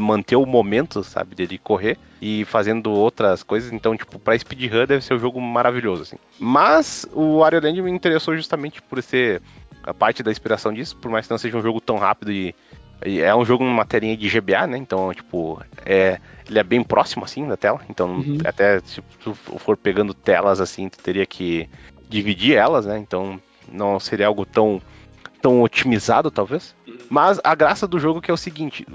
manter 0.02 0.36
o 0.36 0.46
momento, 0.46 1.04
sabe, 1.04 1.36
dele 1.36 1.58
correr 1.58 1.98
e 2.22 2.46
fazendo 2.46 2.92
outras 2.92 3.44
coisas. 3.44 3.72
Então, 3.72 3.96
tipo, 3.96 4.20
pra 4.20 4.38
speedrun 4.38 4.86
deve 4.86 5.04
ser 5.04 5.14
um 5.14 5.20
jogo 5.20 5.40
maravilhoso, 5.42 6.04
assim. 6.04 6.18
Mas 6.40 7.06
o 7.14 7.40
Wario 7.40 7.62
Land 7.62 7.82
me 7.82 7.92
interessou 7.92 8.36
justamente 8.36 8.82
por 8.82 9.02
ser 9.02 9.42
a 9.84 9.94
parte 9.94 10.22
da 10.22 10.32
inspiração 10.32 10.74
disso, 10.74 10.96
por 10.98 11.10
mais 11.10 11.26
que 11.26 11.32
não 11.32 11.38
seja 11.38 11.58
um 11.58 11.62
jogo 11.62 11.80
tão 11.80 11.98
rápido 11.98 12.32
e, 12.32 12.54
e 13.06 13.22
é 13.22 13.34
um 13.36 13.46
jogo 13.46 13.64
numa 13.64 13.86
telinha 13.86 14.16
de 14.16 14.30
GBA, 14.30 14.68
né? 14.68 14.78
Então, 14.78 15.14
tipo, 15.14 15.62
é, 15.86 16.20
ele 16.48 16.60
é 16.60 16.64
bem 16.64 16.84
próximo, 16.84 17.24
assim, 17.24 17.48
da 17.48 17.56
tela. 17.56 17.82
Então, 17.90 18.18
uhum. 18.18 18.38
até 18.44 18.80
se 18.80 19.02
tu 19.24 19.34
for 19.34 19.78
pegando 19.78 20.14
telas, 20.14 20.60
assim, 20.60 20.90
tu 20.90 20.98
teria 21.00 21.26
que 21.26 21.70
dividir 22.10 22.56
elas, 22.56 22.86
né? 22.86 22.98
Então, 22.98 23.40
não 23.72 24.00
seria 24.00 24.28
algo 24.28 24.46
tão 24.46 24.82
tão 25.42 25.62
otimizado, 25.62 26.30
talvez. 26.30 26.76
Mas 27.10 27.40
a 27.44 27.56
graça 27.56 27.88
do 27.88 28.00
jogo 28.00 28.22
que 28.22 28.30
é 28.30 28.34
o 28.34 28.38
seguinte, 28.38 28.86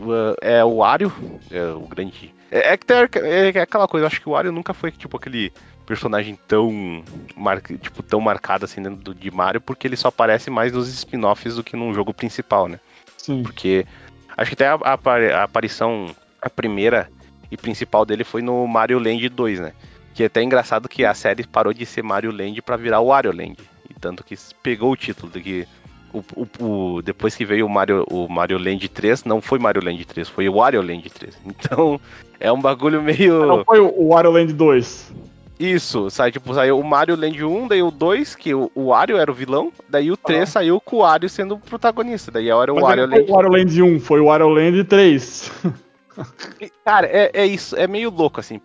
é 0.40 0.62
o 0.64 0.76
Wario, 0.76 1.12
é 1.50 1.64
o 1.68 1.80
grande... 1.80 2.34
É, 2.50 2.74
é 2.74 2.76
que 2.76 3.18
é, 3.18 3.50
é 3.56 3.60
aquela 3.60 3.88
coisa, 3.88 4.04
eu 4.04 4.06
acho 4.06 4.20
que 4.20 4.28
o 4.28 4.32
Wario 4.32 4.52
nunca 4.52 4.74
foi, 4.74 4.90
tipo, 4.90 5.16
aquele 5.16 5.52
personagem 5.84 6.38
tão, 6.46 7.02
mar, 7.36 7.60
tipo, 7.60 8.02
tão 8.02 8.20
marcado 8.20 8.64
assim 8.64 8.82
dentro 8.82 8.98
do, 9.02 9.14
de 9.14 9.30
Mario, 9.30 9.60
porque 9.60 9.86
ele 9.86 9.96
só 9.96 10.08
aparece 10.08 10.50
mais 10.50 10.72
nos 10.72 10.88
spin-offs 10.88 11.56
do 11.56 11.64
que 11.64 11.76
num 11.76 11.92
jogo 11.94 12.12
principal, 12.12 12.68
né? 12.68 12.78
Sim. 13.16 13.42
Porque 13.42 13.86
acho 14.36 14.54
que 14.54 14.62
até 14.62 14.68
a, 14.68 14.74
a, 14.74 15.40
a 15.40 15.42
aparição, 15.44 16.14
a 16.40 16.48
primeira 16.48 17.10
e 17.50 17.56
principal 17.56 18.04
dele 18.04 18.24
foi 18.24 18.42
no 18.42 18.66
Mario 18.66 18.98
Land 18.98 19.28
2, 19.28 19.60
né? 19.60 19.72
Que 20.14 20.22
é 20.22 20.26
até 20.26 20.42
engraçado 20.42 20.88
que 20.88 21.04
a 21.04 21.14
série 21.14 21.46
parou 21.46 21.72
de 21.72 21.84
ser 21.84 22.02
Mario 22.02 22.30
Land 22.30 22.62
para 22.62 22.76
virar 22.76 23.00
Wario 23.00 23.32
Land. 23.32 23.56
E 23.96 24.00
tanto 24.00 24.24
que 24.24 24.36
pegou 24.62 24.92
o 24.92 24.96
título 24.96 25.30
de 25.32 25.40
que 25.40 25.68
o, 26.12 26.24
o, 26.36 26.64
o, 26.64 27.02
depois 27.02 27.34
que 27.34 27.44
veio 27.44 27.66
o 27.66 27.68
Mario, 27.68 28.04
o 28.08 28.28
Mario 28.28 28.58
Land 28.58 28.88
3, 28.88 29.24
não 29.24 29.40
foi 29.40 29.58
Mario 29.58 29.84
Land 29.84 30.04
3, 30.04 30.28
foi 30.28 30.48
o 30.48 30.54
Wario 30.54 30.80
Land 30.80 31.10
3. 31.10 31.36
Então, 31.44 32.00
é 32.38 32.52
um 32.52 32.60
bagulho 32.60 33.02
meio. 33.02 33.46
Não 33.46 33.64
foi 33.64 33.80
o 33.80 34.08
Wario 34.08 34.30
Land 34.30 34.52
2. 34.52 35.12
Isso, 35.58 36.10
sai, 36.10 36.32
tipo, 36.32 36.52
saiu 36.52 36.78
o 36.78 36.84
Mario 36.84 37.16
Land 37.16 37.42
1, 37.42 37.68
daí 37.68 37.82
o 37.82 37.90
2, 37.90 38.34
que 38.34 38.52
o, 38.52 38.70
o 38.74 38.86
Wario 38.86 39.16
era 39.16 39.30
o 39.30 39.34
vilão, 39.34 39.72
daí 39.88 40.10
o 40.10 40.16
3 40.16 40.42
ah. 40.42 40.46
saiu 40.46 40.80
com 40.80 40.96
o 40.96 40.98
Wario 41.00 41.28
sendo 41.28 41.54
o 41.54 41.58
protagonista, 41.58 42.30
daí 42.30 42.48
era 42.48 42.72
o 42.72 42.76
Mas 42.76 42.84
Wario 42.84 43.06
Land. 43.06 43.30
o 43.30 43.32
Wario 43.32 43.50
Land 43.50 43.82
1, 43.82 44.00
foi 44.00 44.20
o 44.20 44.26
Wario 44.26 44.48
Land 44.48 44.84
3. 44.84 45.52
Cara, 46.84 47.06
é, 47.06 47.30
é 47.32 47.46
isso, 47.46 47.76
é 47.76 47.86
meio 47.86 48.10
louco, 48.10 48.40
assim, 48.40 48.60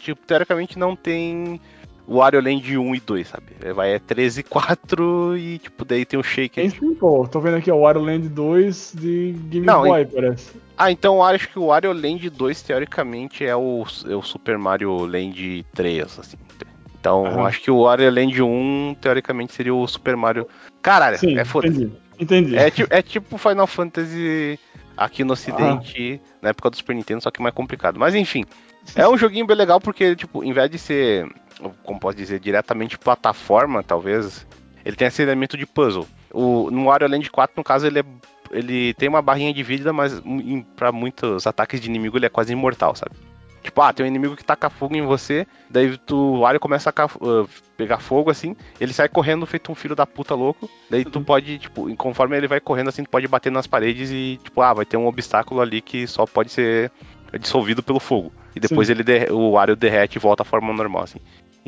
tipo, 0.00 0.20
teoricamente 0.26 0.78
não 0.78 0.94
tem 0.94 1.60
o 2.06 2.18
Wario 2.18 2.40
Land 2.40 2.78
1 2.78 2.94
e 2.94 3.00
2, 3.00 3.28
sabe? 3.28 3.46
É, 3.60 3.72
vai 3.72 3.94
é 3.94 3.98
13 3.98 4.40
e 4.40 4.42
4 4.44 5.36
e, 5.36 5.58
tipo, 5.58 5.84
daí 5.84 6.04
tem 6.04 6.18
o 6.18 6.22
Shake. 6.22 6.54
Tem 6.54 6.70
sim, 6.70 6.94
pô. 6.94 7.26
Tô 7.26 7.40
vendo 7.40 7.56
aqui, 7.56 7.70
o 7.70 7.80
Wario 7.80 8.02
Land 8.02 8.28
2 8.28 8.92
de 8.96 9.32
Game 9.48 9.66
Não, 9.66 9.82
Boy, 9.82 10.06
parece. 10.06 10.52
Ah, 10.78 10.90
então 10.90 11.16
eu 11.16 11.22
acho 11.22 11.48
que 11.48 11.58
o 11.58 11.66
Wario 11.66 11.92
Land 11.92 12.30
2, 12.30 12.62
teoricamente, 12.62 13.44
é 13.44 13.56
o, 13.56 13.84
é 14.08 14.14
o 14.14 14.22
Super 14.22 14.56
Mario 14.56 15.04
Land 15.04 15.66
3, 15.74 16.18
assim. 16.18 16.36
Então, 16.98 17.26
eu 17.26 17.46
acho 17.46 17.60
que 17.60 17.70
o 17.70 17.82
Wario 17.82 18.10
Land 18.10 18.42
1, 18.42 18.96
teoricamente, 19.00 19.52
seria 19.52 19.74
o 19.74 19.86
Super 19.86 20.16
Mario... 20.16 20.46
Caralho, 20.82 21.18
sim, 21.18 21.38
é 21.38 21.44
foda 21.44 21.68
Entendi, 21.68 21.92
entendi. 22.18 22.56
É, 22.56 22.70
é 22.90 23.02
tipo 23.02 23.38
Final 23.38 23.66
Fantasy 23.66 24.58
aqui 24.96 25.22
no 25.22 25.34
ocidente, 25.34 26.20
ah. 26.22 26.38
na 26.42 26.48
época 26.50 26.70
do 26.70 26.76
Super 26.76 26.96
Nintendo, 26.96 27.22
só 27.22 27.30
que 27.30 27.42
mais 27.42 27.54
complicado. 27.54 27.98
Mas, 27.98 28.14
enfim... 28.14 28.44
É 28.94 29.08
um 29.08 29.18
joguinho 29.18 29.44
bem 29.44 29.56
legal 29.56 29.80
porque, 29.80 30.14
tipo, 30.14 30.44
em 30.44 30.52
vez 30.52 30.70
de 30.70 30.78
ser 30.78 31.28
como 31.82 32.00
posso 32.00 32.16
dizer, 32.16 32.40
diretamente 32.40 32.98
plataforma, 32.98 33.82
talvez, 33.82 34.46
ele 34.84 34.96
tem 34.96 35.08
esse 35.08 35.22
elemento 35.22 35.56
de 35.56 35.66
puzzle. 35.66 36.06
O, 36.32 36.70
no 36.70 36.86
Wario 36.86 37.08
Land 37.08 37.30
4, 37.30 37.54
no 37.56 37.64
caso, 37.64 37.86
ele, 37.86 38.00
é, 38.00 38.04
ele 38.50 38.94
tem 38.94 39.08
uma 39.08 39.22
barrinha 39.22 39.52
de 39.52 39.62
vida, 39.62 39.92
mas 39.92 40.22
para 40.76 40.92
muitos 40.92 41.46
ataques 41.46 41.80
de 41.80 41.88
inimigo 41.88 42.18
ele 42.18 42.26
é 42.26 42.30
quase 42.30 42.52
imortal, 42.52 42.94
sabe? 42.94 43.16
Tipo, 43.62 43.82
ah, 43.82 43.92
tem 43.92 44.04
um 44.04 44.08
inimigo 44.08 44.36
que 44.36 44.44
taca 44.44 44.70
fogo 44.70 44.94
em 44.94 45.02
você, 45.02 45.44
daí 45.68 45.98
tu, 45.98 46.16
o 46.16 46.40
Wario 46.40 46.60
começa 46.60 46.94
a 46.94 47.04
uh, 47.06 47.48
pegar 47.76 47.98
fogo, 47.98 48.30
assim, 48.30 48.54
ele 48.80 48.92
sai 48.92 49.08
correndo 49.08 49.44
feito 49.44 49.72
um 49.72 49.74
filho 49.74 49.96
da 49.96 50.06
puta 50.06 50.36
louco, 50.36 50.70
daí 50.88 51.04
tu 51.04 51.18
uhum. 51.18 51.24
pode, 51.24 51.58
tipo, 51.58 51.96
conforme 51.96 52.36
ele 52.36 52.46
vai 52.46 52.60
correndo, 52.60 52.88
assim, 52.88 53.02
tu 53.02 53.10
pode 53.10 53.26
bater 53.26 53.50
nas 53.50 53.66
paredes 53.66 54.10
e, 54.12 54.38
tipo, 54.44 54.60
ah, 54.60 54.72
vai 54.72 54.84
ter 54.84 54.96
um 54.96 55.08
obstáculo 55.08 55.60
ali 55.60 55.80
que 55.80 56.06
só 56.06 56.26
pode 56.26 56.52
ser 56.52 56.92
dissolvido 57.40 57.82
pelo 57.82 57.98
fogo. 57.98 58.32
E 58.54 58.60
depois 58.60 58.86
Sim. 58.86 58.94
ele 58.94 59.32
o 59.32 59.52
Wario 59.52 59.74
derrete 59.74 60.16
e 60.16 60.20
volta 60.20 60.42
à 60.42 60.46
forma 60.46 60.72
normal, 60.72 61.02
assim 61.02 61.18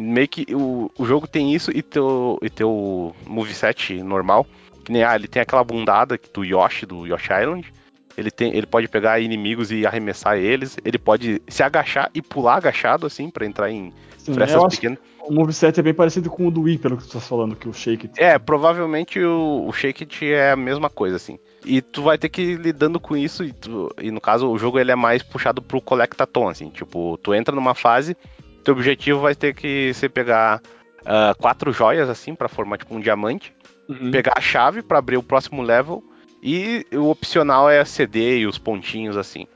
meio 0.02 0.28
que 0.28 0.46
o, 0.54 0.90
o 0.98 1.04
jogo 1.04 1.26
tem 1.26 1.54
isso 1.54 1.70
e 1.74 1.82
teu, 1.82 2.38
e 2.42 2.48
teu 2.48 3.14
moveset 3.26 4.02
normal. 4.02 4.46
Que 4.84 4.92
nem, 4.92 5.04
ah, 5.04 5.14
ele 5.14 5.28
tem 5.28 5.42
aquela 5.42 5.64
bundada 5.64 6.18
do 6.32 6.44
Yoshi, 6.44 6.86
do 6.86 7.06
Yoshi 7.06 7.32
Island. 7.32 7.72
Ele, 8.16 8.30
tem, 8.30 8.54
ele 8.56 8.66
pode 8.66 8.88
pegar 8.88 9.20
inimigos 9.20 9.70
e 9.70 9.86
arremessar 9.86 10.36
eles. 10.36 10.76
Ele 10.84 10.98
pode 10.98 11.40
se 11.46 11.62
agachar 11.62 12.10
e 12.14 12.20
pular 12.20 12.56
agachado, 12.56 13.06
assim, 13.06 13.30
para 13.30 13.46
entrar 13.46 13.70
em 13.70 13.92
Sim, 14.16 14.34
frestas 14.34 14.74
pequenas. 14.74 14.98
O 15.22 15.32
moveset 15.32 15.78
é 15.78 15.82
bem 15.82 15.92
parecido 15.92 16.30
com 16.30 16.46
o 16.46 16.50
do 16.50 16.62
Wii, 16.62 16.78
pelo 16.78 16.96
que 16.96 17.04
tu 17.04 17.12
tá 17.12 17.20
falando, 17.20 17.54
que 17.54 17.68
o 17.68 17.72
Shake 17.72 18.06
It. 18.06 18.20
É, 18.20 18.38
provavelmente 18.38 19.20
o, 19.20 19.66
o 19.68 19.72
Shake 19.72 20.04
It 20.04 20.32
é 20.32 20.52
a 20.52 20.56
mesma 20.56 20.88
coisa, 20.88 21.16
assim. 21.16 21.38
E 21.64 21.82
tu 21.82 22.02
vai 22.02 22.16
ter 22.16 22.30
que 22.30 22.40
ir 22.40 22.58
lidando 22.58 22.98
com 22.98 23.14
isso, 23.14 23.44
e, 23.44 23.52
tu, 23.52 23.94
e 24.00 24.10
no 24.10 24.22
caso 24.22 24.48
o 24.48 24.58
jogo 24.58 24.78
ele 24.78 24.90
é 24.90 24.96
mais 24.96 25.22
puxado 25.22 25.60
pro 25.60 25.82
Collectathon, 25.82 26.48
assim. 26.48 26.70
Tipo, 26.70 27.18
tu 27.18 27.34
entra 27.34 27.54
numa 27.54 27.74
fase, 27.74 28.16
teu 28.68 28.74
objetivo 28.74 29.20
vai 29.20 29.34
ter 29.34 29.54
que 29.54 29.94
ser 29.94 30.10
pegar 30.10 30.60
uh, 31.00 31.36
quatro 31.38 31.72
joias, 31.72 32.08
assim, 32.08 32.34
para 32.34 32.48
formar 32.48 32.76
tipo 32.76 32.94
um 32.94 33.00
diamante. 33.00 33.54
Uhum. 33.88 34.10
Pegar 34.10 34.34
a 34.36 34.40
chave 34.42 34.82
para 34.82 34.98
abrir 34.98 35.16
o 35.16 35.22
próximo 35.22 35.62
level. 35.62 36.04
E 36.42 36.86
o 36.92 37.08
opcional 37.08 37.70
é 37.70 37.80
a 37.80 37.84
CD 37.86 38.40
e 38.40 38.46
os 38.46 38.58
pontinhos, 38.58 39.16
assim. 39.16 39.46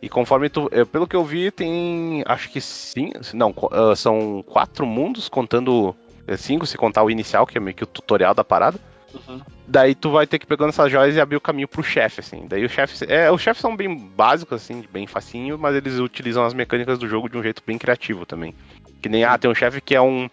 E 0.00 0.08
conforme 0.08 0.48
tu. 0.48 0.68
Eh, 0.72 0.84
pelo 0.86 1.06
que 1.06 1.14
eu 1.14 1.22
vi, 1.22 1.50
tem. 1.50 2.24
Acho 2.26 2.50
que 2.50 2.60
sim. 2.60 3.12
Não, 3.34 3.50
uh, 3.50 3.94
são 3.94 4.42
quatro 4.42 4.86
mundos, 4.86 5.28
contando. 5.28 5.94
Eh, 6.26 6.36
cinco, 6.36 6.66
se 6.66 6.78
contar 6.78 7.04
o 7.04 7.10
inicial, 7.10 7.46
que 7.46 7.58
é 7.58 7.60
meio 7.60 7.76
que 7.76 7.84
o 7.84 7.86
tutorial 7.86 8.34
da 8.34 8.42
parada. 8.42 8.78
Uhum. 9.14 9.40
Daí 9.66 9.94
tu 9.94 10.10
vai 10.10 10.26
ter 10.26 10.38
que 10.38 10.46
pegando 10.46 10.70
essas 10.70 10.90
joias 10.90 11.14
e 11.14 11.20
abrir 11.20 11.36
o 11.36 11.40
caminho 11.40 11.68
pro 11.68 11.82
chefe, 11.82 12.20
assim. 12.20 12.46
Daí 12.48 12.64
os 12.64 12.72
chefes. 12.72 13.02
É, 13.02 13.30
os 13.30 13.40
chefes 13.40 13.60
são 13.60 13.76
bem 13.76 13.96
básicos, 13.96 14.62
assim, 14.62 14.84
bem 14.92 15.06
facinho, 15.06 15.58
mas 15.58 15.74
eles 15.74 15.98
utilizam 15.98 16.44
as 16.44 16.54
mecânicas 16.54 16.98
do 16.98 17.08
jogo 17.08 17.28
de 17.28 17.36
um 17.36 17.42
jeito 17.42 17.62
bem 17.66 17.78
criativo 17.78 18.26
também. 18.26 18.54
Que 19.00 19.08
nem, 19.08 19.24
ah, 19.24 19.36
tem 19.36 19.50
um 19.50 19.54
chefe 19.54 19.80
que 19.80 19.94
é 19.94 20.00
um. 20.00 20.28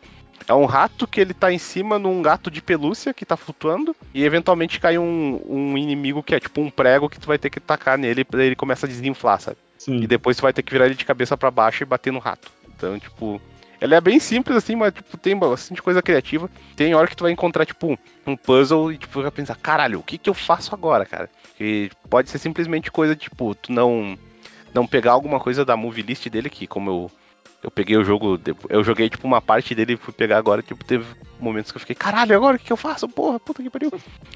É 0.48 0.54
um 0.54 0.66
rato 0.66 1.06
que 1.06 1.20
ele 1.20 1.34
tá 1.34 1.52
em 1.52 1.58
cima 1.58 2.00
num 2.00 2.22
gato 2.22 2.50
de 2.50 2.62
pelúcia 2.62 3.14
que 3.14 3.26
tá 3.26 3.36
flutuando. 3.36 3.96
E 4.14 4.24
eventualmente 4.24 4.80
cai 4.80 4.98
um, 4.98 5.42
um 5.46 5.78
inimigo 5.78 6.24
que 6.24 6.34
é 6.34 6.40
tipo 6.40 6.62
um 6.62 6.70
prego 6.70 7.10
que 7.10 7.20
tu 7.20 7.28
vai 7.28 7.38
ter 7.38 7.50
que 7.50 7.60
tacar 7.60 7.98
nele 7.98 8.24
pra 8.24 8.44
ele 8.44 8.56
começa 8.56 8.86
a 8.86 8.90
desinflar, 8.90 9.40
sabe? 9.42 9.58
Sim. 9.78 10.02
E 10.02 10.08
depois 10.08 10.38
tu 10.38 10.42
vai 10.42 10.54
ter 10.54 10.64
que 10.64 10.72
virar 10.72 10.86
ele 10.86 10.96
de 10.96 11.06
cabeça 11.06 11.38
para 11.38 11.52
baixo 11.52 11.84
e 11.84 11.86
bater 11.86 12.12
no 12.12 12.20
rato. 12.20 12.50
Então, 12.68 12.98
tipo. 12.98 13.42
Ela 13.82 13.96
é 13.96 14.02
bem 14.02 14.20
simples 14.20 14.58
assim, 14.58 14.76
mas 14.76 14.94
tipo, 14.94 15.18
tem 15.18 15.38
bastante 15.38 15.82
coisa 15.82 16.02
criativa. 16.02 16.50
Tem 16.76 16.94
hora 16.94 17.08
que 17.08 17.16
tu 17.16 17.24
vai 17.24 17.32
encontrar, 17.32 17.66
tipo, 17.66 17.98
um 18.28 18.36
puzzle 18.36 18.92
e 18.92 18.98
tipo, 18.98 19.22
vai 19.22 19.32
pensar, 19.32 19.56
caralho, 19.56 20.00
o 20.00 20.04
que 20.04 20.18
que 20.18 20.30
eu 20.30 20.34
faço 20.34 20.74
agora, 20.76 21.06
cara? 21.06 21.30
Que 21.58 21.90
pode 22.10 22.30
ser 22.30 22.38
simplesmente 22.40 22.92
coisa, 22.92 23.16
tipo, 23.16 23.56
tu 23.56 23.72
não 23.72 24.18
não 24.74 24.86
pegar 24.86 25.14
alguma 25.14 25.40
coisa 25.40 25.66
da 25.66 25.76
movie 25.76 26.04
list 26.04 26.28
dele, 26.30 26.50
que 26.50 26.68
como 26.68 26.90
eu 26.90 27.12
eu 27.62 27.70
peguei 27.70 27.98
o 27.98 28.04
jogo, 28.06 28.40
eu 28.70 28.84
joguei 28.84 29.10
tipo 29.10 29.28
uma 29.28 29.42
parte 29.42 29.76
dele 29.76 29.94
e 29.94 29.98
fui 29.98 30.14
pegar 30.14 30.38
agora, 30.38 30.62
tipo, 30.62 30.84
teve 30.84 31.06
momentos 31.40 31.72
que 31.72 31.78
eu 31.78 31.80
fiquei, 31.82 31.96
caralho, 31.96 32.36
agora 32.36 32.56
o 32.56 32.60
que, 32.60 32.66
que 32.66 32.74
eu 32.74 32.78
faço? 32.78 33.08
Porra, 33.10 33.40
puta 33.40 33.62
que 33.62 33.70
pariu. 33.70 33.92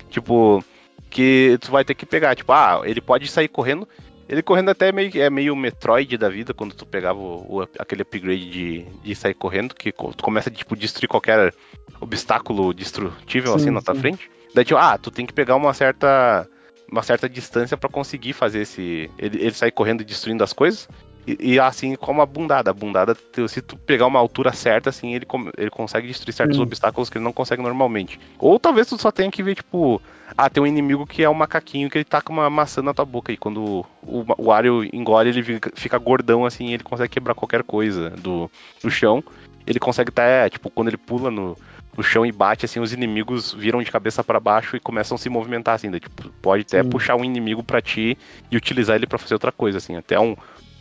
tipo, 0.10 0.64
que 1.10 1.58
tu 1.62 1.72
vai 1.72 1.86
ter 1.86 1.94
que 1.94 2.06
pegar, 2.06 2.36
tipo, 2.36 2.52
ah, 2.52 2.82
ele 2.84 3.00
pode 3.00 3.28
sair 3.28 3.48
correndo 3.48 3.88
ele 4.28 4.42
correndo 4.42 4.70
até 4.70 4.90
é 4.90 4.92
meio, 4.92 5.12
é 5.16 5.30
meio 5.30 5.56
Metroid 5.56 6.18
da 6.18 6.30
vida, 6.30 6.54
quando 6.54 6.74
tu 6.74 6.86
pegava 6.86 7.20
o, 7.20 7.60
o, 7.60 7.62
aquele 7.80 8.02
upgrade 8.02 8.50
de, 8.50 8.86
de 9.04 9.16
sair 9.16 9.34
correndo, 9.34 9.76
que 9.76 9.92
tu 9.92 10.24
começa 10.24 10.50
a 10.50 10.54
tipo, 10.54 10.76
destruir 10.76 11.08
qualquer 11.08 11.54
obstáculo 12.00 12.74
destrutível 12.74 13.52
sim, 13.54 13.58
assim 13.58 13.70
na 13.70 13.82
tua 13.82 13.96
frente. 13.96 14.30
Daí, 14.54 14.66
tipo, 14.66 14.80
ah, 14.80 14.98
tu 14.98 15.12
tem 15.12 15.26
que 15.26 15.34
pegar 15.34 15.56
uma 15.56 15.74
certa 15.74 16.48
uma 16.92 17.02
certa 17.02 17.28
distância 17.28 17.76
para 17.76 17.90
conseguir 17.90 18.34
fazer 18.34 18.62
esse. 18.62 19.10
Ele, 19.18 19.42
ele 19.42 19.54
sair 19.54 19.72
correndo 19.72 20.02
e 20.02 20.06
destruindo 20.06 20.44
as 20.44 20.54
coisas. 20.54 20.88
E, 21.26 21.54
e, 21.54 21.60
assim 21.60 21.96
como 21.96 22.22
a 22.22 22.26
bundada. 22.26 22.72
A 22.72 22.74
bundada, 22.74 23.16
se 23.48 23.62
tu 23.62 23.78
pegar 23.78 24.06
uma 24.06 24.20
altura 24.20 24.52
certa, 24.52 24.90
assim, 24.90 25.14
ele, 25.14 25.26
ele 25.58 25.70
consegue 25.70 26.08
destruir 26.08 26.34
certos 26.34 26.60
obstáculos 26.60 27.10
que 27.10 27.18
ele 27.18 27.26
não 27.26 27.34
consegue 27.34 27.62
normalmente. 27.62 28.20
Ou 28.38 28.60
talvez 28.60 28.88
tu 28.88 28.98
só 28.98 29.12
tenha 29.12 29.32
que 29.32 29.42
ver, 29.42 29.56
tipo, 29.56 30.02
ah, 30.38 30.50
tem 30.50 30.62
um 30.62 30.68
inimigo 30.68 31.06
que 31.06 31.24
é 31.24 31.30
um 31.30 31.34
macaquinho 31.34 31.90
que 31.90 31.98
ele 31.98 32.06
tá 32.06 32.22
com 32.22 32.34
uma 32.34 32.50
maçã 32.50 32.82
na 32.82 32.94
tua 32.94 33.06
boca. 33.06 33.32
E 33.32 33.38
quando 33.38 33.86
o, 34.02 34.26
o 34.38 34.46
Wario 34.46 34.84
engole, 34.94 35.30
ele 35.30 35.44
fica, 35.44 35.72
fica 35.76 35.98
gordão, 35.98 36.46
assim, 36.46 36.74
ele 36.74 36.84
consegue 36.84 37.10
quebrar 37.10 37.36
qualquer 37.36 37.64
coisa 37.64 38.10
do, 38.12 38.50
do 38.82 38.92
chão. 38.92 39.24
Ele 39.66 39.80
consegue 39.80 40.10
até, 40.10 40.22
tá, 40.22 40.46
é, 40.46 40.50
tipo, 40.50 40.70
quando 40.70 40.90
ele 40.90 40.98
pula 40.98 41.32
no, 41.32 41.58
no 41.96 42.04
chão 42.04 42.26
e 42.26 42.32
bate, 42.32 42.66
assim, 42.66 42.80
os 42.80 42.92
inimigos 42.92 43.54
viram 43.54 43.82
de 43.82 43.92
cabeça 43.92 44.24
para 44.24 44.40
baixo 44.40 44.76
e 44.76 44.80
começam 44.80 45.16
a 45.16 45.18
se 45.18 45.30
movimentar, 45.30 45.76
assim. 45.76 45.90
Daí, 45.90 46.00
tipo, 46.00 46.30
pode 46.42 46.64
até 46.64 46.84
Sim. 46.84 46.90
puxar 46.90 47.16
um 47.16 47.24
inimigo 47.24 47.64
para 47.64 47.82
ti 47.82 48.18
e 48.52 48.58
utilizar 48.58 48.96
ele 48.96 49.08
para 49.08 49.18
fazer 49.18 49.36
outra 49.36 49.52
coisa, 49.52 49.78
assim. 49.78 49.96
Até 49.96 50.20
um, 50.20 50.36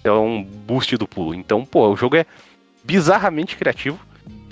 é 0.05 0.12
um 0.12 0.43
boost 0.43 0.97
do 0.97 1.07
pulo. 1.07 1.35
Então, 1.35 1.65
pô, 1.65 1.89
o 1.89 1.97
jogo 1.97 2.16
é 2.16 2.27
bizarramente 2.85 3.57
criativo 3.57 3.99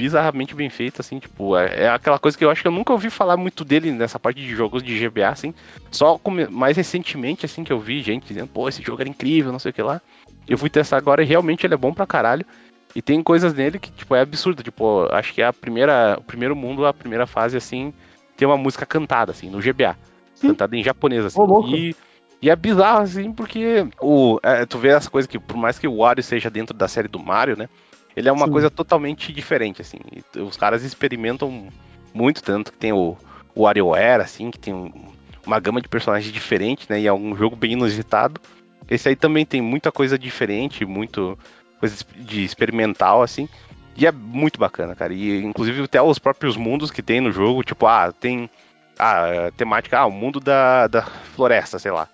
bizarramente 0.01 0.55
bem 0.55 0.71
feito, 0.71 1.03
assim, 1.03 1.19
tipo, 1.19 1.55
é, 1.55 1.83
é, 1.83 1.89
aquela 1.91 2.19
coisa 2.19 2.37
que 2.37 2.43
eu 2.43 2.51
acho 2.51 2.63
que 2.63 2.69
eu 2.69 2.73
nunca 2.73 2.91
ouvi 2.91 3.11
falar 3.11 3.37
muito 3.37 3.67
dele 3.67 3.93
nessa 3.93 4.19
parte 4.19 4.41
de 4.41 4.49
jogos 4.49 4.83
de 4.83 4.99
GBA, 4.99 5.29
assim, 5.29 5.53
só 5.91 6.19
mais 6.51 6.79
recentemente, 6.79 7.45
assim, 7.45 7.63
que 7.63 7.71
eu 7.71 7.79
vi 7.79 8.01
gente 8.01 8.29
dizendo, 8.29 8.49
pô, 8.49 8.67
esse 8.67 8.83
jogo 8.83 9.03
era 9.03 9.11
incrível, 9.11 9.53
não 9.53 9.59
sei 9.59 9.71
o 9.71 9.75
que 9.75 9.83
lá. 9.83 10.01
Eu 10.49 10.57
fui 10.57 10.71
testar 10.71 10.97
agora 10.97 11.23
e 11.23 11.27
realmente 11.27 11.67
ele 11.67 11.75
é 11.75 11.77
bom 11.77 11.93
pra 11.93 12.07
caralho. 12.07 12.47
E 12.97 13.03
tem 13.03 13.23
coisas 13.23 13.53
nele 13.53 13.79
que, 13.79 13.93
tipo, 13.93 14.15
é 14.15 14.23
absurdo, 14.23 14.63
tipo, 14.63 15.07
acho 15.13 15.35
que 15.35 15.43
é 15.43 15.47
a 15.47 15.53
primeira, 15.53 16.17
o 16.19 16.25
primeiro 16.25 16.57
mundo, 16.57 16.87
a 16.87 16.95
primeira 16.95 17.27
fase, 17.27 17.59
assim, 17.59 17.93
tem 18.39 18.49
uma 18.49 18.57
música 18.57 18.87
cantada, 18.87 19.33
assim, 19.33 19.51
no 19.51 19.61
GBA. 19.61 19.99
Sim. 20.35 20.49
Cantada 20.49 20.75
em 20.77 20.83
japonês, 20.83 21.27
assim. 21.27 21.39
Oh, 21.39 21.67
e, 21.69 21.95
e 22.43 22.49
é 22.49 22.57
bizarro, 22.57 23.03
assim, 23.03 23.33
porque 23.33 23.87
o, 24.01 24.39
é, 24.43 24.65
tu 24.65 24.79
vê 24.79 24.89
essa 24.89 25.11
coisa 25.11 25.29
que, 25.29 25.39
por 25.39 25.57
mais 25.57 25.79
que 25.79 25.87
o 25.87 25.99
Wario 25.99 26.23
seja 26.23 26.49
dentro 26.49 26.75
da 26.75 26.89
série 26.89 27.09
do 27.09 27.19
Mario, 27.19 27.57
né? 27.57 27.69
Ele 28.17 28.29
é 28.29 28.33
uma 28.33 28.47
Sim. 28.47 28.53
coisa 28.53 28.71
totalmente 28.71 29.33
diferente, 29.33 29.83
assim. 29.83 29.99
Os 30.37 30.57
caras 30.57 30.83
experimentam 30.83 31.69
muito, 32.15 32.43
tanto 32.43 32.73
que 32.73 32.79
tem 32.79 32.93
o, 32.93 33.17
o 33.55 33.63
WarioWare, 33.63 34.23
assim, 34.23 34.51
que 34.51 34.59
tem 34.59 34.73
um, 34.73 34.91
uma 35.47 35.61
gama 35.61 35.81
de 35.81 35.89
personagens 35.89 36.33
diferente, 36.33 36.87
né? 36.89 37.01
E 37.01 37.07
é 37.07 37.13
um 37.13 37.37
jogo 37.37 37.55
bem 37.55 37.73
inusitado. 37.73 38.41
Esse 38.89 39.09
aí 39.09 39.17
também 39.17 39.45
tem 39.45 39.61
muita 39.61 39.93
coisa 39.93 40.19
diferente, 40.19 40.85
muito 40.85 41.39
coisa 41.79 41.97
de 42.17 42.43
experimental, 42.43 43.23
assim. 43.23 43.49
E 43.97 44.07
é 44.07 44.13
muito 44.13 44.59
bacana, 44.59 44.95
cara. 44.95 45.13
E 45.13 45.45
inclusive 45.45 45.83
até 45.83 46.01
os 46.01 46.19
próprios 46.19 46.57
mundos 46.57 46.91
que 46.91 47.03
tem 47.03 47.21
no 47.21 47.31
jogo, 47.31 47.63
tipo, 47.63 47.87
ah, 47.87 48.13
tem 48.13 48.49
a 48.99 49.51
temática, 49.57 49.99
ah, 49.99 50.07
o 50.07 50.11
mundo 50.11 50.41
da, 50.41 50.87
da 50.87 51.03
floresta, 51.03 51.79
sei 51.79 51.91
lá. 51.91 52.09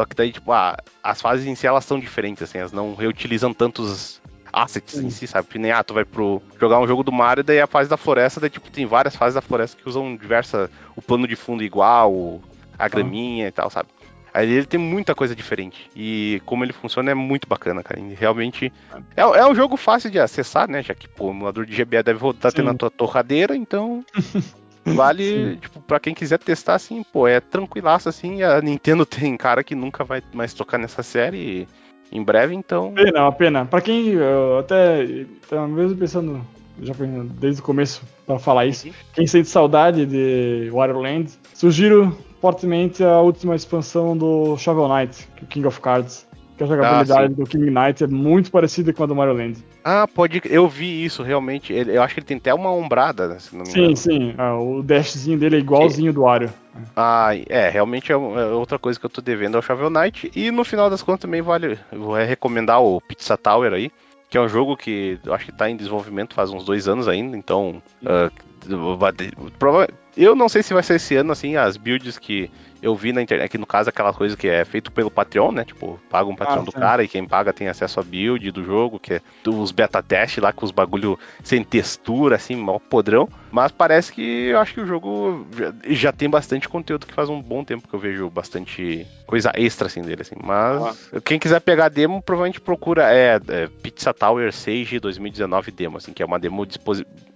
Só 0.00 0.06
que 0.06 0.16
daí, 0.16 0.32
tipo, 0.32 0.50
ah, 0.50 0.78
as 1.02 1.20
fases 1.20 1.46
em 1.46 1.54
si 1.54 1.66
elas 1.66 1.84
são 1.84 2.00
diferentes, 2.00 2.42
assim, 2.42 2.56
elas 2.56 2.72
não 2.72 2.94
reutilizam 2.94 3.52
tantos 3.52 4.18
assets 4.50 4.94
Sim. 4.94 5.08
em 5.08 5.10
si, 5.10 5.26
sabe? 5.26 5.46
Que 5.46 5.58
nem, 5.58 5.72
ah, 5.72 5.84
tu 5.84 5.92
vai 5.92 6.06
pro, 6.06 6.40
jogar 6.58 6.80
um 6.80 6.86
jogo 6.86 7.02
do 7.02 7.12
Mario, 7.12 7.44
daí 7.44 7.60
a 7.60 7.66
fase 7.66 7.90
da 7.90 7.98
floresta, 7.98 8.40
daí, 8.40 8.48
tipo, 8.48 8.70
tem 8.70 8.86
várias 8.86 9.14
fases 9.14 9.34
da 9.34 9.42
floresta 9.42 9.76
que 9.76 9.86
usam 9.86 10.16
diversa. 10.16 10.70
O 10.96 11.02
plano 11.02 11.28
de 11.28 11.36
fundo 11.36 11.62
igual, 11.62 12.40
a 12.78 12.88
graminha 12.88 13.44
ah. 13.44 13.48
e 13.48 13.52
tal, 13.52 13.68
sabe? 13.68 13.90
Aí 14.32 14.50
ele 14.50 14.64
tem 14.64 14.80
muita 14.80 15.14
coisa 15.14 15.36
diferente. 15.36 15.90
E 15.94 16.40
como 16.46 16.64
ele 16.64 16.72
funciona 16.72 17.10
é 17.10 17.14
muito 17.14 17.46
bacana, 17.46 17.82
cara. 17.82 18.00
E 18.00 18.14
realmente. 18.14 18.72
É, 19.14 19.20
é 19.20 19.46
um 19.46 19.54
jogo 19.54 19.76
fácil 19.76 20.10
de 20.10 20.18
acessar, 20.18 20.66
né? 20.66 20.82
Já 20.82 20.94
que 20.94 21.08
pô, 21.08 21.26
o 21.26 21.30
emulador 21.30 21.66
de 21.66 21.76
GBA 21.76 22.02
deve 22.02 22.20
rodar 22.20 22.52
tendo 22.52 22.70
a 22.70 22.74
tua 22.74 22.90
torradeira, 22.90 23.54
então. 23.54 24.02
Vale, 24.94 25.56
tipo, 25.56 25.80
pra 25.80 26.00
quem 26.00 26.14
quiser 26.14 26.38
testar, 26.38 26.74
assim, 26.74 27.02
pô, 27.02 27.26
é 27.26 27.40
tranquilaço, 27.40 28.08
assim. 28.08 28.42
A 28.42 28.60
Nintendo 28.60 29.04
tem 29.06 29.36
cara 29.36 29.64
que 29.64 29.74
nunca 29.74 30.04
vai 30.04 30.22
mais 30.32 30.54
tocar 30.54 30.78
nessa 30.78 31.02
série 31.02 31.66
em 32.12 32.22
breve, 32.22 32.54
então. 32.54 32.92
Pena, 32.92 33.22
uma 33.22 33.32
pena. 33.32 33.64
Pra 33.66 33.80
quem 33.80 34.08
eu 34.08 34.58
até. 34.58 35.26
Tá 35.48 35.66
mesmo 35.66 35.96
pensando, 35.96 36.44
já 36.80 36.94
desde 37.38 37.60
o 37.60 37.64
começo 37.64 38.02
para 38.26 38.38
falar 38.38 38.66
isso. 38.66 38.88
Uhum. 38.88 38.94
Quem 39.14 39.26
sente 39.26 39.48
saudade 39.48 40.06
de 40.06 40.70
Waterland, 40.72 41.30
sugiro 41.54 42.16
fortemente 42.40 43.04
a 43.04 43.20
última 43.20 43.54
expansão 43.54 44.16
do 44.16 44.56
Shovel 44.56 44.88
Knight, 44.88 45.28
King 45.48 45.66
of 45.66 45.80
Cards 45.80 46.26
que 46.60 46.64
a 46.64 46.66
jogabilidade 46.66 47.32
ah, 47.32 47.36
do 47.36 47.44
King 47.44 47.70
Knight 47.70 48.04
é 48.04 48.06
muito 48.06 48.50
parecida 48.50 48.92
com 48.92 49.02
a 49.02 49.06
do 49.06 49.16
Mario 49.16 49.32
Land. 49.32 49.64
Ah, 49.82 50.06
pode. 50.06 50.42
Eu 50.44 50.68
vi 50.68 51.04
isso 51.04 51.22
realmente. 51.22 51.72
Eu 51.72 52.02
acho 52.02 52.12
que 52.12 52.20
ele 52.20 52.26
tem 52.26 52.36
até 52.36 52.52
uma 52.52 52.70
ombrada, 52.70 53.28
né, 53.28 53.38
se 53.38 53.56
não 53.56 53.64
me 53.64 53.70
sim, 53.70 53.78
engano. 53.78 53.96
Sim, 53.96 54.10
sim. 54.10 54.34
Ah, 54.36 54.58
o 54.58 54.82
dashzinho 54.82 55.38
dele 55.38 55.56
é 55.56 55.58
igualzinho 55.58 56.12
do 56.12 56.22
Wario. 56.22 56.50
Ah, 56.94 57.30
é, 57.48 57.70
realmente 57.70 58.12
é, 58.12 58.14
é, 58.14 58.18
outra 58.18 58.78
coisa 58.78 59.00
que 59.00 59.06
eu 59.06 59.10
tô 59.10 59.22
devendo 59.22 59.56
ao 59.56 59.62
Shovel 59.62 59.88
Knight. 59.88 60.30
E 60.36 60.50
no 60.50 60.64
final 60.64 60.90
das 60.90 61.02
contas 61.02 61.22
também 61.22 61.40
vale. 61.40 61.78
Vou 61.90 62.14
recomendar 62.14 62.82
o 62.82 63.00
Pizza 63.00 63.38
Tower 63.38 63.72
aí. 63.72 63.90
Que 64.28 64.36
é 64.36 64.40
um 64.40 64.48
jogo 64.48 64.76
que 64.76 65.18
eu 65.24 65.34
acho 65.34 65.46
que 65.46 65.52
tá 65.52 65.68
em 65.68 65.76
desenvolvimento 65.76 66.34
faz 66.34 66.50
uns 66.50 66.64
dois 66.64 66.86
anos 66.86 67.08
ainda, 67.08 67.36
então. 67.36 67.82
Uh, 68.02 68.30
eu 70.24 70.34
não 70.34 70.48
sei 70.48 70.62
se 70.62 70.74
vai 70.74 70.82
ser 70.82 70.96
esse 70.96 71.16
ano, 71.16 71.32
assim, 71.32 71.56
as 71.56 71.76
builds 71.76 72.18
que 72.18 72.50
eu 72.82 72.94
vi 72.94 73.12
na 73.12 73.20
internet, 73.20 73.50
que 73.50 73.58
no 73.58 73.66
caso 73.66 73.90
aquela 73.90 74.12
coisa 74.12 74.36
que 74.36 74.48
é 74.48 74.64
feito 74.64 74.90
pelo 74.90 75.10
Patreon, 75.10 75.52
né? 75.52 75.64
Tipo, 75.64 76.00
paga 76.08 76.28
um 76.28 76.34
Patreon 76.34 76.62
ah, 76.62 76.64
do 76.64 76.72
cara 76.72 77.04
e 77.04 77.08
quem 77.08 77.26
paga 77.26 77.52
tem 77.52 77.68
acesso 77.68 78.00
à 78.00 78.02
build 78.02 78.50
do 78.50 78.64
jogo, 78.64 78.98
que 78.98 79.14
é 79.14 79.20
os 79.46 79.70
beta 79.70 80.02
test 80.02 80.38
lá 80.38 80.52
com 80.52 80.64
os 80.64 80.70
bagulho 80.70 81.18
sem 81.42 81.62
textura, 81.62 82.36
assim, 82.36 82.56
mal 82.56 82.80
podrão. 82.80 83.28
Mas 83.50 83.70
parece 83.70 84.12
que 84.12 84.48
eu 84.48 84.58
acho 84.58 84.74
que 84.74 84.80
o 84.80 84.86
jogo 84.86 85.46
já, 85.56 85.74
já, 85.88 86.12
tem 86.12 86.30
bastante 86.30 86.68
conteúdo 86.68 87.06
que 87.06 87.12
faz 87.12 87.28
um 87.28 87.40
bom 87.40 87.64
tempo 87.64 87.86
que 87.86 87.94
eu 87.94 88.00
vejo 88.00 88.30
bastante 88.30 89.06
coisa 89.26 89.52
extra 89.54 89.86
assim 89.86 90.02
dele, 90.02 90.22
assim. 90.22 90.36
Mas 90.42 91.10
ah. 91.12 91.20
quem 91.20 91.38
quiser 91.38 91.60
pegar 91.60 91.86
a 91.86 91.90
demo, 91.90 92.22
provavelmente 92.22 92.60
procura 92.60 93.12
é, 93.12 93.38
é 93.48 93.68
Pizza 93.82 94.14
Tower 94.14 94.52
6 94.52 94.88
de 94.88 95.00
2019 95.00 95.70
demo, 95.70 95.98
assim, 95.98 96.12
que 96.12 96.22
é 96.22 96.26
uma 96.26 96.38
demo 96.38 96.66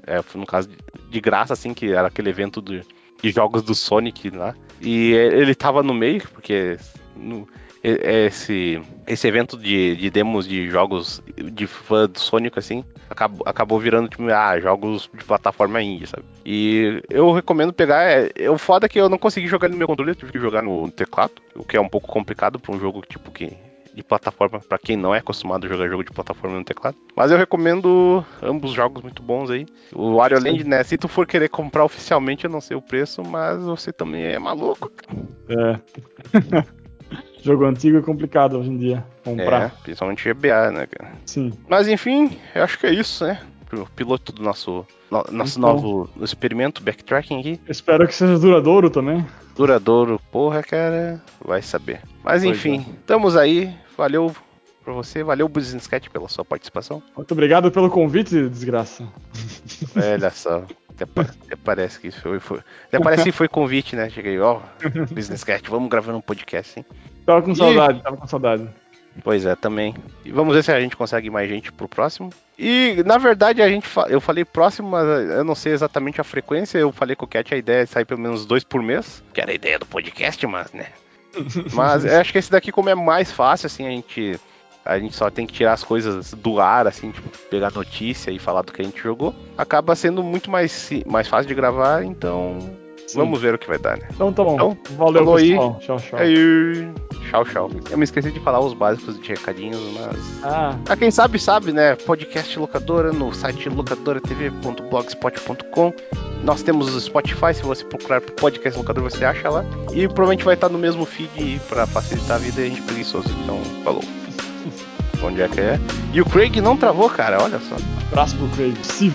é, 0.07 0.23
no 0.35 0.47
caso 0.47 0.69
de 1.11 1.21
graça, 1.21 1.53
assim, 1.53 1.73
que 1.75 1.93
era 1.93 2.09
aquele 2.09 2.31
evento 2.31 2.61
do 2.61 2.74
de 3.23 3.31
jogos 3.31 3.63
do 3.63 3.75
Sonic 3.75 4.31
lá. 4.31 4.55
E 4.81 5.13
ele 5.13 5.55
tava 5.55 5.83
no 5.83 5.95
meio, 5.95 6.23
porque 6.29 6.77
no, 7.17 7.49
esse, 7.85 8.81
esse 9.07 9.29
evento 9.29 9.59
de, 9.59 9.95
de 9.97 10.11
demos 10.11 10.49
de 10.49 10.71
jogos 10.71 11.23
de 11.53 11.67
fã 11.67 12.09
do 12.09 12.19
Sonic, 12.19 12.59
assim, 12.59 12.83
acabou, 13.11 13.47
acabou 13.47 13.79
virando, 13.79 14.09
tipo, 14.09 14.27
ah, 14.31 14.59
jogos 14.59 15.11
de 15.13 15.23
plataforma 15.23 15.83
indie, 15.83 16.07
sabe? 16.07 16.25
E 16.47 17.03
eu 17.11 17.31
recomendo 17.33 17.75
pegar. 17.75 18.05
É, 18.05 18.31
é, 18.37 18.51
o 18.51 18.57
foda 18.57 18.87
é 18.87 18.89
que 18.89 18.99
eu 18.99 19.11
não 19.11 19.19
consegui 19.19 19.47
jogar 19.47 19.69
no 19.69 19.77
meu 19.77 19.87
controle, 19.87 20.13
eu 20.13 20.17
tive 20.17 20.33
que 20.33 20.39
jogar 20.39 20.63
no 20.63 20.91
teclado, 20.91 21.33
o 21.55 21.63
que 21.63 21.77
é 21.77 21.81
um 21.81 21.89
pouco 21.89 22.09
complicado 22.09 22.59
para 22.59 22.75
um 22.75 22.81
jogo, 22.81 23.03
tipo, 23.07 23.31
que 23.31 23.53
de 23.95 24.03
plataforma 24.03 24.61
para 24.61 24.79
quem 24.79 24.97
não 24.97 25.15
é 25.15 25.19
acostumado 25.19 25.67
a 25.67 25.69
jogar 25.69 25.89
jogo 25.89 26.05
de 26.05 26.11
plataforma 26.11 26.59
no 26.59 26.65
teclado. 26.65 26.97
Mas 27.17 27.31
eu 27.31 27.39
recomendo 27.39 28.25
ambos 28.43 28.73
jogos 28.73 29.03
muito 29.03 29.23
bons 29.23 29.51
aí. 29.51 29.67
O 29.95 30.17
Wario 30.17 30.43
Land, 30.43 30.65
né? 30.65 30.83
Se 30.83 30.99
tu 30.99 31.07
for 31.07 31.27
querer 31.27 31.49
comprar 31.49 31.85
oficialmente, 31.85 32.45
eu 32.45 32.51
não 32.51 32.61
sei 32.61 32.77
o 32.77 32.83
preço, 32.83 33.23
mas 33.23 33.63
você 33.63 33.93
também 33.93 34.25
é 34.25 34.39
maluco. 34.39 34.91
É. 35.49 35.79
Jogo 37.43 37.67
antigo 37.67 37.99
é 37.99 38.03
complicado 38.03 38.59
hoje 38.59 38.71
em 38.71 38.79
dia 38.79 39.05
comprar. 39.23 39.67
É, 39.67 39.83
principalmente 39.83 40.33
GBA, 40.33 40.71
né, 40.71 40.87
cara? 40.87 41.13
Sim. 41.27 41.53
Mas 41.69 41.87
enfim, 41.89 42.37
eu 42.55 42.65
acho 42.65 42.79
que 42.79 42.87
é 42.87 42.93
isso, 42.93 43.25
né? 43.25 43.41
O 43.73 43.87
piloto 43.91 44.33
do 44.33 44.43
nosso, 44.43 44.87
no, 45.11 45.25
nosso 45.31 45.59
então, 45.59 45.75
novo 45.75 46.11
experimento, 46.21 46.83
backtracking 46.83 47.41
aqui. 47.41 47.61
Espero 47.69 48.07
que 48.07 48.15
seja 48.15 48.39
duradouro 48.39 48.89
também. 48.89 49.27
Duradouro, 49.57 50.21
porra, 50.31 50.63
cara, 50.63 51.21
vai 51.45 51.61
saber. 51.61 52.01
Mas 52.23 52.43
pois 52.43 52.57
enfim, 52.57 52.87
é. 52.89 52.93
estamos 53.01 53.37
aí. 53.37 53.75
Valeu 53.97 54.35
pra 54.85 54.93
você, 54.93 55.23
valeu 55.23 55.49
Business 55.49 55.87
Cat 55.87 56.11
pela 56.11 56.29
sua 56.29 56.45
participação. 56.45 57.03
Muito 57.17 57.33
obrigado 57.33 57.71
pelo 57.71 57.91
convite, 57.91 58.49
desgraça. 58.49 59.09
Olha 59.97 60.31
só. 60.31 60.65
Até, 60.91 61.05
até 61.21 61.57
parece 61.57 61.99
que 61.99 62.11
foi, 62.11 62.39
foi. 62.39 62.61
Até 62.87 63.01
parece 63.01 63.25
que 63.25 63.33
foi 63.33 63.49
convite, 63.49 63.97
né? 63.97 64.09
Cheguei, 64.11 64.39
ó, 64.39 64.61
Business 65.11 65.43
Cat, 65.43 65.69
vamos 65.69 65.89
gravar 65.89 66.15
um 66.15 66.21
podcast, 66.21 66.79
hein? 66.79 66.87
Tava 67.27 67.43
com 67.43 67.55
saudade, 67.55 67.99
e... 67.99 68.03
tava 68.03 68.17
com 68.17 68.27
saudade. 68.27 68.69
Pois 69.23 69.47
é, 69.47 69.55
também. 69.55 69.95
E 70.25 70.33
vamos 70.33 70.55
ver 70.55 70.65
se 70.65 70.73
a 70.73 70.81
gente 70.81 70.97
consegue 70.97 71.31
mais 71.31 71.49
gente 71.49 71.71
pro 71.71 71.89
próximo. 71.89 72.31
E 72.59 73.03
na 73.07 73.17
verdade 73.17 73.63
a 73.63 73.69
gente 73.69 73.89
eu 74.09 74.21
falei 74.21 74.45
próximo, 74.45 74.91
mas 74.91 75.07
eu 75.31 75.45
não 75.45 75.55
sei 75.55 75.73
exatamente 75.73 76.21
a 76.21 76.25
frequência. 76.25 76.79
Eu 76.79 76.91
falei 76.91 77.15
com 77.15 77.25
o 77.25 77.29
Cat 77.29 77.55
a 77.55 77.57
ideia 77.57 77.83
é 77.83 77.87
sair 77.87 78.05
pelo 78.05 78.21
menos 78.21 78.45
dois 78.45 78.65
por 78.65 78.83
mês, 78.83 79.23
que 79.33 79.41
era 79.41 79.53
a 79.53 79.55
ideia 79.55 79.79
do 79.79 79.87
podcast, 79.87 80.45
mas 80.47 80.73
né. 80.73 80.87
Mas 81.73 82.05
eu 82.07 82.21
acho 82.21 82.33
que 82.33 82.39
esse 82.39 82.51
daqui, 82.51 82.71
como 82.73 82.89
é 82.89 82.95
mais 82.95 83.31
fácil, 83.31 83.67
assim, 83.67 83.87
a 83.87 83.91
gente. 83.91 84.39
A 84.85 84.99
gente 84.99 85.17
só 85.17 85.31
tem 85.31 85.47
que 85.47 85.55
tirar 85.55 85.73
as 85.73 85.83
coisas 85.83 86.35
do 86.35 86.61
ar, 86.61 86.87
assim, 86.87 87.11
tipo, 87.11 87.27
pegar 87.49 87.73
notícia 87.73 88.31
e 88.31 88.39
falar 88.39 88.61
do 88.61 88.71
que 88.71 88.83
a 88.83 88.85
gente 88.85 89.01
jogou. 89.03 89.35
Acaba 89.57 89.97
sendo 89.97 90.23
muito 90.23 90.51
mais, 90.51 90.91
mais 91.07 91.27
fácil 91.27 91.49
de 91.49 91.55
gravar, 91.55 92.05
então 92.05 92.59
Sim. 93.07 93.19
Vamos 93.19 93.41
ver 93.41 93.55
o 93.55 93.59
que 93.59 93.67
vai 93.67 93.79
dar, 93.79 93.97
né? 93.99 94.07
Então 94.13 94.33
tá 94.33 94.43
bom. 94.43 94.55
Então, 94.55 94.77
Valeu, 94.97 95.35
pessoal. 95.35 95.37
Aí. 95.37 95.57
Tchau, 95.81 95.99
tchau. 95.99 96.19
Aí. 96.19 96.89
Tchau, 97.31 97.45
tchau. 97.45 97.71
Eu 97.91 97.99
me 97.99 98.05
esqueci 98.05 98.31
de 98.31 98.39
falar 98.41 98.61
os 98.61 98.73
básicos 98.75 99.21
de 99.21 99.29
recadinhos, 99.29 99.81
mas. 99.95 100.45
Ah. 100.45 100.79
A 100.89 100.97
quem 100.97 101.11
sabe, 101.11 101.39
sabe, 101.39 101.71
né? 101.73 101.97
Podcast 101.97 102.59
locadora 102.59 103.13
no 103.13 103.35
site 103.35 103.69
locadoratv.blogspot.com. 103.69 105.93
Nós 106.43 106.63
temos 106.63 106.95
o 106.95 107.01
Spotify, 107.01 107.53
se 107.55 107.63
você 107.63 107.85
procurar 107.85 108.21
por 108.21 108.33
podcast 108.33 108.79
locador, 108.79 109.05
você 109.05 109.25
acha 109.25 109.49
lá. 109.49 109.65
E 109.93 110.07
provavelmente 110.07 110.45
vai 110.45 110.55
estar 110.55 110.69
no 110.69 110.79
mesmo 110.79 111.05
feed 111.05 111.61
para 111.69 111.85
facilitar 111.87 112.37
a 112.37 112.39
vida 112.39 112.61
e 112.61 112.67
a 112.67 112.69
gente 112.69 112.83
preguiçoso. 112.83 113.29
Então, 113.43 113.61
falou. 113.83 114.05
Onde 115.25 115.41
é 115.41 115.49
que 115.49 115.61
é? 115.61 115.81
E 116.13 116.21
o 116.21 116.27
Craig 116.27 116.61
não 116.61 116.77
travou, 116.77 117.09
cara, 117.09 117.43
olha 117.43 117.59
só. 117.61 117.77
Abraço 118.13 118.37
pro 118.37 118.47
Craig. 118.49 118.77
Sim. 118.83 119.15